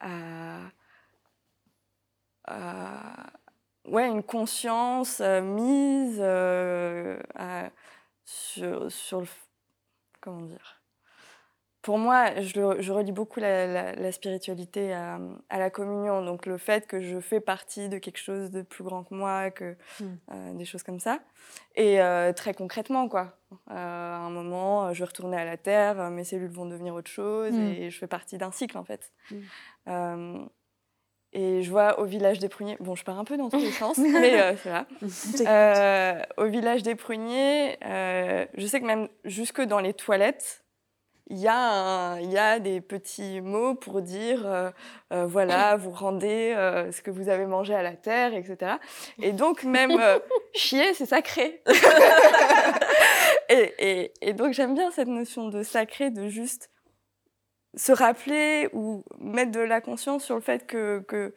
ouais, 3.86 4.08
une 4.08 4.22
conscience 4.22 5.20
euh, 5.20 5.40
mise 5.40 6.18
euh, 6.20 7.18
sur, 8.24 8.90
sur 8.90 9.20
le... 9.20 9.26
Comment 10.20 10.42
dire? 10.42 10.79
Pour 11.82 11.96
moi, 11.96 12.40
je, 12.40 12.92
relie 12.92 13.12
beaucoup 13.12 13.40
la, 13.40 14.12
spiritualité 14.12 14.92
à, 14.92 15.18
la 15.50 15.70
communion. 15.70 16.22
Donc 16.22 16.44
le 16.44 16.58
fait 16.58 16.86
que 16.86 17.00
je 17.00 17.20
fais 17.20 17.40
partie 17.40 17.88
de 17.88 17.98
quelque 17.98 18.18
chose 18.18 18.50
de 18.50 18.60
plus 18.62 18.84
grand 18.84 19.04
que 19.04 19.14
moi, 19.14 19.50
que 19.50 19.76
hmm. 20.00 20.04
euh, 20.32 20.54
des 20.54 20.66
choses 20.66 20.82
comme 20.82 21.00
ça. 21.00 21.20
Et 21.76 22.00
euh, 22.00 22.32
très 22.34 22.52
concrètement, 22.52 23.08
quoi. 23.08 23.38
Euh, 23.70 23.74
à 23.74 24.18
un 24.18 24.30
moment, 24.30 24.92
je 24.92 24.98
vais 24.98 25.06
retourner 25.06 25.38
à 25.38 25.44
la 25.44 25.56
terre, 25.56 26.10
mes 26.10 26.24
cellules 26.24 26.50
vont 26.50 26.66
devenir 26.66 26.94
autre 26.94 27.10
chose, 27.10 27.52
hmm. 27.52 27.68
et 27.68 27.90
je 27.90 27.98
fais 27.98 28.06
partie 28.06 28.36
d'un 28.36 28.52
cycle 28.52 28.76
en 28.76 28.84
fait. 28.84 29.12
Hmm. 29.86 30.46
et 31.32 31.62
je 31.62 31.70
vois 31.70 31.98
au 31.98 32.04
village 32.04 32.40
des 32.40 32.48
pruniers, 32.50 32.76
bon, 32.80 32.94
je 32.94 33.04
pars 33.04 33.18
un 33.18 33.24
peu 33.24 33.38
dans 33.38 33.48
tous 33.48 33.58
les 33.58 33.72
sens, 33.72 33.96
mais 33.96 34.54
c'est 34.56 35.44
là. 35.44 36.26
au 36.36 36.44
village 36.44 36.82
des 36.82 36.94
pruniers, 36.94 37.78
je 37.82 38.66
sais 38.66 38.80
que 38.80 38.86
même 38.86 39.08
jusque 39.24 39.62
dans 39.62 39.80
les 39.80 39.94
toilettes, 39.94 40.62
il 41.30 41.38
y, 41.38 41.46
a 41.46 42.18
il 42.20 42.30
y 42.30 42.38
a 42.38 42.58
des 42.58 42.80
petits 42.80 43.40
mots 43.40 43.76
pour 43.76 44.02
dire, 44.02 44.44
euh, 44.46 44.70
euh, 45.12 45.26
voilà, 45.26 45.76
vous 45.76 45.92
rendez 45.92 46.52
euh, 46.56 46.90
ce 46.90 47.02
que 47.02 47.10
vous 47.12 47.28
avez 47.28 47.46
mangé 47.46 47.72
à 47.72 47.82
la 47.82 47.94
terre, 47.94 48.34
etc. 48.34 48.72
Et 49.22 49.32
donc, 49.32 49.62
même 49.62 49.96
chier, 50.54 50.92
c'est 50.92 51.06
sacré. 51.06 51.62
et, 53.48 54.12
et, 54.20 54.32
donc, 54.32 54.54
j'aime 54.54 54.74
bien 54.74 54.90
cette 54.90 55.06
notion 55.06 55.48
de 55.48 55.62
sacré, 55.62 56.10
de 56.10 56.26
juste 56.26 56.68
se 57.76 57.92
rappeler 57.92 58.68
ou 58.72 59.04
mettre 59.20 59.52
de 59.52 59.60
la 59.60 59.80
conscience 59.80 60.24
sur 60.24 60.34
le 60.34 60.40
fait 60.40 60.66
que, 60.66 60.98
que, 61.06 61.32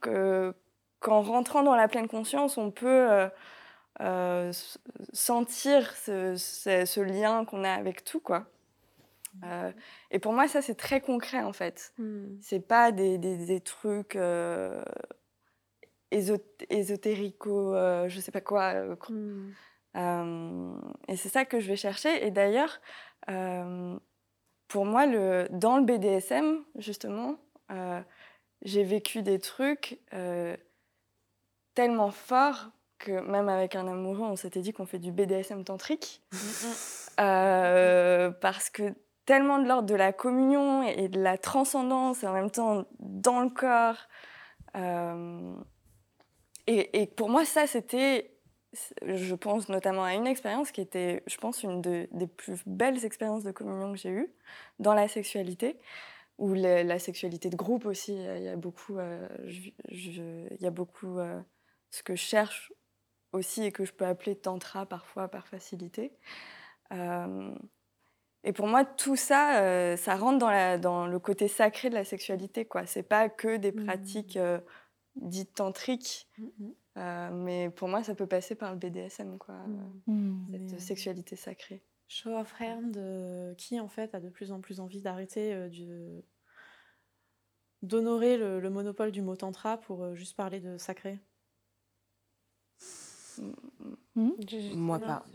que 0.00 0.54
qu'en 1.00 1.22
rentrant 1.22 1.64
dans 1.64 1.74
la 1.74 1.88
pleine 1.88 2.06
conscience, 2.06 2.58
on 2.58 2.70
peut 2.70 3.28
sentir 5.12 5.96
ce, 5.96 6.36
ce, 6.36 7.00
lien 7.00 7.44
qu'on 7.44 7.64
a 7.64 7.72
avec 7.72 8.04
tout, 8.04 8.20
quoi. 8.20 8.46
Euh, 9.44 9.72
et 10.10 10.18
pour 10.18 10.32
moi, 10.32 10.48
ça, 10.48 10.62
c'est 10.62 10.74
très 10.74 11.00
concret, 11.00 11.42
en 11.42 11.52
fait. 11.52 11.92
Mmh. 11.98 12.36
C'est 12.40 12.60
pas 12.60 12.92
des, 12.92 13.18
des, 13.18 13.46
des 13.46 13.60
trucs 13.60 14.16
euh, 14.16 14.82
ésotérico, 16.10 17.74
euh, 17.74 18.08
je 18.08 18.20
sais 18.20 18.32
pas 18.32 18.40
quoi. 18.40 18.74
Mmh. 19.08 19.52
et 21.08 21.16
c'est 21.16 21.28
ça 21.28 21.44
que 21.44 21.60
je 21.60 21.68
vais 21.68 21.76
chercher. 21.76 22.26
Et 22.26 22.30
d'ailleurs, 22.30 22.80
pour 24.68 24.84
moi, 24.84 25.06
le, 25.06 25.46
dans 25.50 25.78
le 25.78 25.84
BDSM, 25.84 26.64
justement, 26.76 27.38
j'ai 28.62 28.84
vécu 28.84 29.22
des 29.22 29.38
trucs 29.38 30.00
tellement 31.74 32.10
forts 32.10 32.70
que 32.98 33.20
même 33.20 33.48
avec 33.48 33.76
un 33.76 33.86
amoureux, 33.86 34.26
on 34.26 34.36
s'était 34.36 34.60
dit 34.60 34.72
qu'on 34.72 34.86
fait 34.86 34.98
du 34.98 35.12
BDSM 35.12 35.64
tantrique. 35.64 36.22
Euh, 37.18 38.30
parce 38.30 38.68
que 38.68 38.94
tellement 39.26 39.58
de 39.58 39.66
l'ordre 39.66 39.88
de 39.88 39.94
la 39.94 40.12
communion 40.12 40.82
et 40.84 41.08
de 41.08 41.20
la 41.20 41.36
transcendance 41.36 42.22
et 42.22 42.26
en 42.26 42.32
même 42.32 42.50
temps 42.50 42.86
dans 43.00 43.40
le 43.40 43.50
corps. 43.50 43.98
Euh, 44.76 45.54
et, 46.68 47.06
pour 47.06 47.28
moi, 47.28 47.44
ça, 47.44 47.66
c'était, 47.66 48.32
je 49.02 49.34
pense 49.34 49.68
notamment 49.68 50.04
à 50.04 50.14
une 50.14 50.26
expérience 50.26 50.72
qui 50.72 50.80
était, 50.80 51.22
je 51.26 51.36
pense, 51.36 51.62
une 51.62 51.80
des 51.80 52.26
plus 52.26 52.60
belles 52.66 53.04
expériences 53.04 53.44
de 53.44 53.52
communion 53.52 53.92
que 53.92 53.98
j'ai 53.98 54.10
eues 54.10 54.32
dans 54.80 54.94
la 54.94 55.06
sexualité, 55.06 55.78
ou 56.38 56.54
la, 56.54 56.98
sexualité 56.98 57.50
de 57.50 57.56
groupe 57.56 57.86
aussi. 57.86 58.14
Il 58.14 58.42
y 58.42 58.48
a 58.48 58.56
beaucoup, 58.56 58.98
euh, 58.98 59.28
il 59.90 60.58
y 60.60 60.66
a 60.66 60.70
beaucoup 60.70 61.18
ce 61.90 62.02
que 62.02 62.16
je 62.16 62.22
cherche 62.22 62.72
aussi 63.32 63.64
et 63.64 63.72
que 63.72 63.84
je 63.84 63.92
peux 63.92 64.06
appeler 64.06 64.34
tantra 64.34 64.86
parfois 64.86 65.28
par 65.28 65.46
facilité. 65.46 66.12
Euh, 68.46 68.50
et 68.50 68.52
pour 68.52 68.66
moi, 68.66 68.84
tout 68.84 69.16
ça, 69.16 69.62
euh, 69.62 69.96
ça 69.96 70.16
rentre 70.16 70.38
dans, 70.38 70.50
la, 70.50 70.78
dans, 70.78 71.06
le 71.06 71.18
côté 71.18 71.48
sacré 71.48 71.90
de 71.90 71.94
la 71.94 72.04
sexualité. 72.04 72.64
quoi. 72.64 72.86
C'est 72.86 73.02
pas 73.02 73.28
que 73.28 73.56
des 73.56 73.72
mmh. 73.72 73.84
pratiques 73.84 74.36
euh, 74.36 74.60
dites 75.16 75.54
tantriques, 75.54 76.28
mmh 76.38 76.70
mais 77.30 77.68
pour 77.68 77.88
moi, 77.88 78.02
ça 78.02 78.14
peut 78.14 78.26
passer 78.26 78.54
par 78.54 78.72
le 78.72 78.78
BDSM, 78.78 79.36
quoi, 79.36 79.54
mmh. 80.06 80.68
cette 80.70 80.80
sexualité 80.80 81.36
sacrée. 81.36 81.82
Show 82.08 82.34
of 82.38 82.54
Hand, 82.58 83.54
qui 83.58 83.78
en 83.78 83.88
fait 83.88 84.14
a 84.14 84.20
de 84.20 84.30
plus 84.30 84.50
en 84.50 84.62
plus 84.62 84.80
envie 84.80 85.02
d'arrêter 85.02 85.54
d'honorer 87.82 88.38
le, 88.38 88.60
le, 88.60 88.70
monopole 88.70 89.12
du 89.12 89.20
mot 89.20 89.36
tantra 89.36 89.76
pour 89.76 90.14
juste 90.14 90.38
parler 90.38 90.58
de 90.58 90.78
sacré 90.78 91.20
Hmm 94.16 94.30
moi 94.74 94.98
pas. 94.98 95.26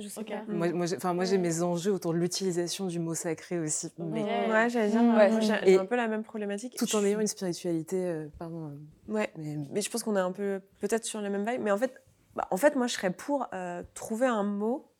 Moi, 0.47 0.71
moi, 0.71 0.87
enfin, 0.95 1.13
moi 1.13 1.23
j'ai 1.23 1.37
mes 1.37 1.61
enjeux 1.61 1.91
autour 1.91 2.13
de 2.13 2.17
l'utilisation 2.17 2.87
du 2.87 2.99
mot 2.99 3.13
sacré 3.13 3.59
aussi. 3.59 3.91
Mais... 3.99 4.23
Ouais, 4.23 4.69
j'allais 4.69 4.89
dire, 4.89 5.61
j'ai 5.63 5.77
un 5.77 5.85
peu 5.85 5.95
la 5.95 6.07
même 6.07 6.23
problématique. 6.23 6.75
Tout 6.77 6.95
en 6.95 7.05
ayant 7.05 7.19
une 7.19 7.27
spiritualité, 7.27 7.97
euh, 7.97 8.27
pardon. 8.39 8.71
Euh, 8.71 9.13
ouais, 9.13 9.31
mais... 9.37 9.81
je 9.81 9.89
pense 9.89 10.01
qu'on 10.01 10.15
est 10.15 10.19
un 10.21 10.31
peu 10.31 10.61
peut-être 10.79 11.05
sur 11.05 11.21
la 11.21 11.29
même 11.29 11.45
vague. 11.45 11.61
Mais 11.61 11.69
en 11.69 11.77
fait, 11.77 11.93
bah, 12.35 12.47
en 12.49 12.57
fait, 12.57 12.75
moi 12.75 12.87
je 12.87 12.95
serais 12.95 13.13
pour 13.13 13.47
euh, 13.53 13.83
trouver 13.93 14.25
un 14.25 14.43
mot 14.43 14.91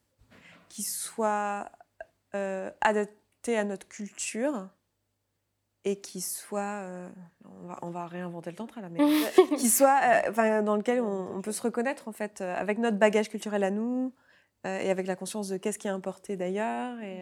qui 0.69 0.83
soit 0.83 1.71
adapté 2.33 3.57
à 3.57 3.65
notre 3.65 3.87
culture 3.87 4.69
et 5.83 5.99
qui 5.99 6.21
soit, 6.21 6.61
euh, 6.61 7.09
on, 7.45 7.67
va, 7.67 7.79
on, 7.81 7.89
va, 7.89 8.07
réinventer 8.07 8.51
le 8.51 8.55
tantra 8.55 8.81
là, 8.81 8.89
mais 8.89 8.99
qui 9.57 9.69
soit, 9.69 9.99
euh, 10.37 10.61
dans 10.61 10.75
lequel 10.75 11.01
on, 11.01 11.41
peut 11.41 11.51
se 11.51 11.61
reconnaître 11.61 12.07
en 12.07 12.11
fait, 12.11 12.41
euh, 12.41 12.55
avec 12.55 12.77
notre 12.77 12.97
bagage 12.97 13.29
culturel 13.29 13.63
à 13.63 13.71
nous 13.71 14.13
et 14.63 14.91
avec 14.91 15.07
la 15.07 15.15
conscience 15.15 15.49
de 15.49 15.57
qu'est-ce 15.57 15.79
qui 15.79 15.87
est 15.87 15.91
importé 15.91 16.37
d'ailleurs. 16.37 16.99
Et, 17.01 17.21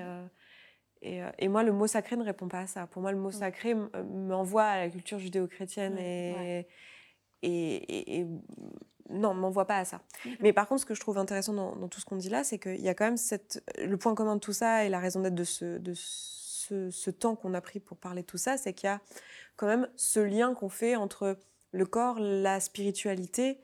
et, 1.01 1.21
et, 1.37 1.47
moi, 1.47 1.63
le 1.63 1.71
mot 1.71 1.87
sacré 1.87 2.17
ne 2.17 2.23
répond 2.25 2.49
pas 2.49 2.59
à 2.59 2.67
ça. 2.67 2.85
Pour 2.87 3.01
moi, 3.01 3.13
le 3.13 3.17
mot 3.17 3.31
sacré 3.31 3.73
m'envoie 4.03 4.65
à 4.65 4.79
la 4.79 4.89
culture 4.89 5.19
judéo-chrétienne 5.19 5.97
et, 5.97 6.67
et, 7.41 8.27
non, 9.09 9.33
m'envoie 9.33 9.65
pas 9.65 9.77
à 9.77 9.85
ça. 9.85 10.01
Mais 10.41 10.51
par 10.51 10.67
contre, 10.67 10.81
ce 10.81 10.85
que 10.85 10.95
je 10.95 10.99
trouve 10.99 11.17
intéressant 11.17 11.53
dans, 11.53 11.77
dans 11.77 11.87
tout 11.87 12.01
ce 12.01 12.05
qu'on 12.05 12.17
dit 12.17 12.27
là, 12.27 12.43
c'est 12.43 12.59
qu'il 12.59 12.81
y 12.81 12.89
a 12.89 12.93
quand 12.93 13.05
même 13.05 13.15
cette, 13.15 13.63
le 13.81 13.95
point 13.95 14.13
commun 14.15 14.35
de 14.35 14.41
tout 14.41 14.51
ça 14.51 14.83
et 14.83 14.89
la 14.89 14.99
raison 14.99 15.21
d'être 15.21 15.33
de 15.33 15.45
ce, 15.45 15.77
de 15.77 15.93
ce 15.93 16.38
ce, 16.69 17.09
temps 17.09 17.35
qu'on 17.35 17.53
a 17.53 17.61
pris 17.61 17.79
pour 17.79 17.97
parler 17.97 18.21
de 18.21 18.27
tout 18.27 18.37
ça, 18.37 18.57
c'est 18.57 18.73
qu'il 18.73 18.87
y 18.87 18.91
a 18.91 19.01
quand 19.57 19.67
même 19.67 19.87
ce 19.95 20.19
lien 20.19 20.53
qu'on 20.53 20.69
fait 20.69 20.95
entre 20.95 21.37
le 21.71 21.85
corps, 21.85 22.19
la 22.19 22.59
spiritualité 22.59 23.59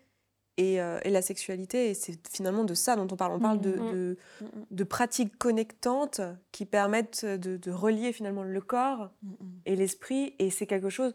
et, 0.57 0.81
euh, 0.81 0.99
la 1.05 1.21
sexualité. 1.21 1.89
Et 1.89 1.93
c'est 1.93 2.27
finalement 2.27 2.63
de 2.63 2.73
ça 2.73 2.95
dont 2.95 3.07
on 3.11 3.15
parle. 3.15 3.33
On 3.33 3.39
parle 3.39 3.59
de, 3.61 3.71
mmh, 3.71 4.15
mmh. 4.41 4.47
de, 4.71 4.83
pratiques 4.83 5.37
connectantes 5.37 6.21
qui 6.51 6.65
permettent 6.65 7.25
de, 7.25 7.71
relier 7.71 8.13
finalement 8.13 8.43
le 8.43 8.61
corps 8.61 9.11
et 9.65 9.75
l'esprit. 9.75 10.35
Et 10.39 10.49
c'est 10.49 10.67
quelque 10.67 10.89
chose 10.89 11.13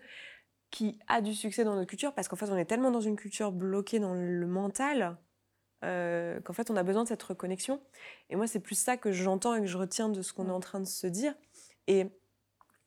qui 0.71 0.99
a 1.09 1.21
du 1.21 1.35
succès 1.35 1.65
dans 1.65 1.75
notre 1.75 1.89
culture 1.89 2.15
parce 2.15 2.29
qu'en 2.29 2.37
fait, 2.37 2.51
on 2.51 2.57
est 2.57 2.65
tellement 2.65 2.91
dans 2.91 3.01
une 3.01 3.17
culture 3.17 3.53
bloquée 3.53 3.99
dans 3.99 4.15
le 4.15 4.47
mental. 4.47 5.19
Euh, 5.83 6.41
qu'en 6.43 6.53
fait 6.53 6.71
on 6.71 6.77
a 6.77 6.83
besoin 6.83 7.05
de 7.05 7.09
cette 7.09 7.23
reconnexion. 7.23 7.81
Et 8.29 8.37
moi 8.37 8.47
c'est 8.47 8.61
plus 8.61 8.75
ça 8.75 8.99
que 8.99 9.13
j'entends 9.13 9.55
et 9.55 9.61
que 9.61 9.67
je 9.67 9.79
retiens 9.79 10.11
de 10.11 10.21
ce 10.21 10.35
qu'on 10.35 10.49
est 10.49 10.53
en 10.53 10.61
train 10.61 10.81
de 10.81 10.87
se 10.87 11.07
dire. 11.07 11.35
Et 11.91 12.07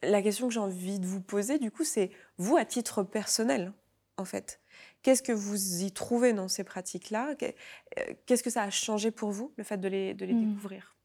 la 0.01 0.21
question 0.21 0.47
que 0.47 0.53
j'ai 0.53 0.61
envie 0.61 0.97
de 0.97 1.05
vous 1.05 1.19
poser, 1.19 1.59
du 1.59 1.71
coup, 1.71 1.83
c'est 1.83 2.09
vous, 2.37 2.55
à 2.55 2.63
titre 2.63 3.03
personnel, 3.03 3.73
en 4.15 4.23
fait, 4.23 4.61
qu'est-ce 5.01 5.21
que 5.21 5.33
vous 5.33 5.83
y 5.83 5.91
trouvez 5.91 6.31
dans 6.31 6.47
ces 6.47 6.63
pratiques-là? 6.63 7.35
Euh, 7.41 8.13
Qu'est-ce 8.25 8.43
que 8.43 8.49
ça 8.49 8.63
a 8.63 8.69
changé 8.69 9.11
pour 9.11 9.31
vous, 9.31 9.53
le 9.57 9.65
fait 9.65 9.75
de 9.75 9.89
les, 9.89 10.13
de 10.13 10.25
les 10.25 10.33
mmh. 10.33 10.53
découvrir? 10.53 10.95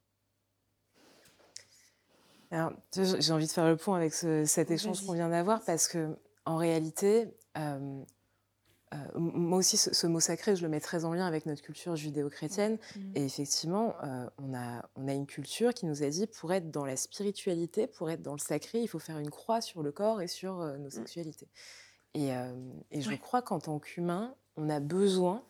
J'ai 2.53 3.33
envie 3.33 3.47
de 3.47 3.51
faire 3.51 3.69
le 3.69 3.77
point 3.77 3.97
avec 3.97 4.15
cet 4.15 4.71
échange 4.71 5.05
qu'on 5.05 5.15
vient 5.15 5.29
d'avoir 5.29 5.65
parce 5.65 5.89
que, 5.89 6.17
en 6.45 6.57
réalité, 6.57 7.27
euh, 7.57 8.05
euh, 8.95 9.19
moi 9.19 9.59
aussi, 9.59 9.77
ce, 9.77 10.07
mot 10.07 10.21
sacré, 10.21 10.57
je 10.57 10.63
le 10.63 10.69
mets 10.69 10.81
très 10.81 11.05
en 11.05 11.13
lien 11.13 11.27
avec 11.27 11.47
notre 11.47 11.63
culture 11.63 11.97
judéo-chrétienne. 11.97 12.79
Mmh. 12.97 13.01
Et 13.17 13.25
effectivement, 13.25 13.95
euh, 14.03 14.29
on, 14.39 14.55
a, 14.55 14.89
on 14.97 15.09
a 15.09 15.13
une 15.13 15.27
culture 15.27 15.75
qui 15.75 15.87
nous 15.87 16.03
a 16.03 16.09
dit, 16.09 16.27
pour 16.27 16.53
être 16.53 16.71
dans 16.71 16.85
la 16.85 16.97
spiritualité, 16.97 17.87
pour 17.87 18.11
être 18.11 18.23
dans 18.23 18.33
le 18.33 18.39
sacré, 18.39 18.81
il 18.81 18.89
faut 18.89 18.99
faire 18.99 19.19
une 19.19 19.31
croix 19.31 19.61
sur 19.61 19.83
le 19.83 19.93
corps 19.93 20.23
et 20.23 20.29
sur 20.29 20.61
euh, 20.61 20.77
nos 20.79 20.89
mmh. 20.89 20.91
sexualités. 20.91 21.49
Et, 22.15 22.31
et 22.91 23.01
je 23.01 23.15
crois 23.15 23.43
qu'en 23.43 23.61
tant 23.61 23.79
qu'humain, 23.79 24.35
on 24.57 24.71
a 24.71 24.81
besoin 24.81 25.45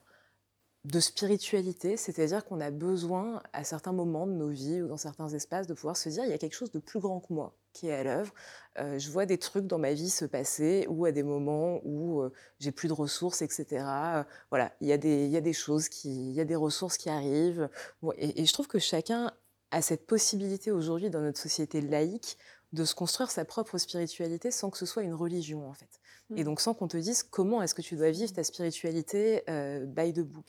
de 0.88 1.00
spiritualité, 1.00 1.98
c'est-à-dire 1.98 2.46
qu'on 2.46 2.60
a 2.60 2.70
besoin, 2.70 3.42
à 3.52 3.62
certains 3.62 3.92
moments 3.92 4.26
de 4.26 4.32
nos 4.32 4.48
vies 4.48 4.80
ou 4.80 4.88
dans 4.88 4.96
certains 4.96 5.28
espaces, 5.28 5.66
de 5.66 5.74
pouvoir 5.74 5.98
se 5.98 6.08
dire 6.08 6.24
il 6.24 6.30
y 6.30 6.32
a 6.32 6.38
quelque 6.38 6.54
chose 6.54 6.72
de 6.72 6.78
plus 6.78 6.98
grand 6.98 7.20
que 7.20 7.32
moi 7.32 7.54
qui 7.74 7.88
est 7.88 7.94
à 7.94 8.02
l'œuvre. 8.02 8.32
Euh, 8.78 8.98
je 8.98 9.10
vois 9.10 9.26
des 9.26 9.36
trucs 9.36 9.66
dans 9.66 9.78
ma 9.78 9.92
vie 9.92 10.08
se 10.08 10.24
passer 10.24 10.86
ou 10.88 11.04
à 11.04 11.12
des 11.12 11.22
moments 11.22 11.80
où 11.84 12.22
euh, 12.22 12.32
j'ai 12.58 12.72
plus 12.72 12.88
de 12.88 12.94
ressources, 12.94 13.42
etc. 13.42 13.66
Euh, 13.70 14.24
voilà, 14.50 14.72
il 14.80 14.88
y, 14.88 14.92
a 14.92 14.96
des, 14.96 15.26
il 15.26 15.30
y 15.30 15.36
a 15.36 15.42
des 15.42 15.52
choses 15.52 15.90
qui, 15.90 16.30
il 16.30 16.34
y 16.34 16.40
a 16.40 16.46
des 16.46 16.56
ressources 16.56 16.96
qui 16.96 17.10
arrivent. 17.10 17.68
et, 18.16 18.46
je 18.46 18.52
trouve 18.54 18.66
que 18.66 18.78
chacun 18.78 19.30
a 19.70 19.82
cette 19.82 20.06
possibilité 20.06 20.70
aujourd'hui 20.70 21.10
dans 21.10 21.20
notre 21.20 21.38
société 21.38 21.82
laïque 21.82 22.38
de 22.72 22.84
se 22.84 22.94
construire 22.94 23.30
sa 23.30 23.44
propre 23.44 23.76
spiritualité 23.76 24.50
sans 24.50 24.70
que 24.70 24.78
ce 24.78 24.86
soit 24.86 25.02
une 25.02 25.14
religion 25.14 25.68
en 25.68 25.74
fait. 25.74 26.00
Et 26.34 26.42
mmh. 26.42 26.44
donc 26.44 26.60
sans 26.60 26.72
qu'on 26.72 26.88
te 26.88 26.96
dise 26.96 27.22
comment 27.22 27.62
est-ce 27.62 27.74
que 27.74 27.82
tu 27.82 27.96
dois 27.96 28.10
vivre 28.10 28.32
ta 28.32 28.44
spiritualité 28.44 29.42
by 29.86 30.14
the 30.14 30.20
book. 30.20 30.46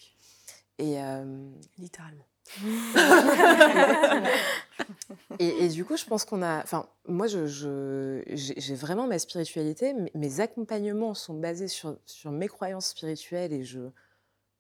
Et 0.80 1.02
euh, 1.02 1.50
littéralement. 1.78 2.26
et, 5.40 5.68
du 5.68 5.86
coup, 5.86 5.98
je 5.98 6.06
pense 6.06 6.26
qu'on 6.26 6.42
a. 6.42 6.64
Enfin, 6.64 6.88
moi, 7.08 7.28
je, 7.28 8.24
j'ai 8.26 8.76
vraiment 8.76 9.06
ma 9.06 9.20
spiritualité. 9.20 9.94
Mes 10.16 10.40
accompagnements 10.40 11.14
sont 11.14 11.36
basés 11.36 11.68
sur, 11.68 11.98
sur 12.06 12.32
mes 12.32 12.48
croyances 12.48 12.88
spirituelles 12.88 13.54
et 13.54 13.64
je 13.64 13.82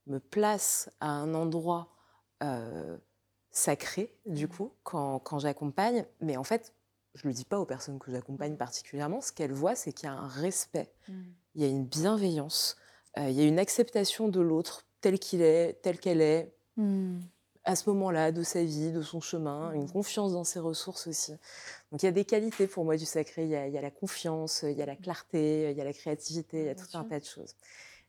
me 0.05 0.19
place 0.19 0.91
à 0.99 1.09
un 1.09 1.33
endroit 1.33 1.89
euh, 2.43 2.97
sacré, 3.51 4.13
du 4.25 4.45
mmh. 4.45 4.49
coup, 4.49 4.71
quand, 4.83 5.19
quand 5.19 5.39
j'accompagne. 5.39 6.05
Mais 6.21 6.37
en 6.37 6.43
fait, 6.43 6.73
je 7.15 7.27
ne 7.27 7.31
le 7.31 7.35
dis 7.35 7.45
pas 7.45 7.59
aux 7.59 7.65
personnes 7.65 7.97
que 7.97 8.11
j'accompagne 8.11 8.55
particulièrement. 8.55 9.21
Ce 9.21 9.31
qu'elles 9.31 9.53
voient, 9.53 9.75
c'est 9.75 9.93
qu'il 9.93 10.07
y 10.07 10.11
a 10.11 10.15
un 10.15 10.27
respect, 10.27 10.91
mmh. 11.07 11.13
il 11.55 11.61
y 11.61 11.65
a 11.65 11.67
une 11.67 11.85
bienveillance, 11.85 12.77
euh, 13.17 13.29
il 13.29 13.35
y 13.35 13.41
a 13.41 13.45
une 13.45 13.59
acceptation 13.59 14.27
de 14.27 14.41
l'autre 14.41 14.85
tel 15.01 15.19
qu'il 15.19 15.41
est, 15.41 15.81
telle 15.81 15.99
qu'elle 15.99 16.21
est, 16.21 16.53
hmm. 16.77 17.19
à 17.63 17.75
ce 17.75 17.89
moment-là, 17.89 18.31
de 18.31 18.43
sa 18.43 18.63
vie, 18.63 18.91
de 18.91 19.01
son 19.01 19.21
chemin, 19.21 19.71
une 19.73 19.89
confiance 19.89 20.33
dans 20.33 20.43
ses 20.43 20.59
ressources 20.59 21.07
aussi. 21.07 21.33
Donc 21.91 22.03
il 22.03 22.05
y 22.05 22.09
a 22.09 22.11
des 22.11 22.25
qualités 22.25 22.67
pour 22.67 22.85
moi 22.85 22.97
du 22.97 23.05
sacré, 23.05 23.43
il 23.43 23.49
y 23.49 23.55
a, 23.55 23.81
la 23.81 23.91
confiance, 23.91 24.63
il 24.63 24.77
y 24.77 24.81
a 24.81 24.85
la 24.85 24.95
clarté, 24.95 25.71
il 25.71 25.77
y 25.77 25.81
a 25.81 25.83
la 25.83 25.93
créativité, 25.93 26.61
il 26.61 26.65
y 26.65 26.69
a 26.69 26.75
tout 26.75 26.87
un 26.93 27.03
tas 27.03 27.19
de 27.19 27.25
choses. 27.25 27.55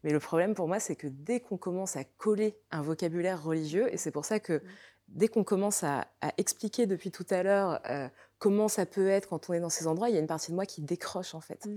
Mais 0.02 0.12
le 0.12 0.20
problème 0.20 0.54
pour 0.54 0.66
moi, 0.66 0.80
c'est 0.80 0.96
que 0.96 1.06
dès 1.06 1.40
qu'on 1.40 1.58
commence 1.58 1.96
à 1.96 2.04
coller 2.04 2.56
un 2.70 2.82
vocabulaire 2.82 3.42
religieux, 3.42 3.92
et 3.92 3.96
c'est 3.96 4.10
pour 4.10 4.24
ça 4.24 4.40
que 4.40 4.54
hmm. 4.54 4.62
dès 5.08 5.28
qu'on 5.28 5.44
commence 5.44 5.84
à, 5.84 6.06
expliquer 6.38 6.86
depuis 6.86 7.10
tout 7.10 7.26
à 7.30 7.42
l'heure 7.42 7.80
euh, 7.88 8.08
comment 8.38 8.68
ça 8.68 8.86
peut 8.86 9.08
être 9.08 9.28
quand 9.28 9.50
on 9.50 9.52
est 9.52 9.60
dans 9.60 9.70
ces 9.70 9.86
endroits, 9.86 10.08
il 10.08 10.14
y 10.14 10.18
a 10.18 10.20
une 10.20 10.26
partie 10.26 10.50
de 10.50 10.56
moi 10.56 10.66
qui 10.66 10.80
décroche 10.80 11.34
en 11.34 11.40
fait. 11.40 11.66
Hmm. 11.66 11.76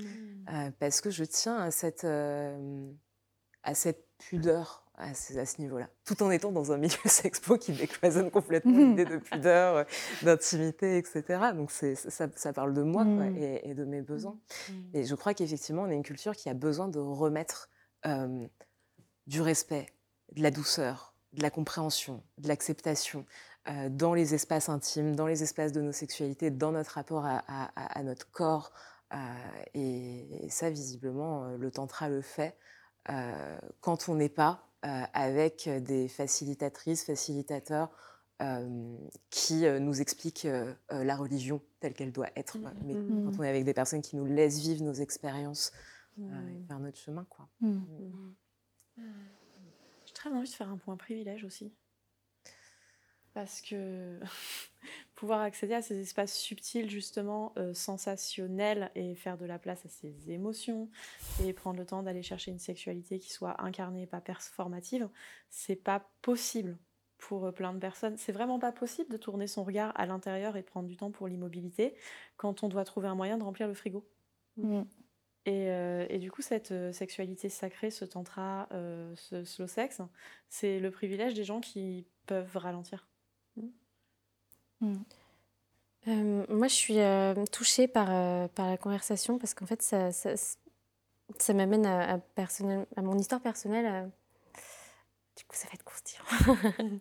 Euh, 0.53 0.71
parce 0.79 1.01
que 1.01 1.11
je 1.11 1.23
tiens 1.25 1.57
à 1.57 1.71
cette, 1.71 2.05
euh, 2.05 2.89
à 3.63 3.75
cette 3.75 4.07
pudeur 4.17 4.82
à 4.95 5.13
ce, 5.13 5.59
niveau-là, 5.59 5.89
tout 6.05 6.21
en 6.21 6.29
étant 6.29 6.51
dans 6.51 6.71
un 6.71 6.77
milieu 6.77 6.97
sexpo 7.05 7.57
qui 7.57 7.71
décloisonne 7.71 8.29
complètement 8.29 8.77
l'idée 8.77 9.05
de 9.05 9.17
pudeur, 9.17 9.77
euh, 9.77 9.83
d'intimité, 10.21 10.97
etc. 10.97 11.23
Donc 11.55 11.71
ça, 11.71 12.27
ça, 12.35 12.53
parle 12.53 12.73
de 12.73 12.83
moi 12.83 13.03
mmh. 13.03 13.37
et, 13.63 13.73
de 13.73 13.85
mes 13.85 14.01
besoins. 14.01 14.37
Mmh. 14.69 14.73
Et 14.93 15.03
je 15.05 15.15
crois 15.15 15.33
qu'effectivement, 15.33 15.83
on 15.83 15.89
est 15.89 15.95
une 15.95 16.03
culture 16.03 16.35
qui 16.35 16.49
a 16.49 16.53
besoin 16.53 16.87
de 16.87 16.99
remettre 16.99 17.69
du 19.27 19.41
respect, 19.41 19.87
de 20.33 20.43
la 20.43 20.51
douceur, 20.51 21.13
de 21.33 21.41
la 21.41 21.49
compréhension, 21.49 22.23
de 22.37 22.47
l'acceptation 22.47 23.25
euh, 23.69 23.89
dans 23.89 24.13
les 24.13 24.33
espaces 24.33 24.69
intimes, 24.69 25.15
dans 25.15 25.27
les 25.27 25.41
espaces 25.41 25.71
de 25.71 25.81
nos 25.81 25.93
sexualités, 25.93 26.51
dans 26.51 26.71
notre 26.71 26.91
rapport 26.91 27.25
à, 27.25 28.03
notre 28.03 28.29
corps. 28.31 28.71
Euh, 29.13 29.17
et, 29.73 30.47
ça, 30.49 30.69
visiblement, 30.69 31.45
euh, 31.45 31.57
le 31.57 31.71
tantra 31.71 32.09
le 32.09 32.21
fait 32.21 32.57
quand 33.81 34.07
on 34.07 34.15
n'est 34.15 34.29
pas 34.29 34.65
avec 34.83 35.69
des 35.69 36.07
facilitatrices, 36.07 37.03
facilitateurs 37.05 37.89
qui 39.29 39.63
nous 39.79 40.01
expliquent 40.01 40.47
la 40.89 41.15
religion 41.15 41.61
telle 41.79 41.93
qu'elle 41.93 42.11
doit 42.11 42.29
être. 42.35 42.57
Mmh, 42.57 42.73
Mais 42.85 42.93
mmh. 42.93 43.25
quand 43.25 43.39
on 43.39 43.43
est 43.43 43.49
avec 43.49 43.63
des 43.63 43.73
personnes 43.73 44.01
qui 44.01 44.15
nous 44.15 44.25
laissent 44.25 44.59
vivre 44.59 44.83
nos 44.83 44.93
expériences 44.93 45.71
mmh. 46.17 46.65
vers 46.67 46.79
notre 46.79 46.97
chemin. 46.97 47.25
Quoi. 47.29 47.47
J'ai 48.97 50.13
très 50.13 50.29
envie 50.29 50.49
de 50.49 50.53
faire 50.53 50.69
un 50.69 50.77
point 50.77 50.97
privilège 50.97 51.43
aussi. 51.43 51.73
Parce 53.33 53.61
que 53.61 54.19
pouvoir 55.15 55.41
accéder 55.41 55.73
à 55.73 55.81
ces 55.81 55.99
espaces 55.99 56.33
subtils, 56.33 56.89
justement, 56.89 57.53
euh, 57.57 57.73
sensationnels, 57.73 58.91
et 58.95 59.15
faire 59.15 59.37
de 59.37 59.45
la 59.45 59.59
place 59.59 59.85
à 59.85 59.89
ses 59.89 60.31
émotions, 60.31 60.89
et 61.43 61.53
prendre 61.53 61.77
le 61.77 61.85
temps 61.85 62.03
d'aller 62.03 62.23
chercher 62.23 62.51
une 62.51 62.59
sexualité 62.59 63.19
qui 63.19 63.31
soit 63.31 63.61
incarnée 63.61 64.03
et 64.03 64.07
pas 64.07 64.21
performative, 64.21 65.09
c'est 65.49 65.75
pas 65.75 66.09
possible 66.21 66.77
pour 67.17 67.45
euh, 67.45 67.51
plein 67.51 67.73
de 67.73 67.79
personnes. 67.79 68.17
C'est 68.17 68.31
vraiment 68.31 68.59
pas 68.59 68.71
possible 68.71 69.11
de 69.11 69.17
tourner 69.17 69.47
son 69.47 69.63
regard 69.63 69.91
à 69.95 70.05
l'intérieur 70.05 70.57
et 70.57 70.61
de 70.61 70.67
prendre 70.67 70.87
du 70.87 70.97
temps 70.97 71.11
pour 71.11 71.27
l'immobilité 71.27 71.95
quand 72.37 72.63
on 72.63 72.67
doit 72.67 72.83
trouver 72.83 73.07
un 73.07 73.15
moyen 73.15 73.37
de 73.37 73.43
remplir 73.43 73.67
le 73.67 73.73
frigo. 73.75 74.05
Mm. 74.57 74.81
Euh, 75.49 76.05
et, 76.09 76.19
du 76.19 76.31
coup, 76.31 76.41
cette 76.41 76.73
sexualité 76.93 77.49
sacrée, 77.49 77.91
ce 77.91 78.05
tantra, 78.05 78.69
ce 79.15 79.43
slow 79.43 79.67
sex, 79.67 80.01
c'est 80.47 80.79
le 80.79 80.89
privilège 80.89 81.33
des 81.33 81.43
gens 81.43 81.59
qui 81.59 82.07
peuvent 82.25 82.55
ralentir. 82.55 83.05
Mm. 84.81 84.95
Euh, 86.07 86.45
moi, 86.49 86.67
je 86.67 86.73
suis 86.73 86.99
euh, 86.99 87.33
touchée 87.51 87.87
par, 87.87 88.07
euh, 88.09 88.47
par 88.49 88.69
la 88.69 88.77
conversation 88.77 89.37
parce 89.37 89.53
qu'en 89.53 89.65
fait, 89.65 89.81
ça, 89.81 90.11
ça, 90.11 91.53
m'amène 91.53 91.85
à, 91.85 92.15
à 92.15 93.01
mon 93.01 93.17
histoire 93.17 93.41
personnelle. 93.41 94.11
Du 95.37 95.45
coup, 95.45 95.55
ça 95.55 95.67
va 95.67 95.73
être 95.73 95.83
croustillant. 95.83 96.23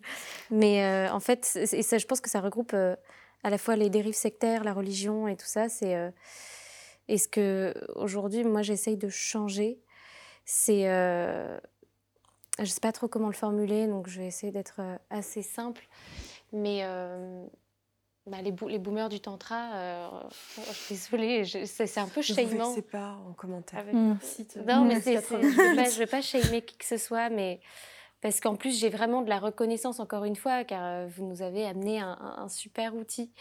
Mais 0.50 1.08
en 1.10 1.20
fait, 1.20 1.44
ça, 1.44 1.98
je 1.98 2.06
pense 2.06 2.20
que 2.20 2.30
ça 2.30 2.40
regroupe 2.40 2.74
à 2.74 3.50
la 3.50 3.58
fois 3.58 3.76
les 3.76 3.90
dérives 3.90 4.14
sectaires, 4.14 4.64
la 4.64 4.72
religion 4.72 5.28
et 5.28 5.36
tout 5.36 5.46
ça. 5.46 5.68
C'est 5.68 6.12
et 7.08 7.18
ce 7.18 7.28
que 7.28 7.74
aujourd'hui, 7.96 8.44
moi, 8.44 8.62
j'essaye 8.62 8.96
de 8.96 9.08
changer. 9.08 9.80
C'est 10.44 10.84
je 12.58 12.66
sais 12.66 12.80
pas 12.80 12.92
trop 12.92 13.08
comment 13.08 13.28
le 13.28 13.34
formuler, 13.34 13.86
donc 13.86 14.08
je 14.08 14.20
vais 14.20 14.28
essayer 14.28 14.52
d'être 14.52 14.80
assez 15.10 15.42
simple. 15.42 15.86
Mais 16.52 16.84
bah, 18.26 18.40
les, 18.40 18.54
les, 18.68 18.78
boomers 18.78 19.08
du 19.08 19.18
tantra, 19.18 19.74
euh, 19.74 20.08
je 20.68 20.72
suis 20.72 20.94
désolée, 20.94 21.44
c'est 21.44 21.98
un 21.98 22.06
peu 22.06 22.22
shamant. 22.22 22.72
Je 22.72 22.76
ne 22.76 22.80
pas 22.82 23.18
en 23.28 23.32
commentaire. 23.32 23.80
Avec 23.80 23.94
mmh. 23.94 24.18
site. 24.22 24.58
Non, 24.64 24.84
mais 24.84 25.00
c'est, 25.00 25.16
je 25.16 25.34
ne 25.34 25.98
veux, 25.98 26.06
pas 26.06 26.22
shamer 26.22 26.62
qui 26.62 26.76
que 26.76 26.84
ce 26.84 26.98
soit, 26.98 27.30
mais 27.30 27.60
parce 28.20 28.40
qu'en 28.40 28.54
plus, 28.54 28.78
j'ai 28.78 28.90
vraiment 28.90 29.22
de 29.22 29.28
la 29.28 29.40
reconnaissance, 29.40 29.98
encore 29.98 30.24
une 30.24 30.36
fois, 30.36 30.62
car 30.62 30.84
euh, 30.84 31.08
vous 31.08 31.26
nous 31.26 31.42
avez 31.42 31.66
amené 31.66 31.98
un, 31.98 32.48
super 32.48 32.94
outil. 32.94 33.32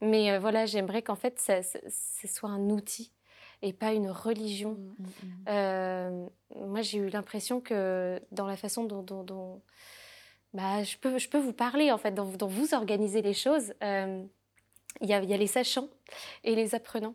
Mais 0.00 0.30
euh, 0.30 0.38
voilà, 0.38 0.66
j'aimerais 0.66 1.02
qu'en 1.02 1.16
fait, 1.16 1.40
ça, 1.40 1.62
ce 1.62 2.28
soit 2.28 2.50
un 2.50 2.70
outil 2.70 3.12
et 3.60 3.72
pas 3.72 3.92
une 3.92 4.08
religion. 4.10 4.78
Mmh, 5.48 5.52
mmh, 5.52 6.28
moi, 6.66 6.82
j'ai 6.82 6.98
eu 6.98 7.08
l'impression 7.08 7.60
que 7.60 8.20
dans 8.30 8.46
la 8.46 8.56
façon 8.56 8.84
dont, 8.84 9.02
dont 9.02 9.62
bah, 10.54 10.82
je, 10.82 10.96
peux, 10.98 11.18
je 11.18 11.28
peux 11.28 11.38
vous 11.38 11.52
parler, 11.52 11.90
en 11.90 11.98
fait, 11.98 12.12
dont, 12.12 12.24
vous 12.24 12.74
organisez 12.74 13.22
les 13.22 13.34
choses. 13.34 13.72
Euh, 13.82 14.22
il 15.00 15.08
y, 15.08 15.14
a, 15.14 15.22
y, 15.22 15.32
a 15.32 15.36
les 15.36 15.46
sachants 15.46 15.88
et 16.44 16.54
les 16.54 16.74
apprenants. 16.74 17.14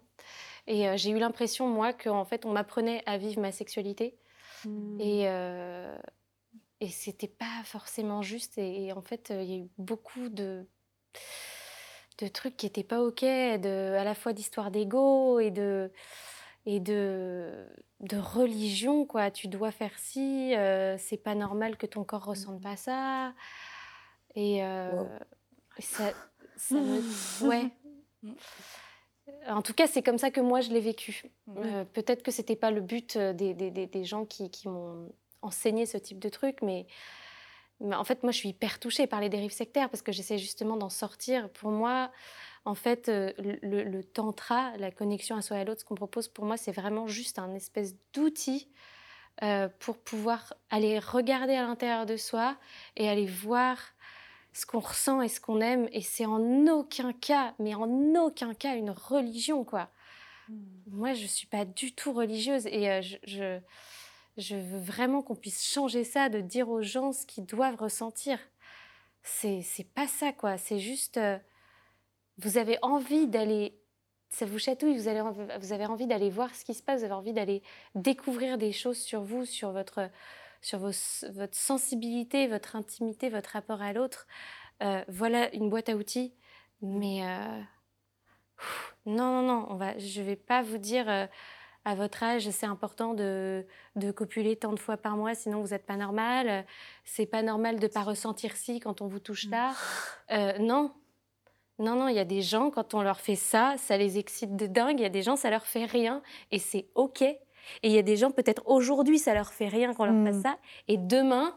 Et 0.65 0.87
euh, 0.87 0.97
j'ai 0.97 1.11
eu 1.11 1.19
l'impression, 1.19 1.67
moi, 1.67 1.93
qu'en 1.93 2.25
fait, 2.25 2.45
on 2.45 2.51
m'apprenait 2.51 3.03
à 3.05 3.17
vivre 3.17 3.41
ma 3.41 3.51
sexualité. 3.51 4.17
Mmh. 4.65 4.99
Et, 4.99 5.29
euh, 5.29 5.95
et 6.81 6.89
c'était 6.89 7.27
pas 7.27 7.63
forcément 7.63 8.21
juste. 8.21 8.57
Et, 8.57 8.91
en 8.91 9.01
fait, 9.01 9.31
il 9.31 9.49
y 9.49 9.53
a 9.53 9.57
eu 9.57 9.69
beaucoup 9.77 10.29
de, 10.29 10.65
de 12.17 12.27
trucs 12.27 12.57
qui 12.57 12.65
n'étaient 12.65 12.83
pas 12.83 13.01
OK, 13.01 13.21
de, 13.21 13.95
à 13.97 14.03
la 14.03 14.15
fois 14.15 14.33
d'histoire 14.33 14.71
d'ego 14.71 15.39
et 15.39 15.51
de 15.51 15.91
et 16.67 16.81
de, 16.81 17.49
de 18.01 18.17
religion, 18.17 19.05
quoi. 19.05 19.31
Tu 19.31 19.47
dois 19.47 19.71
faire 19.71 19.97
ci, 19.97 20.53
euh, 20.53 20.97
c'est 20.97 21.17
pas 21.17 21.33
normal 21.33 21.77
que 21.77 21.85
ton 21.85 22.03
corps 22.03 22.25
ressente 22.25 22.61
pas 22.61 22.75
ça. 22.75 23.33
Et, 24.35 24.63
euh, 24.63 25.05
ça, 25.79 26.11
me... 26.71 27.01
Ouais. 27.47 27.71
En 29.47 29.61
tout 29.61 29.73
cas, 29.73 29.87
c'est 29.87 30.03
comme 30.03 30.17
ça 30.17 30.29
que 30.29 30.41
moi, 30.41 30.59
je 30.59 30.69
l'ai 30.71 30.81
vécu. 30.81 31.23
Euh, 31.55 31.85
peut-être 31.85 32.21
que 32.21 32.31
c'était 32.31 32.57
pas 32.57 32.69
le 32.69 32.81
but 32.81 33.17
des, 33.17 33.53
des, 33.53 33.71
des 33.71 34.03
gens 34.03 34.25
qui, 34.25 34.51
qui 34.51 34.67
m'ont 34.67 35.09
enseigné 35.41 35.85
ce 35.85 35.97
type 35.97 36.19
de 36.19 36.27
truc, 36.27 36.57
mais, 36.61 36.85
mais, 37.79 37.95
en 37.95 38.03
fait, 38.03 38.23
moi, 38.23 38.33
je 38.33 38.39
suis 38.39 38.49
hyper 38.49 38.79
touchée 38.79 39.07
par 39.07 39.21
les 39.21 39.29
dérives 39.29 39.51
sectaires 39.51 39.89
parce 39.89 40.01
que 40.01 40.11
j'essaie 40.11 40.37
justement 40.37 40.75
d'en 40.75 40.89
sortir. 40.89 41.49
Pour 41.51 41.71
moi, 41.71 42.11
en 42.67 42.75
fait, 42.75 43.07
euh, 43.07 43.31
le, 43.37 44.01
tantra, 44.03 44.75
la 44.75 44.91
connexion 44.91 45.37
à 45.37 45.41
soi 45.41 45.55
et 45.55 45.61
à 45.61 45.63
l'autre, 45.63 45.79
ce 45.79 45.85
qu'on 45.85 45.95
propose 45.95 46.27
pour 46.27 46.43
moi, 46.43 46.57
c'est 46.57 46.73
vraiment 46.73 47.07
juste 47.07 47.39
un 47.39 47.55
espèce 47.55 47.95
d'outil 48.13 48.67
euh, 49.41 49.69
pour 49.79 49.97
pouvoir 49.97 50.53
aller 50.69 50.99
regarder 50.99 51.53
à 51.53 51.61
l'intérieur 51.61 52.05
de 52.05 52.17
soi 52.17 52.57
et 52.97 53.07
aller 53.07 53.25
voir 53.25 53.77
ce 54.51 54.65
qu'on 54.65 54.81
ressent 54.81 55.21
et 55.21 55.29
ce 55.29 55.39
qu'on 55.39 55.61
aime. 55.61 55.87
Et 55.93 56.01
c'est 56.01 56.25
en 56.25 56.67
aucun 56.67 57.13
cas, 57.13 57.53
mais 57.57 57.73
en 57.73 57.89
aucun 58.15 58.53
cas 58.53 58.75
une 58.75 58.91
religion, 58.91 59.63
quoi. 59.63 59.89
Hmm. 60.49 60.57
Moi, 60.87 61.13
je 61.13 61.25
suis 61.25 61.47
pas 61.47 61.63
du 61.63 61.93
tout 61.93 62.11
religieuse 62.11 62.65
et 62.65 62.91
euh, 62.91 63.01
je, 63.01 63.59
je, 64.35 64.55
veux 64.57 64.79
vraiment 64.79 65.21
qu'on 65.21 65.35
puisse 65.35 65.65
changer 65.65 66.03
ça, 66.03 66.27
de 66.27 66.41
dire 66.41 66.67
aux 66.67 66.81
gens 66.81 67.13
ce 67.13 67.25
qu'ils 67.25 67.45
doivent 67.45 67.77
ressentir. 67.77 68.39
C'est, 69.23 69.61
c'est 69.61 69.87
pas 69.87 70.07
ça, 70.07 70.33
quoi. 70.33 70.57
C'est 70.57 70.79
juste 70.79 71.17
vous 72.37 72.57
avez 72.57 72.77
envie 72.81 73.27
d'aller, 73.27 73.79
ça 74.29 74.45
vous 74.45 74.59
chatouille, 74.59 74.97
vous, 74.97 75.07
avez 75.07 75.85
envie 75.85 76.07
d'aller 76.07 76.29
voir 76.29 76.53
ce 76.53 76.63
qui 76.63 76.73
se 76.73 76.83
passe, 76.83 76.99
vous 76.99 77.05
avez 77.05 77.13
envie 77.13 77.33
d'aller 77.33 77.63
découvrir 77.95 78.57
des 78.57 78.71
choses 78.71 78.99
sur 78.99 79.21
vous, 79.21 79.45
sur 79.45 79.71
votre, 79.71 80.09
sur 80.61 80.79
votre 80.79 81.55
sensibilité, 81.55 82.47
votre 82.47 82.75
intimité, 82.75 83.29
votre 83.29 83.51
rapport 83.51 83.81
à 83.81 83.93
l'autre. 83.93 84.27
Euh, 84.83 85.03
voilà 85.07 85.53
une 85.55 85.69
boîte 85.69 85.89
à 85.89 85.95
outils, 85.95 86.35
mais 86.81 87.25
euh, 87.25 87.61
non, 89.05 89.41
non, 89.41 89.41
non, 89.41 89.67
on 89.69 89.75
va, 89.75 89.97
je 89.97 90.21
ne 90.21 90.25
vais 90.25 90.35
pas 90.35 90.61
vous 90.61 90.77
dire 90.77 91.09
euh, 91.09 91.25
à 91.83 91.95
votre 91.95 92.21
âge, 92.21 92.47
c'est 92.51 92.67
important 92.67 93.15
de, 93.15 93.65
de, 93.95 94.11
copuler 94.11 94.55
tant 94.55 94.73
de 94.73 94.79
fois 94.79 94.97
par 94.97 95.17
mois, 95.17 95.33
sinon 95.33 95.61
vous 95.61 95.69
n'êtes 95.69 95.85
pas 95.87 95.95
normal. 95.95 96.65
C'est 97.05 97.25
pas 97.25 97.41
normal 97.41 97.79
de 97.79 97.87
ne 97.87 97.91
pas 97.91 98.03
ressentir 98.03 98.55
si 98.55 98.79
quand 98.79 99.01
on 99.01 99.07
vous 99.07 99.19
touche 99.19 99.47
là. 99.49 99.73
non, 100.59 100.93
non, 101.79 101.95
non, 101.95 102.07
il 102.07 102.15
y 102.15 102.19
a 102.19 102.25
des 102.25 102.41
gens, 102.41 102.71
quand 102.71 102.93
on 102.93 103.01
leur 103.01 103.19
fait 103.19 103.35
ça, 103.35 103.75
ça 103.77 103.97
les 103.97 104.17
excite 104.17 104.55
de 104.55 104.65
dingue. 104.65 104.99
Il 104.99 105.03
y 105.03 105.05
a 105.05 105.09
des 105.09 105.21
gens, 105.21 105.35
ça 105.35 105.49
leur 105.49 105.65
fait 105.65 105.85
rien 105.85 106.21
et 106.51 106.59
c'est 106.59 106.87
OK. 106.95 107.21
Et 107.21 107.37
il 107.83 107.91
y 107.91 107.97
a 107.97 108.01
des 108.01 108.17
gens, 108.17 108.31
peut-être 108.31 108.63
aujourd'hui, 108.65 109.19
ça 109.19 109.33
leur 109.33 109.51
fait 109.51 109.67
rien 109.67 109.93
qu'on 109.93 110.05
leur 110.05 110.25
fasse 110.25 110.37
mm. 110.37 110.43
ça. 110.43 110.57
Et 110.87 110.97
demain, 110.97 111.55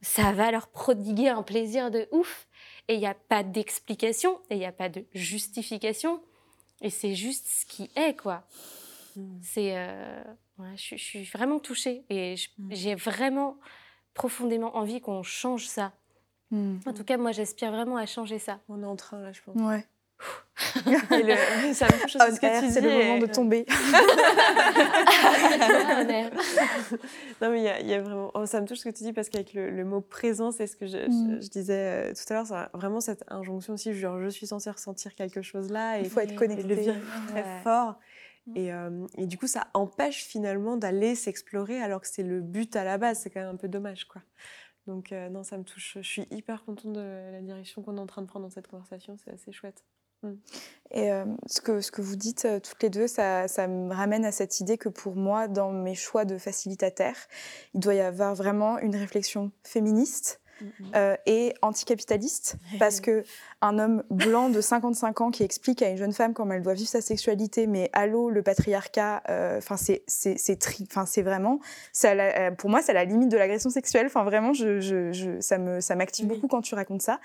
ça 0.00 0.32
va 0.32 0.50
leur 0.50 0.68
prodiguer 0.68 1.28
un 1.28 1.42
plaisir 1.42 1.90
de 1.90 2.08
ouf. 2.12 2.46
Et 2.88 2.94
il 2.94 3.00
n'y 3.00 3.06
a 3.06 3.14
pas 3.14 3.42
d'explication 3.42 4.40
et 4.48 4.54
il 4.54 4.58
n'y 4.58 4.66
a 4.66 4.72
pas 4.72 4.88
de 4.88 5.04
justification. 5.12 6.22
Et 6.80 6.90
c'est 6.90 7.14
juste 7.14 7.46
ce 7.48 7.66
qui 7.66 7.90
est, 7.96 8.18
quoi. 8.18 8.44
Mm. 9.16 9.38
C'est. 9.42 9.76
Euh, 9.76 10.22
je, 10.76 10.96
suis 10.96 11.24
vraiment 11.24 11.58
touchée 11.58 12.04
et 12.08 12.36
mm. 12.58 12.68
j'ai 12.70 12.94
vraiment 12.94 13.58
profondément 14.14 14.76
envie 14.76 15.00
qu'on 15.00 15.22
change 15.22 15.66
ça. 15.66 15.92
Hmm. 16.50 16.76
En 16.86 16.92
tout 16.92 17.04
cas, 17.04 17.16
moi, 17.16 17.32
j'aspire 17.32 17.70
vraiment 17.70 17.96
à 17.96 18.06
changer 18.06 18.38
ça. 18.38 18.60
On 18.68 18.82
est 18.82 18.86
en 18.86 18.96
train, 18.96 19.20
là, 19.20 19.32
je 19.32 19.40
pense. 19.42 19.56
Ouais. 19.56 19.86
le... 20.74 21.72
ça 21.74 21.86
me 21.86 22.02
touche 22.02 22.12
ce 22.12 22.40
que 22.40 22.60
tu. 22.60 22.72
C'est 22.72 22.80
le 22.80 22.90
moment 22.90 23.18
de 23.18 23.26
tomber. 23.26 23.64
non, 27.40 27.50
mais 27.50 27.80
il 27.80 27.86
y, 27.86 27.94
a 27.94 28.02
vraiment. 28.02 28.30
Oh, 28.34 28.46
ça 28.46 28.60
me 28.60 28.66
touche 28.66 28.78
ce 28.78 28.88
que 28.88 28.94
tu 28.94 29.04
dis 29.04 29.12
parce 29.12 29.28
qu'avec 29.28 29.54
le, 29.54 29.84
mot 29.84 30.00
présent, 30.00 30.50
c'est 30.50 30.66
ce 30.66 30.76
que 30.76 30.86
je, 30.86 31.08
hmm. 31.08 31.38
disais 31.38 32.10
euh, 32.10 32.12
tout 32.12 32.32
à 32.32 32.34
l'heure, 32.34 32.46
c'est 32.46 32.76
vraiment 32.76 33.00
cette 33.00 33.24
injonction 33.28 33.74
aussi, 33.74 33.94
genre 33.94 34.20
je 34.20 34.28
suis 34.28 34.48
censée 34.48 34.70
ressentir 34.70 35.14
quelque 35.14 35.42
chose 35.42 35.70
là. 35.70 35.98
Il 35.98 36.10
faut 36.10 36.20
être 36.20 36.34
connecté. 36.34 36.66
le 36.66 36.74
vivre 36.74 36.96
très 37.28 37.44
fort. 37.62 37.98
Mmh. 38.46 38.56
Et, 38.56 38.72
et, 39.18 39.26
du 39.26 39.36
coup, 39.36 39.46
ça 39.46 39.66
empêche 39.74 40.24
finalement 40.24 40.78
d'aller 40.78 41.14
s'explorer 41.14 41.82
alors 41.82 42.00
que 42.00 42.08
c'est 42.08 42.22
le 42.22 42.40
but 42.40 42.74
à 42.76 42.82
la 42.82 42.96
base. 42.96 43.20
C'est 43.20 43.30
quand 43.30 43.40
même 43.40 43.50
un 43.50 43.56
peu 43.56 43.68
dommage, 43.68 44.06
quoi. 44.06 44.22
Donc 44.88 45.12
non, 45.12 45.44
ça 45.44 45.56
me 45.58 45.64
touche. 45.64 45.98
Je 46.00 46.08
suis 46.08 46.26
hyper 46.30 46.64
contente 46.64 46.92
de 46.92 47.30
la 47.32 47.40
direction 47.40 47.82
qu'on 47.82 47.96
est 47.96 48.00
en 48.00 48.06
train 48.06 48.22
de 48.22 48.26
prendre 48.26 48.46
dans 48.46 48.50
cette 48.50 48.66
conversation. 48.68 49.16
C'est 49.22 49.30
assez 49.32 49.52
chouette. 49.52 49.84
Mmh. 50.22 50.32
Et 50.90 51.10
ce, 51.46 51.60
que, 51.60 51.80
ce 51.80 51.92
que 51.92 52.02
vous 52.02 52.16
dites 52.16 52.48
toutes 52.62 52.82
les 52.82 52.90
deux, 52.90 53.06
ça, 53.06 53.46
ça, 53.46 53.68
me 53.68 53.94
ramène 53.94 54.24
à 54.24 54.32
cette 54.32 54.58
idée 54.58 54.78
que 54.78 54.88
pour 54.88 55.14
moi, 55.14 55.46
dans 55.46 55.70
mes 55.70 55.94
choix 55.94 56.24
de 56.24 56.38
facilitateur, 56.38 57.14
il 57.74 57.80
doit 57.80 57.94
y 57.94 58.00
avoir 58.00 58.34
vraiment 58.34 58.78
une 58.78 58.96
réflexion 58.96 59.52
féministe 59.62 60.40
euh, 60.94 61.16
et 61.26 61.54
anticapitaliste 61.62 62.56
parce 62.78 63.00
que 63.00 63.24
un 63.60 63.78
homme 63.78 64.02
blanc 64.10 64.48
de 64.48 64.60
55 64.60 65.20
ans 65.20 65.30
qui 65.30 65.42
explique 65.42 65.82
à 65.82 65.88
une 65.88 65.96
jeune 65.96 66.12
femme 66.12 66.32
comment 66.34 66.52
elle 66.52 66.62
doit 66.62 66.74
vivre 66.74 66.88
sa 66.88 67.00
sexualité, 67.00 67.66
mais 67.66 67.90
allô 67.92 68.30
le 68.30 68.42
patriarcat, 68.42 69.22
euh, 69.28 69.58
enfin 69.58 69.76
c'est 69.76 70.02
c'est 70.06 70.36
enfin 70.82 71.06
c'est 71.06 71.22
vraiment 71.22 71.60
ça 71.92 72.12
euh, 72.12 72.50
pour 72.52 72.70
moi 72.70 72.82
c'est 72.82 72.92
la 72.92 73.04
limite 73.04 73.30
de 73.30 73.36
l'agression 73.36 73.70
sexuelle. 73.70 74.06
Enfin 74.06 74.24
vraiment 74.24 74.52
je, 74.52 74.80
je, 74.80 75.12
je, 75.12 75.40
ça 75.40 75.58
me 75.58 75.80
ça 75.80 75.94
m'active 75.96 76.26
beaucoup 76.26 76.48
quand 76.48 76.62
tu 76.62 76.74
racontes 76.74 77.02
ça. 77.02 77.20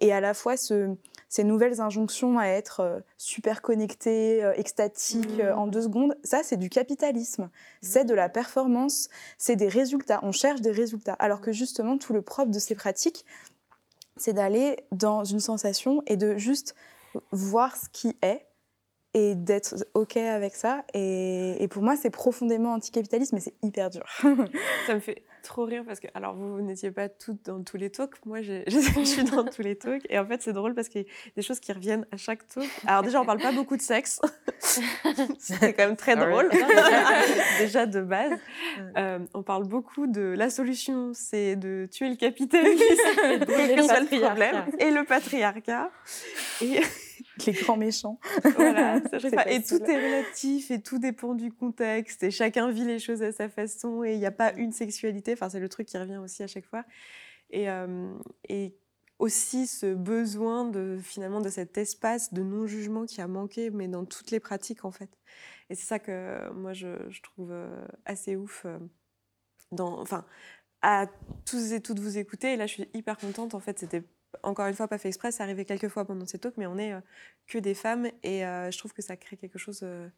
Et 0.00 0.12
à 0.12 0.20
la 0.20 0.34
fois 0.34 0.56
ce 0.56 0.94
ces 1.28 1.44
nouvelles 1.44 1.80
injonctions 1.80 2.38
à 2.38 2.46
être 2.46 2.80
euh, 2.80 3.00
super 3.16 3.62
connecté, 3.62 4.42
euh, 4.42 4.52
extatique 4.54 5.40
euh, 5.40 5.54
en 5.54 5.66
mmh. 5.66 5.70
deux 5.70 5.82
secondes, 5.82 6.16
ça 6.24 6.42
c'est 6.42 6.56
du 6.56 6.70
capitalisme, 6.70 7.44
mmh. 7.44 7.50
c'est 7.82 8.04
de 8.04 8.14
la 8.14 8.28
performance, 8.28 9.08
c'est 9.36 9.56
des 9.56 9.68
résultats, 9.68 10.20
on 10.22 10.32
cherche 10.32 10.60
des 10.60 10.72
résultats. 10.72 11.14
Alors 11.14 11.40
que 11.40 11.52
justement 11.52 11.98
tout 11.98 12.12
le 12.12 12.22
propre 12.22 12.50
de 12.50 12.58
ces 12.58 12.74
pratiques, 12.74 13.24
c'est 14.16 14.32
d'aller 14.32 14.76
dans 14.90 15.24
une 15.24 15.40
sensation 15.40 16.02
et 16.06 16.16
de 16.16 16.36
juste 16.36 16.74
voir 17.30 17.76
ce 17.76 17.88
qui 17.92 18.16
est 18.22 18.46
et 19.14 19.34
d'être 19.34 19.74
OK 19.94 20.16
avec 20.16 20.54
ça. 20.54 20.84
Et, 20.92 21.62
et 21.62 21.68
pour 21.68 21.82
moi, 21.82 21.96
c'est 21.96 22.10
profondément 22.10 22.72
anticapitaliste, 22.74 23.32
mais 23.32 23.40
c'est 23.40 23.54
hyper 23.62 23.90
dur. 23.90 24.04
ça 24.86 24.94
me 24.94 25.00
fait 25.00 25.22
trop 25.42 25.64
rire 25.64 25.84
parce 25.86 26.00
que, 26.00 26.08
alors 26.14 26.34
vous, 26.34 26.60
n'étiez 26.60 26.90
pas 26.90 27.08
toutes 27.08 27.44
dans 27.46 27.62
tous 27.62 27.76
les 27.76 27.90
talks, 27.90 28.14
moi 28.26 28.42
je, 28.42 28.62
je, 28.66 29.04
suis 29.04 29.24
dans 29.24 29.44
tous 29.44 29.62
les 29.62 29.76
talks. 29.76 30.06
Et 30.08 30.18
en 30.18 30.26
fait, 30.26 30.42
c'est 30.42 30.52
drôle 30.52 30.74
parce 30.74 30.88
qu'il 30.88 31.02
y 31.02 31.04
a 31.04 31.32
des 31.36 31.42
choses 31.42 31.60
qui 31.60 31.72
reviennent 31.72 32.06
à 32.12 32.16
chaque 32.16 32.46
talk. 32.48 32.68
Alors 32.86 33.02
déjà, 33.02 33.20
on 33.20 33.26
parle 33.26 33.40
pas 33.40 33.52
beaucoup 33.52 33.76
de 33.76 33.82
sexe. 33.82 34.20
c'est 35.38 35.74
quand 35.74 35.86
même 35.86 35.96
très 35.96 36.12
ah 36.12 36.26
drôle, 36.26 36.50
déjà 37.58 37.86
de 37.86 38.00
base. 38.00 38.38
Euh, 38.96 39.18
on 39.34 39.42
parle 39.42 39.64
beaucoup 39.64 40.06
de 40.06 40.34
la 40.36 40.50
solution, 40.50 41.12
c'est 41.14 41.56
de 41.56 41.88
tuer 41.90 42.08
le 42.08 42.16
capitalisme 42.16 42.82
et 43.24 43.38
le 43.38 44.20
problème. 44.20 44.64
Et 44.78 44.90
le 44.90 45.04
patriarcat. 45.04 45.90
Et 46.62 46.80
les 47.46 47.52
grands 47.52 47.76
méchants. 47.76 48.18
Voilà, 48.56 48.96
et 49.46 49.62
tout 49.62 49.82
est 49.82 49.96
relatif 49.96 50.70
et 50.70 50.80
tout 50.80 50.98
dépend 50.98 51.34
du 51.34 51.52
contexte 51.52 52.22
et 52.22 52.30
chacun 52.30 52.70
vit 52.70 52.84
les 52.84 52.98
choses 52.98 53.22
à 53.22 53.32
sa 53.32 53.48
façon 53.48 54.04
et 54.04 54.14
il 54.14 54.18
n'y 54.18 54.26
a 54.26 54.30
pas 54.30 54.52
une 54.54 54.72
sexualité. 54.72 55.32
Enfin, 55.32 55.48
c'est 55.48 55.60
le 55.60 55.68
truc 55.68 55.86
qui 55.86 55.98
revient 55.98 56.18
aussi 56.18 56.42
à 56.42 56.46
chaque 56.46 56.66
fois. 56.66 56.84
Et, 57.50 57.70
euh, 57.70 58.12
et 58.48 58.76
aussi 59.18 59.66
ce 59.66 59.94
besoin 59.94 60.64
de 60.64 60.98
finalement 61.02 61.40
de 61.40 61.48
cet 61.48 61.76
espace 61.78 62.32
de 62.32 62.42
non-jugement 62.42 63.06
qui 63.06 63.20
a 63.20 63.26
manqué, 63.26 63.70
mais 63.70 63.88
dans 63.88 64.04
toutes 64.04 64.30
les 64.30 64.40
pratiques 64.40 64.84
en 64.84 64.90
fait. 64.90 65.10
Et 65.70 65.74
c'est 65.74 65.86
ça 65.86 65.98
que 65.98 66.50
moi 66.52 66.72
je, 66.72 66.88
je 67.10 67.22
trouve 67.22 67.50
euh, 67.52 67.86
assez 68.04 68.36
ouf. 68.36 68.62
Euh, 68.64 68.78
dans, 69.72 70.00
enfin, 70.00 70.24
à 70.82 71.06
tous 71.44 71.72
et 71.72 71.80
toutes 71.80 71.98
vous 71.98 72.18
écouter. 72.18 72.54
Et 72.54 72.56
là, 72.56 72.66
je 72.66 72.74
suis 72.74 72.88
hyper 72.94 73.18
contente. 73.18 73.54
En 73.54 73.60
fait, 73.60 73.78
c'était 73.78 74.02
encore 74.42 74.66
une 74.66 74.74
fois, 74.74 74.88
pas 74.88 74.98
fait 74.98 75.08
exprès, 75.08 75.32
c'est 75.32 75.42
arrivé 75.42 75.64
quelques 75.64 75.88
fois 75.88 76.04
pendant 76.04 76.26
ces 76.26 76.38
talks, 76.38 76.56
mais 76.56 76.66
on 76.66 76.76
n'est 76.76 76.92
euh, 76.92 77.00
que 77.46 77.58
des 77.58 77.74
femmes 77.74 78.08
et 78.22 78.44
euh, 78.44 78.70
je 78.70 78.78
trouve 78.78 78.92
que 78.92 79.02
ça 79.02 79.16
crée 79.16 79.36
quelque 79.36 79.58
chose 79.58 79.80
euh, 79.82 80.08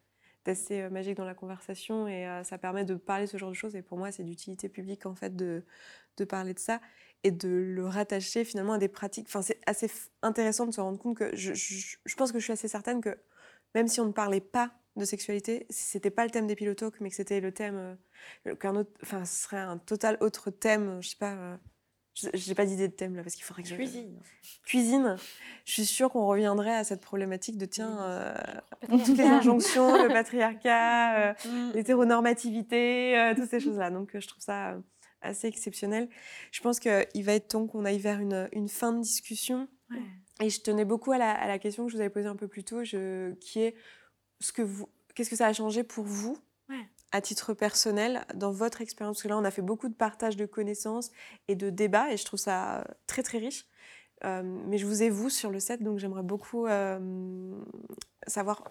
d'assez 0.45 0.89
magique 0.89 1.15
dans 1.17 1.25
la 1.25 1.35
conversation 1.35 2.07
et 2.07 2.25
ça 2.43 2.57
permet 2.57 2.83
de 2.83 2.95
parler 2.95 3.27
ce 3.27 3.37
genre 3.37 3.49
de 3.49 3.55
choses. 3.55 3.75
Et 3.75 3.83
pour 3.83 3.99
moi, 3.99 4.11
c'est 4.11 4.23
d'utilité 4.23 4.69
publique 4.69 5.05
en 5.05 5.13
fait 5.13 5.35
de, 5.35 5.63
parler 6.27 6.55
de 6.55 6.59
ça 6.59 6.81
et 7.23 7.29
de 7.29 7.47
le 7.47 7.85
rattacher 7.85 8.43
finalement 8.43 8.73
à 8.73 8.77
des 8.79 8.87
pratiques. 8.87 9.27
Enfin, 9.27 9.43
c'est 9.43 9.59
assez 9.67 9.91
intéressant 10.23 10.65
de 10.65 10.71
se 10.71 10.81
rendre 10.81 10.97
compte 10.97 11.15
que 11.15 11.35
je, 11.35 12.15
pense 12.17 12.31
que 12.31 12.39
je 12.39 12.43
suis 12.45 12.53
assez 12.53 12.67
certaine 12.67 13.01
que 13.01 13.15
même 13.75 13.87
si 13.87 14.01
on 14.01 14.05
ne 14.05 14.11
parlait 14.11 14.41
pas 14.41 14.71
de 14.95 15.05
sexualité, 15.05 15.67
si 15.69 15.85
c'était 15.85 16.09
pas 16.09 16.25
le 16.25 16.31
thème 16.31 16.47
des 16.47 16.55
pilotalks, 16.55 16.99
mais 17.01 17.09
que 17.09 17.15
c'était 17.15 17.39
le 17.39 17.51
thème, 17.51 17.97
qu'un 18.59 18.75
autre, 18.75 18.91
enfin, 19.03 19.25
ce 19.25 19.43
serait 19.43 19.57
un 19.57 19.77
total 19.77 20.17
autre 20.21 20.49
thème, 20.49 21.03
je 21.03 21.09
sais 21.09 21.17
pas 21.17 21.59
j'ai 22.13 22.55
pas 22.55 22.65
d'idée 22.65 22.87
de 22.87 22.93
thème 22.93 23.15
là 23.15 23.23
parce 23.23 23.35
qu'il 23.35 23.43
faudrait 23.43 23.63
que 23.63 23.73
cuisine. 23.73 24.19
Cuisine. 24.65 25.15
Je 25.65 25.71
suis 25.71 25.85
sûre 25.85 26.09
qu'on 26.09 26.27
reviendrait 26.27 26.75
à 26.75 26.83
cette 26.83 27.01
problématique 27.01 27.57
de 27.57 27.65
tiens 27.65 28.01
euh, 28.01 28.33
toutes 28.89 29.17
les 29.17 29.23
injonctions, 29.23 30.03
le 30.03 30.09
patriarcat, 30.09 31.29
euh, 31.29 31.33
mm. 31.45 31.71
l'hétéronormativité, 31.73 33.17
euh, 33.17 33.33
toutes 33.35 33.49
ces 33.49 33.59
choses 33.59 33.77
là. 33.77 33.89
Donc 33.89 34.17
je 34.17 34.27
trouve 34.27 34.43
ça 34.43 34.77
assez 35.21 35.47
exceptionnel. 35.47 36.09
Je 36.51 36.61
pense 36.61 36.79
qu'il 36.79 37.23
va 37.23 37.33
être 37.33 37.47
temps 37.47 37.67
qu'on 37.67 37.85
aille 37.85 37.99
vers 37.99 38.19
une, 38.19 38.49
une, 38.51 38.67
fin 38.67 38.91
de 38.91 39.01
discussion. 39.01 39.67
Et 40.41 40.49
je 40.49 40.61
tenais 40.61 40.85
beaucoup 40.85 41.11
à 41.11 41.17
la, 41.17 41.31
à 41.31 41.47
la, 41.47 41.59
question 41.59 41.85
que 41.85 41.91
je 41.91 41.97
vous 41.97 42.01
avais 42.01 42.09
posée 42.09 42.27
un 42.27 42.35
peu 42.35 42.47
plus 42.47 42.63
tôt, 42.63 42.83
je, 42.83 43.33
qui 43.35 43.59
est 43.59 43.75
ce 44.39 44.51
que 44.51 44.63
vous, 44.63 44.89
qu'est-ce 45.13 45.29
que 45.29 45.35
ça 45.35 45.45
a 45.45 45.53
changé 45.53 45.83
pour 45.83 46.05
vous 46.05 46.37
à 47.11 47.21
titre 47.21 47.53
personnel, 47.53 48.25
dans 48.35 48.51
votre 48.51 48.81
expérience, 48.81 49.17
parce 49.17 49.23
que 49.23 49.27
là, 49.27 49.37
on 49.37 49.43
a 49.43 49.51
fait 49.51 49.61
beaucoup 49.61 49.89
de 49.89 49.93
partage 49.93 50.37
de 50.37 50.45
connaissances 50.45 51.11
et 51.47 51.55
de 51.55 51.69
débats, 51.69 52.11
et 52.11 52.17
je 52.17 52.25
trouve 52.25 52.39
ça 52.39 52.85
très, 53.07 53.23
très 53.23 53.37
riche. 53.37 53.65
Euh, 54.23 54.43
mais 54.43 54.77
je 54.77 54.85
vous 54.85 55.03
ai, 55.03 55.09
vous, 55.09 55.29
sur 55.29 55.49
le 55.49 55.59
set, 55.59 55.81
donc 55.81 55.97
j'aimerais 55.97 56.23
beaucoup 56.23 56.67
euh, 56.67 57.59
savoir, 58.27 58.63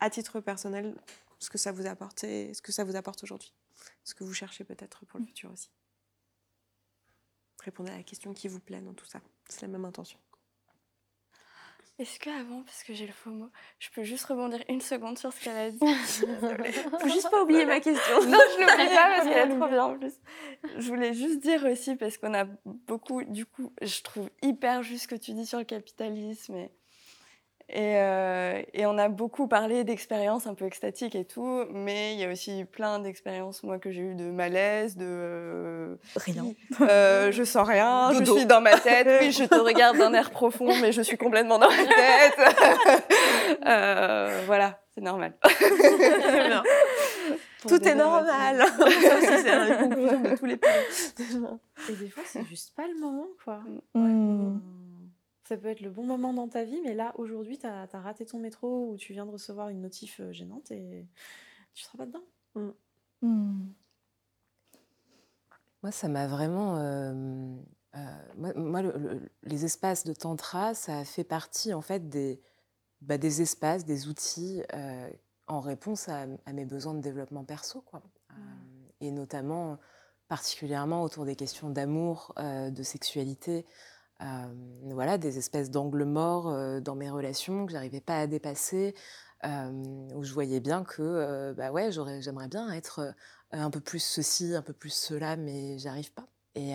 à 0.00 0.10
titre 0.10 0.40
personnel, 0.40 0.94
ce 1.38 1.50
que 1.50 1.58
ça 1.58 1.72
vous 1.72 1.86
a 1.86 1.90
apporté, 1.90 2.52
ce 2.54 2.62
que 2.62 2.72
ça 2.72 2.84
vous 2.84 2.94
apporte 2.94 3.22
aujourd'hui, 3.24 3.52
ce 4.04 4.14
que 4.14 4.22
vous 4.22 4.34
cherchez 4.34 4.64
peut-être 4.64 5.04
pour 5.06 5.18
le 5.18 5.26
futur 5.26 5.50
aussi. 5.50 5.70
Répondez 7.64 7.90
à 7.90 7.96
la 7.96 8.02
question 8.02 8.32
qui 8.32 8.48
vous 8.48 8.60
plaît 8.60 8.80
dans 8.80 8.94
tout 8.94 9.06
ça. 9.06 9.20
C'est 9.48 9.62
la 9.62 9.68
même 9.68 9.84
intention. 9.84 10.18
Est-ce 12.02 12.18
qu'avant, 12.18 12.62
parce 12.64 12.82
que 12.82 12.94
j'ai 12.94 13.06
le 13.06 13.12
faux 13.12 13.30
mot, 13.30 13.48
je 13.78 13.88
peux 13.94 14.02
juste 14.02 14.24
rebondir 14.24 14.58
une 14.68 14.80
seconde 14.80 15.18
sur 15.18 15.32
ce 15.32 15.40
qu'elle 15.40 15.56
a 15.56 15.70
dit? 15.70 15.78
Faut 17.00 17.08
juste 17.08 17.30
pas 17.30 17.44
oublier 17.44 17.64
ma 17.64 17.78
question. 17.78 18.24
Non, 18.24 18.38
je 18.56 18.60
l'oublie 18.60 18.88
pas 18.88 19.14
parce 19.14 19.28
qu'elle 19.28 19.52
est 19.52 19.56
trop 19.56 19.68
bien 19.68 19.84
en 19.84 19.94
plus. 19.98 20.12
Je 20.78 20.88
voulais 20.88 21.14
juste 21.14 21.38
dire 21.38 21.64
aussi, 21.64 21.94
parce 21.94 22.18
qu'on 22.18 22.34
a 22.34 22.44
beaucoup, 22.64 23.22
du 23.22 23.46
coup, 23.46 23.72
je 23.82 24.02
trouve 24.02 24.28
hyper 24.42 24.82
juste 24.82 25.04
ce 25.04 25.08
que 25.08 25.14
tu 25.14 25.32
dis 25.32 25.46
sur 25.46 25.58
le 25.60 25.64
capitalisme 25.64 26.56
et 26.56 26.72
euh, 27.74 28.62
et, 28.74 28.86
on 28.86 28.98
a 28.98 29.08
beaucoup 29.08 29.48
parlé 29.48 29.84
d'expériences 29.84 30.46
un 30.46 30.54
peu 30.54 30.66
extatiques 30.66 31.14
et 31.14 31.24
tout, 31.24 31.64
mais 31.70 32.14
il 32.14 32.20
y 32.20 32.24
a 32.24 32.30
aussi 32.30 32.64
plein 32.64 32.98
d'expériences, 32.98 33.62
moi, 33.62 33.78
que 33.78 33.90
j'ai 33.90 34.02
eues 34.02 34.14
de 34.14 34.30
malaise, 34.30 34.96
de... 34.96 35.06
Euh, 35.08 35.96
rien. 36.16 36.44
Euh, 36.80 37.30
je 37.32 37.44
sens 37.44 37.66
rien, 37.66 38.12
je 38.12 38.24
suis 38.24 38.46
dans 38.46 38.60
ma 38.60 38.76
tête, 38.78 39.06
oui, 39.20 39.30
je 39.30 39.44
te 39.44 39.54
regarde 39.54 39.98
d'un 39.98 40.12
air 40.14 40.30
profond, 40.30 40.74
mais 40.80 40.90
je 40.92 41.00
suis 41.02 41.16
complètement 41.16 41.58
dans 41.58 41.68
ma 41.68 41.76
tête. 41.76 42.34
voilà, 44.46 44.80
c'est 44.94 45.00
normal. 45.00 45.34
Tout 47.68 47.88
est 47.88 47.94
normal. 47.94 48.64
c'est 49.20 49.42
la 49.44 49.76
conclusion 49.76 50.20
de 50.20 50.36
tous 50.36 50.46
les 50.46 50.54
Et 50.54 51.96
des 51.96 52.10
fois, 52.10 52.24
c'est 52.26 52.44
juste 52.44 52.74
pas 52.74 52.86
le 52.88 52.98
moment, 53.00 53.28
quoi. 53.44 53.60
Mm 53.94 54.81
ça 55.44 55.56
peut 55.56 55.68
être 55.68 55.80
le 55.80 55.90
bon 55.90 56.04
moment 56.04 56.32
dans 56.32 56.48
ta 56.48 56.64
vie, 56.64 56.80
mais 56.82 56.94
là, 56.94 57.12
aujourd'hui, 57.16 57.58
tu 57.58 57.66
as, 57.66 57.86
raté 57.92 58.24
ton 58.24 58.38
métro 58.38 58.90
ou 58.90 58.96
tu 58.96 59.12
viens 59.12 59.26
de 59.26 59.32
recevoir 59.32 59.68
une 59.68 59.80
notif 59.80 60.20
euh, 60.20 60.32
gênante 60.32 60.70
et 60.70 61.06
tu 61.74 61.82
seras 61.82 61.98
pas 61.98 62.06
dedans. 62.06 62.24
Mm. 62.54 62.70
Mm. 63.22 63.74
Moi, 65.82 65.90
ça 65.90 66.08
m'a 66.08 66.28
vraiment. 66.28 66.76
Euh, 66.76 67.56
euh, 67.96 68.52
moi, 68.56 68.82
les 69.42 69.64
espaces 69.64 70.04
de 70.04 70.12
tantra, 70.12 70.74
ça 70.74 71.04
fait 71.04 71.24
partie 71.24 71.74
en 71.74 71.82
fait 71.82 72.08
des, 72.08 72.40
bah, 73.00 73.18
des 73.18 73.42
espaces, 73.42 73.84
des 73.84 74.06
outils 74.08 74.62
en 75.48 75.60
réponse 75.60 76.08
à, 76.08 76.26
mes 76.52 76.64
besoins 76.64 76.94
de 76.94 77.00
développement 77.00 77.44
perso, 77.44 77.80
quoi. 77.80 78.00
Mm. 78.30 78.34
et 79.00 79.10
notamment, 79.10 79.78
particulièrement 80.28 81.02
autour 81.02 81.24
des 81.24 81.34
questions 81.34 81.68
d'amour, 81.68 82.32
de 82.38 82.82
sexualité, 82.84 83.66
euh, 83.66 83.91
voilà, 84.92 85.18
des 85.18 85.38
espèces 85.38 85.70
d'angles 85.70 86.04
morts 86.04 86.48
euh, 86.48 86.80
dans 86.80 86.94
mes 86.94 87.10
relations 87.10 87.66
que 87.66 87.72
j'arrivais 87.72 88.00
pas 88.00 88.18
à 88.18 88.26
dépasser, 88.26 88.94
euh, 89.44 89.70
où 90.14 90.22
je 90.22 90.32
voyais 90.32 90.60
bien 90.60 90.84
que 90.84 91.52
bah 91.56 91.72
ouais, 91.72 91.90
j'aimerais 91.90 92.48
bien 92.48 92.70
être 92.72 93.14
un 93.50 93.70
peu 93.70 93.80
plus 93.80 94.02
ceci, 94.02 94.54
un 94.54 94.62
peu 94.62 94.72
plus 94.72 94.92
cela, 94.92 95.36
mais 95.36 95.78
j'arrive 95.78 96.12
pas. 96.12 96.26
Et, 96.54 96.74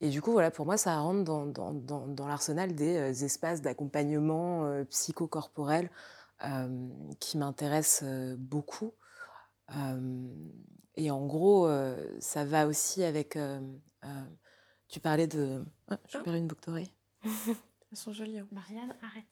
et 0.00 0.10
du 0.10 0.20
coup, 0.20 0.32
voilà, 0.32 0.50
pour 0.50 0.66
moi, 0.66 0.76
ça 0.76 0.98
rentre 0.98 1.24
dans, 1.24 1.46
dans, 1.46 1.72
dans, 1.72 2.26
l'arsenal 2.26 2.74
des 2.74 3.24
espaces 3.24 3.62
d'accompagnement 3.62 4.84
psychocorporel 4.90 5.90
qui 7.20 7.38
m'intéressent 7.38 8.04
beaucoup. 8.36 8.92
et 10.96 11.10
en 11.10 11.26
gros, 11.26 11.70
ça 12.20 12.44
va 12.44 12.66
aussi 12.66 13.02
avec 13.02 13.38
tu 14.88 15.00
parlais 15.00 15.26
de. 15.26 15.64
Ah, 15.88 15.98
je 16.08 16.18
perds 16.18 16.34
une 16.34 16.46
boucle 16.46 16.64
d'oreille. 16.66 16.92
Elles 17.24 17.96
sont 17.96 18.12
jolies. 18.12 18.38
Hein. 18.38 18.46
Marianne, 18.52 18.94
arrête. 19.02 19.24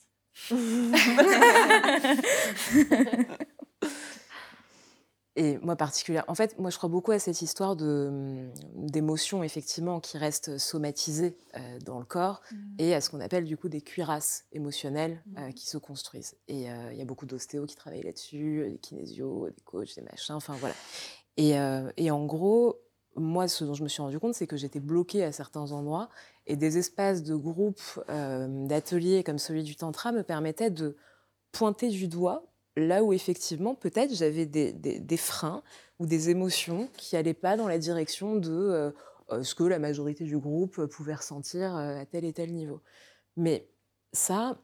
Et 5.35 5.57
moi, 5.59 5.77
particulièrement, 5.77 6.31
en 6.31 6.35
fait, 6.35 6.59
moi, 6.59 6.69
je 6.69 6.77
crois 6.77 6.91
beaucoup 6.91 7.13
à 7.13 7.19
cette 7.19 7.41
histoire 7.41 7.75
de, 7.75 8.09
hum, 8.09 8.53
d'émotions, 8.75 9.43
effectivement, 9.43 9.99
qui 9.99 10.19
restent 10.19 10.59
somatisées 10.59 11.39
euh, 11.57 11.79
dans 11.81 11.99
le 11.99 12.05
corps 12.05 12.43
mmh. 12.51 12.57
et 12.79 12.95
à 12.95 13.01
ce 13.01 13.09
qu'on 13.09 13.21
appelle, 13.21 13.45
du 13.45 13.57
coup, 13.57 13.71
des 13.71 13.81
cuirasses 13.81 14.45
émotionnelles 14.53 15.23
euh, 15.39 15.49
mmh. 15.49 15.55
qui 15.55 15.67
se 15.67 15.79
construisent. 15.79 16.37
Et 16.49 16.71
euh, 16.71 16.93
il 16.93 16.99
y 16.99 17.03
a 17.03 17.07
beaucoup 17.07 17.25
d'ostéos 17.25 17.67
qui 17.67 17.77
travaillent 17.77 18.03
là-dessus, 18.03 18.69
des 18.69 18.79
kinésios, 18.79 19.49
des 19.49 19.63
coachs, 19.65 19.95
des 19.97 20.03
machins, 20.03 20.35
enfin, 20.35 20.55
voilà. 20.61 20.75
Et, 21.39 21.55
et, 21.97 22.11
en 22.11 22.27
gros, 22.27 22.79
moi, 23.17 23.49
ce 23.49 23.65
dont 23.65 23.75
je 23.75 23.83
me 23.83 23.89
suis 23.89 24.03
rendu 24.03 24.19
compte, 24.19 24.35
c'est 24.35 24.47
que 24.47 24.57
j'étais 24.57 24.81
bloquée 24.81 25.25
à 25.25 25.33
certains 25.33 25.73
endroits 25.73 26.09
et 26.47 26.57
des 26.57 26.79
espaces 26.79 27.23
de 27.23 27.35
groupe, 27.35 27.81
d'ateliers 28.09 29.23
comme 29.23 29.39
celui 29.39 29.63
du 29.63 29.77
Tantra 29.77 30.13
me 30.13 30.23
permettaient 30.23 30.71
de 30.71 30.97
pointer 31.53 31.89
du 31.89 32.09
doigt 32.09 32.45
là 32.77 33.03
où 33.03 33.13
effectivement, 33.13 33.75
peut-être, 33.75 34.15
j'avais 34.15 34.47
des, 34.47 35.17
freins 35.17 35.63
ou 35.99 36.07
des 36.07 36.31
émotions 36.31 36.89
qui 36.97 37.15
n'allaient 37.15 37.35
pas 37.35 37.57
dans 37.57 37.69
la 37.69 37.79
direction 37.79 38.37
de 38.37 38.51
euh, 38.51 38.91
euh, 39.31 39.43
ce 39.43 39.55
que 39.55 39.65
la 39.65 39.79
majorité 39.79 40.25
du 40.25 40.39
groupe 40.39 40.87
pouvait 40.87 41.15
ressentir 41.15 41.77
euh, 41.77 42.01
à 42.01 42.07
tel 42.07 42.25
et 42.25 42.33
tel 42.33 42.53
niveau. 42.53 42.81
Mais 43.37 43.69
ça, 44.13 44.59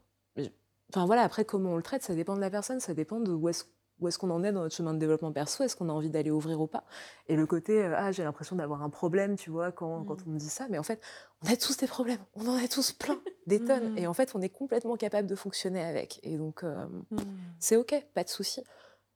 enfin 0.91 1.07
voilà, 1.07 1.23
après, 1.23 1.45
comment 1.45 1.73
on 1.73 1.77
le 1.77 1.83
traite, 1.83 2.03
ça 2.03 2.15
dépend 2.15 2.35
de 2.35 2.41
la 2.41 2.51
personne, 2.51 2.81
ça 2.81 2.95
dépend 2.95 3.21
de 3.21 3.33
où 3.33 3.49
est-ce 3.49 3.65
où 4.01 4.09
est-ce 4.09 4.19
qu'on 4.19 4.31
en 4.31 4.45
est 4.45 4.53
dans 4.53 4.63
notre 4.63 4.75
chemin 4.75 4.95
de 4.95 4.99
développement 4.99 5.33
perso 5.33 5.65
Est-ce 5.65 5.77
qu'on 5.77 5.89
a 5.89 5.93
envie 5.93 6.11
d'aller 6.11 6.31
ouvrir 6.31 6.61
ou 6.61 6.67
pas 6.67 6.85
Et 7.27 7.37
le 7.37 7.47
côté, 7.47 7.83
euh, 7.83 7.95
ah, 7.97 8.13
j'ai 8.13 8.23
l'impression 8.23 8.57
d'avoir 8.57 8.83
un 8.83 8.91
problème, 8.91 9.37
tu 9.37 9.51
vois, 9.51 9.73
quand, 9.73 10.05
quand, 10.05 10.21
mmh. 10.21 10.25
on 10.29 10.31
me 10.31 10.39
dit 10.39 10.49
ça. 10.49 10.67
Mais 10.71 10.79
en 10.79 10.83
fait, 10.83 11.01
on 11.43 11.53
a 11.53 11.57
tous 11.57 11.77
des 11.77 11.87
problèmes. 11.87 12.21
On 12.35 12.47
en 12.47 12.57
a 12.57 12.69
tous 12.69 12.93
plein, 12.93 13.21
des 13.47 13.65
tonnes. 13.65 13.95
Mmh. 13.95 13.99
Et 13.99 14.07
en 14.07 14.15
fait, 14.15 14.35
on 14.35 14.41
est 14.41 14.49
complètement 14.49 14.97
capable 14.97 15.29
de 15.29 15.35
fonctionner 15.35 15.83
avec. 15.83 16.21
Et 16.23 16.37
donc, 16.37 16.65
euh, 16.65 16.87
mmh. 17.11 17.17
c'est 17.59 17.77
OK, 17.77 17.95
pas 18.15 18.25
de 18.25 18.29
souci. 18.29 18.63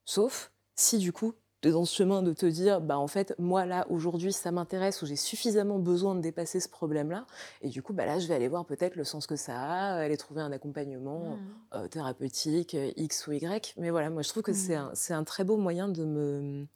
Sauf 0.04 0.52
si, 0.74 0.98
du 0.98 1.12
coup, 1.12 1.34
dans 1.70 1.84
ce 1.84 1.94
chemin 1.94 2.22
de 2.22 2.32
te 2.32 2.47
dire, 2.47 2.80
bah 2.80 2.98
en 2.98 3.06
fait, 3.06 3.34
moi 3.39 3.66
là, 3.66 3.86
aujourd'hui, 3.89 4.32
ça 4.32 4.51
m'intéresse 4.51 5.01
ou 5.02 5.06
j'ai 5.06 5.16
suffisamment 5.16 5.78
besoin 5.78 6.14
de 6.14 6.20
dépasser 6.20 6.59
ce 6.59 6.68
problème-là. 6.68 7.26
Et 7.60 7.68
du 7.68 7.82
coup, 7.82 7.93
bah 7.93 8.05
là, 8.05 8.18
je 8.18 8.26
vais 8.26 8.34
aller 8.34 8.48
voir 8.48 8.64
peut-être 8.64 8.97
le 8.97 9.05
sens 9.05 9.26
que 9.26 9.36
ça 9.36 9.60
a, 9.60 9.94
aller 9.94 10.16
trouver 10.16 10.40
un 10.40 10.51
accompagnement 10.51 11.36
mmh. 11.36 11.39
euh, 11.74 11.89
thérapeutique, 11.89 12.74
euh, 12.74 12.90
X 12.97 13.26
ou 13.28 13.32
Y. 13.32 13.74
Mais 13.76 13.90
voilà, 13.90 14.10
moi, 14.10 14.22
je 14.22 14.28
trouve 14.28 14.43
que 14.43 14.52
c'est 14.52 14.76
mmh. 14.76 14.93
un, 15.10 15.18
un, 15.18 15.24
très 15.24 15.44
beau 15.44 15.56
moyen 15.56 15.89
de 15.89 16.05
me. 16.05 16.66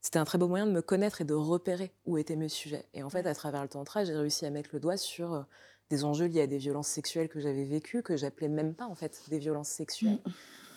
C'était 0.00 0.18
un 0.18 0.24
très 0.24 0.38
beau 0.38 0.48
moyen 0.48 0.66
de 0.66 0.72
me 0.72 0.82
connaître 0.82 1.20
et 1.20 1.24
de 1.24 1.34
repérer 1.34 1.92
où 2.06 2.18
étaient 2.18 2.34
mes 2.34 2.48
sujets. 2.48 2.86
Et 2.94 3.04
en 3.04 3.10
fait, 3.10 3.24
à 3.26 3.34
travers 3.36 3.62
le 3.62 3.68
tantra, 3.68 4.04
j'ai 4.04 4.16
réussi 4.16 4.44
à 4.44 4.50
mettre 4.50 4.70
le 4.72 4.80
doigt 4.80 4.96
sur 4.96 5.32
euh, 5.32 5.42
des 5.90 6.02
enjeux 6.02 6.26
liés 6.26 6.40
à 6.40 6.46
des 6.48 6.58
violences 6.58 6.88
sexuelles 6.88 7.28
que 7.28 7.38
j'avais 7.38 7.64
vécues, 7.64 8.02
que 8.02 8.16
j'appelais 8.16 8.48
même 8.48 8.74
pas 8.74 8.86
en 8.86 8.96
fait 8.96 9.22
des 9.28 9.38
violences 9.38 9.68
sexuelles. 9.68 10.18
Mmh. 10.26 10.30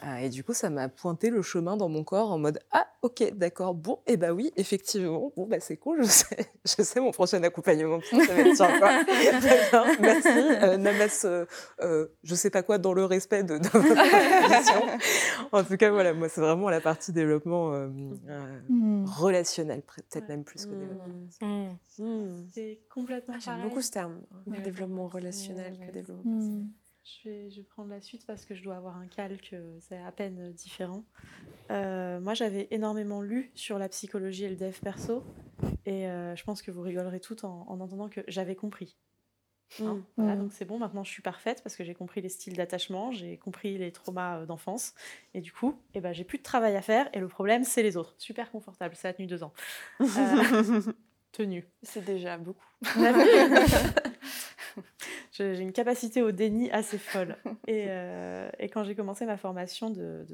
Ah, 0.08 0.22
et 0.22 0.30
du 0.30 0.44
coup, 0.44 0.54
ça 0.54 0.70
m'a 0.70 0.88
pointé 0.88 1.32
le 1.32 1.42
chemin 1.42 1.78
dans 1.78 1.90
mon 1.90 2.04
corps 2.04 2.32
en 2.32 2.38
mode 2.38 2.60
Ah, 2.72 2.86
ok, 3.02 3.34
d'accord, 3.34 3.74
bon, 3.74 4.02
et 4.06 4.14
eh 4.14 4.18
bah 4.18 4.34
oui, 4.34 4.52
effectivement, 4.56 5.32
bon, 5.36 5.48
bah 5.48 5.60
c'est 5.60 5.78
cool, 5.78 6.04
je 6.04 6.10
sais, 6.10 6.52
je 6.66 6.84
sais 6.84 7.00
mon 7.00 7.10
prochain 7.10 7.42
accompagnement, 7.42 8.00
ça 8.12 8.18
va 8.18 8.40
être 8.42 8.56
sympa. 8.56 9.04
Merci. 10.00 10.28
Euh, 10.28 10.78
Namas, 10.78 11.24
euh, 11.26 11.48
euh, 11.82 12.06
je 12.24 12.36
sais 12.36 12.52
pas 12.52 12.62
quoi, 12.62 12.78
dans 12.78 12.94
le 12.94 13.04
respect 13.04 13.42
de, 13.42 13.58
de 13.58 13.68
votre 13.68 13.88
En 15.52 15.64
tout 15.64 15.76
cas, 15.76 15.90
voilà, 15.90 16.14
moi, 16.14 16.30
c'est 16.30 16.42
vraiment 16.42 16.70
la 16.70 16.82
partie 16.82 17.12
développement 17.12 17.74
euh, 17.74 17.88
mmh. 18.70 19.06
relationnel, 19.06 19.82
peut-être 19.82 20.30
même 20.30 20.44
plus 20.44 20.68
que 20.68 20.72
développement. 20.72 21.16
Mmh. 21.42 22.04
Mmh. 22.04 22.48
C'est 22.54 22.80
complètement 22.94 23.34
ah, 23.38 23.40
J'aime 23.44 23.64
beaucoup 23.64 23.82
ce 23.82 23.90
terme, 23.90 24.22
développement 24.46 25.08
relationnel 25.08 25.80
que 25.80 25.92
développement 25.92 26.62
je 27.06 27.30
vais, 27.30 27.50
je 27.52 27.58
vais, 27.58 27.64
prendre 27.64 27.90
la 27.90 28.02
suite 28.02 28.26
parce 28.26 28.46
que 28.46 28.56
je 28.56 28.64
dois 28.64 28.76
avoir 28.76 28.98
un 28.98 29.08
calque, 29.08 29.52
euh, 29.54 29.78
c'est 29.80 29.98
à 29.98 30.12
peine 30.12 30.52
différent. 30.54 31.04
Euh, 31.72 32.20
moi, 32.20 32.34
j'avais 32.34 32.68
énormément 32.72 33.22
lu 33.22 33.52
sur 33.54 33.78
la 33.78 33.90
psychologie 33.90 34.46
et 34.46 34.50
le 34.50 34.56
dev 34.56 34.76
perso, 34.82 35.24
et 35.86 36.08
euh, 36.08 36.36
je 36.36 36.44
pense 36.44 36.62
que 36.62 36.72
vous 36.72 36.82
rigolerez 36.82 37.20
toutes 37.20 37.44
en, 37.44 37.66
entendant 37.70 38.10
que 38.10 38.22
j'avais 38.28 38.56
compris. 38.56 38.98
Hein, 39.82 39.96
mmh. 39.96 40.04
Voilà, 40.18 40.36
mmh. 40.36 40.40
donc 40.40 40.54
c'est 40.54 40.66
bon, 40.66 40.78
maintenant 40.78 41.04
je 41.04 41.10
suis 41.12 41.24
parfaite 41.24 41.64
parce 41.64 41.76
que 41.76 41.84
j'ai 41.84 41.96
compris 41.96 42.22
les 42.22 42.30
styles 42.30 42.56
d'attachement, 42.56 43.12
j'ai 43.12 43.38
compris 43.38 43.78
les 43.78 43.92
traumas 43.92 44.46
d'enfance, 44.46 44.94
et 45.34 45.42
du 45.42 45.52
coup, 45.52 45.80
eh 45.94 46.02
ben, 46.02 46.14
j'ai 46.14 46.24
plus 46.24 46.38
de 46.38 46.44
travail 46.44 46.76
à 46.76 46.82
faire, 46.82 47.10
et 47.14 47.20
le 47.20 47.28
problème, 47.28 47.64
c'est 47.64 47.84
les 47.84 47.98
autres. 47.98 48.16
Super 48.18 48.52
confortable, 48.52 48.96
ça 48.96 49.10
a 49.10 49.14
tenu 49.14 49.28
deux 49.28 49.44
ans. 49.44 49.54
tenu. 51.32 51.68
C'est 51.84 52.06
déjà 52.06 52.38
beaucoup. 52.38 52.66
j'ai 55.38 55.60
une 55.60 55.74
capacité 55.74 56.22
au 56.22 56.32
déni 56.32 56.72
assez 56.72 56.98
folle. 56.98 57.38
Et, 57.68 57.86
euh, 57.90 58.50
quand 58.72 58.84
j'ai 58.84 58.96
commencé 58.96 59.26
ma 59.26 59.38
formation 59.38 59.90
de, 59.90 60.26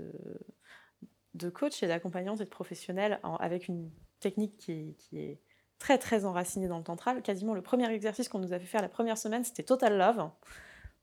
de, 1.33 1.49
coach 1.49 1.81
et 1.83 1.87
d'accompagnante 1.87 2.41
et 2.41 2.45
de 2.45 2.49
professionnelle 2.49 3.19
avec 3.39 3.67
une 3.67 3.89
technique 4.19 4.57
qui, 4.57 4.95
qui, 4.99 5.19
est 5.19 5.39
très 5.79 5.97
très 5.97 6.25
enracinée 6.25 6.67
dans 6.67 6.77
le 6.77 6.83
tantra, 6.83 7.19
quasiment 7.21 7.53
le 7.53 7.61
premier 7.61 7.89
exercice 7.91 8.29
qu'on 8.29 8.39
nous 8.39 8.53
a 8.53 8.59
fait 8.59 8.65
faire 8.65 8.81
la 8.81 8.89
première 8.89 9.17
semaine, 9.17 9.43
c'était 9.43 9.63
Total 9.63 9.97
Love. 9.97 10.29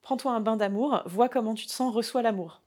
Prends-toi 0.03 0.33
un 0.33 0.41
bain 0.41 0.57
d'amour, 0.57 1.03
vois 1.07 1.29
comment 1.29 1.55
tu 1.55 1.66
te 1.66 1.73
sens, 1.73 1.93
reçois 1.93 2.23
l'amour. 2.23 2.62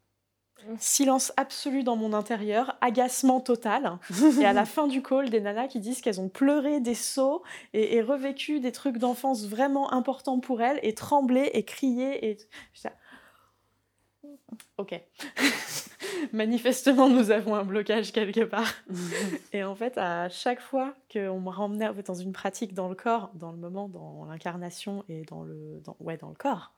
Silence 0.77 1.31
absolu 1.37 1.83
dans 1.83 1.95
mon 1.95 2.13
intérieur, 2.13 2.77
agacement 2.81 3.39
total. 3.39 3.97
et 4.39 4.45
à 4.45 4.53
la 4.53 4.65
fin 4.65 4.87
du 4.87 5.01
call, 5.01 5.29
des 5.29 5.41
nanas 5.41 5.67
qui 5.67 5.79
disent 5.79 6.01
qu'elles 6.01 6.21
ont 6.21 6.29
pleuré 6.29 6.79
des 6.79 6.95
sauts 6.95 7.43
et, 7.73 8.01
revécu 8.01 8.59
des 8.59 8.71
trucs 8.71 8.97
d'enfance 8.97 9.45
vraiment 9.45 9.93
importants 9.93 10.39
pour 10.39 10.61
elles 10.61 10.79
et 10.83 10.93
tremblé 10.93 11.49
et 11.53 11.63
crié. 11.63 12.31
Et... 12.31 12.37
Ok. 14.77 14.99
Manifestement, 16.33 17.09
nous 17.09 17.31
avons 17.31 17.55
un 17.55 17.63
blocage 17.63 18.11
quelque 18.11 18.43
part. 18.43 18.71
et 19.53 19.63
en 19.63 19.75
fait, 19.75 19.97
à 19.97 20.29
chaque 20.29 20.61
fois 20.61 20.93
qu'on 21.11 21.39
me 21.39 21.49
ramenait 21.49 21.89
dans 22.05 22.13
une 22.13 22.31
pratique 22.31 22.73
dans 22.73 22.87
le 22.87 22.95
corps, 22.95 23.31
dans 23.33 23.51
le 23.51 23.57
moment, 23.57 23.87
dans 23.87 24.25
l'incarnation 24.25 25.03
et 25.09 25.23
dans 25.23 25.43
le, 25.43 25.81
ouais, 25.99 26.17
dans 26.17 26.29
le 26.29 26.35
corps, 26.35 26.73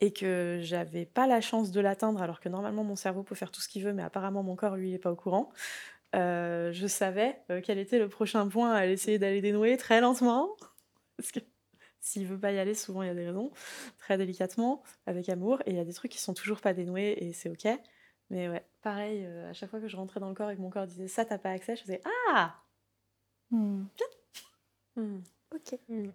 et 0.00 0.12
que 0.12 0.58
j'avais 0.62 1.06
pas 1.06 1.26
la 1.26 1.40
chance 1.40 1.70
de 1.70 1.80
l'atteindre 1.80 2.22
alors 2.22 2.40
que 2.40 2.48
normalement 2.48 2.84
mon 2.84 2.96
cerveau 2.96 3.22
peut 3.22 3.34
faire 3.34 3.50
tout 3.50 3.60
ce 3.60 3.68
qu'il 3.68 3.82
veut 3.82 3.92
mais 3.92 4.02
apparemment 4.02 4.42
mon 4.42 4.56
corps 4.56 4.76
lui 4.76 4.90
il 4.90 4.94
est 4.94 4.98
pas 4.98 5.10
au 5.10 5.16
courant 5.16 5.50
euh, 6.14 6.72
je 6.72 6.86
savais 6.86 7.40
euh, 7.50 7.60
quel 7.64 7.78
était 7.78 7.98
le 7.98 8.08
prochain 8.08 8.46
point 8.48 8.74
à 8.74 8.86
essayer 8.86 9.18
d'aller 9.18 9.40
dénouer 9.40 9.76
très 9.76 10.00
lentement 10.00 10.50
parce 11.16 11.32
que 11.32 11.40
s'il 12.00 12.26
veut 12.26 12.38
pas 12.38 12.52
y 12.52 12.58
aller 12.58 12.74
souvent 12.74 13.02
il 13.02 13.08
y 13.08 13.10
a 13.10 13.14
des 13.14 13.26
raisons 13.26 13.50
très 13.98 14.18
délicatement 14.18 14.82
avec 15.06 15.28
amour 15.28 15.60
et 15.66 15.70
il 15.70 15.76
y 15.76 15.80
a 15.80 15.84
des 15.84 15.94
trucs 15.94 16.12
qui 16.12 16.20
sont 16.20 16.34
toujours 16.34 16.60
pas 16.60 16.74
dénoués 16.74 17.16
et 17.18 17.32
c'est 17.32 17.48
ok 17.48 17.66
mais 18.28 18.48
ouais 18.48 18.64
pareil 18.82 19.24
euh, 19.24 19.50
à 19.50 19.52
chaque 19.54 19.70
fois 19.70 19.80
que 19.80 19.88
je 19.88 19.96
rentrais 19.96 20.20
dans 20.20 20.28
le 20.28 20.34
corps 20.34 20.50
et 20.50 20.56
que 20.56 20.60
mon 20.60 20.70
corps 20.70 20.86
disait 20.86 21.08
ça 21.08 21.24
t'as 21.24 21.38
pas 21.38 21.50
accès 21.50 21.74
je 21.74 21.82
faisais 21.82 22.02
ah 22.30 22.54
hmm. 23.50 23.84
bien 23.96 25.04
hmm. 25.04 25.22
ok 25.54 25.78
hmm. 25.88 26.10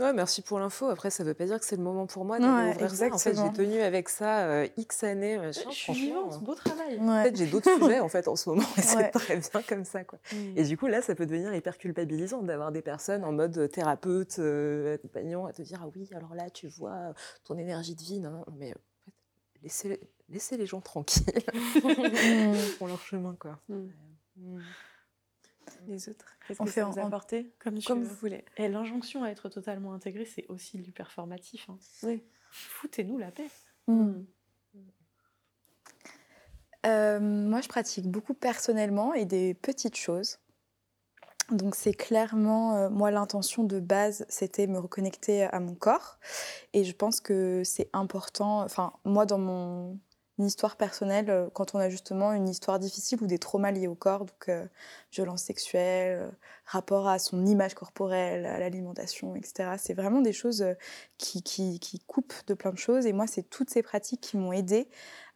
Ouais, 0.00 0.12
merci 0.12 0.42
pour 0.42 0.58
l'info. 0.58 0.86
Après, 0.86 1.10
ça 1.10 1.24
veut 1.24 1.34
pas 1.34 1.44
dire 1.44 1.58
que 1.58 1.64
c'est 1.64 1.76
le 1.76 1.82
moment 1.82 2.06
pour 2.06 2.24
moi 2.24 2.38
d'aller 2.38 2.70
ouvrir 2.70 2.90
ça. 2.90 3.12
En 3.12 3.18
fait, 3.18 3.36
j'ai 3.36 3.52
tenu 3.52 3.80
avec 3.80 4.08
ça 4.08 4.46
euh, 4.46 4.68
X 4.76 5.04
années. 5.04 5.38
Machin, 5.38 5.70
je 5.70 5.74
suis 5.74 5.92
vivante, 5.92 6.42
beau 6.42 6.54
travail. 6.54 6.98
En 7.00 7.22
fait, 7.22 7.36
j'ai 7.36 7.46
d'autres 7.46 7.70
sujets 7.78 8.00
en 8.00 8.08
fait 8.08 8.28
en 8.28 8.36
ce 8.36 8.48
moment 8.48 8.64
et 8.76 8.82
c'est 8.82 9.10
très 9.10 9.36
bien 9.36 9.62
comme 9.68 9.84
ça. 9.84 10.04
Quoi. 10.04 10.18
Mm. 10.32 10.56
Et 10.56 10.64
du 10.64 10.76
coup, 10.76 10.86
là, 10.86 11.02
ça 11.02 11.14
peut 11.14 11.26
devenir 11.26 11.54
hyper 11.54 11.78
culpabilisant 11.78 12.42
d'avoir 12.42 12.72
des 12.72 12.82
personnes 12.82 13.24
en 13.24 13.32
mode 13.32 13.56
euh, 13.58 13.68
thérapeute, 13.68 14.38
euh, 14.38 14.94
accompagnant, 14.94 15.46
à 15.46 15.52
te 15.52 15.62
dire 15.62 15.80
ah 15.82 15.90
oui, 15.94 16.08
alors 16.14 16.34
là, 16.34 16.50
tu 16.50 16.68
vois 16.68 17.14
ton 17.44 17.58
énergie 17.58 17.94
de 17.94 18.02
vie. 18.02 18.20
Non, 18.20 18.44
mais 18.58 18.72
en 18.72 18.80
fait, 19.04 19.14
laissez, 19.62 20.00
laissez 20.28 20.56
les 20.56 20.66
gens 20.66 20.80
tranquilles. 20.80 21.24
pour 22.78 22.88
leur 22.88 23.00
chemin, 23.02 23.36
quoi. 23.38 23.58
Mm. 23.68 23.88
Mm 24.36 24.60
les 25.90 26.08
autres 26.08 26.36
Qu'est-ce 26.46 26.58
que 26.58 26.66
fait 26.66 26.82
vous 26.82 26.98
apporter 26.98 27.52
comme, 27.58 27.78
vous 27.78 28.14
voulez. 28.16 28.44
Et 28.56 28.68
l'injonction 28.68 29.22
à 29.22 29.30
être 29.30 29.48
totalement 29.48 29.92
intégré, 29.92 30.24
c'est 30.24 30.46
aussi 30.48 30.78
du 30.78 30.92
performatif. 30.92 31.68
Hein. 31.68 31.78
Oui. 32.02 32.22
Foutez-nous 32.50 33.18
la 33.18 33.30
paix. 33.30 33.48
Hmm. 33.86 34.22
Euh, 36.86 37.20
moi, 37.20 37.60
je 37.60 37.68
pratique 37.68 38.06
beaucoup 38.06 38.34
personnellement 38.34 39.14
et 39.14 39.24
des 39.26 39.54
petites 39.54 39.96
choses. 39.96 40.38
Donc 41.50 41.74
c'est 41.74 41.92
clairement, 41.92 42.76
euh, 42.76 42.90
moi 42.90 43.10
l'intention 43.10 43.64
de 43.64 43.80
base, 43.80 44.24
c'était 44.28 44.68
me 44.68 44.78
reconnecter 44.78 45.44
à 45.44 45.58
mon 45.58 45.74
corps. 45.74 46.18
Et 46.72 46.84
je 46.84 46.92
pense 46.94 47.20
que 47.20 47.62
c'est 47.64 47.90
important, 47.92 48.62
enfin 48.62 48.92
moi 49.04 49.26
dans 49.26 49.38
mon 49.38 49.98
une 50.40 50.46
histoire 50.46 50.76
personnelle 50.76 51.28
euh, 51.28 51.48
quand 51.52 51.74
on 51.74 51.78
a 51.78 51.90
justement 51.90 52.32
une 52.32 52.48
histoire 52.48 52.78
difficile 52.78 53.22
ou 53.22 53.26
des 53.26 53.38
traumas 53.38 53.72
liés 53.72 53.88
au 53.88 53.94
corps, 53.94 54.24
donc 54.24 54.48
euh, 54.48 54.64
violence 55.12 55.42
sexuelle, 55.42 56.18
euh, 56.18 56.30
rapport 56.64 57.08
à 57.08 57.18
son 57.18 57.44
image 57.44 57.74
corporelle, 57.74 58.46
à 58.46 58.58
l'alimentation, 58.58 59.36
etc. 59.36 59.72
C'est 59.76 59.92
vraiment 59.92 60.22
des 60.22 60.32
choses 60.32 60.64
qui, 61.18 61.42
qui, 61.42 61.78
qui, 61.78 61.98
coupent 61.98 62.32
de 62.46 62.54
plein 62.54 62.72
de 62.72 62.78
choses. 62.78 63.04
Et 63.04 63.12
moi, 63.12 63.26
c'est 63.26 63.42
toutes 63.42 63.68
ces 63.68 63.82
pratiques 63.82 64.22
qui 64.22 64.38
m'ont 64.38 64.52
aidé 64.52 64.88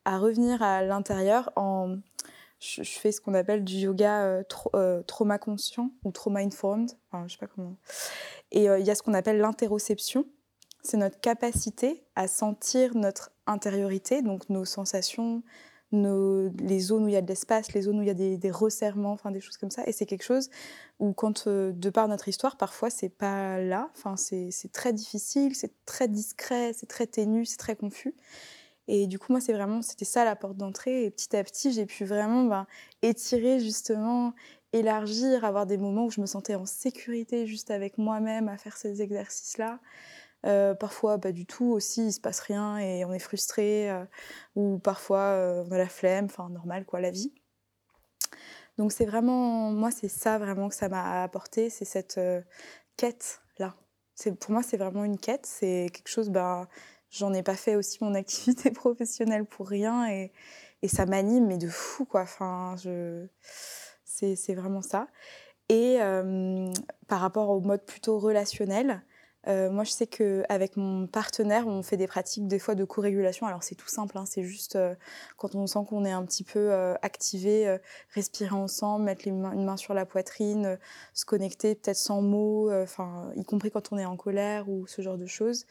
à 0.06 0.18
revenir 0.18 0.62
à 0.62 0.82
l'intérieur 0.82 1.52
en... 1.56 1.96
Je, 2.60 2.82
fais 2.82 3.12
ce 3.12 3.20
qu'on 3.20 3.34
appelle 3.34 3.62
du 3.62 3.74
yoga 3.74 4.42
trauma 5.06 5.38
conscient 5.38 5.90
ou 6.02 6.12
trauma 6.12 6.40
informed, 6.40 6.92
je 7.26 7.32
sais 7.32 7.38
pas 7.38 7.46
comment. 7.46 7.76
Et 8.52 8.64
il 8.64 8.86
y 8.86 8.90
a 8.90 8.94
ce 8.94 9.02
qu'on 9.02 9.12
appelle 9.12 9.36
l'interoception 9.36 10.24
c'est 10.84 10.98
notre 10.98 11.18
capacité 11.20 12.04
à 12.14 12.28
sentir 12.28 12.94
notre 12.94 13.32
intériorité, 13.46 14.22
donc 14.22 14.48
nos 14.50 14.64
sensations, 14.64 15.42
les 15.92 16.80
zones 16.80 17.04
où 17.04 17.08
il 17.08 17.14
y 17.14 17.16
a 17.16 17.22
de 17.22 17.28
l'espace, 17.28 17.72
les 17.72 17.82
zones 17.82 17.98
où 17.98 18.02
il 18.02 18.08
y 18.08 18.10
a 18.10 18.14
des, 18.14 18.50
resserrements, 18.50 19.12
enfin 19.12 19.30
des 19.30 19.40
choses 19.40 19.56
comme 19.56 19.70
ça. 19.70 19.82
Et 19.86 19.92
c'est 19.92 20.06
quelque 20.06 20.24
chose 20.24 20.50
où, 20.98 21.12
quand, 21.12 21.46
euh, 21.46 21.72
de 21.72 21.90
par 21.90 22.08
notre 22.08 22.28
histoire, 22.28 22.56
parfois 22.56 22.90
c'est 22.90 23.08
pas 23.08 23.60
là. 23.60 23.90
Enfin, 23.96 24.16
c'est 24.16 24.72
très 24.72 24.92
difficile, 24.92 25.54
c'est 25.54 25.72
très 25.86 26.08
discret, 26.08 26.72
c'est 26.74 26.86
très 26.86 27.06
ténu, 27.06 27.46
c'est 27.46 27.56
très 27.56 27.76
confus. 27.76 28.14
Et 28.86 29.06
du 29.06 29.18
coup, 29.18 29.32
moi, 29.32 29.40
c'est 29.40 29.54
vraiment, 29.54 29.80
c'était 29.80 30.04
ça 30.04 30.24
la 30.24 30.36
porte 30.36 30.58
d'entrée. 30.58 31.04
Et 31.04 31.10
petit 31.10 31.34
à 31.34 31.42
petit, 31.42 31.72
j'ai 31.72 31.86
pu 31.86 32.04
vraiment 32.04 32.44
ben, 32.44 32.66
étirer 33.00 33.58
justement, 33.60 34.34
élargir, 34.74 35.44
avoir 35.44 35.64
des 35.66 35.78
moments 35.78 36.04
où 36.06 36.10
je 36.10 36.20
me 36.20 36.26
sentais 36.26 36.54
en 36.54 36.66
sécurité 36.66 37.46
juste 37.46 37.70
avec 37.70 37.96
moi-même 37.96 38.48
à 38.48 38.58
faire 38.58 38.76
ces 38.76 39.00
exercices-là. 39.00 39.80
Euh, 40.44 40.74
parfois, 40.74 41.18
pas 41.18 41.32
du 41.32 41.46
tout 41.46 41.66
aussi, 41.66 42.08
il 42.08 42.12
se 42.12 42.20
passe 42.20 42.40
rien 42.40 42.78
et 42.78 43.04
on 43.04 43.12
est 43.12 43.18
frustré. 43.18 43.90
Euh, 43.90 44.04
ou 44.56 44.78
parfois, 44.78 45.18
euh, 45.18 45.64
on 45.66 45.72
a 45.72 45.78
la 45.78 45.88
flemme, 45.88 46.26
enfin, 46.26 46.48
normal, 46.50 46.84
quoi, 46.84 47.00
la 47.00 47.10
vie. 47.10 47.32
Donc, 48.78 48.92
c'est 48.92 49.06
vraiment, 49.06 49.70
moi, 49.70 49.90
c'est 49.90 50.08
ça 50.08 50.38
vraiment 50.38 50.68
que 50.68 50.74
ça 50.74 50.88
m'a 50.88 51.22
apporté, 51.22 51.70
c'est 51.70 51.84
cette 51.84 52.20
quête-là. 52.96 53.76
Pour 54.40 54.50
moi, 54.50 54.62
c'est 54.62 54.76
vraiment 54.76 55.04
une 55.04 55.18
quête, 55.18 55.46
c'est 55.46 55.88
quelque 55.92 56.08
chose, 56.08 56.30
ben, 56.30 56.68
j'en 57.10 57.32
ai 57.32 57.42
pas 57.42 57.54
fait 57.54 57.76
aussi 57.76 57.98
mon 58.02 58.14
activité 58.14 58.70
professionnelle 58.70 59.44
pour 59.44 59.68
rien 59.68 60.08
et, 60.10 60.32
et 60.82 60.88
ça 60.88 61.06
m'anime, 61.06 61.46
mais 61.46 61.58
de 61.58 61.68
fou, 61.68 62.04
quoi. 62.04 62.22
Enfin, 62.22 62.74
je... 62.82 63.26
c'est 64.04 64.54
vraiment 64.54 64.82
ça. 64.82 65.06
Et 65.68 65.98
par 67.08 67.20
rapport 67.20 67.50
au 67.50 67.60
mode 67.60 67.84
plutôt 67.86 68.18
relationnel, 68.18 69.02
euh, 69.46 69.70
moi, 69.70 69.84
je 69.84 69.90
sais 69.90 70.06
qu'avec 70.06 70.76
mon 70.76 71.06
partenaire, 71.06 71.66
on 71.66 71.82
fait 71.82 71.96
des 71.96 72.06
pratiques 72.06 72.46
des 72.46 72.58
fois 72.58 72.74
de 72.74 72.84
co-régulation. 72.84 73.46
Alors, 73.46 73.62
c'est 73.62 73.74
tout 73.74 73.88
simple, 73.88 74.16
hein, 74.16 74.24
c'est 74.26 74.42
juste 74.42 74.76
euh, 74.76 74.94
quand 75.36 75.54
on 75.54 75.66
sent 75.66 75.80
qu'on 75.88 76.04
est 76.04 76.12
un 76.12 76.24
petit 76.24 76.44
peu 76.44 76.72
euh, 76.72 76.94
activé, 77.02 77.76
respirer 78.14 78.54
ensemble, 78.54 79.04
mettre 79.04 79.26
une 79.26 79.64
main 79.64 79.76
sur 79.76 79.94
la 79.94 80.06
poitrine, 80.06 80.78
se 81.12 81.24
connecter 81.24 81.74
peut-être 81.74 81.96
sans 81.96 82.22
mots, 82.22 82.72
enfin, 82.72 83.30
y 83.36 83.44
compris 83.44 83.70
quand 83.70 83.92
on 83.92 83.98
est 83.98 84.04
en 84.04 84.16
colère 84.16 84.68
ou 84.68 84.86
ce 84.86 85.02
genre 85.02 85.18
de 85.18 85.26
choses. 85.26 85.66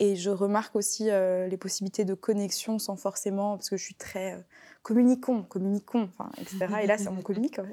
Et 0.00 0.16
je 0.16 0.30
remarque 0.30 0.74
aussi 0.74 1.04
les 1.04 1.56
possibilités 1.56 2.04
de 2.04 2.14
connexion 2.14 2.78
sans 2.78 2.96
forcément, 2.96 3.56
parce 3.56 3.70
que 3.70 3.76
je 3.76 3.84
suis 3.84 3.94
très 3.94 4.44
communiquons, 4.82 5.42
communiquons, 5.44 6.10
etc. 6.38 6.66
Et 6.82 6.86
là, 6.86 6.96
on 7.08 7.22
communique 7.22 7.56
quand 7.56 7.62
même. 7.62 7.72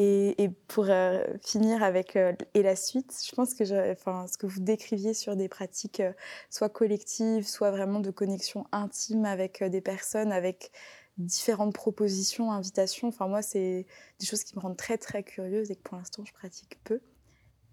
Et, 0.00 0.48
pour 0.68 0.86
euh, 0.88 1.24
finir 1.44 1.82
avec 1.82 2.14
euh, 2.14 2.32
et 2.54 2.62
la 2.62 2.76
suite, 2.76 3.12
je 3.28 3.34
pense 3.34 3.52
que 3.52 3.92
enfin, 3.92 4.26
ce 4.32 4.38
que 4.38 4.46
vous 4.46 4.60
décriviez 4.60 5.12
sur 5.12 5.34
des 5.34 5.48
pratiques 5.48 5.98
euh, 5.98 6.12
soit 6.50 6.68
collectives, 6.68 7.44
soit 7.44 7.72
vraiment 7.72 7.98
de 7.98 8.12
connexion 8.12 8.64
intime 8.70 9.24
avec 9.24 9.64
des 9.64 9.80
personnes, 9.80 10.30
avec 10.30 10.70
différentes 11.16 11.74
propositions, 11.74 12.52
invitations. 12.52 13.08
Enfin, 13.08 13.26
moi, 13.26 13.42
c'est 13.42 13.86
des 14.20 14.26
choses 14.26 14.44
qui 14.44 14.54
me 14.54 14.60
rendent 14.60 14.76
très, 14.76 14.98
très 14.98 15.24
curieuse 15.24 15.72
et 15.72 15.74
que 15.74 15.82
pour 15.82 15.98
l'instant, 15.98 16.24
je 16.24 16.32
pratique 16.32 16.78
peu. 16.84 17.00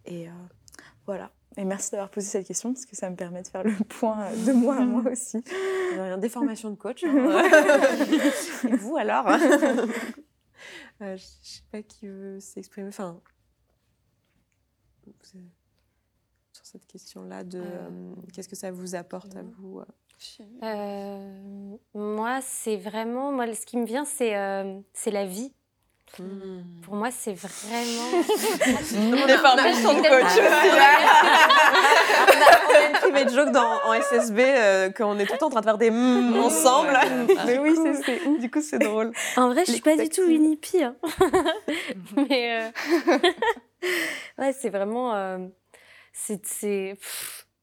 Et 0.07 0.25
voilà. 1.05 1.31
Et 1.57 1.63
merci 1.63 1.91
d'avoir 1.91 2.09
posé 2.09 2.27
cette 2.27 2.47
question 2.47 2.73
parce 2.73 2.87
que 2.87 2.95
ça 2.95 3.07
me 3.11 3.15
permet 3.15 3.43
de 3.43 3.47
faire 3.47 3.63
le 3.63 3.71
point 3.99 4.31
de 4.31 4.51
moi 4.51 4.77
à 4.77 4.85
moi 4.85 5.03
aussi. 5.11 5.43
Des 6.17 6.29
formations 6.29 6.71
de 6.71 6.75
coach. 6.75 7.03
Hein. 7.03 7.43
et 8.67 8.75
vous 8.77 8.97
alors? 8.97 9.27
euh, 11.01 11.17
je 11.17 11.23
ne 11.23 11.39
sais 11.41 11.63
pas 11.71 11.81
qui 11.81 12.07
veut 12.07 12.39
s'exprimer. 12.39 12.87
Enfin, 12.87 13.21
sur 16.51 16.65
cette 16.65 16.87
question-là 16.87 17.43
de 17.43 17.59
euh. 17.59 17.89
Euh, 17.89 18.15
qu'est-ce 18.33 18.49
que 18.49 18.55
ça 18.55 18.71
vous 18.71 18.95
apporte 18.95 19.35
à 19.35 19.43
vous 19.43 19.81
Moi, 21.93 22.41
c'est 22.41 22.77
vraiment, 22.77 23.31
moi, 23.31 23.53
ce 23.53 23.65
qui 23.65 23.77
me 23.77 23.85
vient, 23.85 24.05
c'est 24.05 24.33
c'est 24.93 25.11
la 25.11 25.25
vie. 25.25 25.53
Hmm. 26.19 26.61
Pour 26.83 26.95
moi, 26.95 27.09
c'est 27.11 27.33
vraiment. 27.33 28.11
Des 29.27 29.37
formations 29.37 29.93
de 29.93 30.01
coach. 30.01 30.39
on 32.27 32.75
a 32.75 32.87
une 32.87 32.93
private 32.93 33.33
joke 33.33 33.51
dans, 33.51 33.81
en 33.85 33.93
SSB 34.01 34.39
euh, 34.39 34.89
qu'on 34.91 35.19
est 35.19 35.25
tout 35.25 35.33
le 35.33 35.39
temps 35.39 35.47
en 35.47 35.49
train 35.49 35.61
de 35.61 35.65
faire 35.65 35.77
des 35.77 35.91
mm 35.91 36.37
ensemble. 36.37 36.97
Mais 37.45 37.59
oui, 37.59 37.75
c'est 38.05 38.39
Du 38.39 38.49
coup, 38.49 38.61
c'est 38.61 38.79
drôle. 38.79 39.11
En 39.35 39.49
vrai, 39.49 39.65
je 39.65 39.73
suis 39.73 39.81
pas 39.81 39.97
du 39.97 40.09
tout 40.09 40.23
une 40.23 40.51
hippie. 40.51 40.83
Hein. 40.83 40.95
Mais 42.15 42.61
euh, 42.61 43.17
ouais, 44.39 44.53
c'est 44.53 44.69
vraiment. 44.69 45.15
Euh, 45.15 45.39
c'est 46.13 46.97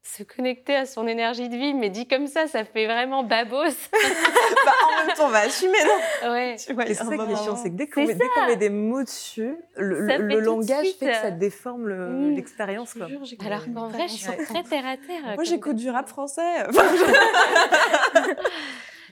se 0.03 0.25
connecter 0.25 0.75
à 0.75 0.85
son 0.85 1.07
énergie 1.07 1.49
de 1.49 1.57
vie, 1.57 1.75
mais 1.75 1.89
dit 1.89 2.09
comme 2.09 2.27
ça, 2.27 2.49
ça 2.49 2.65
fait 2.65 2.87
vraiment 2.87 3.23
babos. 3.23 3.63
bah, 3.93 4.73
en 4.85 5.07
même 5.07 5.17
temps, 5.17 5.27
on 5.27 5.29
va 5.29 5.41
assumer, 5.41 5.79
non 5.85 6.31
Ouais. 6.33 6.57
Tu 6.57 6.73
vois, 6.73 6.87
c'est 6.87 6.95
ça 6.95 7.05
qui 7.05 7.33
est 7.33 7.37
chiant, 7.37 7.57
c'est 7.57 7.71
que 7.71 7.77
dès 7.77 7.89
qu'on 7.89 8.05
met, 8.05 8.57
des 8.57 8.69
mots 8.69 9.05
dessus, 9.05 9.57
le, 9.77 10.41
langage 10.41 10.89
fait 10.99 11.07
que 11.07 11.15
ça 11.15 11.31
déforme 11.31 11.89
l'expérience. 12.35 12.97
Alors 13.45 13.65
qu'en 13.73 13.89
vrai, 13.89 14.09
je 14.09 14.15
suis 14.15 14.37
très 14.47 14.63
terre 14.65 14.87
à 14.87 14.97
terre. 14.97 15.35
Moi, 15.35 15.45
j'écoute 15.45 15.77
du 15.77 15.91
rap 15.91 16.09
français. 16.09 16.43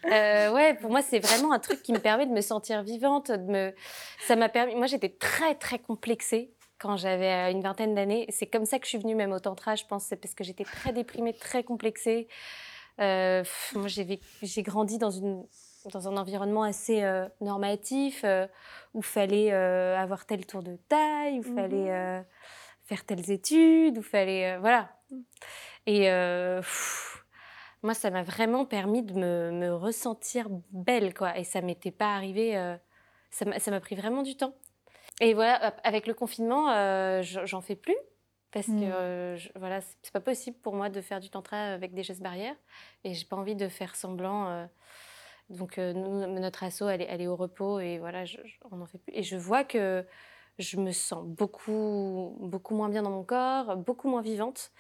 Euh, 0.06 0.50
ouais, 0.52 0.72
pour 0.80 0.90
moi, 0.90 1.02
c'est 1.02 1.18
vraiment 1.18 1.52
un 1.52 1.58
truc 1.58 1.82
qui 1.82 1.92
me 1.92 1.98
permet 1.98 2.24
de 2.24 2.32
me 2.32 2.40
sentir 2.40 2.82
vivante. 2.82 3.30
De 3.30 3.52
me... 3.52 3.74
Ça 4.26 4.34
m'a 4.34 4.48
permis. 4.48 4.74
Moi, 4.74 4.86
j'étais 4.86 5.10
très, 5.10 5.54
très 5.54 5.78
complexée 5.78 6.50
quand 6.80 6.96
j'avais 6.96 7.32
euh, 7.32 7.50
une 7.52 7.60
vingtaine 7.60 7.94
d'années. 7.94 8.26
C'est 8.30 8.46
comme 8.46 8.64
ça 8.64 8.78
que 8.78 8.86
je 8.86 8.90
suis 8.90 8.98
venue 8.98 9.14
même 9.14 9.32
au 9.32 9.38
tantra, 9.38 9.76
je 9.76 9.84
pense, 9.84 10.04
c'est 10.04 10.16
parce 10.16 10.34
que 10.34 10.42
j'étais 10.42 10.64
très 10.64 10.92
déprimée, 10.92 11.34
très 11.34 11.62
complexée. 11.62 12.26
Euh, 13.00 13.44
moi, 13.74 13.86
j'ai 13.88 14.62
grandi 14.62 14.98
dans, 14.98 15.10
une, 15.10 15.44
dans 15.92 16.08
un 16.08 16.16
environnement 16.16 16.62
assez 16.62 17.02
euh, 17.02 17.28
normatif, 17.40 18.24
où 18.94 19.00
il 19.00 19.04
fallait 19.04 19.52
avoir 19.52 20.26
tel 20.26 20.44
tour 20.46 20.62
de 20.62 20.76
taille, 20.88 21.38
où 21.38 21.42
il 21.46 21.54
fallait 21.54 22.20
mmh 22.20 22.24
faire 22.84 23.04
telles 23.04 23.30
études, 23.30 23.98
où 23.98 24.00
il 24.00 24.04
fallait... 24.04 24.58
voilà. 24.58 24.90
Et 25.86 26.10
moi, 27.84 27.94
ça 27.94 28.10
m'a 28.10 28.24
vraiment 28.24 28.64
permis 28.64 29.02
de 29.02 29.14
me, 29.14 29.52
me, 29.52 29.72
ressentir 29.72 30.48
belle, 30.72 31.14
quoi. 31.14 31.38
Et 31.38 31.44
ça 31.44 31.60
m'était 31.60 31.92
pas 31.92 32.16
arrivé... 32.16 32.76
ça 33.30 33.70
m'a 33.70 33.80
pris 33.80 33.94
vraiment 33.94 34.22
du 34.22 34.36
temps. 34.36 34.54
Et 35.20 35.34
voilà, 35.34 35.54
avec 35.84 36.06
le 36.06 36.14
confinement, 36.14 36.70
euh, 36.70 37.22
j'en 37.22 37.60
fais 37.60 37.76
plus 37.76 37.96
parce 38.52 38.66
que 38.66 38.72
mmh. 38.72 38.92
euh, 38.92 39.38
voilà, 39.54 39.80
c'est 39.80 40.12
pas 40.12 40.20
possible 40.20 40.56
pour 40.58 40.74
moi 40.74 40.88
de 40.88 41.00
faire 41.00 41.20
du 41.20 41.30
tantra 41.30 41.56
avec 41.56 41.94
des 41.94 42.02
gestes 42.02 42.22
barrières 42.22 42.56
et 43.04 43.14
j'ai 43.14 43.26
pas 43.26 43.36
envie 43.36 43.54
de 43.54 43.68
faire 43.68 43.94
semblant. 43.94 44.48
Euh. 44.48 44.66
donc 45.50 45.76
notre 45.76 46.64
asso, 46.64 46.82
elle 46.82 47.02
est, 47.02 47.06
elle 47.08 47.20
est, 47.20 47.26
au 47.26 47.36
repos 47.36 47.78
et 47.80 47.98
voilà, 47.98 48.24
on 48.70 48.76
n'en 48.76 48.86
fait 48.86 48.98
plus. 48.98 49.12
Et 49.14 49.22
je 49.22 49.36
vois 49.36 49.62
que 49.62 50.04
je 50.58 50.78
me 50.78 50.90
sens 50.90 51.24
beaucoup, 51.24 52.36
beaucoup 52.40 52.74
moins 52.74 52.88
bien 52.88 53.02
dans 53.02 53.10
mon 53.10 53.22
corps, 53.22 53.76
beaucoup 53.76 54.08
moins 54.08 54.22
vivante. 54.22 54.72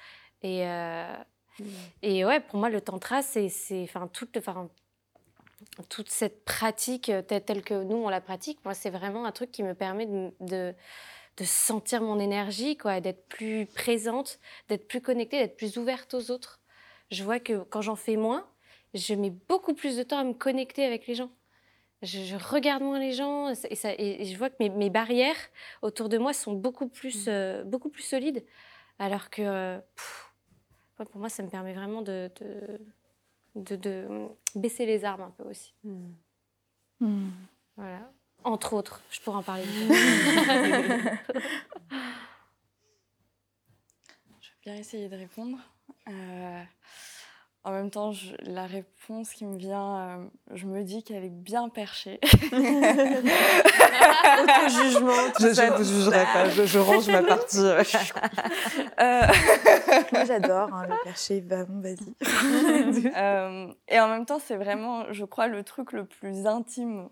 Et, 0.42 0.64
mmh. 0.64 1.64
et 2.02 2.24
ouais, 2.24 2.40
pour 2.40 2.58
moi, 2.58 2.70
le 2.70 2.80
tantra, 2.80 3.20
c'est, 3.20 3.50
enfin, 3.82 4.08
toute, 4.08 4.38
enfin, 4.38 4.70
toute 5.88 6.08
cette 6.08 6.44
pratique 6.44 7.08
euh, 7.08 7.22
telle, 7.22 7.62
que 7.62 7.82
nous 7.82 7.96
on 7.96 8.08
la 8.08 8.20
pratique, 8.20 8.58
moi 8.64 8.74
c'est 8.74 8.90
vraiment 8.90 9.24
un 9.24 9.32
truc 9.32 9.50
qui 9.50 9.62
me 9.62 9.74
permet 9.74 10.06
de, 10.06 10.32
de, 11.36 11.44
sentir 11.44 12.02
mon 12.02 12.18
énergie, 12.18 12.76
quoi, 12.76 13.00
d'être 13.00 13.26
plus 13.28 13.66
présente, 13.66 14.38
d'être 14.68 14.86
plus 14.86 15.00
connectée, 15.00 15.38
d'être 15.38 15.56
plus 15.56 15.78
ouverte 15.78 16.12
aux 16.12 16.30
autres. 16.30 16.60
Je 17.10 17.24
vois 17.24 17.40
que 17.40 17.62
quand 17.64 17.80
j'en 17.80 17.96
fais 17.96 18.16
moins, 18.16 18.46
je 18.94 19.14
mets 19.14 19.30
beaucoup 19.30 19.72
plus 19.72 19.96
de 19.96 20.02
temps 20.02 20.18
à 20.18 20.24
me 20.24 20.34
connecter 20.34 20.84
avec 20.84 21.06
les 21.06 21.14
gens. 21.14 21.30
Je, 22.02 22.36
regarde 22.36 22.82
moins 22.82 22.98
les 22.98 23.12
gens 23.12 23.50
et, 23.50 23.74
ça, 23.74 23.92
et, 23.98 24.24
je 24.24 24.36
vois 24.38 24.48
que 24.48 24.56
mes, 24.58 24.70
mes, 24.70 24.88
barrières 24.88 25.36
autour 25.82 26.08
de 26.08 26.16
moi 26.16 26.32
sont 26.32 26.54
beaucoup 26.54 26.88
plus, 26.88 27.26
mmh. 27.26 27.30
euh, 27.30 27.64
beaucoup 27.64 27.90
plus 27.90 28.02
solides. 28.02 28.42
Alors 28.98 29.28
que 29.28 29.42
euh, 29.42 29.78
pour 30.96 31.18
moi, 31.18 31.28
ça 31.28 31.42
me 31.42 31.48
permet 31.48 31.74
vraiment 31.74 32.00
de 32.00 32.30
de, 32.40 32.80
baisser 34.54 34.86
les 34.86 35.04
armes 35.04 35.22
un 35.22 35.30
peu 35.30 35.44
aussi. 35.44 35.74
Hmm. 35.84 36.12
Hmm. 37.00 37.30
Voilà. 37.76 38.12
Entre 38.44 38.72
autres, 38.72 39.02
je 39.10 39.20
pourrais 39.20 39.38
en 39.38 39.42
parler. 39.42 39.64
je 39.68 39.88
vais 44.48 44.60
bien 44.62 44.76
essayer 44.76 45.08
de 45.08 45.16
répondre. 45.16 45.58
Euh, 46.08 46.62
en 47.62 47.72
même 47.72 47.90
temps, 47.90 48.12
la 48.40 48.66
réponse 48.66 49.34
qui 49.34 49.44
me 49.44 49.58
vient, 49.58 49.98
euh, 49.98 50.24
je 50.54 50.64
me 50.66 50.82
dis 50.82 51.02
qu'elle 51.02 51.24
est 51.24 51.28
bien 51.28 51.68
perchée. 51.68 52.18
Auto-jugement. 52.22 52.70
Je 55.38 55.46
ne 55.46 55.76
vous 55.76 55.84
jugerai 55.84 56.24
pas, 56.32 56.48
je, 56.48 56.78
range 56.78 57.08
ma 57.08 57.22
partie. 57.22 57.58
Euh, 59.00 59.22
Moi, 60.12 60.24
j'adore 60.26 60.72
hein, 60.72 60.86
le 60.88 60.94
perché. 61.04 61.40
Bah, 61.42 61.64
bon, 61.64 61.80
vas-y. 61.80 62.14
Euh, 63.16 63.72
et 63.88 64.00
en 64.00 64.08
même 64.08 64.24
temps, 64.24 64.38
c'est 64.38 64.56
vraiment, 64.56 65.12
je 65.12 65.24
crois, 65.24 65.46
le 65.46 65.62
truc 65.62 65.92
le 65.92 66.06
plus 66.06 66.46
intime 66.46 67.10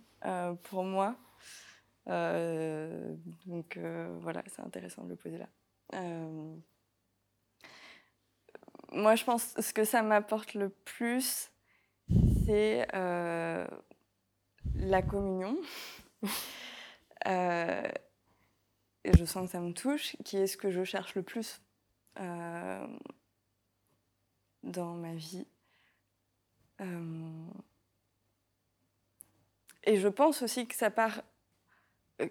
pour 0.65 0.85
moi. 0.85 1.17
donc 2.07 3.79
voilà, 4.21 4.43
c'est 4.47 4.63
intéressant 4.63 5.05
de 5.05 5.11
le 5.11 5.17
poser 5.17 5.39
là 5.39 5.49
moi, 8.93 9.15
je 9.15 9.25
pense 9.25 9.53
que 9.53 9.63
ce 9.63 9.73
que 9.73 9.85
ça 9.85 10.03
m'apporte 10.03 10.55
le 10.55 10.69
plus, 10.69 11.51
c'est 12.47 12.87
euh, 12.95 13.67
la 14.75 15.03
communion. 15.03 15.57
Euh, 17.27 17.91
et 19.03 19.11
je 19.17 19.25
sens 19.25 19.47
que 19.47 19.51
ça 19.51 19.59
me 19.59 19.73
touche, 19.73 20.15
qui 20.25 20.37
est 20.37 20.47
ce 20.47 20.57
que 20.57 20.71
je 20.71 20.85
cherche 20.85 21.17
le 21.17 21.23
plus 21.23 21.61
euh, 22.21 22.87
dans 24.63 24.95
ma 24.95 25.15
vie. 25.15 25.45
et 29.83 29.97
je 29.97 30.07
pense 30.07 30.43
aussi 30.43 30.69
que 30.69 30.77
ça 30.77 30.91
part 30.91 31.23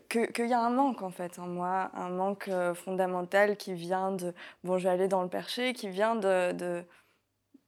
qu'il 0.10 0.48
y 0.48 0.54
a 0.54 0.60
un 0.60 0.70
manque 0.70 1.02
en 1.02 1.10
fait 1.10 1.40
en 1.40 1.48
moi, 1.48 1.92
un 1.94 2.10
manque 2.10 2.50
fondamental 2.76 3.58
qui 3.58 3.74
vient 3.74 4.12
de, 4.12 4.34
bon 4.64 4.78
je 4.78 4.84
vais 4.84 4.94
aller 4.94 5.08
dans 5.08 5.24
le 5.24 5.30
perché, 5.30 5.74
qui 5.74 5.90
vient 5.90 6.16
de, 6.16 6.52
de, 6.52 6.84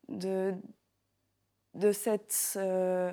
de, 0.09 0.53
de 1.75 1.91
cette 1.91 2.53
euh, 2.57 3.11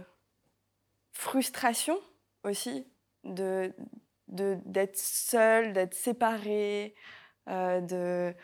frustration 1.12 1.98
aussi 2.44 2.86
de 3.24 3.72
d'être 4.28 4.96
seule, 4.96 5.72
d'être 5.72 5.94
séparée, 5.94 6.96
euh, 7.48 7.80
de... 7.80 8.34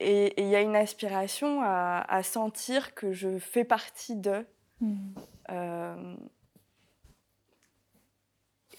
et 0.00 0.42
il 0.42 0.48
y 0.48 0.54
a 0.54 0.60
une 0.60 0.76
aspiration 0.76 1.62
à, 1.62 2.22
sentir 2.22 2.94
que 2.94 3.12
je 3.12 3.38
fais 3.38 3.64
partie 3.64 4.16
d'eux. 4.16 4.46
Mmh. 4.80 5.14
Euh, 5.50 6.16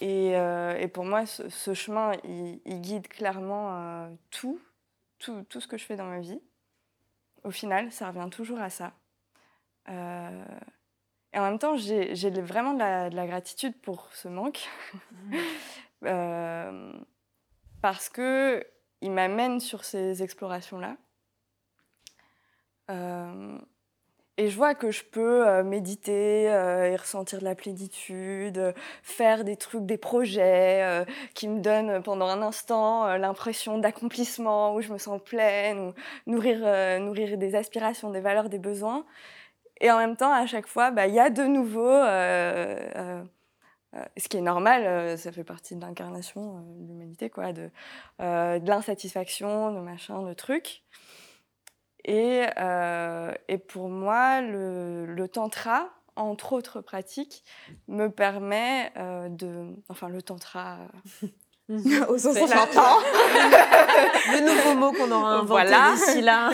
et, 0.01 0.31
et, 0.31 0.87
pour 0.87 1.05
moi, 1.05 1.25
ce, 1.25 1.73
chemin, 1.73 2.13
il, 2.23 2.61
il, 2.65 2.81
guide 2.81 3.07
clairement 3.07 4.09
tout, 4.31 4.59
tout, 5.19 5.43
tout, 5.49 5.61
ce 5.61 5.67
que 5.67 5.77
je 5.77 5.85
fais 5.85 5.95
dans 5.95 6.05
ma 6.05 6.19
vie. 6.19 6.41
Au 7.43 7.51
final, 7.51 7.91
ça 7.91 8.09
revient 8.09 8.29
toujours 8.31 8.59
à 8.59 8.69
ça. 8.69 8.93
Euh, 9.89 10.45
et 11.33 11.39
en 11.39 11.43
même 11.43 11.59
temps, 11.59 11.75
j'ai 11.75 12.29
vraiment 12.41 12.73
de 12.73 12.79
la, 13.15 13.27
gratitude 13.27 13.79
pour 13.81 14.09
ce 14.13 14.27
manque. 14.27 14.67
Euh, 16.03 16.93
parce 17.81 18.09
qu'il 18.09 19.11
m'amène 19.11 19.59
sur 19.59 19.85
ces 19.85 20.21
explorations-là. 20.21 20.97
Euh, 22.91 23.57
et 24.37 24.49
je 24.49 24.55
vois 24.55 24.75
que 24.75 24.91
je 24.91 25.03
peux 25.03 25.47
euh, 25.47 25.63
méditer 25.63 26.51
euh, 26.51 26.91
et 26.91 26.95
ressentir 26.95 27.39
de 27.39 27.45
la 27.45 27.55
plénitude, 27.55 28.73
faire 29.03 29.43
des 29.43 29.55
trucs, 29.55 29.85
des 29.85 29.97
projets 29.97 31.05
qui 31.33 31.47
me 31.47 31.59
donnent 31.61 32.01
pendant 32.03 32.27
un 32.27 32.41
instant 32.41 33.17
l'impression 33.17 33.77
d'accomplissement, 33.77 34.75
où 34.75 34.81
je 34.81 34.91
me 34.91 34.97
sens 34.97 35.21
pleine, 35.23 35.79
ou 35.79 35.93
nourrir, 36.27 37.37
des 37.37 37.55
aspirations, 37.55 38.11
des 38.11 38.21
valeurs, 38.21 38.49
des 38.49 38.59
besoins. 38.59 39.05
Et 39.81 39.91
en 39.91 39.97
même 39.97 40.15
temps, 40.15 40.31
à 40.31 40.45
chaque 40.45 40.67
fois, 40.67 40.91
bah, 40.91 41.07
il 41.07 41.13
y 41.13 41.19
a 41.19 41.29
de 41.29 41.43
nouveau, 41.43 41.85
euh, 41.85 42.79
euh, 42.95 43.23
euh, 43.95 44.05
ce 44.17 44.29
qui 44.29 44.37
est 44.37 44.41
normal, 44.41 45.17
ça 45.17 45.31
fait 45.31 45.43
partie 45.43 45.75
de 45.75 45.81
l'incarnation 45.81 46.61
de 46.79 46.87
l'humanité, 46.87 47.29
quoi, 47.29 47.51
de, 47.53 47.69
de 48.19 48.67
l'insatisfaction, 48.67 49.73
de 49.73 49.79
machin, 49.79 50.23
de 50.23 50.33
trucs. 50.33 50.83
Et, 52.05 52.45
et 53.47 53.57
pour 53.57 53.89
moi, 53.89 54.41
le, 54.41 55.05
le, 55.05 55.27
tantra, 55.27 55.89
entre 56.15 56.53
autres 56.53 56.81
pratiques, 56.81 57.43
me 57.87 58.09
permet 58.09 58.91
de... 59.29 59.75
Enfin, 59.89 60.09
le 60.09 60.21
tantra... 60.21 60.77
Au 62.09 62.17
sens 62.19 62.35
le 62.37 62.41
nouveau 64.39 64.75
mot 64.79 64.91
qu'on 64.91 65.11
aura 65.11 65.31
inventé 65.33 65.47
voilà. 65.47 65.95
d'ici 65.95 66.21
là. 66.21 66.51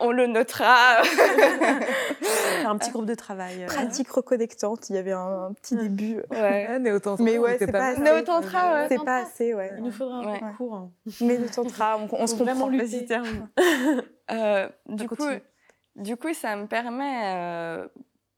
On 0.00 0.10
le 0.10 0.26
notera. 0.26 1.02
un 2.64 2.78
petit 2.78 2.90
groupe 2.90 3.06
de 3.06 3.14
travail. 3.14 3.64
Euh. 3.64 3.66
Pratique 3.66 4.10
reconnectante, 4.10 4.88
il 4.90 4.96
y 4.96 4.98
avait 4.98 5.12
un, 5.12 5.52
petit 5.60 5.76
début. 5.76 6.22
Ouais. 6.30 6.78
Néotantra. 6.78 7.24
Mais 7.24 7.38
ouais, 7.38 7.56
c'est 7.58 7.70
pas, 7.70 7.88
assez. 7.88 8.00
Néotantra, 8.00 8.88
C'est 8.88 9.04
pas 9.04 9.18
assez, 9.18 9.54
ouais. 9.54 9.72
Il 9.76 9.84
nous 9.84 9.92
faudra 9.92 10.18
un 10.18 10.38
peu 10.38 10.46
de 10.46 10.56
cours. 10.56 10.74
Hein. 10.74 10.90
Mais 11.20 11.38
Néotantra, 11.38 11.98
on, 11.98 12.08
on 12.12 12.26
se 12.26 12.34
comprend. 12.34 12.68
Lutter. 12.68 13.20
euh, 14.30 14.68
du, 14.86 15.08
coup, 15.08 15.16
du 15.96 16.16
coup, 16.16 16.32
ça 16.34 16.56
me 16.56 16.66
permet, 16.66 17.36
euh, 17.36 17.88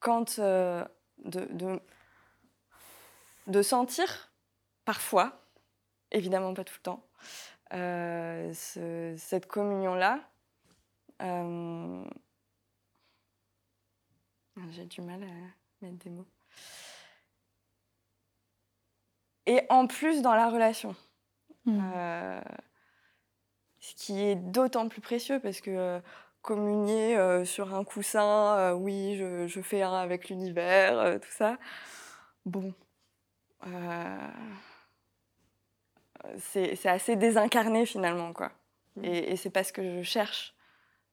quand 0.00 0.38
euh, 0.38 0.84
de, 1.24 1.46
de, 1.52 1.80
de 3.46 3.62
sentir, 3.62 4.30
parfois, 4.84 5.40
évidemment 6.10 6.54
pas 6.54 6.64
tout 6.64 6.74
le 6.78 6.82
temps, 6.82 7.06
euh, 7.72 8.52
ce, 8.52 9.14
cette 9.18 9.46
communion-là. 9.46 10.20
Euh, 11.22 12.04
j'ai 14.70 14.84
du 14.86 15.00
mal 15.00 15.22
à 15.22 15.84
mettre 15.84 16.04
des 16.04 16.10
mots. 16.10 16.26
Et 19.46 19.62
en 19.68 19.86
plus 19.86 20.22
dans 20.22 20.34
la 20.34 20.50
relation. 20.50 20.96
Mmh. 21.64 21.78
Euh, 21.94 22.40
ce 23.80 23.94
qui 23.94 24.20
est 24.22 24.36
d'autant 24.36 24.88
plus 24.88 25.00
précieux 25.00 25.40
parce 25.40 25.60
que 25.60 26.00
communier 26.42 27.44
sur 27.44 27.74
un 27.74 27.84
coussin, 27.84 28.72
oui, 28.74 29.16
je, 29.16 29.46
je, 29.46 29.60
fais 29.60 29.82
un 29.82 29.94
avec 29.94 30.28
l'univers, 30.28 31.20
tout 31.20 31.30
ça. 31.30 31.58
Bon 32.44 32.72
c'est 36.38 36.86
assez 36.86 37.16
désincarné 37.16 37.86
finalement, 37.86 38.32
quoi. 38.32 38.52
Mmh. 38.96 39.04
Et, 39.04 39.32
et 39.32 39.36
c'est 39.36 39.50
pas 39.50 39.64
ce 39.64 39.72
que 39.72 39.82
je 39.82 40.02
cherche. 40.02 40.54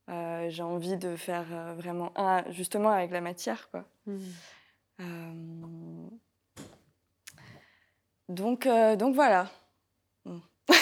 Euh, 0.10 0.50
j'ai 0.50 0.64
envie 0.64 0.98
de 0.98 1.16
faire 1.16 1.46
euh, 1.52 1.74
vraiment 1.76 2.12
un, 2.16 2.44
justement 2.52 2.90
avec 2.90 3.12
la 3.12 3.22
matière, 3.22 3.70
quoi. 3.72 3.86
Mmh. 4.06 4.20
Euh, 5.00 6.10
donc, 8.30 8.68
donc 8.98 9.16
voilà. 9.16 9.50
Mmh. 10.26 10.40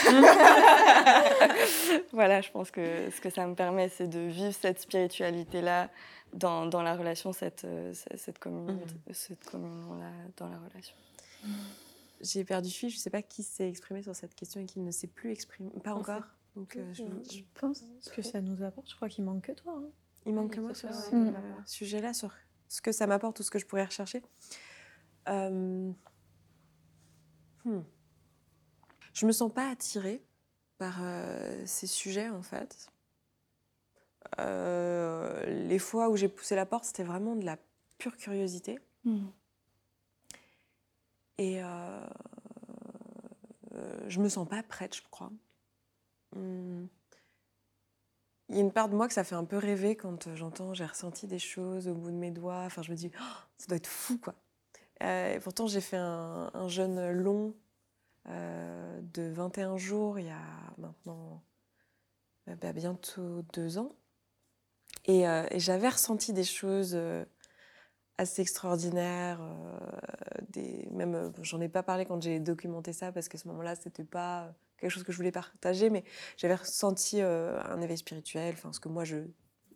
voilà, 2.13 2.41
je 2.41 2.49
pense 2.51 2.71
que 2.71 3.09
ce 3.11 3.21
que 3.21 3.29
ça 3.29 3.45
me 3.45 3.55
permet, 3.55 3.89
c'est 3.89 4.07
de 4.07 4.19
vivre 4.19 4.53
cette 4.53 4.79
spiritualité-là 4.79 5.89
dans, 6.33 6.65
dans, 6.65 6.81
la 6.81 6.95
relation, 6.95 7.31
cette, 7.33 7.67
cette, 7.93 8.39
communion, 8.39 8.79
cette 9.11 9.43
communion-là 9.45 10.09
dans 10.37 10.49
la 10.49 10.57
relation 10.57 10.95
j'ai 12.23 12.43
perdu 12.43 12.69
fil. 12.69 12.89
Je 12.89 12.95
ne 12.95 12.99
sais 12.99 13.09
pas 13.09 13.21
qui 13.21 13.43
s'est 13.43 13.67
exprimé 13.67 14.03
sur 14.03 14.15
cette 14.15 14.35
question 14.35 14.61
et 14.61 14.65
qui 14.65 14.79
ne 14.79 14.91
s'est 14.91 15.07
plus 15.07 15.31
exprimé. 15.31 15.71
Pas 15.83 15.93
encore. 15.93 16.23
Donc, 16.55 16.75
euh, 16.75 16.93
je, 16.93 17.03
pense 17.53 17.83
ce 18.01 18.09
que 18.11 18.21
ça 18.21 18.41
nous 18.41 18.61
apporte. 18.63 18.89
Je 18.89 18.95
crois 18.95 19.07
qu'il 19.07 19.23
manque 19.23 19.43
que 19.43 19.51
toi. 19.53 19.73
Hein. 19.77 19.89
Il 20.25 20.35
manque 20.35 20.53
que 20.53 20.59
moi 20.59 20.73
sur 20.73 20.93
ce 20.93 21.15
mm. 21.15 21.33
sujet-là, 21.65 22.13
sur 22.13 22.33
ce 22.67 22.81
que 22.81 22.91
ça 22.91 23.07
m'apporte 23.07 23.39
ou 23.39 23.43
ce 23.43 23.51
que 23.51 23.59
je 23.59 23.65
pourrais 23.65 23.85
rechercher. 23.85 24.21
Euh... 25.29 25.91
Hmm. 27.63 27.81
Je 29.13 29.25
me 29.27 29.31
sens 29.31 29.53
pas 29.53 29.69
attirée 29.69 30.23
par 30.79 30.99
euh, 31.01 31.63
ces 31.67 31.85
sujets 31.85 32.29
en 32.29 32.41
fait. 32.41 32.91
Euh, 34.39 35.45
les 35.67 35.79
fois 35.79 36.09
où 36.09 36.15
j'ai 36.15 36.27
poussé 36.27 36.55
la 36.55 36.65
porte, 36.65 36.85
c'était 36.85 37.03
vraiment 37.03 37.35
de 37.35 37.45
la 37.45 37.57
pure 37.97 38.17
curiosité. 38.17 38.79
Mm. 39.03 39.27
Et 41.37 41.63
euh, 41.63 42.05
euh, 43.73 43.99
je 44.07 44.19
me 44.19 44.29
sens 44.29 44.47
pas 44.47 44.63
prête, 44.63 44.95
je 44.95 45.01
crois. 45.09 45.31
Il 46.35 46.87
y 48.49 48.57
a 48.57 48.61
une 48.61 48.71
part 48.71 48.89
de 48.89 48.95
moi 48.95 49.07
que 49.07 49.13
ça 49.13 49.23
fait 49.23 49.35
un 49.35 49.45
peu 49.45 49.57
rêver 49.57 49.95
quand 49.95 50.27
euh, 50.27 50.35
j'entends 50.35 50.73
j'ai 50.73 50.85
ressenti 50.85 51.25
des 51.25 51.39
choses 51.39 51.87
au 51.87 51.95
bout 51.95 52.11
de 52.11 52.15
mes 52.15 52.31
doigts. 52.31 52.63
Enfin, 52.65 52.81
je 52.81 52.91
me 52.91 52.95
dis, 52.95 53.11
oh, 53.15 53.37
ça 53.57 53.67
doit 53.67 53.77
être 53.77 53.87
fou, 53.87 54.17
quoi. 54.17 54.35
et 55.01 55.39
pourtant, 55.41 55.67
j'ai 55.67 55.81
fait 55.81 55.97
un, 55.97 56.67
jeûne 56.67 57.11
long 57.11 57.55
de 58.25 59.31
21 59.31 59.77
jours 59.77 60.19
il 60.19 60.27
y 60.27 60.29
a 60.29 60.43
maintenant 60.77 61.43
bah, 62.47 62.73
bientôt 62.73 63.41
deux 63.53 63.77
ans. 63.77 63.95
Et, 65.05 65.21
et 65.21 65.59
j'avais 65.59 65.89
ressenti 65.89 66.33
des 66.33 66.43
choses 66.43 66.95
assez 68.21 68.41
extraordinaire. 68.41 69.39
Euh, 69.41 70.41
des, 70.49 70.87
même, 70.91 71.15
euh, 71.15 71.29
j'en 71.41 71.59
ai 71.59 71.69
pas 71.69 71.83
parlé 71.83 72.05
quand 72.05 72.21
j'ai 72.21 72.39
documenté 72.39 72.93
ça 72.93 73.11
parce 73.11 73.27
qu'à 73.27 73.37
ce 73.37 73.47
moment-là, 73.49 73.75
c'était 73.75 74.03
pas 74.03 74.53
quelque 74.77 74.91
chose 74.91 75.03
que 75.03 75.11
je 75.11 75.17
voulais 75.17 75.31
partager, 75.31 75.89
mais 75.89 76.03
j'avais 76.37 76.55
ressenti 76.55 77.21
euh, 77.21 77.61
un 77.63 77.81
éveil 77.81 77.97
spirituel. 77.97 78.53
Enfin, 78.53 78.71
ce 78.73 78.79
que 78.79 78.89
moi, 78.89 79.03
je, 79.03 79.17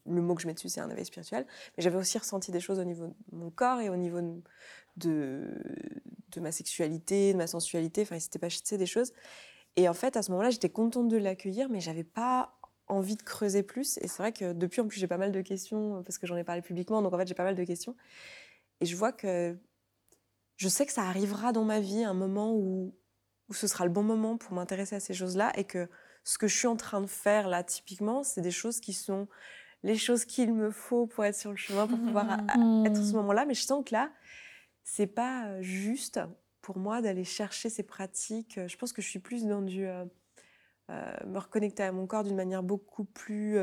le 0.05 0.21
mot 0.21 0.35
que 0.35 0.41
je 0.41 0.47
mets 0.47 0.53
dessus, 0.53 0.69
c'est 0.69 0.79
un 0.79 0.89
éveil 0.89 1.05
spirituel. 1.05 1.45
Mais 1.75 1.83
j'avais 1.83 1.97
aussi 1.97 2.17
ressenti 2.17 2.51
des 2.51 2.59
choses 2.59 2.79
au 2.79 2.83
niveau 2.83 3.07
de 3.07 3.13
mon 3.37 3.49
corps 3.49 3.81
et 3.81 3.89
au 3.89 3.95
niveau 3.95 4.21
de, 4.97 5.47
de, 6.31 6.39
ma 6.39 6.51
sexualité, 6.51 7.33
de 7.33 7.37
ma 7.37 7.47
sensualité. 7.47 8.03
Enfin, 8.03 8.15
il 8.15 8.21
s'était 8.21 8.39
passé 8.39 8.77
des 8.77 8.85
choses. 8.85 9.11
Et 9.75 9.89
en 9.89 9.93
fait, 9.93 10.15
à 10.17 10.21
ce 10.21 10.31
moment-là, 10.31 10.51
j'étais 10.51 10.69
contente 10.69 11.09
de 11.09 11.17
l'accueillir, 11.17 11.69
mais 11.69 11.81
j'avais 11.81 12.05
pas 12.05 12.55
envie 12.87 13.15
de 13.15 13.23
creuser 13.23 13.63
plus. 13.63 13.97
Et 13.97 14.07
c'est 14.07 14.17
vrai 14.17 14.31
que 14.31 14.53
depuis, 14.53 14.81
en 14.81 14.87
plus, 14.87 14.99
j'ai 14.99 15.07
pas 15.07 15.17
mal 15.17 15.31
de 15.31 15.41
questions 15.41 16.03
parce 16.03 16.17
que 16.17 16.27
j'en 16.27 16.37
ai 16.37 16.43
parlé 16.43 16.61
publiquement. 16.61 17.01
Donc, 17.01 17.13
en 17.13 17.17
fait, 17.17 17.27
j'ai 17.27 17.33
pas 17.33 17.43
mal 17.43 17.55
de 17.55 17.63
questions. 17.63 17.95
Et 18.81 18.85
je 18.85 18.95
vois 18.95 19.11
que 19.11 19.57
je 20.57 20.67
sais 20.69 20.85
que 20.85 20.91
ça 20.91 21.03
arrivera 21.03 21.51
dans 21.51 21.63
ma 21.63 21.79
vie 21.79 22.03
un 22.03 22.13
moment 22.13 22.53
où, 22.53 22.95
où 23.49 23.53
ce 23.53 23.67
sera 23.67 23.85
le 23.85 23.91
bon 23.91 24.03
moment 24.03 24.37
pour 24.37 24.53
m'intéresser 24.53 24.95
à 24.95 24.99
ces 24.99 25.13
choses-là 25.13 25.51
et 25.55 25.63
que 25.63 25.89
ce 26.23 26.37
que 26.37 26.47
je 26.47 26.57
suis 26.57 26.67
en 26.67 26.75
train 26.75 27.01
de 27.01 27.07
faire 27.07 27.47
là, 27.47 27.63
typiquement, 27.63 28.23
c'est 28.23 28.41
des 28.41 28.51
choses 28.51 28.79
qui 28.79 28.93
sont 28.93 29.27
les 29.83 29.95
choses 29.95 30.25
qu'il 30.25 30.53
me 30.53 30.71
faut 30.71 31.05
pour 31.05 31.25
être 31.25 31.35
sur 31.35 31.51
le 31.51 31.57
chemin, 31.57 31.85
pour 31.85 31.99
pouvoir 31.99 32.39
être 32.85 32.99
à 32.99 33.03
ce 33.03 33.13
moment-là. 33.13 33.45
Mais 33.45 33.53
je 33.53 33.61
sens 33.61 33.83
que 33.85 33.93
là, 33.93 34.11
c'est 34.83 35.07
pas 35.07 35.61
juste 35.61 36.19
pour 36.61 36.79
moi 36.79 37.01
d'aller 37.01 37.23
chercher 37.23 37.69
ces 37.69 37.83
pratiques. 37.83 38.59
Je 38.65 38.77
pense 38.77 38.93
que 38.93 39.03
je 39.03 39.07
suis 39.07 39.19
plus 39.19 39.45
dans 39.45 39.61
du 39.61 39.87
me 40.89 41.37
reconnecter 41.37 41.83
à 41.83 41.91
mon 41.91 42.07
corps 42.07 42.23
d'une 42.23 42.35
manière 42.35 42.63
beaucoup 42.63 43.05
plus 43.05 43.57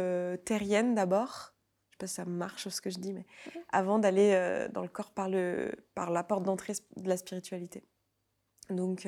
terrienne 0.44 0.94
d'abord. 0.94 1.54
Je 1.90 1.94
sais 1.94 1.98
pas 1.98 2.06
si 2.06 2.14
ça 2.14 2.24
marche 2.24 2.68
ce 2.68 2.80
que 2.80 2.90
je 2.90 2.98
dis, 2.98 3.12
mais 3.12 3.26
avant 3.70 3.98
d'aller 3.98 4.68
dans 4.72 4.82
le 4.82 4.88
corps 4.88 5.12
par, 5.12 5.28
le, 5.28 5.72
par 5.94 6.10
la 6.10 6.24
porte 6.24 6.42
d'entrée 6.42 6.72
de 6.96 7.08
la 7.08 7.16
spiritualité. 7.16 7.84
Donc, 8.70 9.06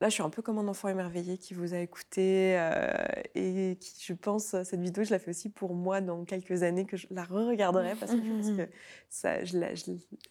Là, 0.00 0.08
je 0.08 0.14
suis 0.14 0.22
un 0.22 0.30
peu 0.30 0.40
comme 0.40 0.56
un 0.56 0.66
enfant 0.66 0.88
émerveillé 0.88 1.36
qui 1.36 1.52
vous 1.52 1.74
a 1.74 1.78
écouté 1.78 2.58
euh, 2.58 2.90
et 3.34 3.76
qui, 3.78 4.02
je 4.02 4.14
pense, 4.14 4.56
cette 4.62 4.80
vidéo, 4.80 5.04
je 5.04 5.10
la 5.10 5.18
fais 5.18 5.28
aussi 5.28 5.50
pour 5.50 5.74
moi 5.74 6.00
dans 6.00 6.24
quelques 6.24 6.62
années 6.62 6.86
que 6.86 6.96
je 6.96 7.06
la 7.10 7.22
re-regarderai 7.22 7.94
parce 7.96 8.12
que 8.12 8.24
je 8.24 8.30
pense 8.30 8.56
que 8.56 8.68
ça, 9.10 9.44
je, 9.44 9.58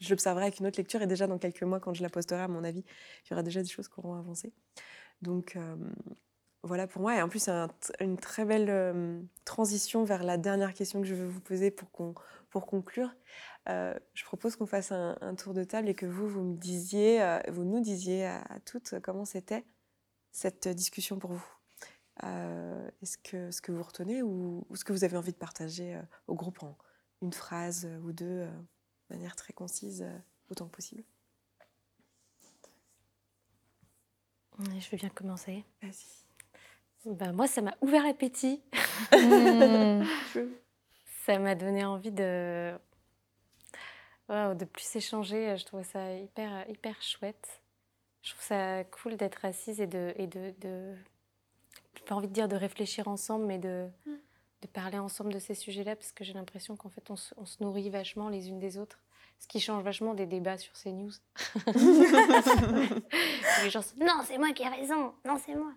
l'observerai 0.09 0.45
avec 0.45 0.59
une 0.59 0.65
autre 0.65 0.79
lecture 0.79 1.03
et 1.03 1.07
déjà 1.07 1.27
dans 1.27 1.37
quelques 1.37 1.61
mois, 1.61 1.79
quand 1.79 1.93
je 1.93 2.01
la 2.01 2.09
posterai, 2.09 2.41
à 2.41 2.47
mon 2.47 2.63
avis, 2.63 2.83
il 3.25 3.29
y 3.29 3.33
aura 3.33 3.43
déjà 3.43 3.61
des 3.61 3.67
choses 3.67 3.87
qui 3.87 3.99
auront 3.99 4.15
avancé. 4.15 4.51
Donc, 5.21 5.55
euh, 5.55 5.75
voilà 6.63 6.87
pour 6.87 7.01
moi. 7.01 7.15
Et 7.15 7.21
en 7.21 7.29
plus, 7.29 7.39
c'est 7.39 8.03
une 8.03 8.17
très 8.17 8.45
belle 8.45 8.69
euh, 8.69 9.21
transition 9.45 10.03
vers 10.03 10.23
la 10.23 10.37
dernière 10.37 10.73
question 10.73 11.01
que 11.01 11.07
je 11.07 11.15
veux 11.15 11.27
vous 11.27 11.41
poser 11.41 11.71
pour, 11.71 11.91
qu'on, 11.91 12.13
pour 12.49 12.65
conclure. 12.65 13.13
Euh, 13.67 13.93
je 14.13 14.23
propose 14.23 14.55
qu'on 14.55 14.65
fasse 14.65 14.91
un, 14.91 15.35
tour 15.35 15.53
de 15.53 15.63
table 15.63 15.89
et 15.89 15.95
que 15.95 16.05
vous, 16.05 16.27
vous 16.27 16.41
me 16.41 16.57
disiez, 16.57 17.21
euh, 17.21 17.39
vous 17.49 17.63
nous 17.63 17.81
disiez 17.81 18.25
à, 18.25 18.59
toutes 18.65 18.95
comment 19.01 19.25
c'était 19.25 19.65
cette 20.31 20.67
discussion 20.67 21.19
pour 21.19 21.33
vous. 21.33 21.47
Euh, 22.23 22.89
est-ce 23.01 23.17
que 23.17 23.51
ce 23.51 23.61
que 23.61 23.71
vous 23.71 23.83
retenez 23.83 24.21
ou, 24.23 24.65
ce 24.73 24.83
que 24.83 24.91
vous 24.91 25.03
avez 25.03 25.17
envie 25.17 25.31
de 25.31 25.37
partager 25.37 25.99
au 26.27 26.35
groupe 26.35 26.61
en 26.63 26.77
une 27.21 27.33
phrase 27.33 27.87
ou 28.03 28.11
deux, 28.11 28.45
de 28.45 29.15
manière 29.15 29.35
très 29.35 29.53
concise, 29.53 30.05
autant 30.49 30.65
que 30.65 30.75
possible? 30.75 31.03
Je 34.59 34.89
vais 34.89 34.97
bien 34.97 35.09
commencer. 35.09 35.63
Vas-y. 35.81 36.28
Ben, 37.05 37.31
moi, 37.31 37.47
ça 37.47 37.61
m'a 37.61 37.75
ouvert 37.81 38.03
l'appétit. 38.03 38.61
ça 41.25 41.39
m'a 41.39 41.55
donné 41.55 41.85
envie 41.85 42.11
de 42.11 42.73
de 44.29 44.65
plus 44.65 44.95
échanger, 44.95 45.57
je 45.57 45.65
trouve 45.65 45.83
ça 45.83 46.13
hyper, 46.13 46.69
hyper 46.69 47.01
chouette. 47.01 47.63
Je 48.21 48.31
trouve 48.31 48.43
ça 48.43 48.83
cool 48.83 49.15
d'être 49.15 49.43
assise 49.43 49.81
et 49.81 49.87
de, 49.87 50.13
et 50.17 50.27
de, 50.27 50.53
de 50.61 50.93
pas 52.09 52.15
envie 52.15 52.27
de 52.27 52.33
dire 52.33 52.47
de 52.47 52.55
réfléchir 52.55 53.07
ensemble, 53.07 53.45
mais 53.45 53.59
de, 53.59 53.87
mm. 54.05 54.11
de 54.61 54.67
parler 54.67 54.97
ensemble 54.97 55.31
de 55.31 55.39
ces 55.39 55.53
sujets-là, 55.53 55.95
parce 55.95 56.11
que 56.11 56.23
j'ai 56.23 56.33
l'impression 56.33 56.75
qu'en 56.75 56.89
fait, 56.89 57.09
on 57.09 57.15
se, 57.15 57.33
on 57.37 57.45
se, 57.45 57.63
nourrit 57.63 57.89
vachement 57.89 58.29
les 58.29 58.49
unes 58.49 58.59
des 58.59 58.77
autres, 58.77 58.99
ce 59.39 59.47
qui 59.47 59.59
change 59.59 59.83
vachement 59.83 60.13
des 60.13 60.25
débats 60.25 60.57
sur 60.57 60.75
ces 60.75 60.91
news. 60.91 61.11
les 63.63 63.69
gens 63.69 63.81
non, 63.99 64.21
c'est 64.25 64.37
moi 64.37 64.51
qui 64.53 64.63
ai 64.63 64.67
raison, 64.67 65.13
non, 65.25 65.37
c'est 65.43 65.55
moi. 65.55 65.73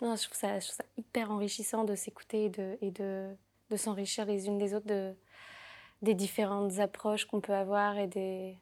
Non, 0.00 0.16
je 0.16 0.24
trouve, 0.24 0.36
ça, 0.36 0.58
je 0.60 0.66
trouve 0.66 0.76
ça 0.76 0.84
hyper 0.96 1.30
enrichissant 1.30 1.84
de 1.84 1.94
s'écouter 1.94 2.44
et 2.44 2.50
de, 2.50 2.78
et 2.80 2.90
de, 2.90 3.34
de 3.70 3.76
s'enrichir 3.76 4.26
les 4.26 4.46
unes 4.46 4.58
des 4.58 4.74
autres, 4.74 4.86
de, 4.86 5.14
des 6.02 6.14
différentes 6.14 6.78
approches 6.78 7.24
qu'on 7.24 7.40
peut 7.40 7.54
avoir 7.54 7.98
et 7.98 8.06
des, 8.06 8.58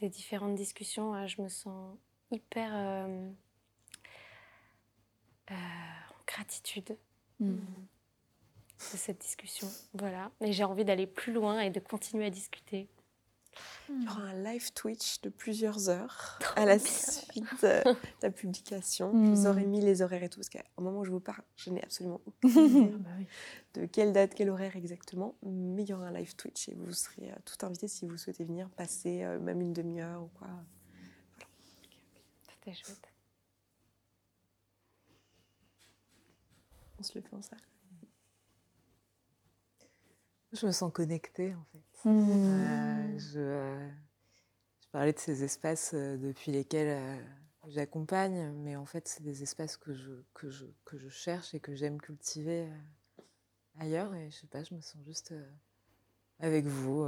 des 0.00 0.08
différentes 0.08 0.54
discussions, 0.54 1.26
je 1.26 1.42
me 1.42 1.48
sens 1.48 1.96
hyper 2.30 2.70
euh, 2.74 3.28
euh, 5.50 5.54
en 5.54 6.24
gratitude 6.26 6.96
mm. 7.40 7.54
de 7.54 7.58
cette 8.78 9.20
discussion. 9.20 9.68
Voilà. 9.94 10.30
Et 10.40 10.52
j'ai 10.52 10.64
envie 10.64 10.84
d'aller 10.84 11.06
plus 11.06 11.32
loin 11.32 11.60
et 11.60 11.70
de 11.70 11.80
continuer 11.80 12.26
à 12.26 12.30
discuter. 12.30 12.88
Il 13.90 14.04
y 14.04 14.08
aura 14.08 14.22
un 14.22 14.34
live 14.42 14.72
Twitch 14.74 15.20
de 15.22 15.30
plusieurs 15.30 15.88
heures 15.88 16.38
à 16.56 16.66
la 16.66 16.78
suite 16.78 17.44
de 17.62 17.82
la 18.22 18.30
publication. 18.30 19.12
Je 19.12 19.30
vous 19.30 19.46
aurai 19.46 19.64
mis 19.64 19.80
les 19.80 20.02
horaires 20.02 20.22
et 20.22 20.28
tout, 20.28 20.40
parce 20.40 20.50
qu'au 20.50 20.82
moment 20.82 21.00
où 21.00 21.04
je 21.04 21.10
vous 21.10 21.20
parle, 21.20 21.42
je 21.56 21.70
n'ai 21.70 21.82
absolument 21.82 22.20
aucune 22.26 22.50
idée 22.50 22.92
bah 22.98 23.10
de 23.74 23.86
quelle 23.86 24.12
date, 24.12 24.34
quel 24.34 24.50
horaire 24.50 24.76
exactement. 24.76 25.36
Mais 25.42 25.84
il 25.84 25.88
y 25.88 25.94
aura 25.94 26.08
un 26.08 26.12
live 26.12 26.34
Twitch 26.36 26.68
et 26.68 26.74
vous 26.74 26.92
serez 26.92 27.30
euh, 27.30 27.34
tout 27.44 27.64
invité 27.64 27.88
si 27.88 28.06
vous 28.06 28.18
souhaitez 28.18 28.44
venir 28.44 28.68
passer 28.70 29.22
euh, 29.22 29.38
même 29.38 29.60
une 29.60 29.72
demi-heure 29.72 30.22
ou 30.22 30.30
quoi. 30.38 30.48
Voilà. 30.48 30.64
C'était 32.50 32.74
chouette. 32.74 33.08
On 36.98 37.02
se 37.02 37.16
le 37.16 37.22
fait 37.22 37.34
en 37.34 37.42
salle. 37.42 37.58
Je 40.52 40.66
me 40.66 40.72
sens 40.72 40.92
connectée 40.92 41.54
en 41.54 41.64
fait. 41.64 42.08
Mmh. 42.08 42.30
Euh, 42.30 43.18
je, 43.18 43.88
je, 44.80 44.88
parlais 44.90 45.12
de 45.12 45.18
ces 45.18 45.44
espaces 45.44 45.92
euh, 45.94 46.16
depuis 46.16 46.52
lesquels 46.52 46.88
euh, 46.88 47.22
j'accompagne, 47.66 48.52
mais 48.52 48.76
en 48.76 48.86
fait, 48.86 49.08
c'est 49.08 49.22
des 49.22 49.42
espaces 49.42 49.76
que 49.76 49.92
je, 49.92 50.12
que, 50.32 50.48
je, 50.48 50.66
que 50.84 50.96
je 50.96 51.08
cherche 51.08 51.54
et 51.54 51.60
que 51.60 51.74
j'aime 51.74 52.00
cultiver 52.00 52.68
ailleurs. 53.78 54.14
Et 54.14 54.30
je 54.30 54.36
sais 54.36 54.46
pas, 54.46 54.62
je 54.62 54.74
me 54.74 54.80
sens 54.80 55.02
juste 55.04 55.34
avec 56.38 56.66
vous, 56.66 57.06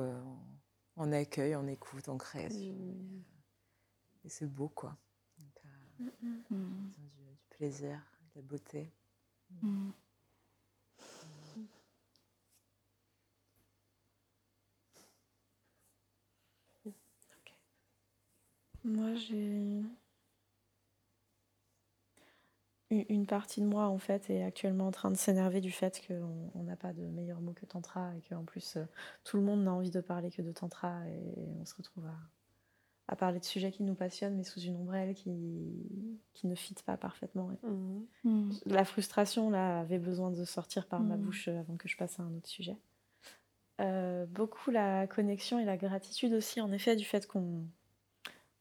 en, 0.96 1.12
accueil, 1.12 1.54
en 1.54 1.66
écoute, 1.66 2.08
en 2.08 2.18
création. 2.18 2.74
Mmh. 2.74 3.22
Et 4.24 4.28
c'est 4.28 4.46
beau, 4.46 4.68
quoi. 4.68 4.98
Donc, 5.38 6.10
mmh. 6.50 6.88
du, 6.90 7.38
plaisir, 7.48 8.00
de 8.34 8.40
la 8.40 8.42
beauté. 8.42 8.92
Moi, 18.84 19.14
j'ai 19.14 19.82
une 22.90 23.26
partie 23.26 23.60
de 23.60 23.66
moi 23.66 23.86
en 23.86 23.98
fait 23.98 24.30
est 24.30 24.42
actuellement 24.42 24.88
en 24.88 24.90
train 24.90 25.10
de 25.10 25.16
s'énerver 25.16 25.60
du 25.60 25.70
fait 25.70 26.02
qu'on 26.06 26.62
n'a 26.64 26.76
pas 26.76 26.92
de 26.92 27.02
meilleur 27.02 27.40
mot 27.40 27.52
que 27.52 27.64
tantra 27.64 28.10
et 28.16 28.20
qu'en 28.28 28.44
plus 28.44 28.76
euh, 28.76 28.84
tout 29.22 29.36
le 29.36 29.44
monde 29.44 29.62
n'a 29.62 29.72
envie 29.72 29.90
de 29.90 30.00
parler 30.00 30.30
que 30.30 30.42
de 30.42 30.50
tantra 30.50 31.06
et 31.08 31.48
on 31.60 31.64
se 31.64 31.74
retrouve 31.76 32.04
à, 33.06 33.16
parler 33.16 33.38
de 33.38 33.44
sujets 33.44 33.70
qui 33.70 33.84
nous 33.84 33.94
passionnent 33.94 34.36
mais 34.36 34.44
sous 34.44 34.60
une 34.60 34.76
ombrelle 34.76 35.14
qui, 35.14 35.86
qui 36.32 36.46
ne 36.46 36.54
fit 36.54 36.74
pas 36.86 36.96
parfaitement. 36.96 37.50
Mmh. 37.62 38.00
Mmh. 38.24 38.50
La 38.66 38.84
frustration 38.84 39.50
là 39.50 39.80
avait 39.80 39.98
besoin 39.98 40.30
de 40.30 40.44
sortir 40.44 40.86
par 40.86 41.00
ma 41.00 41.16
mmh. 41.16 41.20
bouche 41.20 41.48
avant 41.48 41.76
que 41.76 41.88
je 41.88 41.96
passe 41.96 42.18
à 42.18 42.22
un 42.22 42.34
autre 42.34 42.48
sujet. 42.48 42.76
Euh, 43.80 44.26
beaucoup 44.26 44.70
la 44.70 45.06
connexion 45.06 45.58
et 45.58 45.64
la 45.64 45.76
gratitude 45.76 46.32
aussi 46.34 46.60
en 46.60 46.70
effet 46.72 46.96
du 46.96 47.04
fait 47.04 47.26
qu'on 47.26 47.66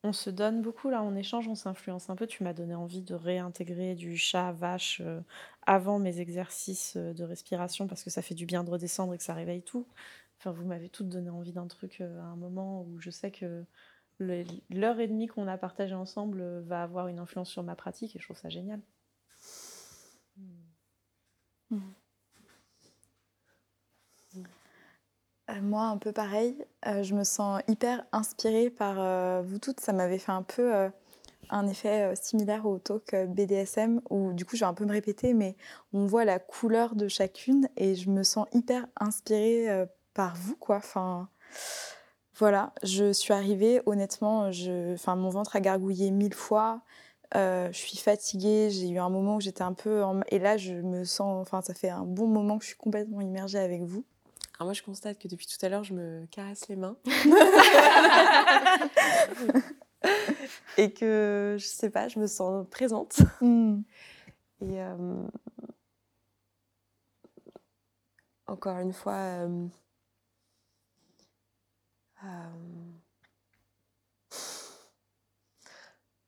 on 0.03 0.13
se 0.13 0.29
donne 0.29 0.61
beaucoup 0.61 0.89
là, 0.89 1.03
on 1.03 1.15
échange, 1.15 1.47
on 1.47 1.55
s'influence 1.55 2.09
un 2.09 2.15
peu. 2.15 2.27
Tu 2.27 2.43
m'as 2.43 2.53
donné 2.53 2.75
envie 2.75 3.01
de 3.01 3.15
réintégrer 3.15 3.95
du 3.95 4.17
chat, 4.17 4.51
vache 4.53 5.01
euh, 5.05 5.21
avant 5.65 5.99
mes 5.99 6.19
exercices 6.21 6.95
euh, 6.95 7.13
de 7.13 7.23
respiration 7.23 7.87
parce 7.87 8.03
que 8.03 8.09
ça 8.09 8.21
fait 8.21 8.35
du 8.35 8.45
bien 8.45 8.63
de 8.63 8.69
redescendre 8.71 9.13
et 9.13 9.17
que 9.17 9.23
ça 9.23 9.33
réveille 9.33 9.61
tout. 9.61 9.85
Enfin, 10.39 10.51
vous 10.51 10.65
m'avez 10.65 10.89
toutes 10.89 11.09
donné 11.09 11.29
envie 11.29 11.51
d'un 11.51 11.67
truc 11.67 12.01
euh, 12.01 12.19
à 12.21 12.25
un 12.25 12.35
moment 12.37 12.83
où 12.83 12.99
je 12.99 13.09
sais 13.09 13.31
que 13.31 13.65
l'heure 14.19 14.99
et 14.99 15.07
demie 15.07 15.27
qu'on 15.27 15.47
a 15.47 15.57
partagé 15.57 15.95
ensemble 15.95 16.61
va 16.61 16.83
avoir 16.83 17.07
une 17.07 17.19
influence 17.19 17.49
sur 17.49 17.63
ma 17.63 17.75
pratique 17.75 18.15
et 18.15 18.19
je 18.19 18.25
trouve 18.25 18.37
ça 18.37 18.49
génial. 18.49 18.81
Mmh. 21.69 21.77
Euh, 21.77 21.77
moi, 25.61 25.83
un 25.83 25.97
peu 25.97 26.11
pareil. 26.11 26.55
Euh, 26.87 27.03
je 27.03 27.15
me 27.15 27.23
sens 27.23 27.61
hyper 27.67 28.05
inspirée 28.11 28.69
par 28.69 28.95
euh, 28.99 29.41
vous 29.45 29.59
toutes. 29.59 29.79
Ça 29.79 29.93
m'avait 29.93 30.19
fait 30.19 30.31
un 30.31 30.43
peu 30.43 30.89
un 31.49 31.67
effet 31.67 32.13
similaire 32.15 32.65
au 32.65 32.77
talk 32.77 33.15
BDSM, 33.27 34.01
où 34.09 34.33
du 34.33 34.45
coup, 34.45 34.55
je 34.55 34.61
vais 34.61 34.69
un 34.69 34.73
peu 34.73 34.85
me 34.85 34.91
répéter, 34.91 35.33
mais 35.33 35.55
on 35.93 36.05
voit 36.05 36.25
la 36.25 36.39
couleur 36.39 36.95
de 36.95 37.07
chacune 37.07 37.67
et 37.75 37.95
je 37.95 38.09
me 38.09 38.23
sens 38.23 38.45
hyper 38.53 38.85
inspirée 38.99 39.67
par 40.13 40.35
vous, 40.35 40.55
quoi. 40.55 40.77
Enfin, 40.77 41.27
voilà, 42.35 42.73
je 42.83 43.11
suis 43.11 43.33
arrivée, 43.33 43.81
honnêtement, 43.87 44.51
je... 44.51 44.93
enfin, 44.93 45.15
mon 45.15 45.29
ventre 45.29 45.55
a 45.55 45.59
gargouillé 45.59 46.11
mille 46.11 46.35
fois. 46.35 46.81
je 47.33 47.69
suis 47.73 47.97
fatiguée, 47.97 48.69
j'ai 48.69 48.89
eu 48.89 48.99
un 48.99 49.09
moment 49.09 49.37
où 49.37 49.41
j'étais 49.41 49.63
un 49.63 49.73
peu... 49.73 50.03
Et 50.27 50.37
là, 50.37 50.57
je 50.57 50.75
me 50.75 51.03
sens... 51.03 51.41
Enfin, 51.41 51.61
ça 51.61 51.73
fait 51.73 51.89
un 51.89 52.03
bon 52.03 52.27
moment 52.27 52.59
que 52.59 52.63
je 52.63 52.69
suis 52.69 52.77
complètement 52.77 53.21
immergée 53.21 53.59
avec 53.59 53.81
vous. 53.81 54.05
Alors 54.59 54.67
moi, 54.67 54.73
je 54.73 54.83
constate 54.83 55.17
que 55.17 55.29
depuis 55.29 55.47
tout 55.47 55.65
à 55.65 55.69
l'heure, 55.69 55.85
je 55.85 55.93
me 55.93 56.25
caresse 56.25 56.67
les 56.67 56.75
mains. 56.75 56.97
et 60.77 60.91
que, 60.91 61.55
je 61.57 61.65
sais 61.65 61.89
pas, 61.89 62.09
je 62.09 62.19
me 62.19 62.27
sens 62.27 62.67
présente. 62.69 63.21
Hmm. 63.39 63.79
Et 64.59 64.81
euh, 64.81 65.23
encore 68.47 68.79
une 68.79 68.91
fois, 68.91 69.13
euh, 69.13 69.65
euh, 72.25 72.49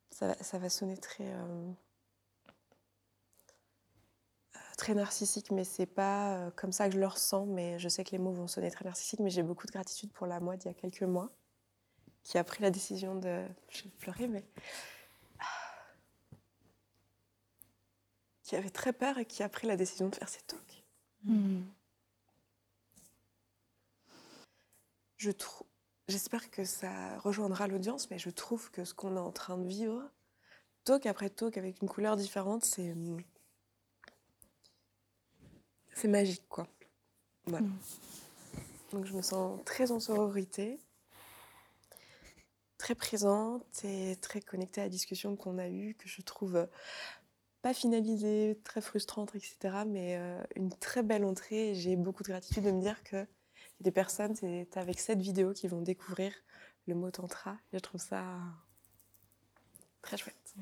ça, 0.09 0.27
va, 0.27 0.35
ça, 0.35 0.57
va, 0.57 0.69
sonner 0.69 0.95
très 0.95 1.29
très 4.81 4.95
narcissique, 4.95 5.51
mais 5.51 5.63
c'est 5.63 5.85
pas 5.85 6.33
euh, 6.33 6.51
comme 6.55 6.71
ça 6.71 6.87
que 6.87 6.95
je 6.95 6.99
le 6.99 7.05
ressens. 7.05 7.45
Mais 7.45 7.77
je 7.77 7.87
sais 7.87 8.03
que 8.03 8.11
les 8.11 8.17
mots 8.17 8.31
vont 8.31 8.47
sonner 8.47 8.71
très 8.71 8.83
narcissiques, 8.83 9.19
mais 9.19 9.29
j'ai 9.29 9.43
beaucoup 9.43 9.67
de 9.67 9.71
gratitude 9.71 10.11
pour 10.11 10.25
la 10.25 10.39
moi 10.39 10.57
d'il 10.57 10.69
y 10.69 10.71
a 10.71 10.73
quelques 10.73 11.03
mois. 11.03 11.29
qui 12.23 12.37
a 12.39 12.43
pris 12.43 12.63
la 12.63 12.71
décision 12.71 13.15
de. 13.15 13.45
Je 13.69 13.83
vais 13.83 13.89
pleurer, 13.99 14.27
mais. 14.27 14.43
qui 18.43 18.55
avait 18.55 18.71
très 18.71 18.91
peur 18.91 19.19
et 19.19 19.25
qui 19.25 19.43
a 19.43 19.49
pris 19.49 19.67
la 19.67 19.77
décision 19.77 20.09
de 20.09 20.15
faire 20.15 20.27
ses 20.27 20.41
talks. 20.41 20.83
Hmm. 21.25 21.61
Je 25.17 25.31
trouve. 25.31 25.67
J'espère 26.07 26.49
que 26.49 26.65
ça 26.65 27.19
rejoindra 27.19 27.67
l'audience, 27.67 28.09
mais 28.09 28.17
je 28.17 28.31
trouve 28.31 28.71
que 28.71 28.83
ce 28.83 28.95
qu'on 28.95 29.15
est 29.15 29.19
en 29.19 29.31
train 29.31 29.59
de 29.59 29.67
vivre, 29.67 30.01
talk 30.85 31.05
après 31.05 31.29
talk, 31.29 31.57
avec 31.57 31.81
une 31.83 31.87
couleur 31.87 32.17
différente, 32.17 32.65
c'est. 32.65 32.95
C'est 36.01 36.07
magique, 36.07 36.49
quoi. 36.49 36.67
Voilà. 37.45 37.63
Hmm. 37.63 37.77
Donc 38.91 39.05
je 39.05 39.13
me 39.13 39.21
sens 39.21 39.59
très 39.65 39.91
en 39.91 39.99
sororité, 39.99 40.79
très 42.79 42.95
présente 42.95 43.85
et 43.85 44.15
très 44.15 44.41
connectée 44.41 44.81
à 44.81 44.85
la 44.85 44.89
discussion 44.89 45.35
qu'on 45.35 45.59
a 45.59 45.69
eue, 45.69 45.93
que 45.93 46.09
je 46.09 46.23
trouve 46.23 46.67
pas 47.61 47.75
finalisée, 47.75 48.59
très 48.63 48.81
frustrante, 48.81 49.35
etc. 49.35 49.83
Mais 49.85 50.17
euh, 50.17 50.41
une 50.55 50.71
très 50.71 51.03
belle 51.03 51.23
entrée. 51.23 51.75
J'ai 51.75 51.95
beaucoup 51.95 52.23
de 52.23 52.29
gratitude 52.29 52.63
de 52.63 52.71
me 52.71 52.81
dire 52.81 53.03
que 53.03 53.27
des 53.79 53.91
personnes, 53.91 54.35
c'est 54.35 54.75
avec 54.77 54.99
cette 54.99 55.21
vidéo 55.21 55.53
qui 55.53 55.67
vont 55.67 55.81
découvrir 55.81 56.33
le 56.87 56.95
mot 56.95 57.11
tantra. 57.11 57.59
Et 57.73 57.77
je 57.77 57.79
trouve 57.83 58.01
ça 58.01 58.25
très 60.01 60.17
chouette. 60.17 60.55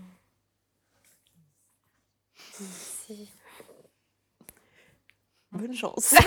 Merci. 2.59 3.31
Bonne 5.51 5.73
chance. 5.73 6.13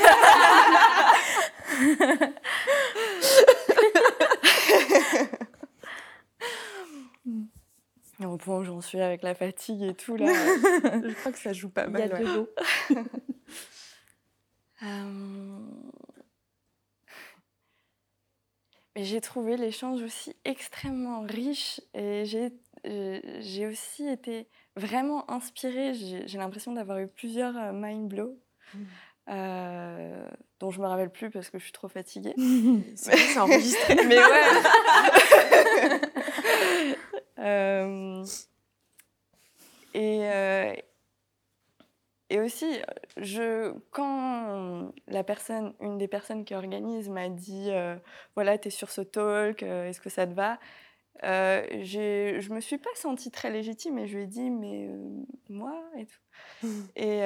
Au 8.24 8.36
point 8.36 8.58
où 8.58 8.64
j'en 8.64 8.80
suis 8.80 9.00
avec 9.00 9.22
la 9.22 9.34
fatigue 9.34 9.82
et 9.82 9.94
tout, 9.94 10.16
là, 10.16 10.26
je 10.32 11.14
crois 11.14 11.32
que 11.32 11.38
ça 11.38 11.52
joue 11.52 11.68
pas 11.68 11.86
mal. 11.86 12.02
Il 12.02 12.08
y 12.08 12.12
a 12.12 12.18
de 12.18 12.24
l'eau. 12.36 12.48
Euh, 14.84 15.60
mais 18.96 19.04
j'ai 19.04 19.20
trouvé 19.20 19.56
l'échange 19.56 20.02
aussi 20.02 20.34
extrêmement 20.44 21.20
riche 21.20 21.80
et 21.94 22.24
j'ai, 22.24 22.52
j'ai 22.84 23.68
aussi 23.68 24.08
été 24.08 24.48
vraiment 24.74 25.30
inspirée. 25.30 25.94
J'ai, 25.94 26.36
l'impression 26.36 26.72
d'avoir 26.72 26.98
eu 26.98 27.06
plusieurs 27.06 27.56
euh, 27.56 27.70
mind 27.72 28.08
blows. 28.08 28.36
Mmh. 28.74 28.78
Euh, 29.28 30.26
dont 30.58 30.70
je 30.70 30.80
me 30.80 30.86
rappelle 30.86 31.10
plus 31.10 31.30
parce 31.30 31.50
que 31.50 31.58
je 31.58 31.64
suis 31.64 31.72
trop 31.72 31.88
fatiguée. 31.88 32.34
c'est 32.96 33.38
enregistré. 33.38 33.94
Mais 34.06 34.18
ouais. 34.18 34.42
euh, 37.38 38.24
et, 39.94 40.20
euh, 40.22 40.72
et 42.30 42.40
aussi, 42.40 42.80
je, 43.16 43.72
quand 43.90 44.92
la 45.06 45.22
personne, 45.22 45.74
une 45.80 45.98
des 45.98 46.08
personnes 46.08 46.44
qui 46.44 46.54
organise 46.54 47.08
m'a 47.08 47.28
dit 47.28 47.70
euh, 47.70 47.96
voilà, 48.34 48.58
tu 48.58 48.68
es 48.68 48.70
sur 48.70 48.90
ce 48.90 49.02
talk, 49.02 49.62
est-ce 49.62 50.00
que 50.00 50.10
ça 50.10 50.26
te 50.26 50.32
va 50.32 50.58
Je 51.22 52.52
me 52.52 52.60
suis 52.60 52.78
pas 52.78 52.90
sentie 52.94 53.30
très 53.30 53.50
légitime 53.50 53.98
et 53.98 54.06
je 54.06 54.16
lui 54.16 54.24
ai 54.24 54.26
dit 54.26 54.50
mais 54.50 54.88
moi 55.48 55.80
et 55.96 56.06
tout. 56.06 56.68
Et 56.96 57.22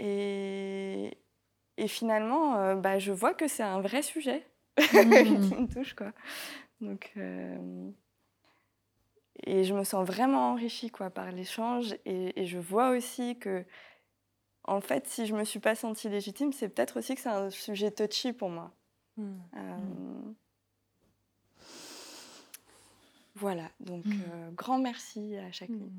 et, 0.00 1.18
et 1.76 1.88
finalement, 1.88 2.56
euh, 2.56 2.74
bah, 2.74 2.98
je 2.98 3.12
vois 3.12 3.34
que 3.34 3.48
c'est 3.48 3.62
un 3.62 3.80
vrai 3.80 4.02
sujet 4.02 4.46
qui 4.78 4.96
me 4.96 5.66
touche. 5.66 5.94
Quoi. 5.94 6.12
Donc, 6.80 7.12
euh, 7.18 7.90
et 9.44 9.64
je 9.64 9.74
me 9.74 9.84
sens 9.84 10.06
vraiment 10.06 10.52
enrichie 10.52 10.90
quoi, 10.90 11.10
par 11.10 11.30
l'échange. 11.30 11.94
Et, 12.06 12.46
je 12.46 12.58
vois 12.58 12.90
aussi 12.90 13.38
que, 13.38 13.64
en 14.64 14.80
fait, 14.80 15.06
si 15.06 15.26
je 15.26 15.34
ne 15.34 15.40
me 15.40 15.44
suis 15.44 15.60
pas 15.60 15.74
sentie 15.74 16.08
légitime, 16.08 16.52
c'est 16.52 16.70
peut-être 16.70 16.98
aussi 16.98 17.14
que 17.14 17.20
c'est 17.20 17.28
un 17.28 17.50
sujet 17.50 17.90
touchy 17.90 18.32
pour 18.32 18.48
moi. 18.48 18.72
Hmm. 19.18 19.38
Euh, 19.56 20.32
voilà, 23.40 23.70
donc 23.80 24.04
hmm. 24.04 24.54
grand 24.54 24.78
merci 24.78 25.36
à 25.36 25.50
chacune. 25.50 25.90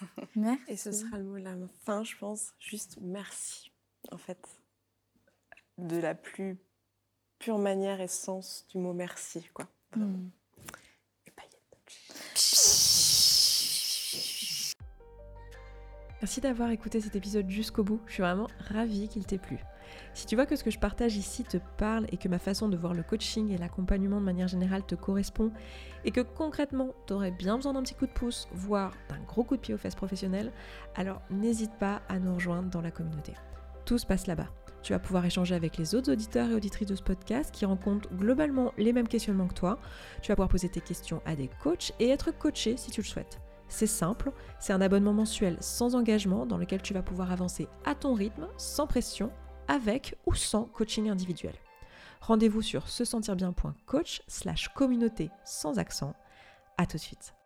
Merci. 0.36 0.62
Et 0.66 0.76
ce 0.76 0.90
sera 0.90 1.16
le 1.16 1.24
mot 1.24 1.38
de 1.38 1.44
la 1.44 1.54
fin, 1.84 2.02
je 2.02 2.16
pense, 2.16 2.52
juste 2.58 2.98
merci, 3.00 3.72
en 4.10 4.18
fait, 4.18 4.38
de 5.78 5.96
la 5.96 6.14
plus 6.14 6.58
pure 7.38 7.58
manière 7.58 8.00
et 8.00 8.08
sens 8.08 8.66
du 8.70 8.78
mot 8.78 8.92
merci, 8.92 9.48
quoi. 9.54 9.66
Et 9.96 10.00
Merci 16.20 16.40
d'avoir 16.40 16.70
écouté 16.70 17.00
cet 17.00 17.14
épisode 17.14 17.48
jusqu'au 17.48 17.84
bout, 17.84 18.00
je 18.06 18.14
suis 18.14 18.22
vraiment 18.22 18.48
ravie 18.70 19.08
qu'il 19.08 19.24
t'ait 19.24 19.38
plu. 19.38 19.58
Si 20.18 20.26
tu 20.26 20.34
vois 20.34 20.46
que 20.46 20.56
ce 20.56 20.64
que 20.64 20.72
je 20.72 20.80
partage 20.80 21.16
ici 21.16 21.44
te 21.44 21.58
parle 21.76 22.06
et 22.10 22.16
que 22.16 22.26
ma 22.26 22.40
façon 22.40 22.68
de 22.68 22.76
voir 22.76 22.92
le 22.92 23.04
coaching 23.04 23.52
et 23.52 23.56
l'accompagnement 23.56 24.18
de 24.18 24.24
manière 24.24 24.48
générale 24.48 24.84
te 24.84 24.96
correspond 24.96 25.52
et 26.04 26.10
que 26.10 26.22
concrètement 26.22 26.88
tu 27.06 27.12
aurais 27.12 27.30
bien 27.30 27.54
besoin 27.54 27.72
d'un 27.72 27.84
petit 27.84 27.94
coup 27.94 28.08
de 28.08 28.10
pouce, 28.10 28.48
voire 28.50 28.94
d'un 29.08 29.20
gros 29.20 29.44
coup 29.44 29.54
de 29.54 29.60
pied 29.60 29.74
aux 29.74 29.78
fesses 29.78 29.94
professionnelles, 29.94 30.50
alors 30.96 31.22
n'hésite 31.30 31.70
pas 31.78 32.02
à 32.08 32.18
nous 32.18 32.34
rejoindre 32.34 32.68
dans 32.68 32.80
la 32.80 32.90
communauté. 32.90 33.34
Tout 33.84 33.96
se 33.96 34.06
passe 34.06 34.26
là-bas. 34.26 34.48
Tu 34.82 34.92
vas 34.92 34.98
pouvoir 34.98 35.24
échanger 35.24 35.54
avec 35.54 35.76
les 35.76 35.94
autres 35.94 36.10
auditeurs 36.10 36.50
et 36.50 36.54
auditrices 36.54 36.88
de 36.88 36.96
ce 36.96 37.02
podcast 37.04 37.54
qui 37.54 37.64
rencontrent 37.64 38.12
globalement 38.12 38.72
les 38.76 38.92
mêmes 38.92 39.06
questionnements 39.06 39.46
que 39.46 39.54
toi. 39.54 39.78
Tu 40.20 40.32
vas 40.32 40.34
pouvoir 40.34 40.48
poser 40.48 40.68
tes 40.68 40.80
questions 40.80 41.22
à 41.26 41.36
des 41.36 41.48
coachs 41.62 41.92
et 42.00 42.08
être 42.08 42.36
coaché 42.36 42.76
si 42.76 42.90
tu 42.90 43.02
le 43.02 43.06
souhaites. 43.06 43.40
C'est 43.68 43.86
simple, 43.86 44.32
c'est 44.58 44.72
un 44.72 44.80
abonnement 44.80 45.12
mensuel 45.12 45.58
sans 45.60 45.94
engagement 45.94 46.44
dans 46.44 46.58
lequel 46.58 46.82
tu 46.82 46.92
vas 46.92 47.02
pouvoir 47.02 47.30
avancer 47.30 47.68
à 47.84 47.94
ton 47.94 48.14
rythme, 48.14 48.48
sans 48.56 48.88
pression, 48.88 49.30
avec 49.68 50.16
ou 50.26 50.34
sans 50.34 50.64
coaching 50.64 51.08
individuel. 51.08 51.54
Rendez-vous 52.20 52.62
sur 52.62 52.88
se 52.88 53.04
sentir 53.04 53.36
bien.coach 53.36 54.22
slash 54.26 54.68
communauté 54.68 55.30
sans 55.44 55.78
accent. 55.78 56.14
À 56.76 56.86
tout 56.86 56.96
de 56.96 57.02
suite. 57.02 57.37